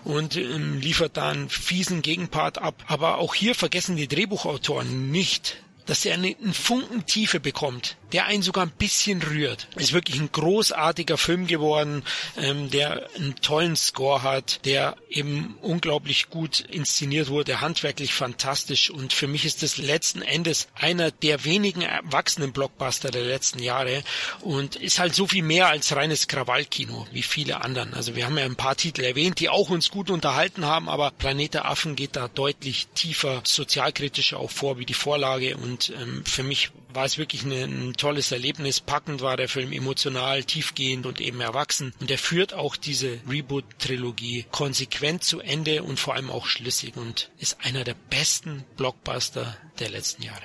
[0.03, 2.83] und ähm, liefert da einen fiesen Gegenpart ab.
[2.87, 8.41] Aber auch hier vergessen die Drehbuchautoren nicht, dass er einen Funken Tiefe bekommt, der einen
[8.41, 9.67] sogar ein bisschen rührt.
[9.75, 12.03] Ist wirklich ein großartiger Film geworden,
[12.37, 19.13] ähm, der einen tollen Score hat, der eben unglaublich gut inszeniert wurde, handwerklich fantastisch und
[19.13, 24.03] für mich ist das letzten Endes einer der wenigen erwachsenen Blockbuster der letzten Jahre
[24.41, 27.93] und ist halt so viel mehr als reines Krawallkino wie viele anderen.
[27.93, 31.11] Also wir haben ja ein paar Titel erwähnt, die auch uns gut unterhalten haben, aber
[31.11, 36.23] Planet Affen geht da deutlich tiefer, sozialkritischer auch vor wie die Vorlage und und ähm,
[36.25, 38.79] für mich war es wirklich eine, ein tolles Erlebnis.
[38.79, 41.93] Packend war der Film, emotional, tiefgehend und eben erwachsen.
[41.99, 47.31] Und er führt auch diese Reboot-Trilogie konsequent zu Ende und vor allem auch schlüssig und
[47.37, 50.43] ist einer der besten Blockbuster der letzten Jahre.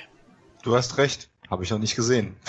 [0.62, 2.36] Du hast recht, habe ich noch nicht gesehen.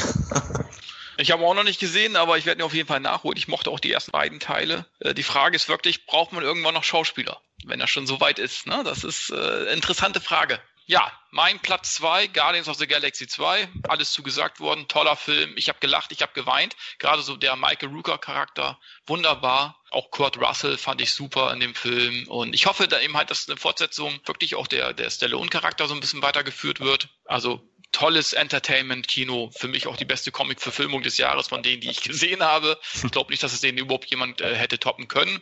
[1.18, 3.38] Ich habe auch noch nicht gesehen, aber ich werde ihn auf jeden Fall nachholen.
[3.38, 4.88] Ich mochte auch die ersten beiden Teile.
[5.00, 8.40] Äh, die Frage ist wirklich, braucht man irgendwann noch Schauspieler, wenn er schon so weit
[8.40, 8.66] ist?
[8.66, 8.82] Ne?
[8.84, 10.60] Das ist äh, interessante Frage.
[10.92, 15.70] Ja, mein Platz 2, Guardians of the Galaxy 2, alles zugesagt worden, toller Film, ich
[15.70, 18.78] habe gelacht, ich habe geweint, gerade so der Michael Rooker Charakter,
[19.08, 22.28] wunderbar, auch Kurt Russell fand ich super in dem Film.
[22.28, 25.88] Und ich hoffe da eben halt, dass eine Fortsetzung wirklich auch der, der Stallone Charakter
[25.88, 31.18] so ein bisschen weitergeführt wird, also tolles Entertainment-Kino, für mich auch die beste Comic-Verfilmung des
[31.18, 32.78] Jahres von denen, die ich gesehen habe.
[33.02, 35.42] Ich glaube nicht, dass es den überhaupt jemand äh, hätte toppen können.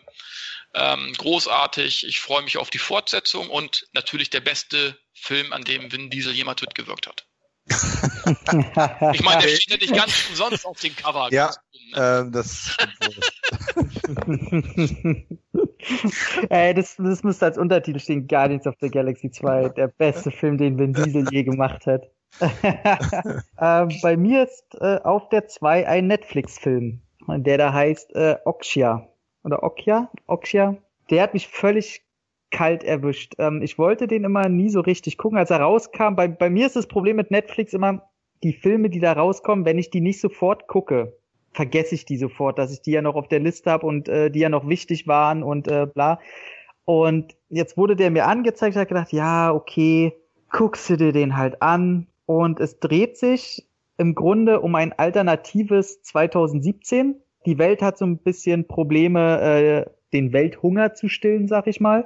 [0.75, 2.05] Ähm, großartig.
[2.07, 6.33] Ich freue mich auf die Fortsetzung und natürlich der beste Film, an dem Vin Diesel
[6.33, 7.25] jemals mitgewirkt hat.
[9.13, 11.27] ich meine, der steht ja nicht ganz umsonst auf dem Cover.
[11.31, 11.51] Ja,
[11.93, 12.21] ne?
[12.21, 12.75] ähm, das
[16.49, 20.57] Ey, das, das müsste als Untertitel stehen, Guardians of the Galaxy 2, der beste Film,
[20.57, 22.03] den Vin Diesel je gemacht hat.
[22.41, 29.08] äh, bei mir ist äh, auf der 2 ein Netflix-Film, der da heißt äh, Oxia
[29.43, 30.75] oder Okja, Okja,
[31.09, 32.03] der hat mich völlig
[32.51, 33.35] kalt erwischt.
[33.37, 36.15] Ähm, ich wollte den immer nie so richtig gucken, als er rauskam.
[36.15, 38.09] Bei, bei mir ist das Problem mit Netflix immer,
[38.43, 41.17] die Filme, die da rauskommen, wenn ich die nicht sofort gucke,
[41.51, 44.31] vergesse ich die sofort, dass ich die ja noch auf der Liste habe und äh,
[44.31, 46.19] die ja noch wichtig waren und äh, bla.
[46.85, 50.13] Und jetzt wurde der mir angezeigt, ich habe gedacht, ja, okay,
[50.51, 52.07] guckst du dir den halt an.
[52.25, 53.67] Und es dreht sich
[53.97, 60.33] im Grunde um ein alternatives 2017 die Welt hat so ein bisschen Probleme, äh, den
[60.33, 62.05] Welthunger zu stillen, sag ich mal.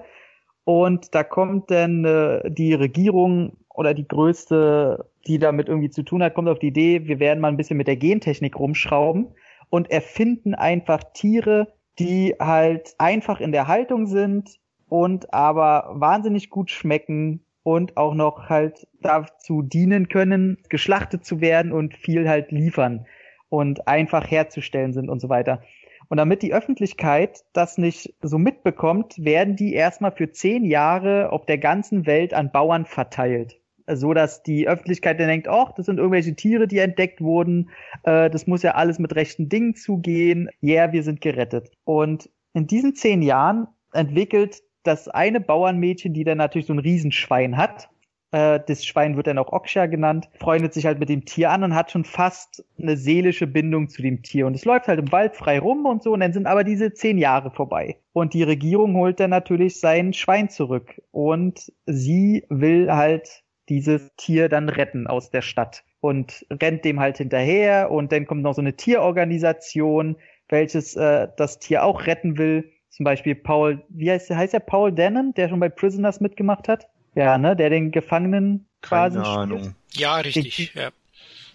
[0.66, 6.24] Und da kommt dann äh, die Regierung oder die größte, die damit irgendwie zu tun
[6.24, 9.28] hat, kommt auf die Idee, wir werden mal ein bisschen mit der Gentechnik rumschrauben
[9.70, 16.70] und erfinden einfach Tiere, die halt einfach in der Haltung sind und aber wahnsinnig gut
[16.70, 23.06] schmecken und auch noch halt dazu dienen können, geschlachtet zu werden und viel halt liefern
[23.54, 25.62] und einfach herzustellen sind und so weiter.
[26.10, 31.46] Und damit die Öffentlichkeit das nicht so mitbekommt, werden die erstmal für zehn Jahre auf
[31.46, 33.60] der ganzen Welt an Bauern verteilt.
[33.86, 37.70] So dass die Öffentlichkeit dann denkt, ach, das sind irgendwelche Tiere, die entdeckt wurden,
[38.06, 41.70] äh, das muss ja alles mit rechten Dingen zugehen, ja, yeah, wir sind gerettet.
[41.84, 47.56] Und in diesen zehn Jahren entwickelt das eine Bauernmädchen, die dann natürlich so ein Riesenschwein
[47.56, 47.90] hat,
[48.34, 51.64] äh, das Schwein wird dann auch Oksha genannt, freundet sich halt mit dem Tier an
[51.64, 54.48] und hat schon fast eine seelische Bindung zu dem Tier.
[54.48, 56.94] Und es läuft halt im Wald frei rum und so, und dann sind aber diese
[56.94, 57.98] zehn Jahre vorbei.
[58.12, 61.02] Und die Regierung holt dann natürlich sein Schwein zurück.
[61.12, 67.18] Und sie will halt dieses Tier dann retten aus der Stadt und rennt dem halt
[67.18, 70.18] hinterher und dann kommt noch so eine Tierorganisation,
[70.50, 72.72] welches äh, das Tier auch retten will.
[72.90, 76.68] Zum Beispiel Paul, wie heißt der, heißt der Paul Dennen, der schon bei Prisoners mitgemacht
[76.68, 76.90] hat?
[77.15, 79.76] Ja, ne, der den Gefangenen quasi Keine Ahnung.
[79.91, 80.90] Ja, richtig, ja.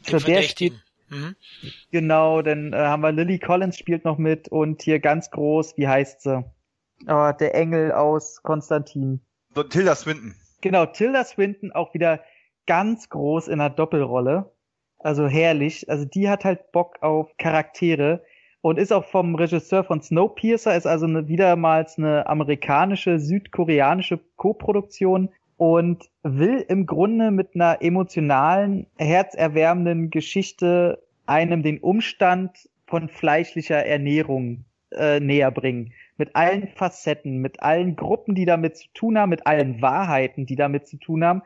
[0.06, 0.74] Den so der steht,
[1.08, 1.34] mhm.
[1.90, 5.88] Genau, dann äh, haben wir Lily Collins spielt noch mit und hier ganz groß, wie
[5.88, 6.44] heißt sie?
[7.06, 9.20] Oh, der Engel aus Konstantin.
[9.54, 10.34] So, Tilda Swinton.
[10.60, 12.20] Genau, Tilda Swinton auch wieder
[12.66, 14.52] ganz groß in einer Doppelrolle.
[14.98, 15.88] Also herrlich.
[15.88, 18.24] Also die hat halt Bock auf Charaktere
[18.60, 25.30] und ist auch vom Regisseur von Snowpiercer, ist also eine, wiedermals eine amerikanische, südkoreanische Co-Produktion
[25.58, 34.64] und will im Grunde mit einer emotionalen, herzerwärmenden Geschichte einem den Umstand von fleischlicher Ernährung
[34.92, 35.92] äh, näher bringen.
[36.16, 40.56] Mit allen Facetten, mit allen Gruppen, die damit zu tun haben, mit allen Wahrheiten, die
[40.56, 41.42] damit zu tun haben.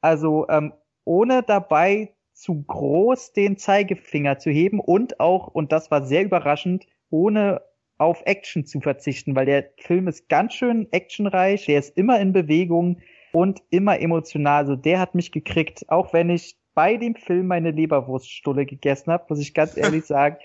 [0.00, 0.72] Also ähm,
[1.04, 6.86] ohne dabei zu groß den Zeigefinger zu heben und auch, und das war sehr überraschend,
[7.10, 7.60] ohne
[7.98, 12.32] auf Action zu verzichten, weil der Film ist ganz schön actionreich, der ist immer in
[12.32, 13.02] Bewegung,
[13.32, 14.58] und immer emotional.
[14.58, 19.26] Also der hat mich gekriegt, auch wenn ich bei dem Film meine Leberwurststulle gegessen habe,
[19.28, 20.36] muss ich ganz ehrlich sagen,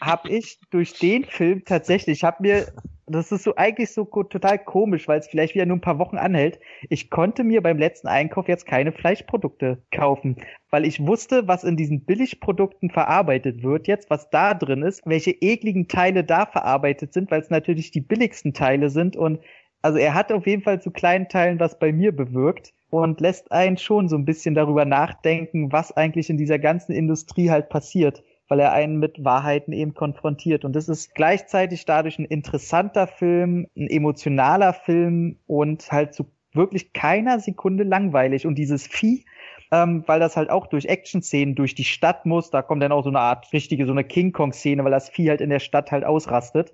[0.00, 2.66] habe ich durch den Film tatsächlich, ich habe mir,
[3.06, 6.16] das ist so eigentlich so total komisch, weil es vielleicht wieder nur ein paar Wochen
[6.16, 6.58] anhält.
[6.88, 10.36] Ich konnte mir beim letzten Einkauf jetzt keine Fleischprodukte kaufen,
[10.70, 15.32] weil ich wusste, was in diesen Billigprodukten verarbeitet wird jetzt, was da drin ist, welche
[15.32, 19.38] ekligen Teile da verarbeitet sind, weil es natürlich die billigsten Teile sind und
[19.84, 23.52] also er hat auf jeden Fall zu kleinen Teilen was bei mir bewirkt und lässt
[23.52, 28.22] einen schon so ein bisschen darüber nachdenken, was eigentlich in dieser ganzen Industrie halt passiert,
[28.48, 30.64] weil er einen mit Wahrheiten eben konfrontiert.
[30.64, 36.94] Und das ist gleichzeitig dadurch ein interessanter Film, ein emotionaler Film und halt zu wirklich
[36.94, 38.46] keiner Sekunde langweilig.
[38.46, 39.26] Und dieses Vieh,
[39.70, 43.04] ähm, weil das halt auch durch Action-Szenen durch die Stadt muss, da kommt dann auch
[43.04, 45.92] so eine Art richtige, so eine King Kong-Szene, weil das Vieh halt in der Stadt
[45.92, 46.72] halt ausrastet.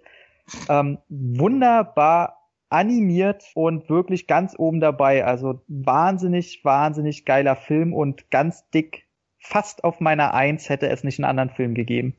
[0.68, 2.39] Ähm, wunderbar
[2.70, 5.24] animiert und wirklich ganz oben dabei.
[5.24, 9.06] Also wahnsinnig, wahnsinnig geiler Film und ganz dick.
[9.38, 12.14] Fast auf meiner Eins hätte es nicht einen anderen Film gegeben.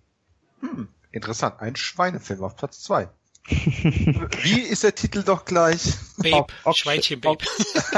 [0.59, 1.55] Hm, interessant.
[1.59, 3.09] Ein Schweinefilm auf Platz zwei.
[3.47, 5.95] Wie ist der Titel doch gleich?
[6.17, 7.43] Babe, ok Schweinchen Babe.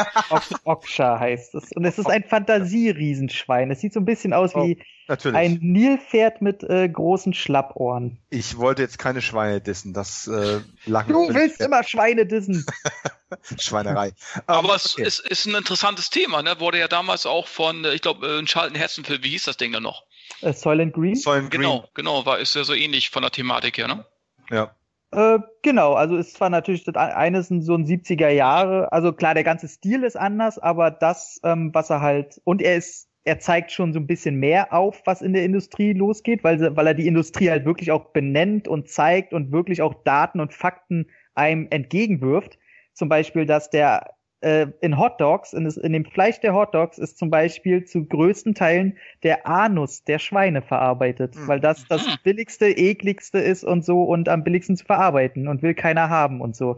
[0.63, 1.71] Oksha heißt es.
[1.73, 3.69] Und es ist ein Fantasieriesenschwein.
[3.69, 5.37] Es sieht so ein bisschen aus wie oh, natürlich.
[5.37, 8.19] ein Nilpferd mit äh, großen Schlappohren.
[8.29, 9.93] Ich wollte jetzt keine Schweine dissen.
[9.93, 12.65] Das äh, lag Du willst immer Schweine dissen.
[13.59, 14.13] Schweinerei.
[14.45, 15.03] Aber um, es okay.
[15.03, 16.41] ist, ein interessantes Thema.
[16.41, 16.59] Ne?
[16.59, 19.23] Wurde ja damals auch von, äh, ich glaube, äh, ein Schalten Herzenfilm.
[19.23, 20.03] Wie hieß das Ding dann noch?
[20.41, 21.15] Uh, Soylent Green.
[21.15, 21.61] Soylent Green.
[21.61, 22.25] Genau, genau.
[22.25, 24.05] War ist ja so ähnlich von der Thematik her, ne?
[24.49, 24.75] Ja.
[25.13, 29.35] Äh, genau, also ist zwar natürlich das eine sind so ein 70er Jahre, also klar,
[29.35, 33.39] der ganze Stil ist anders, aber das, ähm, was er halt, und er ist, er
[33.39, 36.93] zeigt schon so ein bisschen mehr auf, was in der Industrie losgeht, weil, weil er
[36.95, 41.67] die Industrie halt wirklich auch benennt und zeigt und wirklich auch Daten und Fakten einem
[41.69, 42.57] entgegenwirft.
[42.93, 46.97] Zum Beispiel, dass der äh, in Hot Dogs, in, in, dem Fleisch der Hot Dogs
[46.97, 51.47] ist zum Beispiel zu größten Teilen der Anus der Schweine verarbeitet, mhm.
[51.47, 52.13] weil das das hm.
[52.23, 56.55] billigste, ekligste ist und so und am billigsten zu verarbeiten und will keiner haben und
[56.55, 56.77] so.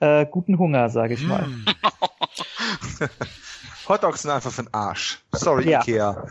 [0.00, 1.44] Äh, guten Hunger, sage ich mal.
[1.44, 1.64] Hm.
[3.88, 5.20] Hot Dogs sind einfach für den Arsch.
[5.32, 5.80] Sorry, ja.
[5.80, 6.26] Ikea.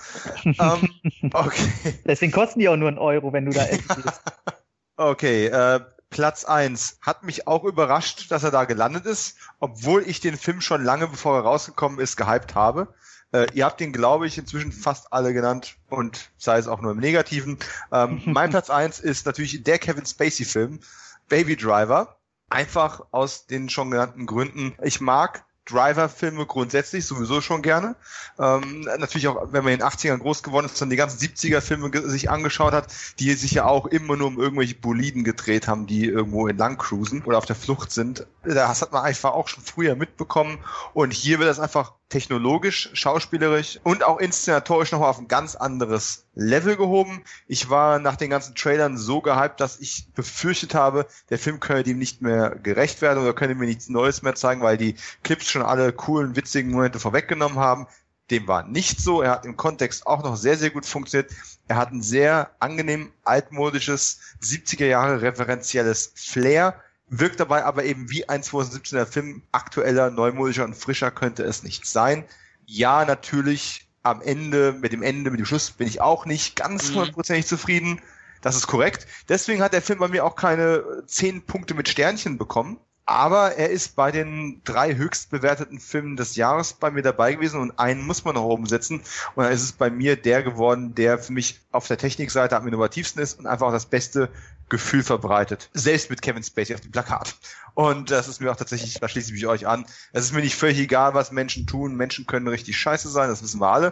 [0.46, 1.70] um, ähm, okay.
[2.06, 4.22] Deswegen kosten die auch nur einen Euro, wenn du da essen gehst.
[4.98, 5.80] okay, äh,
[6.12, 10.62] Platz eins Hat mich auch überrascht, dass er da gelandet ist, obwohl ich den Film
[10.62, 12.94] schon lange bevor er rausgekommen ist, gehypt habe.
[13.32, 16.92] Äh, ihr habt ihn, glaube ich, inzwischen fast alle genannt und sei es auch nur
[16.92, 17.58] im Negativen.
[17.92, 20.82] Ähm, mein Platz eins ist natürlich der Kevin Spacey-Film,
[21.30, 22.18] Baby Driver.
[22.50, 24.76] Einfach aus den schon genannten Gründen.
[24.84, 27.96] Ich mag Driver-Filme grundsätzlich sowieso schon gerne.
[28.40, 31.92] Ähm, natürlich auch, wenn man in den 80ern groß geworden ist, dann die ganzen 70er-Filme
[32.10, 32.88] sich angeschaut hat,
[33.20, 37.24] die sich ja auch immer nur um irgendwelche Boliden gedreht haben, die irgendwo entlang cruisen
[37.24, 38.26] oder auf der Flucht sind.
[38.44, 40.60] Das hat man einfach auch schon früher mitbekommen.
[40.94, 46.26] Und hier wird das einfach technologisch, schauspielerisch und auch inszenatorisch nochmal auf ein ganz anderes
[46.36, 47.24] Level gehoben.
[47.48, 51.84] Ich war nach den ganzen Trailern so gehypt, dass ich befürchtet habe, der Film könne
[51.84, 55.50] dem nicht mehr gerecht werden oder könne mir nichts Neues mehr zeigen, weil die Clips
[55.50, 57.88] schon alle coolen, witzigen Momente vorweggenommen haben.
[58.30, 59.22] Dem war nicht so.
[59.22, 61.32] Er hat im Kontext auch noch sehr, sehr gut funktioniert.
[61.68, 66.82] Er hat ein sehr angenehm altmodisches 70er Jahre referenzielles Flair
[67.12, 71.86] wirkt dabei aber eben wie ein 2017er Film, aktueller, neumodischer und frischer könnte es nicht
[71.86, 72.24] sein.
[72.66, 76.90] Ja, natürlich am Ende, mit dem Ende, mit dem Schluss bin ich auch nicht ganz
[76.90, 76.96] mhm.
[76.96, 77.50] hundertprozentig mhm.
[77.50, 78.02] zufrieden.
[78.42, 79.06] Das ist korrekt.
[79.30, 82.80] Deswegen hat der Film bei mir auch keine zehn Punkte mit Sternchen bekommen.
[83.12, 87.60] Aber er ist bei den drei höchst bewerteten Filmen des Jahres bei mir dabei gewesen
[87.60, 89.02] und einen muss man noch oben setzen.
[89.36, 92.66] Und dann ist es bei mir der geworden, der für mich auf der Technikseite am
[92.68, 94.30] innovativsten ist und einfach auch das beste
[94.70, 95.70] Gefühl verbreitet.
[95.74, 97.36] Selbst mit Kevin Spacey auf dem Plakat.
[97.74, 99.86] Und das ist mir auch tatsächlich, da schließe ich mich euch an.
[100.14, 101.96] Es ist mir nicht völlig egal, was Menschen tun.
[101.96, 103.92] Menschen können richtig scheiße sein, das wissen wir alle.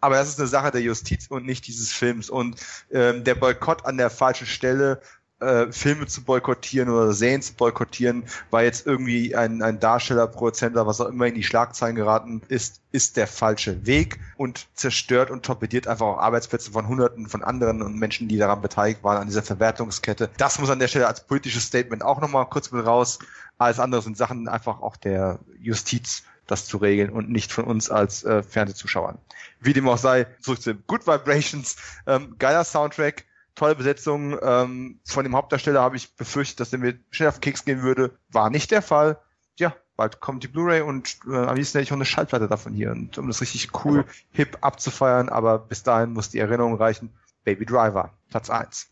[0.00, 2.30] Aber das ist eine Sache der Justiz und nicht dieses Films.
[2.30, 2.56] Und
[2.92, 5.02] ähm, der Boykott an der falschen Stelle
[5.40, 10.72] äh, Filme zu boykottieren oder Serien zu boykottieren, weil jetzt irgendwie ein, ein Darsteller, Produzent
[10.72, 15.30] oder was auch immer in die Schlagzeilen geraten ist, ist der falsche Weg und zerstört
[15.30, 19.18] und torpediert einfach auch Arbeitsplätze von Hunderten von anderen und Menschen, die daran beteiligt waren,
[19.18, 20.30] an dieser Verwertungskette.
[20.36, 23.18] Das muss an der Stelle als politisches Statement auch nochmal kurz mit raus.
[23.58, 27.90] Alles andere sind Sachen einfach auch der Justiz das zu regeln und nicht von uns
[27.90, 29.18] als äh, Fernsehzuschauern.
[29.60, 34.38] Wie dem auch sei, zurück zu Good Vibrations, ähm, geiler Soundtrack, tolle Besetzung.
[34.42, 37.82] Ähm, von dem Hauptdarsteller habe ich befürchtet, dass der mir schnell auf den Keks gehen
[37.82, 38.18] würde.
[38.30, 39.18] War nicht der Fall.
[39.58, 42.72] Ja, bald kommt die Blu-ray und äh, am liebsten hätte ich auch eine Schallplatte davon
[42.72, 44.12] hier, und, um das richtig cool, also.
[44.32, 45.28] hip abzufeiern.
[45.28, 47.10] Aber bis dahin muss die Erinnerung reichen.
[47.44, 48.88] Baby Driver, Platz eins.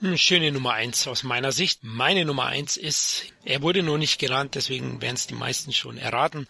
[0.00, 1.82] Hm, schöne Nummer eins aus meiner Sicht.
[1.82, 5.96] Meine Nummer eins ist, er wurde nur nicht genannt, deswegen werden es die meisten schon
[5.96, 6.46] erraten.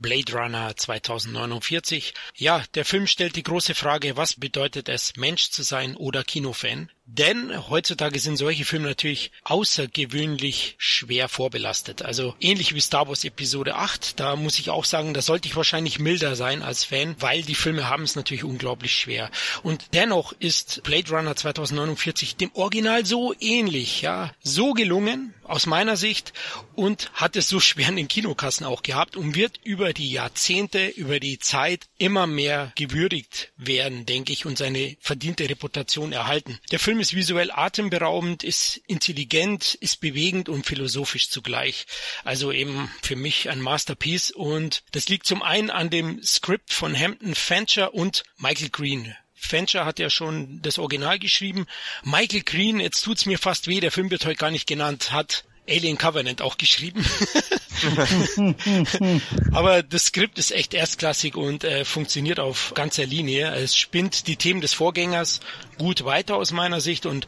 [0.00, 2.14] Blade Runner 2049.
[2.34, 6.90] Ja, der Film stellt die große Frage, was bedeutet es, Mensch zu sein oder Kinofan?
[7.12, 12.02] Denn heutzutage sind solche Filme natürlich außergewöhnlich schwer vorbelastet.
[12.02, 15.56] Also ähnlich wie Star Wars Episode 8, da muss ich auch sagen, da sollte ich
[15.56, 19.28] wahrscheinlich milder sein als Fan, weil die Filme haben es natürlich unglaublich schwer.
[19.64, 25.96] Und dennoch ist Blade Runner 2049 dem Original so ähnlich, ja, so gelungen aus meiner
[25.96, 26.32] Sicht
[26.76, 30.86] und hat es so schwer in den Kinokassen auch gehabt und wird über die Jahrzehnte,
[30.86, 36.58] über die Zeit immer mehr gewürdigt werden, denke ich, und seine verdiente Reputation erhalten.
[36.70, 41.86] Der Film ist visuell atemberaubend, ist intelligent, ist bewegend und philosophisch zugleich.
[42.24, 46.94] Also eben für mich ein Masterpiece und das liegt zum einen an dem Skript von
[46.94, 49.16] Hampton Fancher und Michael Green.
[49.34, 51.64] Fancher hat ja schon das Original geschrieben.
[52.02, 55.44] Michael Green, jetzt tut's mir fast weh, der Film wird heute gar nicht genannt, hat
[55.66, 57.02] Alien Covenant auch geschrieben.
[59.52, 63.54] Aber das Skript ist echt erstklassig und äh, funktioniert auf ganzer Linie.
[63.54, 65.40] Es spinnt die Themen des Vorgängers
[65.78, 67.26] gut weiter aus meiner Sicht und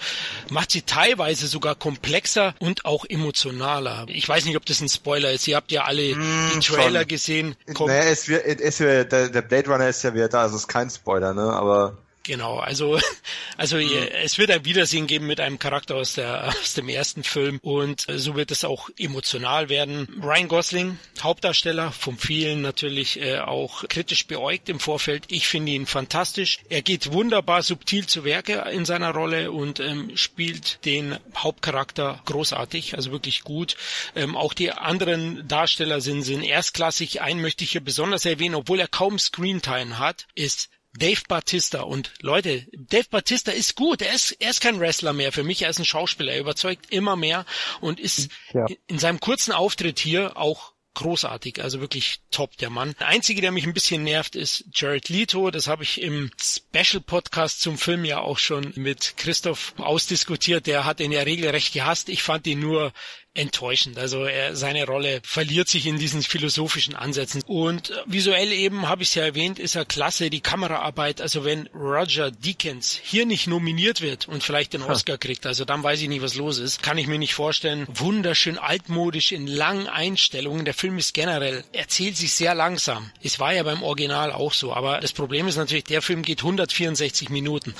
[0.51, 4.05] macht sie teilweise sogar komplexer und auch emotionaler.
[4.09, 5.49] Ich weiß nicht, ob das ein Spoiler ist.
[5.49, 7.09] Ihr habt ja alle mm, die Trailer schon.
[7.09, 7.57] gesehen.
[7.67, 10.63] naja, es wird, es wird, der, der Blade Runner ist ja wieder da, also es
[10.63, 11.43] ist kein Spoiler, ne?
[11.43, 13.01] Aber Genau, also,
[13.57, 13.91] also mhm.
[14.23, 18.07] es wird ein Wiedersehen geben mit einem Charakter aus, der, aus dem ersten Film und
[18.09, 20.09] so wird es auch emotional werden.
[20.23, 25.25] Ryan Gosling, Hauptdarsteller, von vielen natürlich äh, auch kritisch beäugt im Vorfeld.
[25.29, 26.61] Ich finde ihn fantastisch.
[26.69, 32.95] Er geht wunderbar subtil zu Werke in seiner Rolle und ähm, spielt den Hauptcharakter großartig,
[32.95, 33.77] also wirklich gut.
[34.15, 37.21] Ähm, auch die anderen Darsteller sind, sind erstklassig.
[37.21, 42.13] Einen möchte ich hier besonders erwähnen, obwohl er kaum Screentime hat, ist Dave Batista und
[42.21, 45.71] Leute, Dave Batista ist gut, er ist, er ist kein Wrestler mehr für mich, er
[45.71, 47.47] ist ein Schauspieler, er überzeugt immer mehr
[47.81, 48.67] und ist ja.
[48.87, 52.95] in seinem kurzen Auftritt hier auch großartig, also wirklich top, der Mann.
[53.01, 55.51] Der einzige, der mich ein bisschen nervt, ist Jared Leto.
[55.51, 60.67] Das habe ich im Special Podcast zum Film ja auch schon mit Christoph ausdiskutiert.
[60.67, 62.09] Der hat ihn ja regelrecht gehasst.
[62.09, 62.93] Ich fand ihn nur
[63.35, 63.99] enttäuschend.
[63.99, 67.43] Also er, seine Rolle verliert sich in diesen philosophischen Ansätzen.
[67.47, 71.23] Und äh, visuell eben, habe ich es ja erwähnt, ist er klasse, die Kameraarbeit.
[71.23, 75.83] Also wenn Roger Deakins hier nicht nominiert wird und vielleicht den Oscar kriegt, also dann
[75.83, 77.87] weiß ich nicht, was los ist, kann ich mir nicht vorstellen.
[77.89, 80.67] Wunderschön altmodisch in langen Einstellungen.
[80.67, 83.11] Der Film ist generell, erzählt sich sehr langsam.
[83.23, 84.75] Es war ja beim Original auch so.
[84.75, 87.75] Aber das Problem ist natürlich, der Film geht 164 Minuten.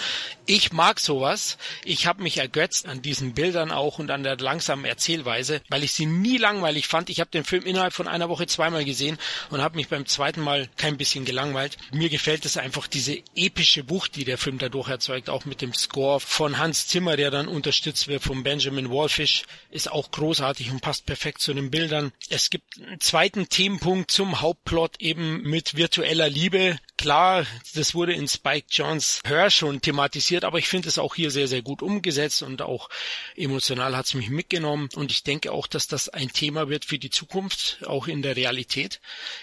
[0.47, 1.59] Ich mag sowas.
[1.85, 5.83] Ich habe mich ergötzt an diesen Bildern auch und an der langsamen Erzählweise Weise, weil
[5.83, 7.11] ich sie nie langweilig fand.
[7.11, 9.19] Ich habe den Film innerhalb von einer Woche zweimal gesehen
[9.51, 11.77] und habe mich beim zweiten Mal kein bisschen gelangweilt.
[11.93, 15.75] Mir gefällt es einfach diese epische Wucht, die der Film dadurch erzeugt, auch mit dem
[15.75, 20.81] Score von Hans Zimmer, der dann unterstützt wird von Benjamin Wallfish, ist auch großartig und
[20.81, 22.13] passt perfekt zu den Bildern.
[22.29, 26.79] Es gibt einen zweiten Themenpunkt zum Hauptplot eben mit virtueller Liebe.
[27.03, 31.33] Klar, das wurde in Spike Johns Hör schon thematisiert, aber ich finde es auch hier
[31.33, 32.89] sehr, sehr gut umgesetzt und auch
[33.35, 37.01] emotional hat es mich mitgenommen und ich denke auch, dass das ein Thema wird für
[37.01, 39.01] die Zukunft, auch in der Realität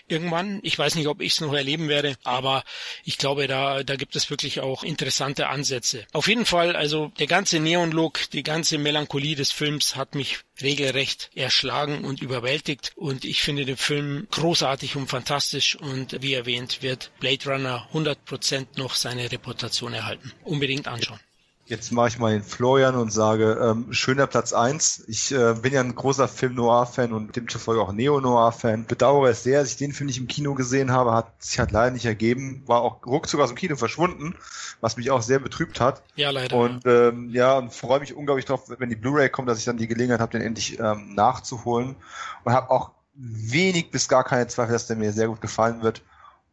[0.08, 0.62] irgendwann.
[0.64, 2.64] Ich weiß nicht, ob ich es noch erleben werde, aber
[3.04, 6.08] ich glaube, da, da gibt es wirklich auch interessante Ansätze.
[6.14, 11.30] Auf jeden Fall, also der ganze Neon-Look, die ganze Melancholie des Films hat mich regelrecht
[11.36, 17.12] erschlagen und überwältigt und ich finde den Film großartig und fantastisch und wie erwähnt wird
[17.20, 20.32] Blade Runner 100% noch seine Reputation erhalten.
[20.44, 21.20] Unbedingt anschauen.
[21.70, 25.04] Jetzt mache ich mal den Florian und sage, ähm, schöner Platz eins.
[25.08, 28.88] Ich äh, bin ja ein großer Film-Noir-Fan und demzufolge auch Neo-Noir-Fan.
[28.88, 31.70] Bedauere es sehr, dass ich den Film nicht im Kino gesehen habe, hat sich halt
[31.70, 32.64] leider nicht ergeben.
[32.66, 34.34] War auch ruckzuck aus dem Kino verschwunden,
[34.82, 36.02] was mich auch sehr betrübt hat.
[36.16, 36.58] Ja, leider.
[36.58, 39.78] Und ähm, ja, und freue mich unglaublich drauf, wenn die Blu-ray kommt, dass ich dann
[39.78, 41.98] die Gelegenheit habe, den endlich ähm, nachzuholen.
[42.46, 46.02] Und habe auch wenig bis gar keine Zweifel, dass der mir sehr gut gefallen wird.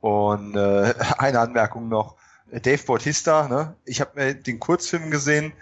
[0.00, 2.16] Und äh, eine Anmerkung noch
[2.50, 3.74] Dave Bautista, ne?
[3.84, 5.52] Ich habe mir den Kurzfilm gesehen.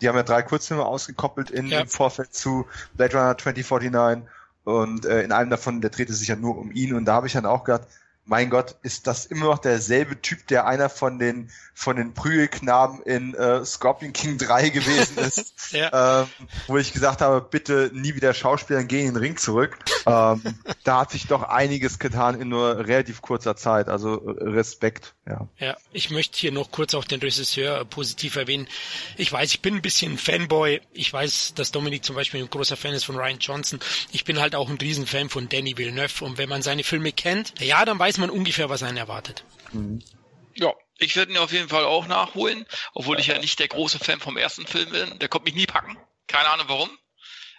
[0.00, 1.80] Die haben ja drei Kurzfilme ausgekoppelt in, ja.
[1.80, 4.28] im Vorfeld zu Blade Runner 2049
[4.64, 7.26] und äh, in einem davon, der drehte sich ja nur um ihn und da habe
[7.26, 7.86] ich dann auch gedacht,
[8.26, 13.02] mein Gott, ist das immer noch derselbe Typ, der einer von den von den Prügelknaben
[13.02, 16.22] in äh, Scorpion King 3 gewesen ist, ja.
[16.22, 16.28] ähm,
[16.68, 19.76] wo ich gesagt habe, bitte nie wieder Schauspielern gehen in den Ring zurück.
[20.06, 20.40] ähm,
[20.84, 25.14] da hat sich doch einiges getan in nur relativ kurzer Zeit, also äh, Respekt.
[25.26, 25.48] Ja.
[25.58, 28.68] ja, ich möchte hier noch kurz auch den Regisseur positiv erwähnen.
[29.16, 30.80] Ich weiß, ich bin ein bisschen Fanboy.
[30.92, 33.80] Ich weiß, dass Dominik zum Beispiel ein großer Fan ist von Ryan Johnson.
[34.12, 37.54] Ich bin halt auch ein Riesenfan von Danny Villeneuve und wenn man seine Filme kennt,
[37.58, 39.42] ja, dann weiß weiß man ungefähr, was einen erwartet.
[39.72, 40.00] Mhm.
[40.54, 43.98] Ja, ich werde ihn auf jeden Fall auch nachholen, obwohl ich ja nicht der große
[43.98, 45.18] Fan vom ersten Film bin.
[45.18, 45.98] Der kommt mich nie packen.
[46.28, 46.98] Keine Ahnung warum.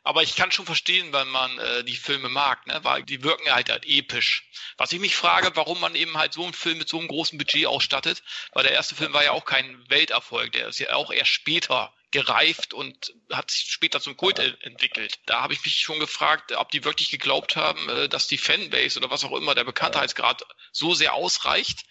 [0.03, 2.79] Aber ich kann schon verstehen, wenn man äh, die Filme mag, ne?
[2.83, 4.49] weil die wirken halt, halt episch.
[4.77, 7.37] Was ich mich frage, warum man eben halt so einen Film mit so einem großen
[7.37, 11.11] Budget ausstattet, weil der erste Film war ja auch kein Welterfolg, der ist ja auch
[11.11, 15.19] erst später gereift und hat sich später zum Kult entwickelt.
[15.25, 18.99] Da habe ich mich schon gefragt, ob die wirklich geglaubt haben, äh, dass die Fanbase
[18.99, 21.85] oder was auch immer der Bekanntheitsgrad so sehr ausreicht,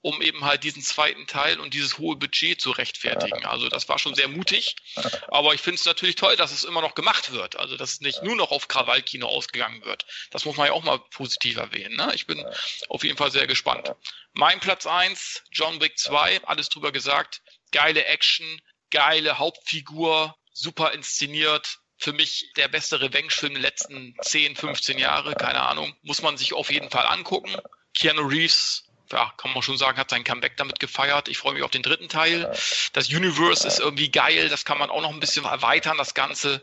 [0.00, 3.46] um eben halt diesen zweiten Teil und dieses hohe Budget zu rechtfertigen.
[3.46, 4.76] Also das war schon sehr mutig.
[5.28, 7.56] Aber ich finde es natürlich toll, dass es immer noch gemacht wird.
[7.56, 10.04] Also dass es nicht nur noch auf Krawallkino ausgegangen wird.
[10.30, 11.96] Das muss man ja auch mal positiv erwähnen.
[11.96, 12.12] Ne?
[12.14, 12.44] Ich bin
[12.88, 13.92] auf jeden Fall sehr gespannt.
[14.34, 17.40] Mein Platz eins, John Wick 2, alles drüber gesagt.
[17.72, 18.60] Geile Action,
[18.94, 21.80] geile Hauptfigur, super inszeniert.
[21.98, 25.94] Für mich der beste Revenge-Film der letzten 10, 15 Jahre, keine Ahnung.
[26.02, 27.54] Muss man sich auf jeden Fall angucken.
[27.92, 31.28] Keanu Reeves, ja, kann man schon sagen, hat sein Comeback damit gefeiert.
[31.28, 32.52] Ich freue mich auf den dritten Teil.
[32.92, 36.62] Das Universe ist irgendwie geil, das kann man auch noch ein bisschen erweitern, das Ganze.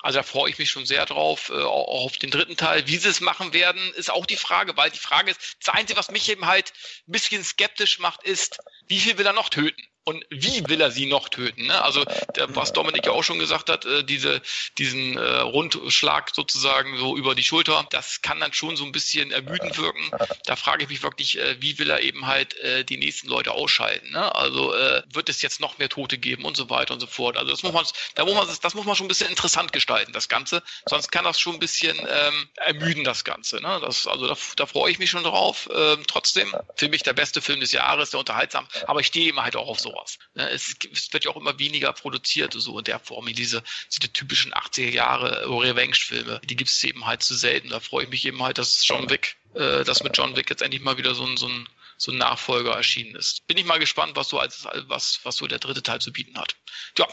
[0.00, 2.86] Also da freue ich mich schon sehr drauf, äh, auch auf den dritten Teil.
[2.86, 5.98] Wie sie es machen werden, ist auch die Frage, weil die Frage ist, das Einzige,
[5.98, 6.72] was mich eben halt
[7.06, 9.82] ein bisschen skeptisch macht, ist, wie viel will er noch töten?
[10.06, 11.66] Und wie will er sie noch töten?
[11.66, 11.82] Ne?
[11.82, 12.04] Also
[12.46, 14.40] was Dominik ja auch schon gesagt hat, äh, diese,
[14.78, 19.32] diesen äh, Rundschlag sozusagen so über die Schulter, das kann dann schon so ein bisschen
[19.32, 20.10] ermüdend wirken.
[20.44, 23.50] Da frage ich mich wirklich, äh, wie will er eben halt äh, die nächsten Leute
[23.50, 24.12] ausschalten?
[24.12, 24.32] Ne?
[24.32, 27.36] Also äh, wird es jetzt noch mehr Tote geben und so weiter und so fort.
[27.36, 30.12] Also das muss man, da muss man, das muss man schon ein bisschen interessant gestalten,
[30.12, 30.62] das Ganze.
[30.88, 33.60] Sonst kann das schon ein bisschen ähm, ermüden, das Ganze.
[33.60, 33.80] Ne?
[33.82, 35.68] Das, also da, da freue ich mich schon drauf.
[35.74, 38.68] Ähm, trotzdem für mich der beste Film des Jahres, der unterhaltsam.
[38.86, 40.18] Aber ich stehe immer halt auch auf so sowas.
[40.34, 44.12] Ne, es, es, wird ja auch immer weniger produziert, so in der Form, diese, diese
[44.12, 46.40] typischen 80er Jahre Revenge-Filme.
[46.44, 47.70] Die gibt es eben halt zu selten.
[47.70, 50.62] Da freue ich mich eben halt, dass John Wick, äh, dass mit John Wick jetzt
[50.62, 51.68] endlich mal wieder so ein, so ein
[51.98, 53.46] so ein Nachfolger erschienen ist.
[53.46, 56.38] Bin ich mal gespannt, was so als was was so der dritte Teil zu bieten
[56.38, 56.54] hat.
[56.98, 57.06] Ja,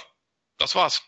[0.57, 1.01] das war's.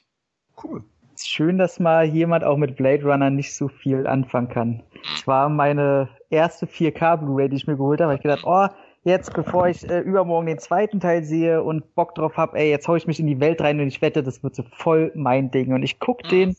[0.64, 0.86] Cool.
[1.22, 4.84] Schön, dass mal jemand auch mit Blade Runner nicht so viel anfangen kann.
[5.14, 5.28] Es mhm.
[5.28, 8.16] war meine erste 4K Blu-ray, die ich mir geholt habe.
[8.16, 8.70] Ich gedacht, oh,
[9.06, 12.88] jetzt, bevor ich äh, übermorgen den zweiten Teil sehe und Bock drauf hab, ey, jetzt
[12.88, 15.52] hau ich mich in die Welt rein und ich wette, das wird so voll mein
[15.52, 15.74] Ding.
[15.74, 16.30] Und ich guck mhm.
[16.30, 16.56] den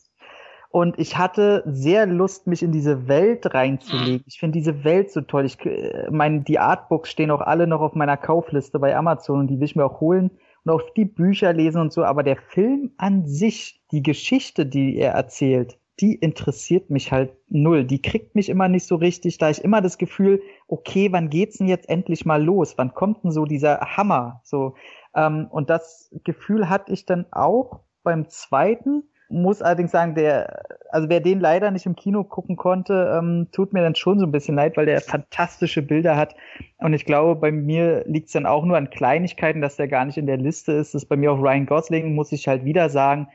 [0.69, 4.23] und ich hatte sehr Lust, mich in diese Welt reinzulegen.
[4.27, 5.45] Ich finde diese Welt so toll.
[5.45, 9.47] Ich äh, meine, die Artbooks stehen auch alle noch auf meiner Kaufliste bei Amazon und
[9.47, 10.31] die will ich mir auch holen
[10.63, 12.03] und auch die Bücher lesen und so.
[12.03, 17.83] Aber der Film an sich, die Geschichte, die er erzählt, die interessiert mich halt null.
[17.83, 21.57] Die kriegt mich immer nicht so richtig, da ich immer das Gefühl, okay, wann geht's
[21.57, 22.77] denn jetzt endlich mal los?
[22.77, 24.41] Wann kommt denn so dieser Hammer?
[24.43, 24.75] So,
[25.15, 29.03] ähm, und das Gefühl hatte ich dann auch beim zweiten.
[29.29, 33.73] Muss allerdings sagen, der, also wer den leider nicht im Kino gucken konnte, ähm, tut
[33.73, 36.33] mir dann schon so ein bisschen leid, weil der fantastische Bilder hat.
[36.77, 40.05] Und ich glaube, bei mir liegt es dann auch nur an Kleinigkeiten, dass der gar
[40.05, 40.93] nicht in der Liste ist.
[40.93, 43.27] Das ist bei mir auch Ryan Gosling, muss ich halt wieder sagen.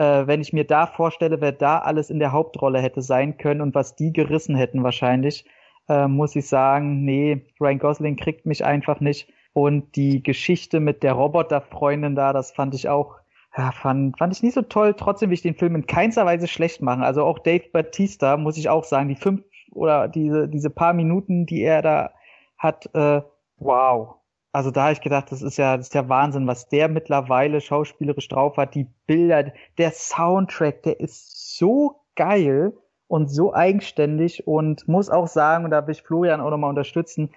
[0.00, 3.60] Äh, wenn ich mir da vorstelle, wer da alles in der Hauptrolle hätte sein können
[3.60, 5.44] und was die gerissen hätten wahrscheinlich,
[5.90, 9.30] äh, muss ich sagen, nee, Ryan Gosling kriegt mich einfach nicht.
[9.52, 13.16] Und die Geschichte mit der Roboterfreundin da, das fand ich auch
[13.58, 14.94] ja, fand, fand ich nicht so toll.
[14.96, 17.02] Trotzdem will ich den Film in keinster Weise schlecht machen.
[17.02, 21.44] Also auch Dave Batista, muss ich auch sagen, die fünf oder diese, diese paar Minuten,
[21.44, 22.12] die er da
[22.56, 23.20] hat, äh,
[23.58, 24.14] wow.
[24.52, 27.60] Also da habe ich gedacht, das ist ja, das ist ja Wahnsinn, was der mittlerweile
[27.60, 28.74] schauspielerisch drauf hat.
[28.74, 32.72] Die Bilder, der Soundtrack, der ist so geil
[33.06, 37.30] und so eigenständig und muss auch sagen, und da will ich Florian auch nochmal unterstützen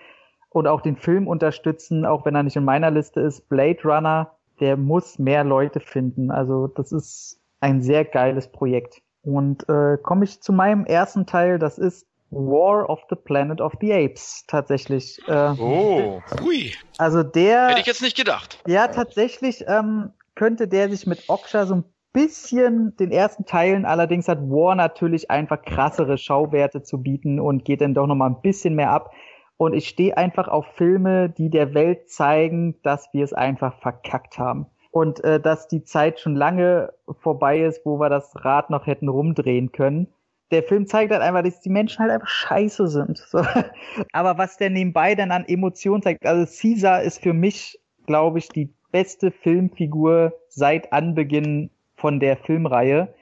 [0.50, 4.32] und auch den Film unterstützen, auch wenn er nicht in meiner Liste ist, Blade Runner
[4.59, 6.32] der muss mehr Leute finden.
[6.32, 9.01] Also das ist ein sehr geiles Projekt.
[9.22, 13.74] Und äh, komme ich zu meinem ersten Teil, das ist War of the Planet of
[13.82, 15.20] the Apes tatsächlich.
[15.28, 16.74] Äh, oh, hui.
[16.98, 17.70] Also der.
[17.70, 18.60] Hätte ich jetzt nicht gedacht.
[18.68, 24.28] Ja, tatsächlich ähm, könnte der sich mit Oksha so ein bisschen den ersten Teilen, allerdings
[24.28, 28.42] hat War natürlich einfach krassere Schauwerte zu bieten und geht dann doch noch mal ein
[28.42, 29.12] bisschen mehr ab.
[29.58, 34.38] Und ich stehe einfach auf Filme, die der Welt zeigen, dass wir es einfach verkackt
[34.38, 34.68] haben.
[34.92, 39.10] Und äh, dass die Zeit schon lange vorbei ist, wo wir das Rad noch hätten
[39.10, 40.08] rumdrehen können.
[40.52, 43.18] Der Film zeigt halt einfach, dass die Menschen halt einfach scheiße sind.
[43.18, 43.44] So.
[44.12, 48.50] Aber was der nebenbei dann an Emotionen zeigt, also Caesar ist für mich, glaube ich,
[48.50, 53.14] die beste Filmfigur seit Anbeginn von der Filmreihe.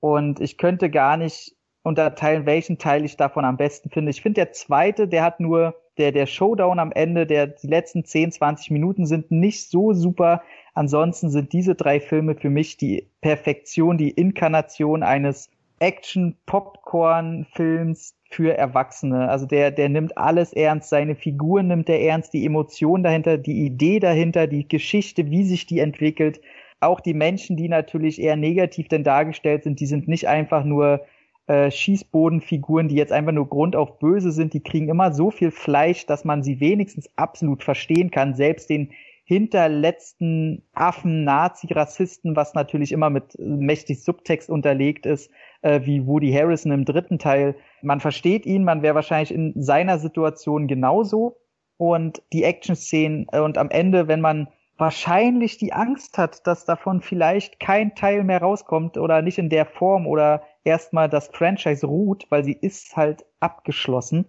[0.00, 4.10] Und ich könnte gar nicht unterteilen, welchen Teil ich davon am besten finde.
[4.10, 8.04] Ich finde der zweite, der hat nur der, der Showdown am Ende, der, die letzten
[8.04, 10.42] 10, 20 Minuten sind nicht so super.
[10.74, 19.28] Ansonsten sind diese drei Filme für mich die Perfektion, die Inkarnation eines Action-Popcorn-Films für Erwachsene.
[19.28, 23.64] Also der, der nimmt alles ernst, seine Figuren nimmt er ernst, die Emotion dahinter, die
[23.64, 26.40] Idee dahinter, die Geschichte, wie sich die entwickelt.
[26.80, 31.06] Auch die Menschen, die natürlich eher negativ denn dargestellt sind, die sind nicht einfach nur
[31.48, 35.50] äh, Schießbodenfiguren, die jetzt einfach nur Grund auf böse sind, die kriegen immer so viel
[35.50, 38.34] Fleisch, dass man sie wenigstens absolut verstehen kann.
[38.34, 38.90] Selbst den
[39.24, 45.30] hinterletzten Affen, Nazi, Rassisten, was natürlich immer mit mächtig Subtext unterlegt ist,
[45.62, 47.56] äh, wie Woody Harrison im dritten Teil.
[47.82, 51.36] Man versteht ihn, man wäre wahrscheinlich in seiner Situation genauso.
[51.76, 57.02] Und die Action-Szenen äh, und am Ende, wenn man wahrscheinlich die Angst hat, dass davon
[57.02, 62.26] vielleicht kein Teil mehr rauskommt oder nicht in der Form oder erstmal das Franchise ruht,
[62.30, 64.26] weil sie ist halt abgeschlossen.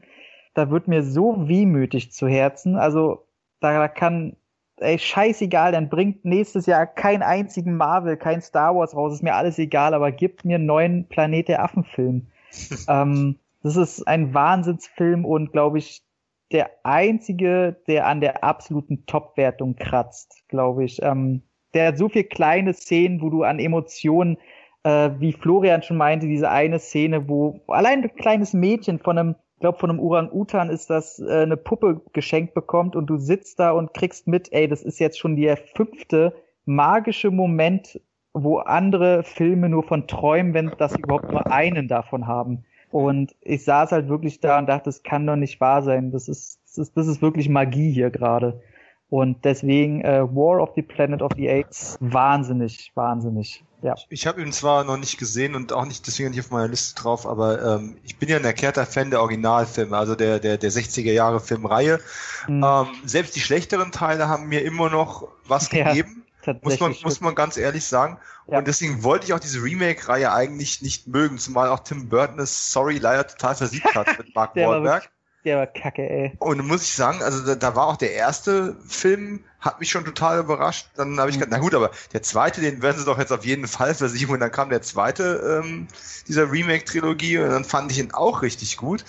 [0.56, 2.76] Da wird mir so wehmütig zu Herzen.
[2.76, 3.28] Also
[3.60, 4.36] da kann,
[4.82, 9.36] ey, scheißegal, dann bringt nächstes Jahr keinen einzigen Marvel, kein Star Wars raus, ist mir
[9.36, 12.28] alles egal, aber gibt mir einen neuen Planet der Affen-Film.
[12.88, 16.04] ähm, das ist ein Wahnsinnsfilm und glaube ich,
[16.52, 21.02] der einzige, der an der absoluten Top-Wertung kratzt, glaube ich.
[21.02, 21.44] Ähm,
[21.74, 24.38] der hat so viel kleine Szenen, wo du an Emotionen,
[24.84, 29.36] äh, wie Florian schon meinte, diese eine Szene, wo allein ein kleines Mädchen von einem,
[29.60, 33.60] ich glaube von einem Orang-Utan ist das, äh, eine Puppe geschenkt bekommt und du sitzt
[33.60, 38.00] da und kriegst mit, ey, das ist jetzt schon der fünfte magische Moment,
[38.32, 42.64] wo andere Filme nur von träumen, wenn das überhaupt nur einen davon haben.
[42.90, 46.12] Und ich saß halt wirklich da und dachte, das kann doch nicht wahr sein.
[46.12, 48.62] Das ist, das ist, das ist wirklich Magie hier gerade.
[49.10, 53.64] Und deswegen äh, War of the Planet of the Apes, wahnsinnig, wahnsinnig.
[53.82, 53.96] Ja.
[54.10, 57.02] Ich habe ihn zwar noch nicht gesehen und auch nicht deswegen nicht auf meiner Liste
[57.02, 60.70] drauf, aber ähm, ich bin ja ein erklärter Fan der Originalfilme, also der der der
[60.70, 62.00] 60er Jahre Filmreihe.
[62.48, 62.64] Mhm.
[62.64, 65.90] Ähm, selbst die schlechteren Teile haben mir immer noch was ja.
[65.90, 66.26] gegeben.
[66.62, 68.18] Muss man, muss man ganz ehrlich sagen.
[68.48, 68.58] Ja.
[68.58, 72.72] Und deswegen wollte ich auch diese Remake-Reihe eigentlich nicht mögen, zumal auch Tim Burton es,
[72.72, 75.10] sorry, leider total versiegt hat mit Mark Wahlberg.
[75.46, 76.34] Der war kacke, ey.
[76.40, 80.04] Und muss ich sagen, also da, da, war auch der erste Film, hat mich schon
[80.04, 80.88] total überrascht.
[80.96, 81.42] Dann habe ich mhm.
[81.42, 84.34] gedacht, na gut, aber der zweite, den werden sie doch jetzt auf jeden Fall versiegen.
[84.34, 85.88] Und dann kam der zweite ähm,
[86.28, 89.06] dieser Remake-Trilogie und dann fand ich ihn auch richtig gut.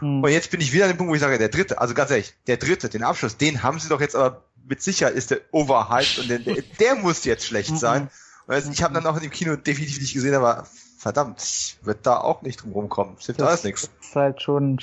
[0.00, 0.22] Mhm.
[0.22, 2.10] Und jetzt bin ich wieder an dem Punkt, wo ich sage, der dritte, also ganz
[2.10, 5.40] ehrlich, der dritte, den Abschluss, den haben sie doch jetzt aber mit Sicherheit ist der
[5.50, 7.76] overhyped und der, der, der muss jetzt schlecht mhm.
[7.76, 8.10] sein.
[8.46, 10.66] Also ich habe dann auch in dem Kino definitiv nicht gesehen, aber
[11.04, 13.16] verdammt, ich würde da auch nicht drum rumkommen.
[13.16, 13.90] Das hilft alles nichts.
[14.00, 14.78] Ist halt schon,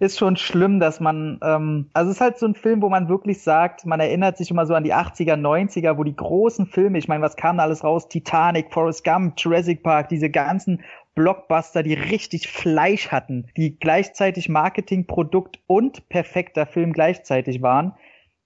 [0.00, 3.10] ist schon schlimm, dass man, ähm, also es ist halt so ein Film, wo man
[3.10, 6.96] wirklich sagt, man erinnert sich immer so an die 80er, 90er, wo die großen Filme,
[6.96, 8.08] ich meine, was kam da alles raus?
[8.08, 10.82] Titanic, Forrest Gump, Jurassic Park, diese ganzen
[11.14, 17.92] Blockbuster, die richtig Fleisch hatten, die gleichzeitig Marketingprodukt und perfekter Film gleichzeitig waren.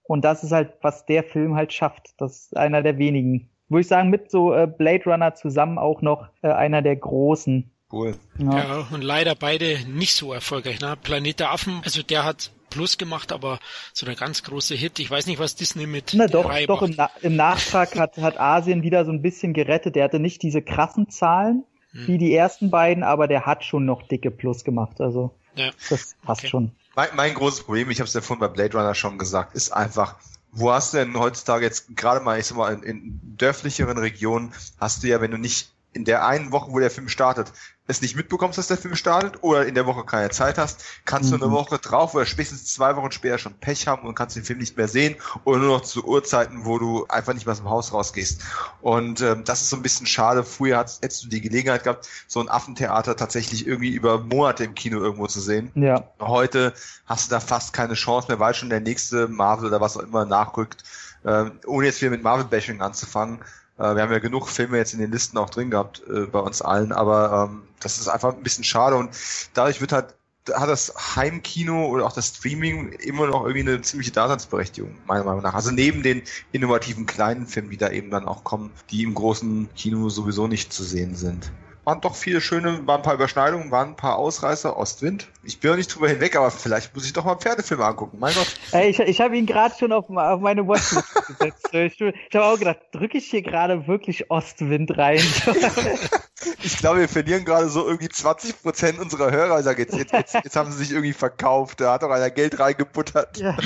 [0.03, 2.15] Und das ist halt, was der Film halt schafft.
[2.19, 3.49] Das ist einer der wenigen.
[3.71, 7.71] Würde ich sagen, mit so äh, Blade Runner zusammen auch noch äh, einer der großen
[7.93, 8.15] Cool.
[8.39, 8.57] Ja.
[8.57, 10.81] ja, und leider beide nicht so erfolgreich.
[10.81, 10.97] Ne?
[11.03, 13.59] Planet der Affen, also der hat Plus gemacht, aber
[13.93, 15.01] so der ganz große Hit.
[15.01, 18.39] Ich weiß nicht, was Disney mit Na doch, doch im, Na im, Nachtrag hat, hat
[18.39, 19.97] Asien wieder so ein bisschen gerettet.
[19.97, 22.07] Der hatte nicht diese krassen Zahlen hm.
[22.07, 25.01] wie die ersten beiden, aber der hat schon noch dicke Plus gemacht.
[25.01, 25.71] Also ja.
[25.89, 26.49] das passt okay.
[26.49, 26.71] schon.
[26.95, 29.73] Mein, mein großes Problem, ich habe es ja vorhin bei Blade Runner schon gesagt, ist
[29.73, 30.17] einfach,
[30.53, 34.53] wo hast du denn heutzutage jetzt gerade mal, ich sag mal, in, in dörflicheren Regionen
[34.79, 37.53] hast du ja, wenn du nicht in der einen Woche, wo der Film startet,
[37.91, 41.31] es nicht mitbekommst, dass der Film startet oder in der Woche keine Zeit hast, kannst
[41.31, 41.39] mhm.
[41.39, 44.45] du eine Woche drauf oder spätestens zwei Wochen später schon Pech haben und kannst den
[44.45, 47.59] Film nicht mehr sehen oder nur noch zu Uhrzeiten, wo du einfach nicht mehr aus
[47.59, 48.43] dem Haus rausgehst.
[48.81, 50.45] Und ähm, das ist so ein bisschen schade.
[50.45, 54.75] Früher hast, hättest du die Gelegenheit gehabt, so ein Affentheater tatsächlich irgendwie über Monate im
[54.75, 55.71] Kino irgendwo zu sehen.
[55.75, 56.05] Ja.
[56.21, 56.73] Heute
[57.07, 60.03] hast du da fast keine Chance mehr, weil schon der nächste Marvel oder was auch
[60.03, 60.85] immer nachrückt.
[61.25, 63.41] Ähm, ohne jetzt wieder mit Marvel-Bashing anzufangen
[63.81, 66.39] äh, wir haben ja genug Filme jetzt in den Listen auch drin gehabt äh, bei
[66.39, 69.11] uns allen, aber ähm, das ist einfach ein bisschen schade und
[69.55, 70.15] dadurch wird halt
[70.55, 75.43] hat das Heimkino oder auch das Streaming immer noch irgendwie eine ziemliche Daseinsberechtigung, meiner Meinung
[75.43, 75.55] nach.
[75.55, 79.69] Also neben den innovativen kleinen Filmen, die da eben dann auch kommen, die im großen
[79.77, 81.53] Kino sowieso nicht zu sehen sind
[81.91, 85.27] waren doch viele schöne, waren ein paar Überschneidungen, waren ein paar Ausreißer, Ostwind.
[85.43, 88.19] Ich bin noch nicht drüber hinweg, aber vielleicht muss ich doch mal einen Pferdefilm angucken.
[88.21, 88.47] Mein Gott.
[88.71, 91.69] Ey, ich ich habe ihn gerade schon auf, auf meine Watchlist gesetzt.
[91.73, 95.19] Ich, ich habe auch gedacht, drücke ich hier gerade wirklich Ostwind rein?
[96.63, 99.59] ich glaube, wir verlieren gerade so irgendwie 20 Prozent unserer Hörer.
[99.59, 101.81] Ich sage, jetzt, jetzt, jetzt, jetzt haben sie sich irgendwie verkauft.
[101.81, 103.37] Da hat doch einer Geld reingebuttert.
[103.39, 103.57] Ja.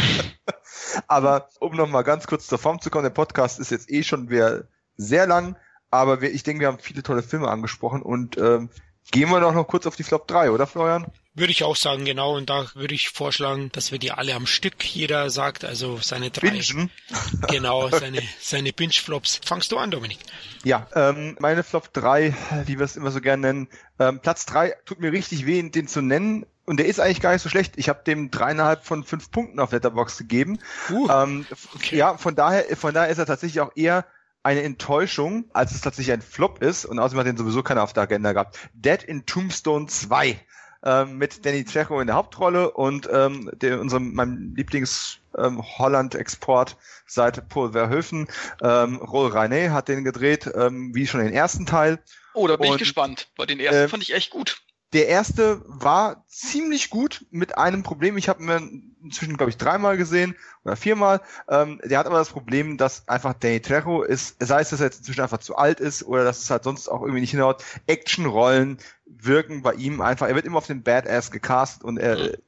[1.09, 4.03] aber um noch mal ganz kurz zur Form zu kommen, der Podcast ist jetzt eh
[4.03, 4.65] schon wieder
[4.97, 5.57] sehr lang.
[5.95, 8.69] Aber wir, ich denke, wir haben viele tolle Filme angesprochen und ähm,
[9.13, 11.07] gehen wir doch noch kurz auf die Flop 3, oder Florian?
[11.35, 12.37] Würde ich auch sagen, genau.
[12.37, 16.31] Und da würde ich vorschlagen, dass wir die alle am Stück jeder sagt, also seine
[16.31, 16.51] drei.
[16.51, 16.91] Bingen.
[17.49, 17.99] Genau, okay.
[18.01, 19.41] seine, seine Binge-Flops.
[19.45, 20.19] Fangst du an, Dominik?
[20.65, 22.35] Ja, ähm, meine Flop 3,
[22.67, 23.69] wie wir es immer so gerne nennen.
[23.99, 26.47] Ähm, Platz 3 tut mir richtig weh, den zu nennen.
[26.65, 27.75] Und der ist eigentlich gar nicht so schlecht.
[27.77, 30.59] Ich habe dem dreieinhalb von fünf Punkten auf Letterbox gegeben.
[30.91, 31.97] Uh, ähm, okay.
[31.97, 34.07] Ja, von daher, von daher ist er tatsächlich auch eher
[34.45, 37.93] eine Enttäuschung, als es tatsächlich ein Flop ist und außerdem hat den sowieso keiner auf
[37.93, 38.59] der Agenda gehabt.
[38.75, 40.39] Dead in Tombstone 2
[40.85, 46.77] ähm, mit Danny Trejo in der Hauptrolle und ähm, der, unserem meinem Lieblings ähm, Holland-Export
[47.07, 48.29] seit Paul Verhoeven.
[48.63, 51.99] Ähm, Roll René hat den gedreht, ähm, wie schon den ersten Teil.
[52.35, 54.61] Oh, da bin und, ich gespannt, weil den ersten äh, fand ich echt gut.
[54.93, 58.19] Der erste war ziemlich gut mit einem Problem.
[58.19, 58.61] Ich habe mir
[59.05, 60.35] inzwischen, glaube ich, dreimal gesehen
[60.65, 61.21] oder viermal.
[61.49, 64.87] Ähm, der hat aber das Problem, dass einfach Danny Trejo ist, sei es, dass er
[64.87, 67.63] jetzt inzwischen einfach zu alt ist oder dass es halt sonst auch irgendwie nicht hinhaut.
[67.87, 72.39] Actionrollen wirken bei ihm einfach, er wird immer auf den Badass gecastet und er,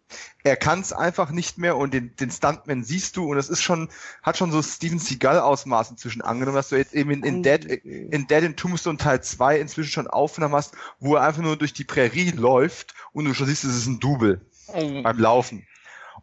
[0.42, 3.62] er kann es einfach nicht mehr und den, den Stuntman siehst du und es ist
[3.62, 3.88] schon,
[4.22, 7.64] hat schon so Steven Seagal Ausmaß inzwischen angenommen, dass du jetzt eben in, in, Dead,
[7.64, 11.74] in Dead in Tombstone Teil 2 inzwischen schon Aufnahmen hast, wo er einfach nur durch
[11.74, 14.40] die Prärie läuft und du schon siehst, es ist ein Double
[15.02, 15.66] beim Laufen.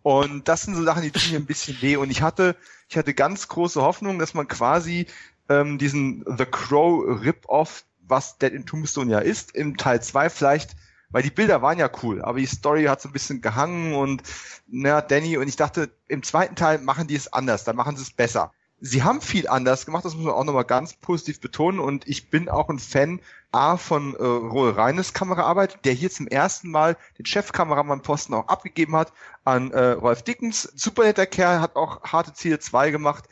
[0.04, 1.96] Und das sind so Sachen, die tun mir ein bisschen weh.
[1.96, 2.56] Und ich hatte,
[2.90, 5.08] ich hatte ganz große Hoffnung, dass man quasi
[5.50, 10.76] ähm, diesen The Crow Rip-Off, was Dead in Tombstone ja ist, im Teil 2 vielleicht,
[11.10, 14.24] weil die Bilder waren ja cool, aber die Story hat so ein bisschen gehangen und
[14.68, 18.04] na, Danny, und ich dachte, im zweiten Teil machen die es anders, da machen sie
[18.04, 18.52] es besser
[18.86, 22.30] sie haben viel anders gemacht, das muss man auch nochmal ganz positiv betonen und ich
[22.30, 23.22] bin auch ein Fan
[23.54, 28.96] A von äh, Roel Reines Kameraarbeit, der hier zum ersten Mal den Chefkameramann-Posten auch abgegeben
[28.98, 29.14] hat
[29.46, 30.64] an äh, Rolf Dickens.
[30.76, 33.30] Super netter Kerl, hat auch harte Ziele 2 gemacht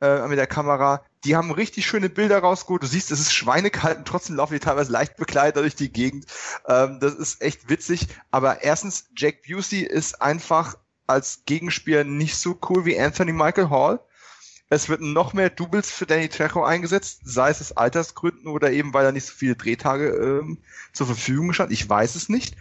[0.00, 1.02] äh, mit der Kamera.
[1.22, 2.82] Die haben richtig schöne Bilder rausgeholt.
[2.82, 6.26] Du siehst, es ist schweinekalt und trotzdem laufen die teilweise leicht bekleidet durch die Gegend.
[6.66, 8.08] Ähm, das ist echt witzig.
[8.32, 14.00] Aber erstens, Jack Busey ist einfach als Gegenspieler nicht so cool wie Anthony Michael Hall.
[14.70, 18.92] Es wird noch mehr Doubles für Danny Trejo eingesetzt, sei es aus Altersgründen oder eben,
[18.92, 20.58] weil er nicht so viele Drehtage ähm,
[20.92, 21.72] zur Verfügung stand.
[21.72, 22.54] Ich weiß es nicht.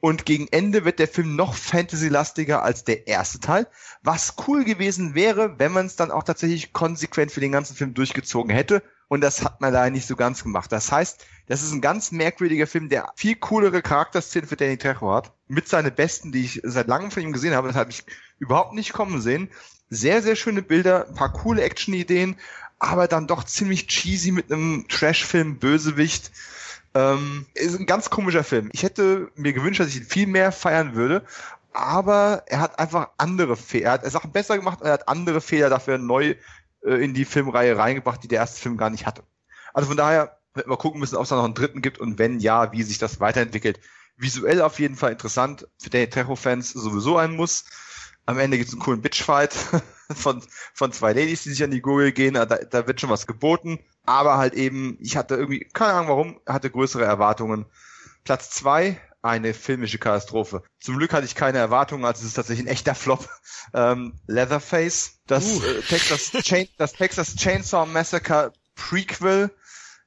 [0.00, 3.66] Und gegen Ende wird der Film noch fantasy-lastiger als der erste Teil,
[4.02, 7.94] was cool gewesen wäre, wenn man es dann auch tatsächlich konsequent für den ganzen Film
[7.94, 8.82] durchgezogen hätte.
[9.08, 10.70] Und das hat man leider nicht so ganz gemacht.
[10.70, 15.12] Das heißt, das ist ein ganz merkwürdiger Film, der viel coolere Charakterszenen für Danny Trejo
[15.14, 15.32] hat.
[15.48, 17.68] Mit seinen besten, die ich seit langem von ihm gesehen habe.
[17.68, 18.04] Das habe ich
[18.38, 19.48] überhaupt nicht kommen sehen.
[19.90, 22.36] Sehr, sehr schöne Bilder, ein paar coole Action-Ideen,
[22.78, 26.30] aber dann doch ziemlich cheesy mit einem Trash-Film Bösewicht.
[26.94, 28.70] Ähm, ist ein ganz komischer Film.
[28.72, 31.24] Ich hätte mir gewünscht, dass ich ihn viel mehr feiern würde,
[31.72, 33.86] aber er hat einfach andere Fehler.
[33.86, 36.34] Er hat Sachen besser gemacht, er hat andere Fehler dafür neu
[36.82, 39.22] äh, in die Filmreihe reingebracht, die der erste Film gar nicht hatte.
[39.74, 42.18] Also von daher wird man gucken müssen, ob es da noch einen dritten gibt und
[42.18, 43.80] wenn ja, wie sich das weiterentwickelt.
[44.16, 47.66] Visuell auf jeden Fall interessant, für die Terror-Fans sowieso ein Muss.
[48.28, 49.54] Am Ende gibt es einen coolen Bitchfight
[50.14, 50.42] von,
[50.74, 52.34] von zwei Ladies, die sich an die Gurgel gehen.
[52.34, 53.78] Da, da wird schon was geboten.
[54.04, 57.64] Aber halt eben, ich hatte irgendwie, keine Ahnung warum, hatte größere Erwartungen.
[58.24, 60.62] Platz zwei eine filmische Katastrophe.
[60.78, 63.26] Zum Glück hatte ich keine Erwartungen, also es ist tatsächlich ein echter Flop.
[63.72, 65.62] Ähm, Leatherface, das, uh.
[65.62, 69.50] äh, Texas Chain, das Texas Chainsaw Massacre Prequel.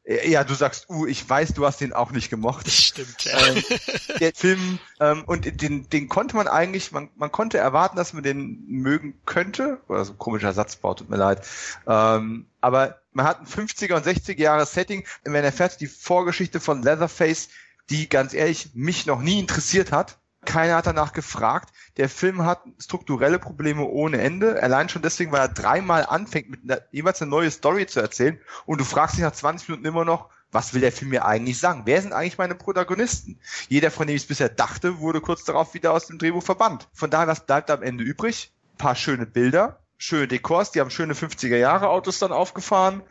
[0.04, 2.68] Äh, ja, du sagst, uh, ich weiß, du hast den auch nicht gemocht.
[2.68, 3.26] Das stimmt.
[3.26, 3.48] Ja.
[3.48, 3.64] Ähm,
[4.20, 8.24] der Film ähm, und den, den konnte man eigentlich, man, man konnte erwarten, dass man
[8.24, 9.82] den mögen könnte.
[9.88, 11.46] Oder so ein komischer Satzbau, tut mir leid.
[11.88, 15.06] Ähm, aber man hat ein 50er und 60er Jahre Setting.
[15.26, 17.50] Man erfährt die Vorgeschichte von Leatherface,
[17.90, 20.18] die ganz ehrlich mich noch nie interessiert hat.
[20.45, 21.74] Keiner hat danach gefragt.
[21.98, 24.61] Der Film hat strukturelle Probleme ohne Ende.
[24.61, 28.40] Allein schon deswegen, weil er dreimal anfängt, mit einer, jeweils eine neue Story zu erzählen.
[28.66, 31.60] Und du fragst dich nach 20 Minuten immer noch, was will der Film mir eigentlich
[31.60, 31.84] sagen?
[31.86, 33.40] Wer sind eigentlich meine Protagonisten?
[33.70, 36.90] Jeder, von dem ich es bisher dachte, wurde kurz darauf wieder aus dem Drehbuch verbannt.
[36.94, 38.52] Von daher, was bleibt am Ende übrig?
[38.74, 43.02] Ein paar schöne Bilder, schöne Dekors, die haben schöne 50er Jahre Autos dann aufgefahren.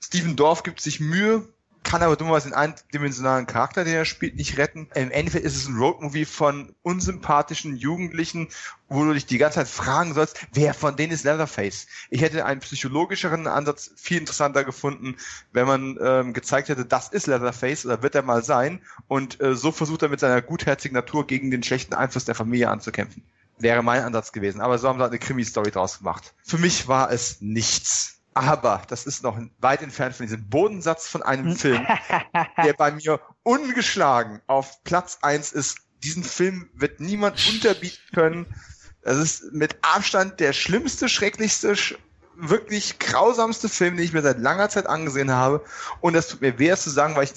[0.00, 1.46] Steven Dorf gibt sich Mühe,
[1.88, 4.88] kann aber dummerweise den eindimensionalen Charakter, den er spielt, nicht retten.
[4.94, 8.48] Im Endeffekt ist es ein Roadmovie von unsympathischen Jugendlichen,
[8.90, 11.86] wo du dich die ganze Zeit fragen sollst, wer von denen ist Leatherface?
[12.10, 15.16] Ich hätte einen psychologischeren Ansatz viel interessanter gefunden,
[15.52, 19.54] wenn man ähm, gezeigt hätte, das ist Leatherface oder wird er mal sein und äh,
[19.54, 23.22] so versucht er mit seiner gutherzigen Natur gegen den schlechten Einfluss der Familie anzukämpfen.
[23.58, 24.60] Wäre mein Ansatz gewesen.
[24.60, 26.34] Aber so haben sie halt eine Krimi-Story draus gemacht.
[26.44, 28.17] Für mich war es nichts.
[28.38, 31.56] Aber das ist noch weit entfernt von diesem Bodensatz von einem.
[31.56, 31.84] Film,
[32.64, 35.78] der bei mir ungeschlagen auf Platz eins ist.
[36.04, 38.46] Diesen Film wird niemand unterbieten können.
[39.02, 41.74] Das ist mit Abstand der schlimmste, schrecklichste,
[42.36, 45.64] wirklich grausamste Film, den ich mir seit langer Zeit angesehen habe.
[46.00, 47.32] Und das tut mir weh, es zu sagen, weil ich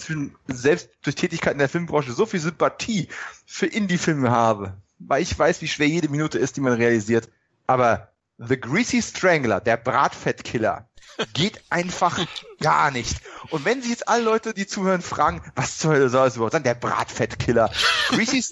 [0.48, 3.08] selbst durch Tätigkeit in der Filmbranche so viel Sympathie
[3.48, 4.78] für Indie-Filme habe.
[5.00, 7.28] Weil ich weiß, wie schwer jede Minute ist, die man realisiert.
[7.66, 10.88] Aber The Greasy Strangler, der Bratfettkiller,
[11.34, 12.20] geht einfach
[12.60, 13.18] gar nicht.
[13.50, 16.54] Und wenn sich jetzt alle Leute, die zuhören, fragen, was zur Hölle soll es überhaupt
[16.54, 16.64] sein?
[16.64, 17.72] Der Bratfettkiller.
[18.10, 18.44] Greasy,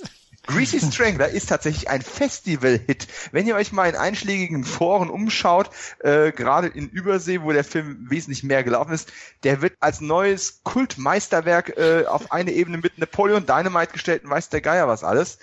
[0.50, 3.08] Greasy Strangler ist tatsächlich ein Festival-Hit.
[3.32, 8.10] Wenn ihr euch mal in einschlägigen Foren umschaut, äh, gerade in Übersee, wo der Film
[8.10, 9.12] wesentlich mehr gelaufen ist,
[9.44, 14.50] der wird als neues Kultmeisterwerk äh, auf eine Ebene mit Napoleon Dynamite gestellt und weiß
[14.50, 15.38] der Geier was alles.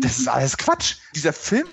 [0.00, 0.98] Das ist alles Quatsch.
[1.16, 1.66] Dieser Film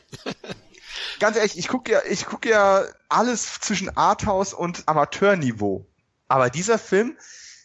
[1.19, 5.85] ganz ehrlich, ich gucke ja, ich gucke ja alles zwischen Arthouse und Amateurniveau.
[6.27, 7.17] Aber dieser Film,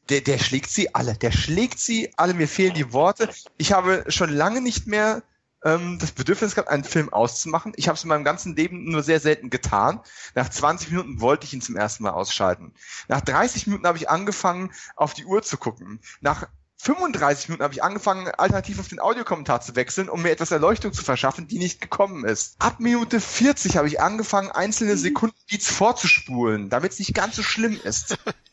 [0.09, 1.15] der, der schlägt sie alle.
[1.15, 2.35] Der schlägt sie alle.
[2.35, 3.31] Mir fehlen die Worte.
[3.57, 5.23] Ich habe schon lange nicht mehr
[5.65, 7.73] ähm, das Bedürfnis gehabt, einen Film auszumachen.
[7.77, 10.01] Ich habe es in meinem ganzen Leben nur sehr selten getan.
[10.35, 12.75] Nach 20 Minuten wollte ich ihn zum ersten Mal ausschalten.
[13.09, 16.01] Nach 30 Minuten habe ich angefangen, auf die Uhr zu gucken.
[16.21, 16.49] Nach
[16.83, 20.95] 35 Minuten habe ich angefangen, alternativ auf den Audiokommentar zu wechseln, um mir etwas Erleuchtung
[20.95, 22.57] zu verschaffen, die nicht gekommen ist.
[22.59, 27.43] Ab Minute 40 habe ich angefangen, einzelne Sekunden Beats vorzuspulen, damit es nicht ganz so
[27.43, 28.17] schlimm ist.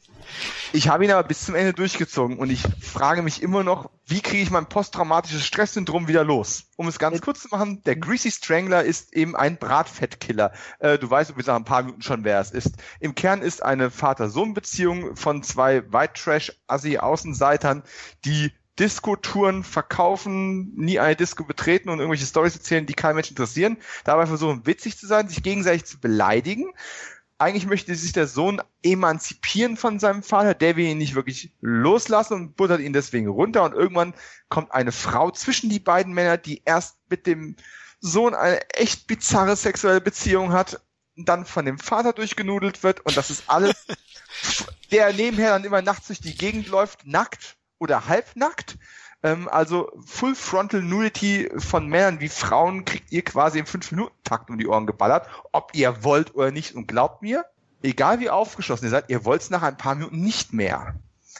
[0.73, 4.21] Ich habe ihn aber bis zum Ende durchgezogen und ich frage mich immer noch, wie
[4.21, 6.65] kriege ich mein posttraumatisches Stresssyndrom wieder los?
[6.75, 10.53] Um es ganz kurz zu machen, der Greasy Strangler ist eben ein Bratfettkiller.
[10.79, 12.75] Äh, du weißt übrigens nach ein paar Minuten schon, wer es ist.
[12.99, 17.83] Im Kern ist eine Vater-Sohn-Beziehung von zwei White Trash-Assi-Außenseitern,
[18.25, 23.77] die Disco-Touren verkaufen, nie eine Disco betreten und irgendwelche Stories erzählen, die kein Mensch interessieren.
[24.03, 26.71] Dabei versuchen witzig zu sein, sich gegenseitig zu beleidigen
[27.39, 32.33] eigentlich möchte sich der Sohn emanzipieren von seinem Vater, der will ihn nicht wirklich loslassen
[32.33, 33.63] und buttert ihn deswegen runter.
[33.63, 34.13] Und irgendwann
[34.49, 37.55] kommt eine Frau zwischen die beiden Männer, die erst mit dem
[37.99, 40.81] Sohn eine echt bizarre sexuelle Beziehung hat,
[41.15, 43.05] dann von dem Vater durchgenudelt wird.
[43.05, 43.85] Und das ist alles,
[44.91, 48.77] der nebenher dann immer nachts durch die Gegend läuft, nackt oder halbnackt
[49.23, 54.57] ähm, also Full Frontal Nudity von Männern wie Frauen kriegt ihr quasi im 5-Minuten-Takt um
[54.57, 56.75] die Ohren geballert, ob ihr wollt oder nicht.
[56.75, 57.45] Und glaubt mir,
[57.81, 60.95] egal wie aufgeschlossen ihr seid, ihr wollt es nach ein paar Minuten nicht mehr.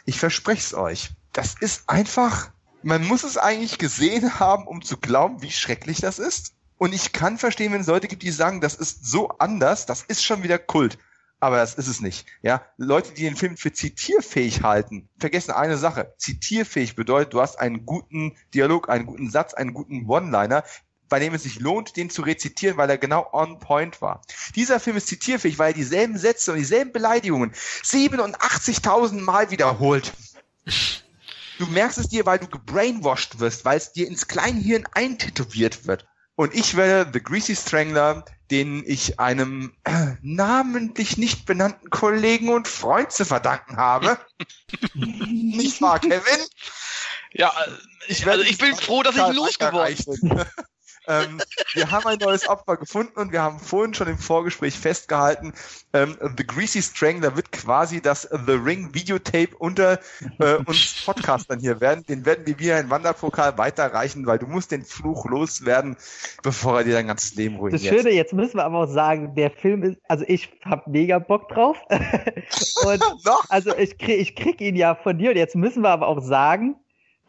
[0.05, 1.11] Ich verspreche es euch.
[1.33, 2.49] Das ist einfach,
[2.81, 6.53] man muss es eigentlich gesehen haben, um zu glauben, wie schrecklich das ist.
[6.79, 10.03] Und ich kann verstehen, wenn es Leute gibt, die sagen, das ist so anders, das
[10.03, 10.97] ist schon wieder Kult
[11.39, 12.25] aber das ist es nicht.
[12.41, 16.13] Ja, Leute, die den Film für zitierfähig halten, vergessen eine Sache.
[16.17, 20.63] Zitierfähig bedeutet, du hast einen guten Dialog, einen guten Satz, einen guten One-Liner,
[21.09, 24.21] bei dem es sich lohnt, den zu rezitieren, weil er genau on point war.
[24.55, 30.13] Dieser Film ist zitierfähig, weil er dieselben Sätze und dieselben Beleidigungen 87.000 Mal wiederholt.
[31.59, 36.07] Du merkst es dir, weil du gebrainwashed wirst, weil es dir ins Kleinhirn eintätowiert wird.
[36.35, 42.67] Und ich werde The Greasy Strangler den ich einem äh, namentlich nicht benannten Kollegen und
[42.67, 44.17] Freund zu verdanken habe.
[44.93, 46.45] nicht wahr, Kevin?
[47.33, 47.53] Ja,
[48.07, 50.45] ich, also ich bin froh, dass ich losgeworden bin.
[51.07, 51.39] ähm,
[51.73, 55.53] wir haben ein neues Opfer gefunden und wir haben vorhin schon im Vorgespräch festgehalten,
[55.93, 59.99] ähm, The Greasy Strangler wird quasi das The Ring Videotape unter
[60.39, 62.05] äh, uns Podcastern hier werden.
[62.05, 65.97] Den werden wir wie ein Wanderpokal weiterreichen, weil du musst den Fluch loswerden,
[66.43, 67.81] bevor er dir dein ganzes Leben ruiniert.
[67.81, 71.19] Das Schöne, jetzt müssen wir aber auch sagen, der Film ist, also ich hab mega
[71.19, 71.77] Bock drauf.
[71.89, 73.03] und
[73.49, 76.21] also ich krieg, ich krieg ihn ja von dir und jetzt müssen wir aber auch
[76.21, 76.75] sagen,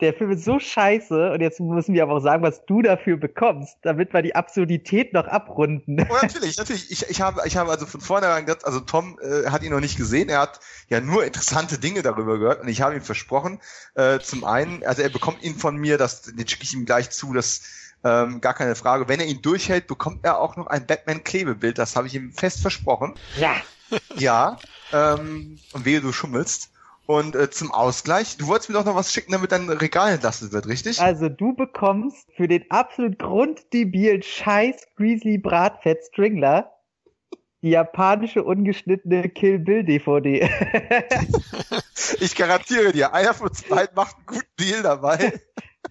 [0.00, 3.16] der Film ist so scheiße und jetzt müssen wir aber auch sagen, was du dafür
[3.16, 6.06] bekommst, damit wir die Absurdität noch abrunden.
[6.08, 6.90] Oh, natürlich, natürlich.
[6.90, 9.80] Ich, ich, habe, ich habe also von vornherein gesagt, also Tom äh, hat ihn noch
[9.80, 13.60] nicht gesehen, er hat ja nur interessante Dinge darüber gehört und ich habe ihm versprochen,
[13.94, 17.10] äh, zum einen, also er bekommt ihn von mir, das den schicke ich ihm gleich
[17.10, 17.62] zu, das
[18.04, 19.08] ähm, gar keine Frage.
[19.08, 22.60] Wenn er ihn durchhält, bekommt er auch noch ein Batman-Klebebild, das habe ich ihm fest
[22.60, 23.14] versprochen.
[23.38, 23.56] Ja.
[24.16, 24.58] Ja,
[24.92, 26.70] ähm, und wehe, du schummelst.
[27.08, 30.52] Und äh, zum Ausgleich, du wolltest mir doch noch was schicken, damit dein Regal entlastet
[30.52, 31.00] wird, richtig?
[31.00, 36.70] Also du bekommst für den absolut grunddebilen Scheiß Grizzly Bratfett Stringler
[37.62, 40.42] die japanische ungeschnittene Kill Bill DVD.
[42.20, 45.32] ich garantiere dir, einer von uns beiden macht einen guten Deal dabei.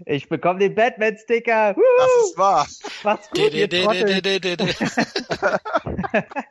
[0.05, 1.73] Ich bekomme den Batman-Sticker.
[1.73, 2.67] Das ist wahr.
[3.03, 4.21] Mach's gut, ihr Trottel.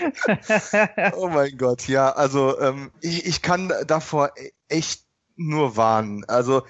[1.14, 5.04] oh mein Gott, ja, also ähm, ich, ich kann davor e- echt
[5.36, 6.24] nur warnen.
[6.28, 6.62] Also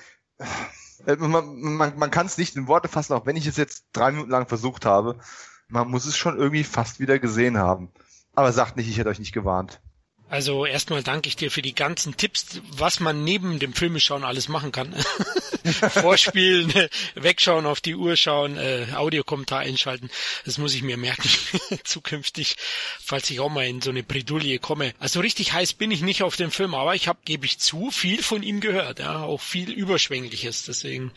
[1.07, 3.87] äh, man, man, man kann es nicht in Worte fassen, auch wenn ich es jetzt
[3.93, 5.19] drei Minuten lang versucht habe.
[5.69, 7.91] Man muss es schon irgendwie fast wieder gesehen haben.
[8.35, 9.81] Aber sagt nicht, ich hätte euch nicht gewarnt.
[10.33, 14.49] Also erstmal danke ich dir für die ganzen Tipps, was man neben dem Filmeschauen alles
[14.49, 14.95] machen kann.
[15.91, 16.73] Vorspielen,
[17.15, 20.09] wegschauen, auf die Uhr schauen, äh, Audiokommentar einschalten.
[20.47, 21.29] Das muss ich mir merken
[21.85, 22.57] zukünftig,
[22.99, 24.95] falls ich auch mal in so eine Bredouille komme.
[24.99, 27.91] Also richtig heiß bin ich nicht auf den Film, aber ich habe, gebe ich zu,
[27.91, 29.01] viel von ihm gehört.
[29.01, 30.65] Ja, auch viel Überschwängliches.
[30.65, 31.13] Deswegen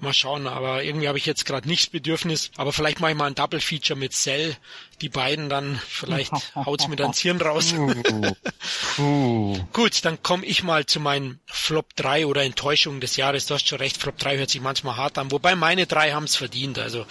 [0.00, 0.48] mal schauen.
[0.48, 2.50] Aber irgendwie habe ich jetzt gerade nichts Bedürfnis.
[2.56, 4.56] Aber vielleicht mache ich mal ein Double Feature mit Cell.
[5.02, 7.74] Die beiden dann, vielleicht haut's mir dann Hirn raus.
[9.72, 13.46] Gut, dann komme ich mal zu meinen Flop 3 oder Enttäuschungen des Jahres.
[13.46, 16.24] Du hast schon recht, Flop 3 hört sich manchmal hart an, wobei meine drei haben
[16.24, 16.78] es verdient.
[16.78, 17.04] Also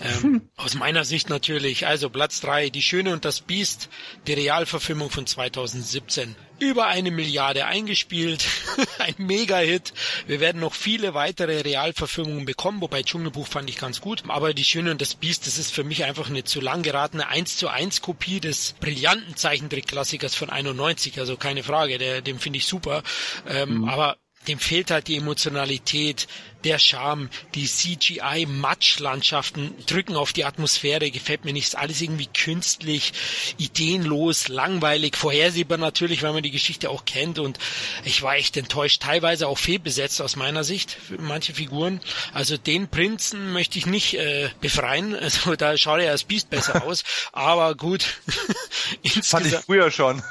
[0.00, 1.86] ähm, aus meiner Sicht natürlich.
[1.86, 3.88] Also Platz 3, Die Schöne und das Biest,
[4.26, 8.44] die Realverfilmung von 2017 über eine Milliarde eingespielt.
[8.98, 9.92] Ein Mega-Hit.
[10.26, 14.22] Wir werden noch viele weitere Realverfilmungen bekommen, wobei Dschungelbuch fand ich ganz gut.
[14.28, 17.28] Aber Die Schöne und das Biest, das ist für mich einfach eine zu lang geratene
[17.28, 21.18] 1 zu 1 Kopie des brillanten Zeichentrick-Klassikers von 91.
[21.18, 23.02] Also keine Frage, der, den finde ich super.
[23.48, 23.88] Ähm, mhm.
[23.88, 24.16] Aber
[24.48, 26.26] dem fehlt halt die Emotionalität,
[26.64, 31.76] der Charme, die CGI-Matschlandschaften drücken auf die Atmosphäre, gefällt mir nicht.
[31.76, 33.12] Alles irgendwie künstlich,
[33.58, 37.58] ideenlos, langweilig, vorhersehbar natürlich, weil man die Geschichte auch kennt und
[38.04, 42.00] ich war echt enttäuscht, teilweise auch fehlbesetzt aus meiner Sicht, manche Figuren.
[42.32, 46.82] Also den Prinzen möchte ich nicht äh, befreien, also da schaut er als Biest besser
[46.84, 48.04] aus, aber gut.
[49.22, 50.22] Fand ich früher schon.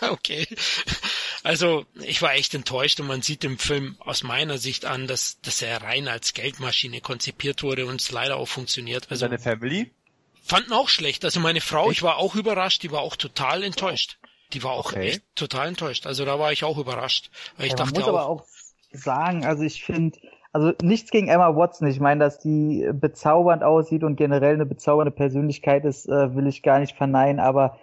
[0.00, 0.46] okay.
[1.42, 5.38] Also ich war echt enttäuscht und man sieht im Film aus meiner Sicht an, dass,
[5.42, 9.06] dass er rein als Geldmaschine konzipiert wurde und es leider auch funktioniert.
[9.10, 9.92] Also Seine Family?
[10.42, 11.24] Fanden auch schlecht.
[11.24, 11.98] Also meine Frau, echt?
[11.98, 14.18] ich war auch überrascht, die war auch total enttäuscht.
[14.52, 15.08] Die war auch okay.
[15.08, 16.06] echt total enttäuscht.
[16.06, 17.30] Also da war ich auch überrascht.
[17.56, 18.46] Weil ich ja, dachte man muss auch, aber auch
[18.92, 20.18] sagen, also ich finde,
[20.52, 21.88] also nichts gegen Emma Watson.
[21.88, 26.62] Ich meine, dass die bezaubernd aussieht und generell eine bezaubernde Persönlichkeit ist, äh, will ich
[26.62, 27.78] gar nicht verneinen, aber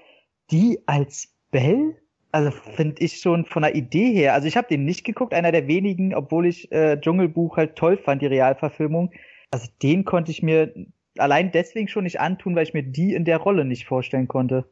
[0.51, 1.97] die als Belle
[2.33, 5.51] also finde ich schon von der Idee her, also ich habe den nicht geguckt, einer
[5.51, 9.11] der wenigen, obwohl ich äh, Dschungelbuch halt toll fand, die Realverfilmung.
[9.51, 10.73] Also den konnte ich mir
[11.17, 14.65] allein deswegen schon nicht antun, weil ich mir die in der Rolle nicht vorstellen konnte.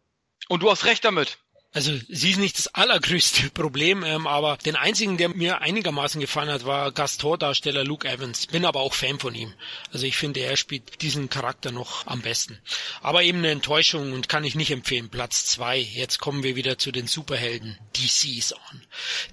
[0.50, 1.38] Und du hast recht damit.
[1.74, 6.50] Also sie ist nicht das allergrößte Problem, ähm, aber den einzigen, der mir einigermaßen gefallen
[6.50, 8.48] hat, war Gastordarsteller Luke Evans.
[8.48, 9.54] Bin aber auch Fan von ihm.
[9.94, 12.60] Also ich finde, er spielt diesen Charakter noch am besten.
[13.02, 15.10] Aber eben eine Enttäuschung und kann ich nicht empfehlen.
[15.10, 15.78] Platz zwei.
[15.78, 17.78] Jetzt kommen wir wieder zu den Superhelden.
[17.96, 18.82] DC ist on.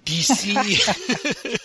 [0.07, 0.78] DC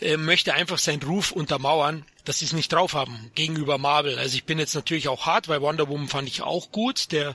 [0.02, 4.18] äh, möchte einfach seinen Ruf untermauern dass sie es nicht drauf haben gegenüber Marvel.
[4.18, 7.10] Also ich bin jetzt natürlich auch hart, weil Wonder Woman fand ich auch gut.
[7.10, 7.32] Der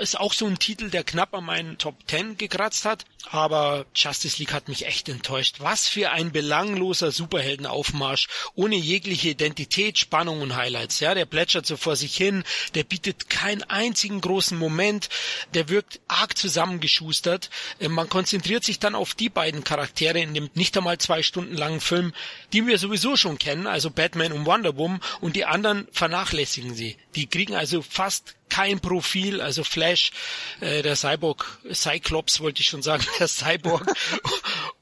[0.00, 3.04] ist auch so ein Titel, der knapp an meinen Top 10 gekratzt hat.
[3.28, 5.56] Aber Justice League hat mich echt enttäuscht.
[5.58, 11.00] Was für ein belangloser Superheldenaufmarsch ohne jegliche Identität, Spannung und Highlights.
[11.00, 12.44] Ja, der plätschert so vor sich hin,
[12.76, 15.08] der bietet keinen einzigen großen Moment,
[15.54, 17.50] der wirkt arg zusammengeschustert.
[17.80, 21.56] Äh, man konzentriert sich dann auf die beiden Charaktere in dem nicht einmal zwei Stunden
[21.56, 22.12] langen Film,
[22.52, 26.96] die wir sowieso schon kennen, also Batman um Wonder Woman und die anderen vernachlässigen sie.
[27.14, 30.12] Die kriegen also fast kein Profil, also Flash,
[30.60, 33.92] äh, der Cyborg, Cyclops wollte ich schon sagen, der Cyborg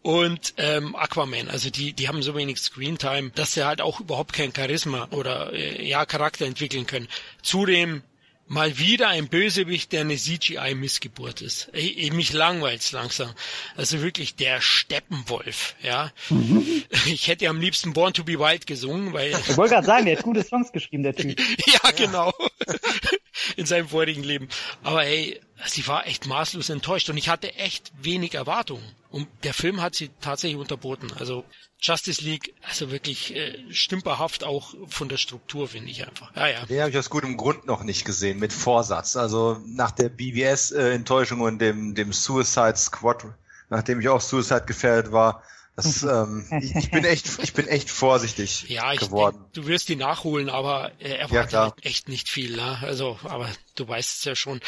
[0.02, 1.48] und ähm, Aquaman.
[1.48, 5.52] Also die, die haben so wenig Screentime, dass sie halt auch überhaupt kein Charisma oder
[5.52, 7.08] äh, ja Charakter entwickeln können.
[7.42, 8.02] Zudem
[8.46, 11.68] mal wieder ein Bösewicht, der eine CGI-Missgeburt ist.
[11.72, 13.32] Ich, ich, mich langweilt's langsam.
[13.76, 16.12] Also wirklich der Steppenwolf, ja.
[16.30, 16.84] Mhm.
[17.06, 19.30] Ich hätte am liebsten Born to be Wild gesungen, weil...
[19.30, 21.40] Ich wollte gerade sagen, der hat gute Songs geschrieben, der Typ.
[21.66, 22.32] ja, genau.
[23.56, 24.48] In seinem vorigen Leben.
[24.82, 28.84] Aber hey, sie war echt maßlos enttäuscht und ich hatte echt wenig Erwartungen.
[29.10, 31.12] Und der Film hat sie tatsächlich unterboten.
[31.18, 31.44] Also
[31.80, 36.34] Justice League, also wirklich äh, stümperhaft auch von der Struktur, finde ich einfach.
[36.34, 36.66] Ja, ja.
[36.66, 39.16] Den habe ich aus gutem Grund noch nicht gesehen, mit Vorsatz.
[39.16, 43.24] Also nach der BBS-Enttäuschung und dem, dem Suicide Squad,
[43.70, 45.42] nachdem ich auch Suicide gefährdet war,
[45.76, 49.36] das, ähm, ich bin echt, ich bin echt vorsichtig ja, ich geworden.
[49.36, 52.56] Denk, du wirst die nachholen, aber äh, er war ja, echt nicht viel.
[52.56, 52.78] Ne?
[52.82, 54.60] Also, aber du weißt es ja schon.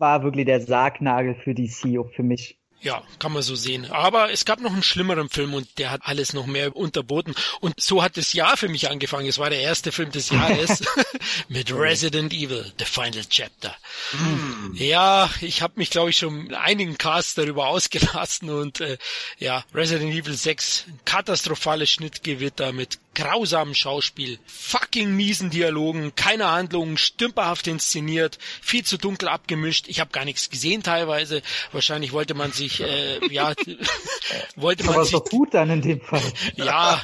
[0.00, 2.60] War wirklich der Sargnagel für die CEO für mich.
[2.82, 3.90] Ja, kann man so sehen.
[3.90, 7.34] Aber es gab noch einen schlimmeren Film und der hat alles noch mehr unterboten.
[7.60, 9.28] Und so hat das Jahr für mich angefangen.
[9.28, 10.82] Es war der erste Film des Jahres
[11.48, 13.76] mit Resident Evil, The Final Chapter.
[14.12, 14.74] Mm.
[14.76, 18.96] Ja, ich habe mich, glaube ich, schon einigen Casts darüber ausgelassen und äh,
[19.38, 27.66] ja, Resident Evil 6, katastrophales Schnittgewitter mit grausamen Schauspiel, fucking miesen Dialogen, keine Handlungen, stümperhaft
[27.66, 29.86] inszeniert, viel zu dunkel abgemischt.
[29.88, 31.42] Ich habe gar nichts gesehen teilweise.
[31.72, 33.52] Wahrscheinlich wollte man sich, äh, ja,
[34.56, 35.14] wollte man Aber sich.
[35.14, 36.22] Aber so gut dann in dem Fall.
[36.56, 37.02] Ja,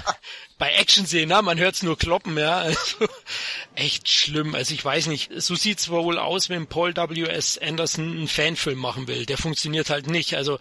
[0.59, 2.59] bei Action sehen, na, man hört's nur kloppen, ja.
[2.59, 3.09] Also,
[3.75, 4.55] echt schlimm.
[4.55, 7.59] Also ich weiß nicht, so sieht's wohl aus, wenn Paul W.S.
[7.59, 9.27] Anderson einen Fanfilm machen will.
[9.27, 10.35] Der funktioniert halt nicht.
[10.35, 10.59] Also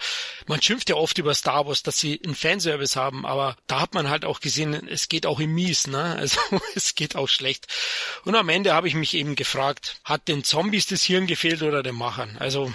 [0.47, 3.93] man schimpft ja oft über Star Wars, dass sie einen Fanservice haben, aber da hat
[3.93, 6.15] man halt auch gesehen, es geht auch im Mies, ne?
[6.25, 6.39] Also
[6.75, 7.67] es geht auch schlecht.
[8.23, 11.83] Und am Ende habe ich mich eben gefragt, hat den Zombies das Hirn gefehlt oder
[11.83, 12.35] den Machern?
[12.39, 12.73] Also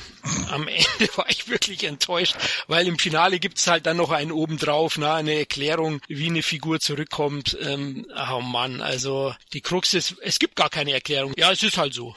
[0.50, 2.36] am Ende war ich wirklich enttäuscht,
[2.68, 5.12] weil im Finale gibt's halt dann noch einen obendrauf, ne?
[5.12, 10.38] Eine Erklärung, wie eine Figur zurück kommt, ähm, oh Mann, also die Krux ist, es
[10.38, 11.32] gibt gar keine Erklärung.
[11.36, 12.14] Ja, es ist halt so.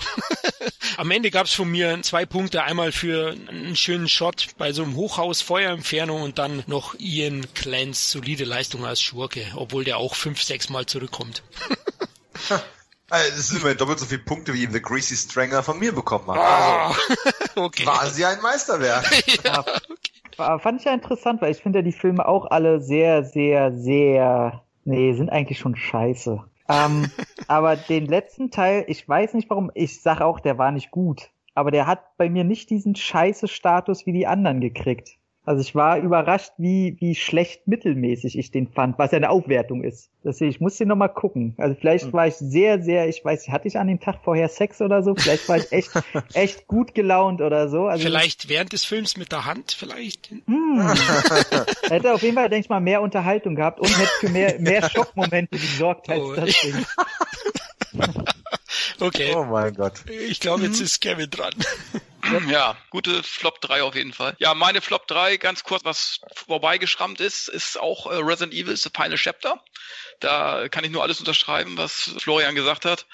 [0.98, 4.96] Am Ende gab's von mir zwei Punkte, einmal für einen schönen Shot bei so einem
[4.96, 10.42] Hochhaus, Feuerentfernung und dann noch Ian Clans solide Leistung als Schurke, obwohl der auch fünf,
[10.42, 11.44] sechs Mal zurückkommt.
[13.10, 15.94] Also, das sind immerhin doppelt so viele Punkte, wie ihm The Greasy Stranger von mir
[15.94, 16.38] bekommen hat.
[16.38, 17.00] Also,
[17.56, 17.86] oh, okay.
[17.86, 19.06] War sie ein Meisterwerk.
[19.44, 20.60] ja, okay.
[20.60, 24.64] Fand ich ja interessant, weil ich finde ja die Filme auch alle sehr, sehr, sehr
[24.86, 26.44] Nee, sind eigentlich schon scheiße.
[26.70, 27.12] ähm,
[27.48, 31.30] aber den letzten Teil, ich weiß nicht warum, ich sag auch, der war nicht gut.
[31.56, 35.18] Aber der hat bei mir nicht diesen scheiße Status wie die anderen gekriegt.
[35.46, 39.84] Also ich war überrascht, wie, wie schlecht mittelmäßig ich den fand, was ja eine Aufwertung
[39.84, 40.10] ist.
[40.24, 41.54] Deswegen, ich muss den nochmal gucken.
[41.58, 42.14] Also vielleicht mhm.
[42.14, 45.16] war ich sehr, sehr, ich weiß, hatte ich an dem Tag vorher Sex oder so?
[45.16, 45.92] Vielleicht war ich echt,
[46.34, 47.88] echt gut gelaunt oder so.
[47.88, 50.30] Also vielleicht während des Films mit der Hand, vielleicht.
[50.46, 50.82] Hm.
[51.90, 54.90] hätte auf jeden Fall, denke ich mal, mehr Unterhaltung gehabt und hätte für mehr, mehr
[54.90, 56.36] Schockmomente gesorgt als oh.
[56.36, 56.86] das Ding.
[59.02, 59.34] okay.
[59.36, 60.06] Oh mein Gott.
[60.30, 61.54] Ich glaube, jetzt ist Kevin dran.
[62.48, 64.36] Ja, gute Flop 3 auf jeden Fall.
[64.40, 68.90] Ja, meine Flop 3, ganz kurz, was vorbeigeschrammt ist, ist auch äh, Resident Evil, The
[68.96, 69.64] Final Chapter.
[70.20, 73.06] Da kann ich nur alles unterschreiben, was Florian gesagt hat.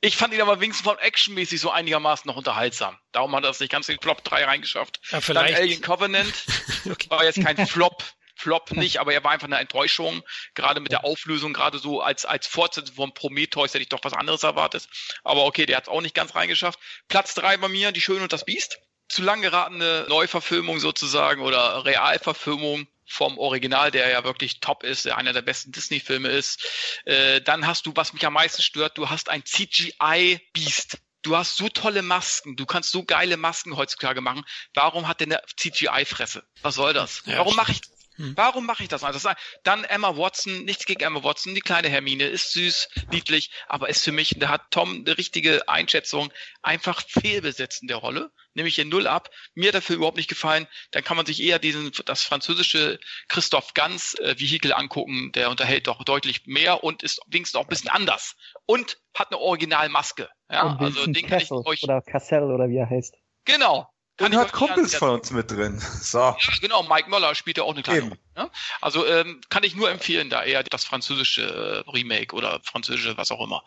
[0.00, 2.98] Ich fand ihn aber wenigstens von actionmäßig so einigermaßen noch unterhaltsam.
[3.12, 5.00] Darum hat er es nicht ganz in Flop 3 reingeschafft.
[5.10, 5.54] Ja, vielleicht.
[5.54, 6.34] Dann Alien Covenant
[6.90, 7.10] okay.
[7.10, 8.02] war jetzt kein Flop,
[8.42, 10.22] Flop nicht, aber er war einfach eine Enttäuschung,
[10.54, 14.12] gerade mit der Auflösung, gerade so als, als Fortsetzung von Prometheus hätte ich doch was
[14.12, 14.88] anderes erwartet.
[15.22, 16.78] Aber okay, der hat es auch nicht ganz reingeschafft.
[17.08, 18.78] Platz drei bei mir, Die Schöne und das Biest.
[19.08, 25.18] Zu lang geratene Neuverfilmung sozusagen oder Realverfilmung vom Original, der ja wirklich top ist, der
[25.18, 26.64] einer der besten Disney-Filme ist.
[27.04, 31.56] Äh, dann hast du, was mich am meisten stört, du hast ein CGI-Biest du hast
[31.56, 34.44] so tolle Masken, du kannst so geile Masken heutzutage machen.
[34.74, 36.44] Warum hat der eine CGI-Fresse?
[36.62, 37.22] Was soll das?
[37.26, 37.80] Ja, Warum mache ich
[38.16, 38.36] hm.
[38.36, 39.04] Warum mache ich das?
[39.04, 39.30] Also
[39.62, 44.04] dann Emma Watson, nichts gegen Emma Watson, die kleine Hermine ist süß, niedlich, aber ist
[44.04, 46.32] für mich, da hat Tom eine richtige Einschätzung,
[46.62, 49.30] einfach fehlbesetzen der Rolle, nämlich in Null ab.
[49.54, 50.66] Mir hat dafür überhaupt nicht gefallen.
[50.90, 55.86] Dann kann man sich eher diesen, das französische Christoph Ganz äh, Vehikel angucken, der unterhält
[55.86, 60.28] doch deutlich mehr und ist wenigstens auch ein bisschen anders und hat eine Originalmaske.
[60.50, 63.16] Ja, also den kann ich euch oder Cassell oder wie er heißt.
[63.44, 63.88] Genau,
[64.22, 65.80] und hat Kumpels von uns mit drin.
[66.02, 66.18] So.
[66.18, 68.18] Ja, genau, Mike Möller spielt ja auch eine kleine Rolle.
[68.36, 68.50] Ne?
[68.80, 73.30] Also ähm, kann ich nur empfehlen, da eher das französische äh, Remake oder französische, was
[73.30, 73.64] auch immer.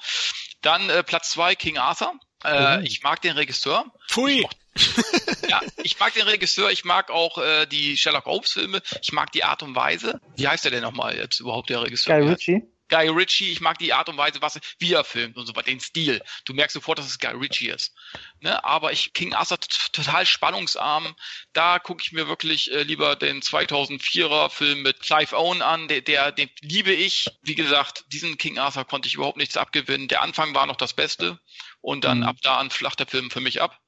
[0.61, 2.14] Dann äh, Platz zwei King Arthur.
[2.43, 2.85] Äh, mhm.
[2.85, 3.85] Ich mag den Regisseur.
[4.08, 4.48] Pfui.
[4.75, 7.40] Ich ja, ich mag den Regisseur, ich mag auch
[7.72, 10.19] die Sherlock Holmes Filme, ich mag die Art und Weise.
[10.35, 12.19] Wie heißt der denn nochmal jetzt überhaupt, der Regisseur?
[12.19, 12.74] Guy Ritchie.
[12.89, 15.67] Guy Ritchie, ich mag die Art und Weise, was wie er filmt und so weiter,
[15.67, 16.22] den Stil.
[16.45, 17.93] Du merkst sofort, dass es Guy Ritchie ist.
[18.41, 18.64] Ne?
[18.64, 19.59] Aber ich King Arthur
[19.91, 21.15] total spannungsarm.
[21.53, 26.01] Da gucke ich mir wirklich äh, lieber den 2004er Film mit Clive Owen an, der,
[26.01, 27.27] der den liebe ich.
[27.41, 30.07] Wie gesagt, diesen King Arthur konnte ich überhaupt nichts abgewinnen.
[30.07, 31.39] Der Anfang war noch das Beste
[31.81, 32.25] und dann mhm.
[32.25, 33.80] ab da an flacht der Film für mich ab.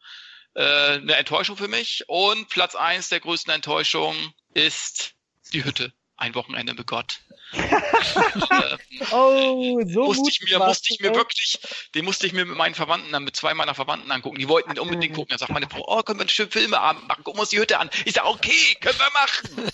[0.56, 5.14] Äh, eine Enttäuschung für mich und Platz eins der größten Enttäuschungen ist
[5.54, 5.94] die Hütte.
[6.18, 7.20] Ein Wochenende mit Gott.
[9.12, 11.60] oh, so musste ich mir, musste ich mir wirklich,
[11.96, 14.38] den musste ich mir mit meinen Verwandten dann, mit zwei meiner Verwandten angucken.
[14.38, 15.30] Die wollten unbedingt gucken.
[15.30, 17.60] Da sagt meine Frau, oh, können wir einen schönen Filmeabend machen, gucken wir uns die
[17.60, 17.90] Hütte an.
[18.06, 19.72] Ich sage, okay, können wir machen.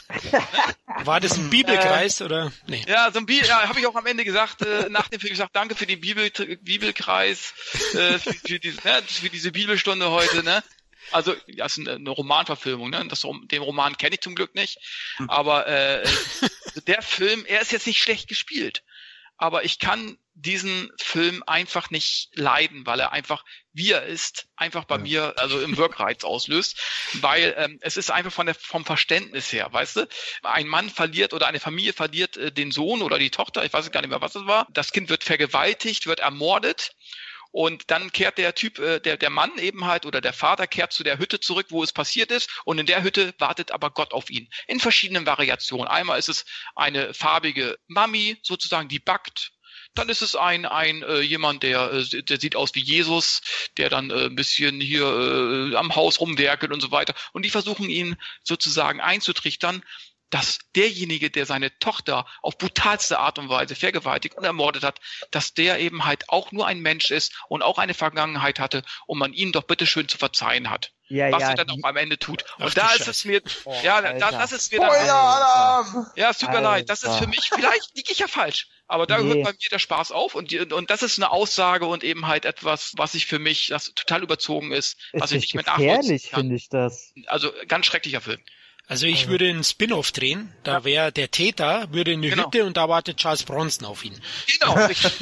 [1.05, 2.51] War das ein Bibelkreis äh, oder?
[2.67, 2.83] Nee.
[2.87, 5.31] Ja, so ein Bibel, ja, habe ich auch am Ende gesagt, äh, nach dem Film
[5.31, 6.29] gesagt, danke für den Bibel,
[6.61, 7.53] Bibelkreis,
[7.93, 10.61] äh, für, für, diese, ne, für diese Bibelstunde heute, ne?
[11.13, 13.05] Also, das ist eine Romanverfilmung, ne?
[13.07, 14.79] Das, den Roman kenne ich zum Glück nicht.
[15.17, 15.29] Hm.
[15.29, 16.07] Aber äh,
[16.87, 18.83] der Film, er ist jetzt nicht schlecht gespielt.
[19.37, 24.85] Aber ich kann diesen Film einfach nicht leiden, weil er einfach, wie er ist, einfach
[24.85, 25.01] bei ja.
[25.01, 26.79] mir, also im Wirkreiz auslöst,
[27.15, 30.07] weil ähm, es ist einfach von der, vom Verständnis her, weißt du,
[30.43, 33.91] ein Mann verliert oder eine Familie verliert äh, den Sohn oder die Tochter, ich weiß
[33.91, 36.95] gar nicht mehr, was es war, das Kind wird vergewaltigt, wird ermordet
[37.53, 40.91] und dann kehrt der Typ, äh, der, der Mann eben halt oder der Vater kehrt
[40.91, 42.49] zu der Hütte zurück, wo es passiert ist.
[42.65, 44.49] Und in der Hütte wartet aber Gott auf ihn.
[44.67, 45.87] In verschiedenen Variationen.
[45.87, 49.51] Einmal ist es eine farbige Mami sozusagen, die backt
[49.95, 53.41] dann ist es ein ein äh, jemand, der äh, der sieht aus wie Jesus,
[53.77, 57.13] der dann äh, ein bisschen hier äh, am Haus rumwerkelt und so weiter.
[57.31, 59.83] Und die versuchen ihn sozusagen einzutrichtern,
[60.33, 65.53] dass derjenige, der seine Tochter auf brutalste Art und Weise vergewaltigt und ermordet hat, dass
[65.53, 69.31] der eben halt auch nur ein Mensch ist und auch eine Vergangenheit hatte und man
[69.33, 70.91] ihn doch bitteschön zu verzeihen hat.
[71.07, 72.45] Ja, was ja, er dann auch am Ende tut.
[72.57, 73.11] Ach, und da ist Scheiße.
[73.11, 76.07] es mir, oh, ja, da, das ist mir dann, Alarm!
[76.15, 76.69] ja, es tut mir Alter.
[76.69, 79.35] leid, das ist für mich, vielleicht liege ich ja falsch, aber da nee.
[79.35, 82.45] hört bei mir der Spaß auf und, und das ist eine Aussage und eben halt
[82.45, 86.31] etwas, was ich für mich, das total überzogen ist, was ist ich nicht mehr nachvollziehen
[86.31, 86.39] kann.
[86.39, 87.13] finde ich das.
[87.27, 88.39] Also ganz schrecklicher Film.
[88.87, 90.53] Also ich würde einen Spin-off drehen.
[90.63, 92.45] Da wäre der Täter, würde in eine genau.
[92.45, 94.19] Hütte und da wartet Charles Bronson auf ihn.
[94.59, 95.13] Genau, richtig.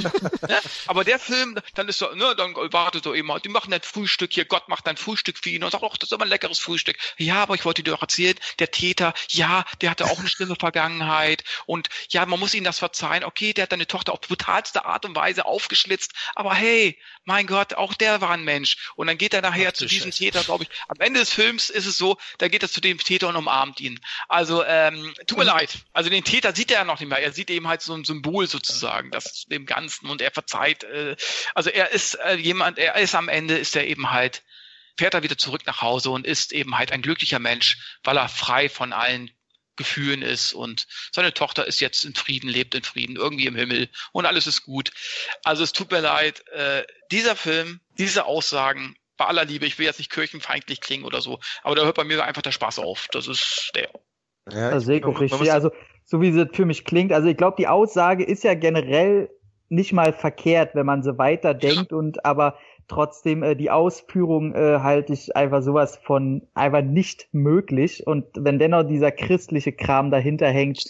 [0.87, 4.33] Aber der Film, dann ist so, ne, dann wartet so eben, die machen ein Frühstück
[4.33, 6.57] hier, Gott macht ein Frühstück für ihn und sagt, ach, das ist aber ein leckeres
[6.57, 6.97] Frühstück.
[7.17, 10.55] Ja, aber ich wollte dir doch erzählen, der Täter, ja, der hatte auch eine schlimme
[10.55, 13.23] Vergangenheit und ja, man muss ihm das verzeihen.
[13.23, 17.75] Okay, der hat deine Tochter auf brutalste Art und Weise aufgeschlitzt, aber hey, mein Gott,
[17.75, 18.77] auch der war ein Mensch.
[18.95, 20.23] Und dann geht er nachher ach, zu diesem Scheiße.
[20.23, 20.69] Täter, glaube ich.
[20.87, 23.50] Am Ende des Films ist es so, da geht er zu dem Täter und umarmt
[23.51, 23.99] umarmt ihn.
[24.27, 25.79] Also, ähm, tut mir leid.
[25.93, 27.19] Also den Täter sieht er ja noch nicht mehr.
[27.19, 30.83] Er sieht eben halt so ein Symbol sozusagen, das dem Ganzen und er verzeiht.
[30.83, 31.15] Äh,
[31.53, 34.43] also er ist äh, jemand, er ist am Ende, ist er eben halt,
[34.97, 38.29] fährt er wieder zurück nach Hause und ist eben halt ein glücklicher Mensch, weil er
[38.29, 39.31] frei von allen
[39.77, 43.89] Gefühlen ist und seine Tochter ist jetzt in Frieden, lebt in Frieden, irgendwie im Himmel
[44.11, 44.91] und alles ist gut.
[45.43, 49.85] Also es tut mir leid, äh, dieser Film, diese Aussagen bei aller Liebe, ich will
[49.85, 53.07] jetzt nicht kirchenfeindlich klingen oder so, aber da hört bei mir einfach der Spaß auf.
[53.11, 53.89] Das ist der.
[54.51, 55.51] Ja, das sehe ich auch richtig.
[55.51, 55.71] Also,
[56.05, 59.29] so wie es für mich klingt, also ich glaube, die Aussage ist ja generell
[59.69, 61.97] nicht mal verkehrt, wenn man so weiterdenkt ja.
[61.97, 68.05] und aber trotzdem äh, die Ausführung äh, halte ich einfach sowas von einfach nicht möglich
[68.07, 70.83] und wenn dennoch dieser christliche Kram dahinter hängt,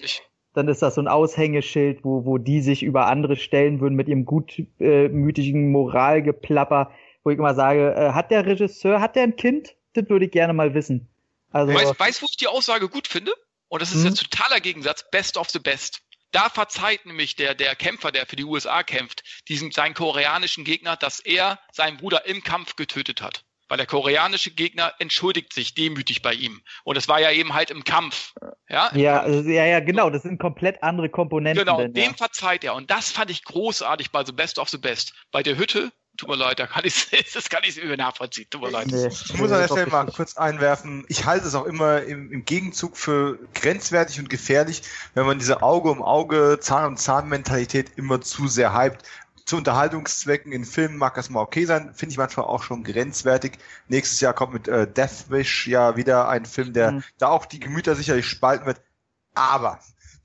[0.53, 4.07] dann ist das so ein Aushängeschild, wo wo die sich über andere stellen würden mit
[4.07, 6.91] ihrem gutmütigen Moralgeplapper
[7.23, 9.75] wo ich immer sage, äh, hat der Regisseur, hat der ein Kind?
[9.93, 11.07] Das würde ich gerne mal wissen.
[11.51, 13.33] Also, weißt, weißt wo ich die Aussage gut finde?
[13.67, 14.09] Und das ist mhm.
[14.09, 16.01] jetzt totaler Gegensatz, best of the best.
[16.31, 20.95] Da verzeiht nämlich der, der Kämpfer, der für die USA kämpft, diesem, seinen koreanischen Gegner,
[20.95, 23.43] dass er seinen Bruder im Kampf getötet hat.
[23.67, 26.61] Weil der koreanische Gegner entschuldigt sich demütig bei ihm.
[26.83, 28.33] Und es war ja eben halt im Kampf.
[28.67, 30.09] Ja, ja, also, ja, ja, genau.
[30.09, 31.63] Das sind komplett andere Komponenten.
[31.63, 32.17] Genau, denn, dem ja.
[32.17, 32.75] verzeiht er.
[32.75, 35.13] Und das fand ich großartig bei The Best of the Best.
[35.31, 38.47] Bei der Hütte Tut mir leid, da kann ich das kann ich übel nachvollziehen.
[38.49, 38.87] Tut mir leid.
[38.87, 41.05] Nee, ich muss an der Stelle mal kurz einwerfen.
[41.07, 44.83] Ich halte es auch immer im, im, Gegenzug für grenzwertig und gefährlich,
[45.13, 49.03] wenn man diese Auge um Auge, Zahn um Zahn Mentalität immer zu sehr hypt.
[49.45, 53.57] Zu Unterhaltungszwecken in Filmen mag das mal okay sein, finde ich manchmal auch schon grenzwertig.
[53.87, 57.03] Nächstes Jahr kommt mit äh, Death Wish ja wieder ein Film, der mhm.
[57.17, 58.81] da auch die Gemüter sicherlich spalten wird.
[59.33, 59.79] Aber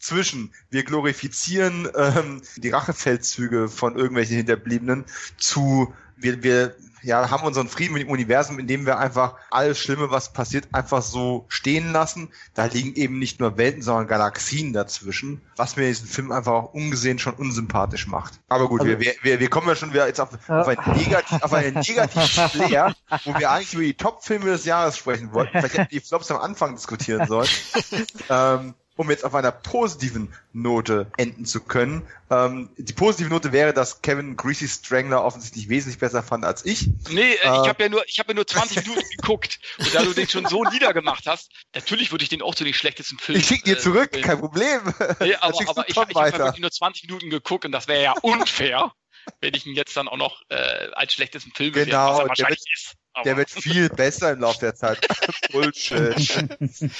[0.07, 5.05] zwischen wir glorifizieren ähm, die Rachefeldzüge von irgendwelchen Hinterbliebenen
[5.36, 10.10] zu wir, wir ja, haben unseren Frieden mit dem Universum, indem wir einfach alles Schlimme,
[10.10, 12.31] was passiert, einfach so stehen lassen.
[12.55, 16.75] Da liegen eben nicht nur Welten, sondern Galaxien dazwischen, was mir diesen Film einfach auch
[16.75, 18.41] ungesehen schon unsympathisch macht.
[18.49, 21.43] Aber gut, also, wir, wir, wir kommen ja schon wieder jetzt auf, auf, ein negativ,
[21.43, 22.94] auf einen negativen Flair,
[23.25, 25.51] wo wir eigentlich über die Top-Filme des Jahres sprechen wollten.
[25.52, 27.49] Vielleicht hätten die Flops am Anfang diskutieren sollen.
[28.31, 32.07] ähm, um jetzt auf einer positiven Note enden zu können.
[32.31, 36.89] Ähm, die positive Note wäre, dass Kevin Greasy Strangler offensichtlich wesentlich besser fand als ich.
[37.10, 39.60] Nee, äh, ich habe ja nur, ich habe ja nur 20 Minuten geguckt.
[39.78, 42.75] Und da du den schon so niedergemacht hast, natürlich würde ich den auch zu den
[42.75, 43.41] schlechtesten Filmen.
[43.41, 44.81] Ich schicke dir zurück, äh, kein Problem.
[45.20, 48.02] Nee, aber, aber ich, ich habe ja wirklich nur 20 Minuten geguckt und das wäre
[48.02, 48.92] ja unfair,
[49.41, 52.60] wenn ich ihn jetzt dann auch noch äh, als schlechtesten Film genau, was er wahrscheinlich
[52.60, 52.94] der wird, ist.
[53.12, 53.25] Aber.
[53.25, 55.07] Der wird viel besser im Laufe der Zeit.
[55.52, 56.50] Bullshit.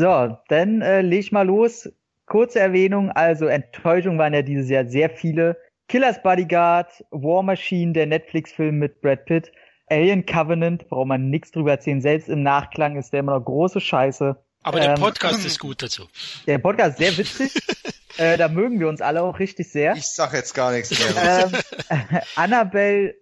[0.00, 1.92] So, dann äh, leg ich mal los.
[2.24, 5.58] Kurze Erwähnung, also Enttäuschung waren ja dieses Jahr sehr viele.
[5.88, 9.52] Killers Bodyguard, War Machine, der Netflix-Film mit Brad Pitt,
[9.88, 12.00] Alien Covenant, braucht man nichts drüber erzählen.
[12.00, 14.42] Selbst im Nachklang ist der immer noch große Scheiße.
[14.62, 16.06] Aber der ähm, Podcast ist gut dazu.
[16.46, 17.62] Der Podcast ist sehr witzig.
[18.18, 19.94] äh, da mögen wir uns alle auch richtig sehr.
[19.96, 21.50] Ich sag jetzt gar nichts mehr.
[21.88, 23.14] ähm, Annabelle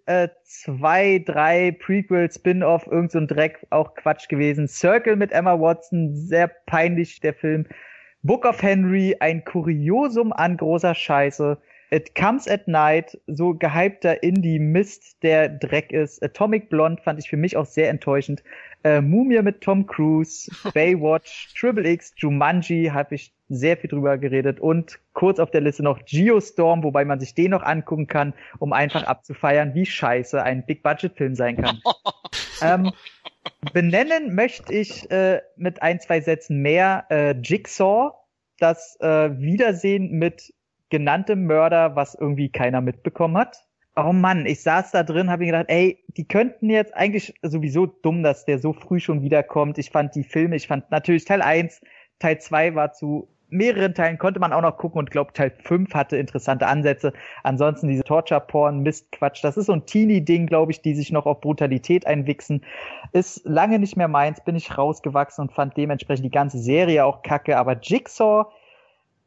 [0.44, 4.66] 2, äh, 3, Prequel, Spin-off, irgend so ein Dreck, auch Quatsch gewesen.
[4.66, 7.66] Circle mit Emma Watson, sehr peinlich der Film.
[8.22, 11.58] Book of Henry, ein Kuriosum an großer Scheiße.
[11.90, 16.22] It Comes at Night, so gehypter Indie-Mist, der Dreck ist.
[16.22, 18.42] Atomic Blonde fand ich für mich auch sehr enttäuschend.
[18.84, 24.60] Äh, Mumie mit Tom Cruise, Baywatch, Triple X, Jumanji, habe ich sehr viel drüber geredet.
[24.60, 28.74] Und kurz auf der Liste noch Geostorm, wobei man sich den noch angucken kann, um
[28.74, 31.80] einfach abzufeiern, wie scheiße ein Big-Budget-Film sein kann.
[32.62, 32.92] ähm,
[33.72, 38.12] benennen möchte ich äh, mit ein, zwei Sätzen mehr äh, Jigsaw,
[38.58, 40.52] das äh, Wiedersehen mit
[40.90, 43.64] genannte Mörder, was irgendwie keiner mitbekommen hat.
[43.96, 47.86] Oh Mann, ich saß da drin, habe mir gedacht, ey, die könnten jetzt eigentlich sowieso
[47.86, 49.76] dumm, dass der so früh schon wiederkommt.
[49.78, 51.80] Ich fand die Filme, ich fand natürlich Teil 1,
[52.20, 55.94] Teil 2 war zu mehreren Teilen konnte man auch noch gucken und glaube Teil 5
[55.94, 57.12] hatte interessante Ansätze.
[57.42, 60.94] Ansonsten diese Torture Porn Mist Quatsch, das ist so ein Teenie Ding, glaube ich, die
[60.94, 62.62] sich noch auf Brutalität einwichsen.
[63.12, 67.22] Ist lange nicht mehr meins, bin ich rausgewachsen und fand dementsprechend die ganze Serie auch
[67.22, 68.46] kacke, aber Jigsaw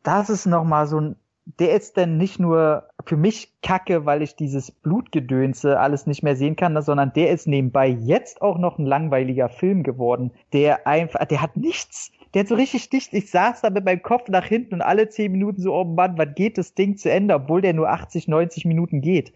[0.04, 4.22] das ist noch mal so ein der ist denn nicht nur für mich kacke, weil
[4.22, 8.78] ich dieses Blutgedönse alles nicht mehr sehen kann, sondern der ist nebenbei jetzt auch noch
[8.78, 10.32] ein langweiliger Film geworden.
[10.54, 12.12] Der einfach, der hat nichts.
[12.34, 13.14] Der hat so richtig dicht.
[13.14, 16.18] Ich saß da mit meinem Kopf nach hinten und alle zehn Minuten so, oh Mann,
[16.18, 19.34] wann geht das Ding zu Ende, obwohl der nur 80, 90 Minuten geht.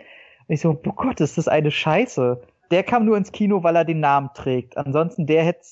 [0.48, 2.42] Und ich so, oh Gott, ist das eine Scheiße.
[2.72, 4.77] Der kam nur ins Kino, weil er den Namen trägt.
[4.77, 5.66] Ansonsten, der hätte,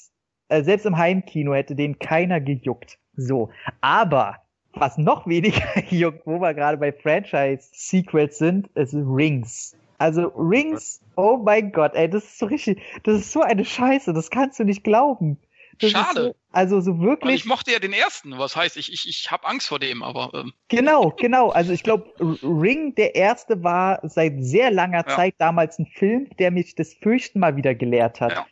[0.50, 2.98] äh, selbst im Heimkino hätte den keiner gejuckt.
[3.16, 3.50] So.
[3.82, 4.43] Aber
[4.74, 9.76] was noch weniger juckt, wo wir gerade bei Franchise-Sequels sind, ist Rings.
[10.00, 14.14] Also Rings, oh mein Gott, ey, das ist so richtig, das ist so eine Scheiße,
[14.14, 15.38] das kannst du nicht glauben.
[15.80, 16.22] Das Schade.
[16.22, 17.30] So, also so wirklich.
[17.30, 20.04] Weil ich mochte ja den ersten, was heißt, ich, ich, ich habe Angst vor dem,
[20.04, 20.32] aber.
[20.34, 20.54] Ähm.
[20.68, 21.50] Genau, genau.
[21.50, 25.16] Also ich glaube, Ring, der erste, war seit sehr langer ja.
[25.16, 28.32] Zeit damals ein Film, der mich das Fürchten mal wieder gelehrt hat.
[28.34, 28.46] Ja.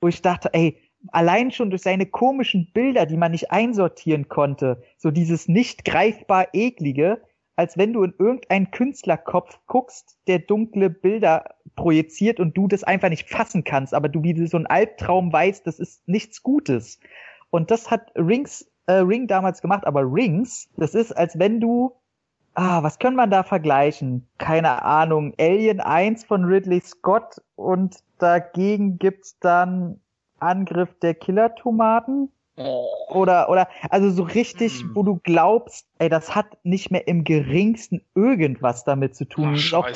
[0.00, 0.78] Wo ich dachte, ey,
[1.12, 6.48] allein schon durch seine komischen Bilder, die man nicht einsortieren konnte, so dieses nicht greifbar
[6.52, 7.20] eklige,
[7.56, 13.08] als wenn du in irgendeinen Künstlerkopf guckst, der dunkle Bilder projiziert und du das einfach
[13.08, 17.00] nicht fassen kannst, aber du wie so ein Albtraum weißt, das ist nichts Gutes.
[17.50, 21.96] Und das hat Rings, äh, Ring damals gemacht, aber Rings, das ist, als wenn du,
[22.54, 24.28] ah, was können man da vergleichen?
[24.38, 30.00] Keine Ahnung, Alien 1 von Ridley Scott und dagegen gibt's dann
[30.40, 32.30] Angriff der Killer-Tomaten.
[33.10, 34.90] Oder, oder, also so richtig, hm.
[34.94, 39.56] wo du glaubst, ey, das hat nicht mehr im geringsten irgendwas damit zu tun.
[39.72, 39.94] Ach,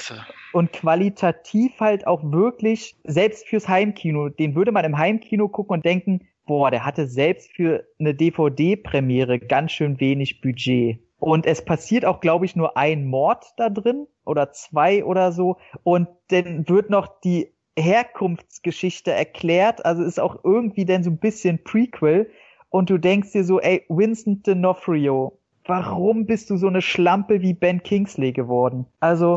[0.53, 5.85] und qualitativ halt auch wirklich, selbst fürs Heimkino, den würde man im Heimkino gucken und
[5.85, 11.01] denken, boah, der hatte selbst für eine DVD-Premiere ganz schön wenig Budget.
[11.19, 15.57] Und es passiert auch, glaube ich, nur ein Mord da drin oder zwei oder so.
[15.85, 21.63] Und dann wird noch die Herkunftsgeschichte erklärt, also ist auch irgendwie dann so ein bisschen
[21.65, 22.31] Prequel
[22.69, 25.33] und du denkst dir so, ey, Vincent D'Onofrio,
[25.65, 28.87] warum bist du so eine Schlampe wie Ben Kingsley geworden?
[29.01, 29.35] Also,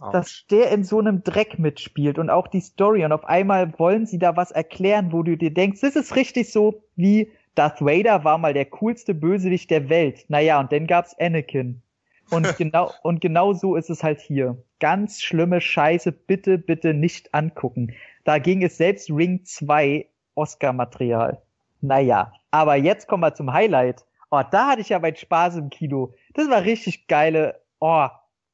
[0.00, 0.12] Ouch.
[0.12, 4.06] dass der in so einem Dreck mitspielt und auch die Story und auf einmal wollen
[4.06, 8.24] sie da was erklären, wo du dir denkst, das ist richtig so wie Darth Vader
[8.24, 10.24] war mal der coolste Bösewicht der Welt.
[10.28, 11.82] Naja, und dann gab's Anakin.
[12.30, 14.56] Und genau, und genau so ist es halt hier.
[14.78, 17.94] Ganz schlimme Scheiße, bitte, bitte nicht angucken.
[18.24, 21.40] Da ging es selbst Ring 2 Oscar-Material.
[21.80, 24.04] Naja, aber jetzt kommen wir zum Highlight.
[24.30, 26.14] Oh, da hatte ich ja meinen Spaß im Kino.
[26.34, 27.60] Das war richtig geile.
[27.80, 28.06] Oh,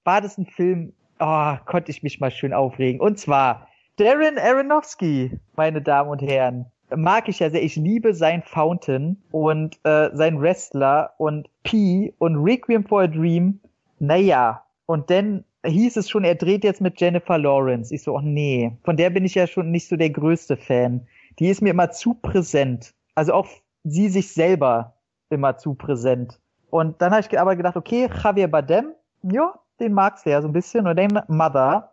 [0.05, 0.92] war das ein Film?
[1.18, 3.00] Oh, konnte ich mich mal schön aufregen.
[3.00, 7.62] Und zwar Darren Aronofsky, meine Damen und Herren mag ich ja sehr.
[7.62, 13.60] Ich liebe sein Fountain und äh, sein Wrestler und P und Requiem for a Dream.
[13.99, 17.94] Naja, und dann hieß es schon, er dreht jetzt mit Jennifer Lawrence.
[17.94, 21.07] Ich so, ach nee, von der bin ich ja schon nicht so der größte Fan.
[21.39, 22.94] Die ist mir immer zu präsent.
[23.15, 23.49] Also auch
[23.84, 24.94] sie sich selber
[25.31, 26.41] immer zu präsent.
[26.70, 28.92] Und dann habe ich aber gedacht, okay, Javier Bardem,
[29.23, 30.86] ja, den magst du ja so ein bisschen.
[30.86, 31.92] Und dann Mother.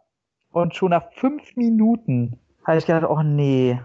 [0.51, 3.79] Und schon nach fünf Minuten habe ich gedacht, oh nee,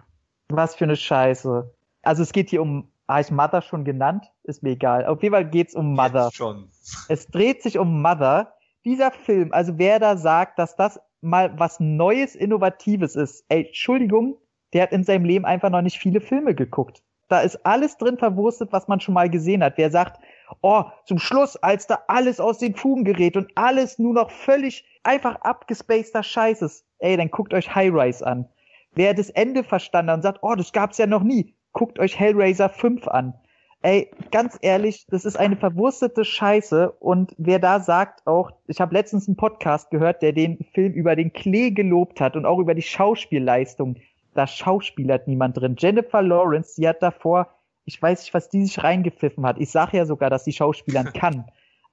[0.51, 1.75] was für eine Scheiße.
[2.03, 4.33] Also es geht hier um, habe ich Mother schon genannt?
[4.45, 5.07] Ist mir egal.
[5.07, 6.27] Auf jeden Fall geht's um Mother.
[6.27, 6.71] Jetzt schon.
[7.09, 8.55] Es dreht sich um Mother.
[8.85, 14.39] Dieser Film, also wer da sagt, dass das mal was Neues, Innovatives ist, ey, Entschuldigung,
[14.73, 17.03] der hat in seinem Leben einfach noch nicht viele Filme geguckt.
[17.29, 19.75] Da ist alles drin verwurstet, was man schon mal gesehen hat.
[19.77, 20.19] Wer sagt,
[20.63, 24.87] oh, zum Schluss, als da alles aus den Fugen gerät und alles nur noch völlig
[25.03, 28.49] einfach abgespaceter Scheiß ist, ey, dann guckt euch High Rise an.
[28.95, 32.19] Wer das Ende verstanden hat und sagt, oh, das gab's ja noch nie, guckt euch
[32.19, 33.35] Hellraiser 5 an.
[33.81, 38.93] Ey, ganz ehrlich, das ist eine verwurstete Scheiße und wer da sagt auch, ich habe
[38.95, 42.75] letztens einen Podcast gehört, der den Film über den Klee gelobt hat und auch über
[42.75, 43.97] die Schauspielleistung.
[44.35, 45.77] Da schauspielert niemand drin.
[45.79, 49.59] Jennifer Lawrence, die hat davor, ich weiß nicht, was die sich reingepfiffen hat.
[49.61, 51.45] Ich sage ja sogar, dass sie Schauspielern kann.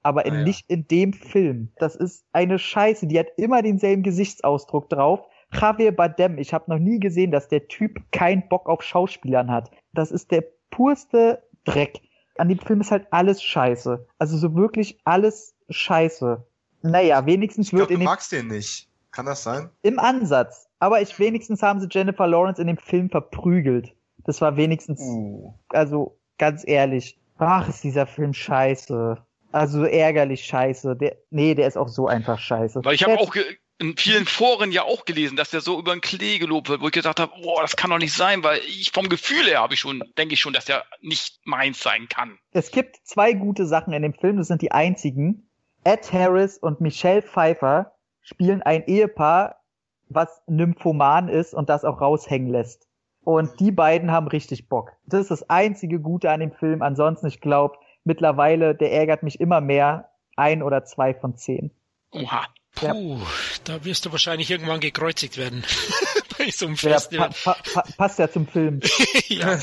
[0.02, 0.44] Aber in, Ah, ja.
[0.44, 1.72] nicht in dem Film.
[1.78, 3.06] Das ist eine Scheiße.
[3.06, 5.20] Die hat immer denselben Gesichtsausdruck drauf.
[5.60, 9.70] Javier Bardem, ich habe noch nie gesehen, dass der Typ keinen Bock auf Schauspielern hat.
[9.92, 12.00] Das ist der purste Dreck.
[12.38, 14.06] An dem Film ist halt alles scheiße.
[14.18, 16.44] Also so wirklich alles scheiße.
[16.82, 18.88] Naja, wenigstens Ich wird du in dem, magst den nicht.
[19.10, 19.70] Kann das sein?
[19.82, 20.68] im Ansatz.
[20.78, 23.94] Aber ich wenigstens haben sie Jennifer Lawrence in dem Film verprügelt.
[24.24, 25.54] Das war wenigstens, Uh.
[25.70, 27.18] also ganz ehrlich.
[27.38, 29.16] Ach, ist dieser Film scheiße.
[29.52, 30.96] Also ärgerlich scheiße.
[30.96, 32.84] Der, nee, der ist auch so einfach scheiße.
[32.84, 33.44] Weil ich habe auch ge
[33.78, 36.86] in vielen Foren ja auch gelesen, dass der so über den Klee gelobt wird, wo
[36.86, 39.74] ich gesagt habe, boah, das kann doch nicht sein, weil ich vom Gefühl her habe
[39.74, 42.38] ich schon, denke ich schon, dass der nicht meins sein kann.
[42.52, 45.50] Es gibt zwei gute Sachen in dem Film, das sind die einzigen.
[45.84, 49.62] Ed Harris und Michelle Pfeiffer spielen ein Ehepaar,
[50.08, 52.88] was Nymphoman ist und das auch raushängen lässt.
[53.22, 54.92] Und die beiden haben richtig Bock.
[55.04, 56.80] Das ist das einzige Gute an dem Film.
[56.80, 60.10] Ansonsten, ich glaube, mittlerweile, der ärgert mich immer mehr.
[60.36, 61.72] Ein oder zwei von zehn.
[62.12, 62.46] Oha.
[62.80, 62.92] Ja.
[62.92, 63.20] Puh,
[63.64, 65.64] da wirst du wahrscheinlich irgendwann gekreuzigt werden.
[66.38, 67.30] Bei so einem Ja, pa Festival.
[67.44, 68.80] pa pa passt ja zum Film.
[69.28, 69.58] ja.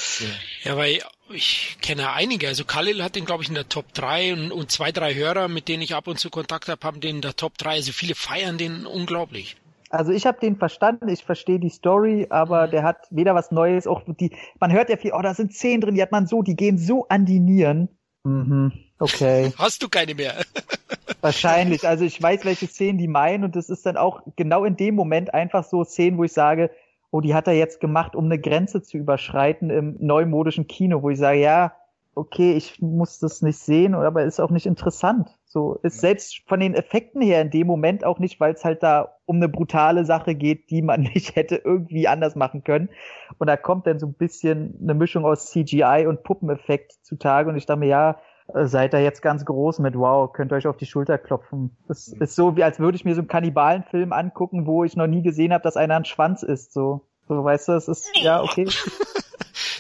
[0.64, 1.00] ja, weil
[1.32, 2.48] ich kenne einige.
[2.48, 5.48] Also Khalil hat den, glaube ich, in der Top 3 und, und zwei, drei Hörer,
[5.48, 7.70] mit denen ich ab und zu Kontakt habe, haben den in der Top 3.
[7.72, 9.56] Also viele feiern den unglaublich.
[9.90, 13.86] Also ich habe den verstanden, ich verstehe die Story, aber der hat weder was Neues,
[13.86, 16.42] auch die, man hört ja viel, oh, da sind zehn drin, die hat man so,
[16.42, 17.90] die gehen so an die Nieren.
[18.24, 18.72] Mhm,
[19.04, 20.36] okay, Hast du keine mehr?
[21.22, 21.88] wahrscheinlich.
[21.88, 24.96] Also ich weiß, welche Szenen die meinen und das ist dann auch genau in dem
[24.96, 26.70] Moment einfach so Szenen, wo ich sage,
[27.12, 31.10] oh, die hat er jetzt gemacht, um eine Grenze zu überschreiten im neumodischen Kino, wo
[31.10, 31.74] ich sage, ja,
[32.16, 35.30] okay, ich muss das nicht sehen, aber ist auch nicht interessant.
[35.46, 38.84] So ist selbst von den Effekten her in dem Moment auch nicht, weil es halt
[38.84, 42.90] da um eine brutale Sache geht, die man nicht hätte irgendwie anders machen können.
[43.38, 47.50] Und da kommt dann so ein bisschen eine Mischung aus CGI und Puppeneffekt zutage.
[47.50, 48.18] Und ich dachte mir, ja,
[48.54, 51.76] seid da jetzt ganz groß mit, wow, könnt ihr euch auf die Schulter klopfen.
[51.88, 55.08] Das ist so, wie als würde ich mir so einen Kannibalenfilm angucken, wo ich noch
[55.08, 56.74] nie gesehen habe, dass einer ein Schwanz ist.
[56.74, 58.68] So, so weißt du, es ist, ja, okay.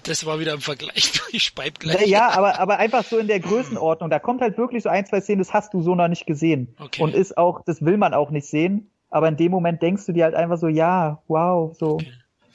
[0.06, 1.14] Das war wieder ein Vergleich.
[1.32, 2.08] Ich speib gleich.
[2.08, 4.09] Ja, aber, aber einfach so in der Größenordnung.
[4.09, 6.75] Da kommt halt wirklich so ein, zwei Szenen, das hast du so noch nicht gesehen.
[6.80, 7.01] Okay.
[7.01, 8.92] Und ist auch, das will man auch nicht sehen.
[9.09, 12.00] Aber in dem Moment denkst du dir halt einfach so, ja, wow, so.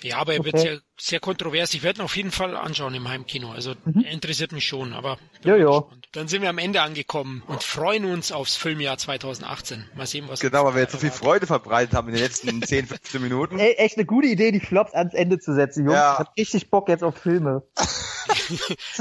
[0.02, 0.68] Ja, aber er wird Okay.
[0.68, 1.72] sehr, sehr kontrovers.
[1.74, 3.50] Ich werde ihn auf jeden Fall anschauen im Heimkino.
[3.50, 4.04] Also Mhm.
[4.04, 5.88] er interessiert mich schon, aber Jojo.
[6.12, 9.84] Dann sind wir am Ende angekommen und freuen uns aufs Filmjahr 2018.
[9.94, 11.10] Mal sehen, was Genau, weil wir jetzt so viel.
[11.10, 13.58] Freude verbreitet haben in den letzten 10, 15 Minuten.
[13.58, 15.96] Ey, echt eine gute Idee, die Flops ans Ende zu setzen, Jungs.
[15.96, 16.14] Ja.
[16.14, 17.62] Ich hab richtig Bock jetzt auf Filme.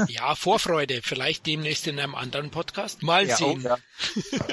[0.08, 1.00] Ja, Vorfreude.
[1.02, 3.02] Vielleicht demnächst in einem anderen Podcast.
[3.02, 3.62] Mal Ja, sehen.
[3.62, 3.76] oh, ja.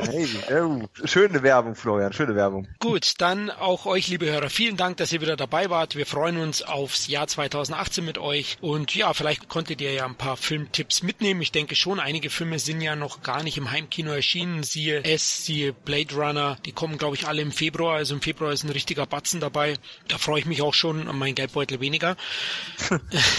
[0.04, 0.28] Hey,
[0.62, 2.68] oh, schöne Werbung, Florian, schöne Werbung.
[2.80, 5.96] Gut, dann auch euch, liebe Hörer, vielen Dank, dass ihr wieder dabei wart.
[5.96, 8.58] Wir freuen uns aufs Jahr 2018 mit euch.
[8.62, 11.42] Und ja, vielleicht konntet ihr ja ein paar Filmtipps mitnehmen.
[11.42, 14.64] Ich denke schon, einige Filme sind ja noch gar nicht im Heimkino erschienen.
[14.64, 16.58] Siehe S, siehe Blade Runner.
[16.66, 17.96] Die kommen, glaube ich, alle im Februar.
[17.96, 19.76] Also im Februar ist ein richtiger Batzen dabei.
[20.08, 22.18] Da freue ich mich auch schon an meinen Geldbeutel weniger.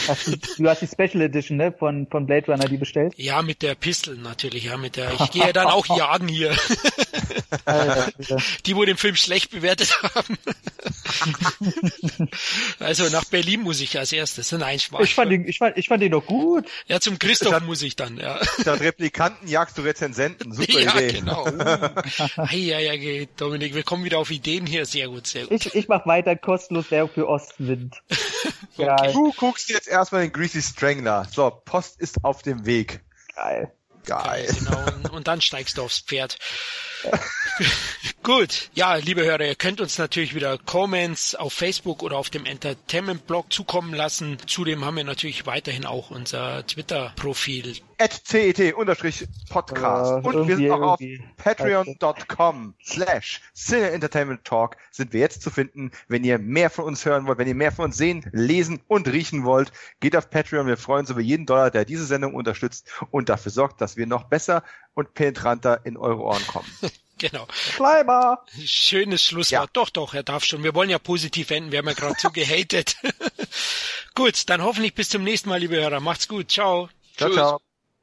[0.08, 3.14] Hast du, du hast die Special Edition, ne, von, von Blade Runner, die bestellt?
[3.16, 4.64] Ja, mit der Pistol natürlich.
[4.64, 5.12] Ja, mit der.
[5.20, 6.56] Ich gehe ja dann auch jagen hier.
[7.64, 8.42] Alter.
[8.64, 10.38] Die, wo den Film schlecht bewertet haben.
[12.78, 14.52] also nach Berlin muss ich als erstes.
[14.52, 15.02] Nein, Spaß.
[15.02, 16.66] ich fand den, ich fand, ich fand den doch gut.
[16.86, 18.40] Ja, zum Christoph muss ich dann, ja.
[18.60, 20.52] Statt Replikanten jagst du Rezensenten.
[20.54, 21.12] Super ja, Idee.
[21.20, 21.46] genau.
[21.46, 22.46] Uh.
[22.56, 24.86] Ja, ja, ja, Dominik, wir kommen wieder auf Ideen hier.
[24.86, 25.66] Sehr gut, sehr gut.
[25.66, 27.94] Ich, ich mach weiter kostenlos Werbung für Ostwind.
[28.78, 31.26] Geil, Du guckst jetzt erstmal den Greasy Strangler.
[31.30, 33.00] So, Post ist auf dem Weg.
[33.34, 33.70] geil.
[34.06, 34.46] Geil.
[34.58, 36.38] Genau, und, und dann steigst du aufs Pferd.
[38.22, 42.46] Gut, ja, liebe Hörer, ihr könnt uns natürlich wieder Comments auf Facebook oder auf dem
[42.46, 44.38] Entertainment-Blog zukommen lassen.
[44.46, 47.76] Zudem haben wir natürlich weiterhin auch unser Twitter-Profil.
[47.98, 50.24] At CET-Podcast.
[50.24, 51.00] Äh, und wir sind auch auf
[51.36, 55.90] patreon.com slash Cine Entertainment Talk sind wir jetzt zu finden.
[56.08, 59.08] Wenn ihr mehr von uns hören wollt, wenn ihr mehr von uns sehen, lesen und
[59.08, 60.66] riechen wollt, geht auf Patreon.
[60.66, 64.06] Wir freuen uns über jeden Dollar, der diese Sendung unterstützt und dafür sorgt, dass wir
[64.06, 64.62] noch besser
[64.94, 66.66] und penetranter in eure Ohren kommen.
[67.18, 67.46] Genau.
[67.50, 68.44] Schleimer!
[68.62, 69.70] Schönes Schlusswort.
[69.72, 70.62] Doch, doch, er darf schon.
[70.62, 71.72] Wir wollen ja positiv enden.
[71.72, 72.98] Wir haben ja gerade so gehatet.
[74.14, 76.00] gut, dann hoffentlich bis zum nächsten Mal, liebe Hörer.
[76.00, 76.50] Macht's gut.
[76.50, 76.90] Ciao.
[77.16, 77.38] Ciao, Tschüss.
[77.38, 77.65] ciao.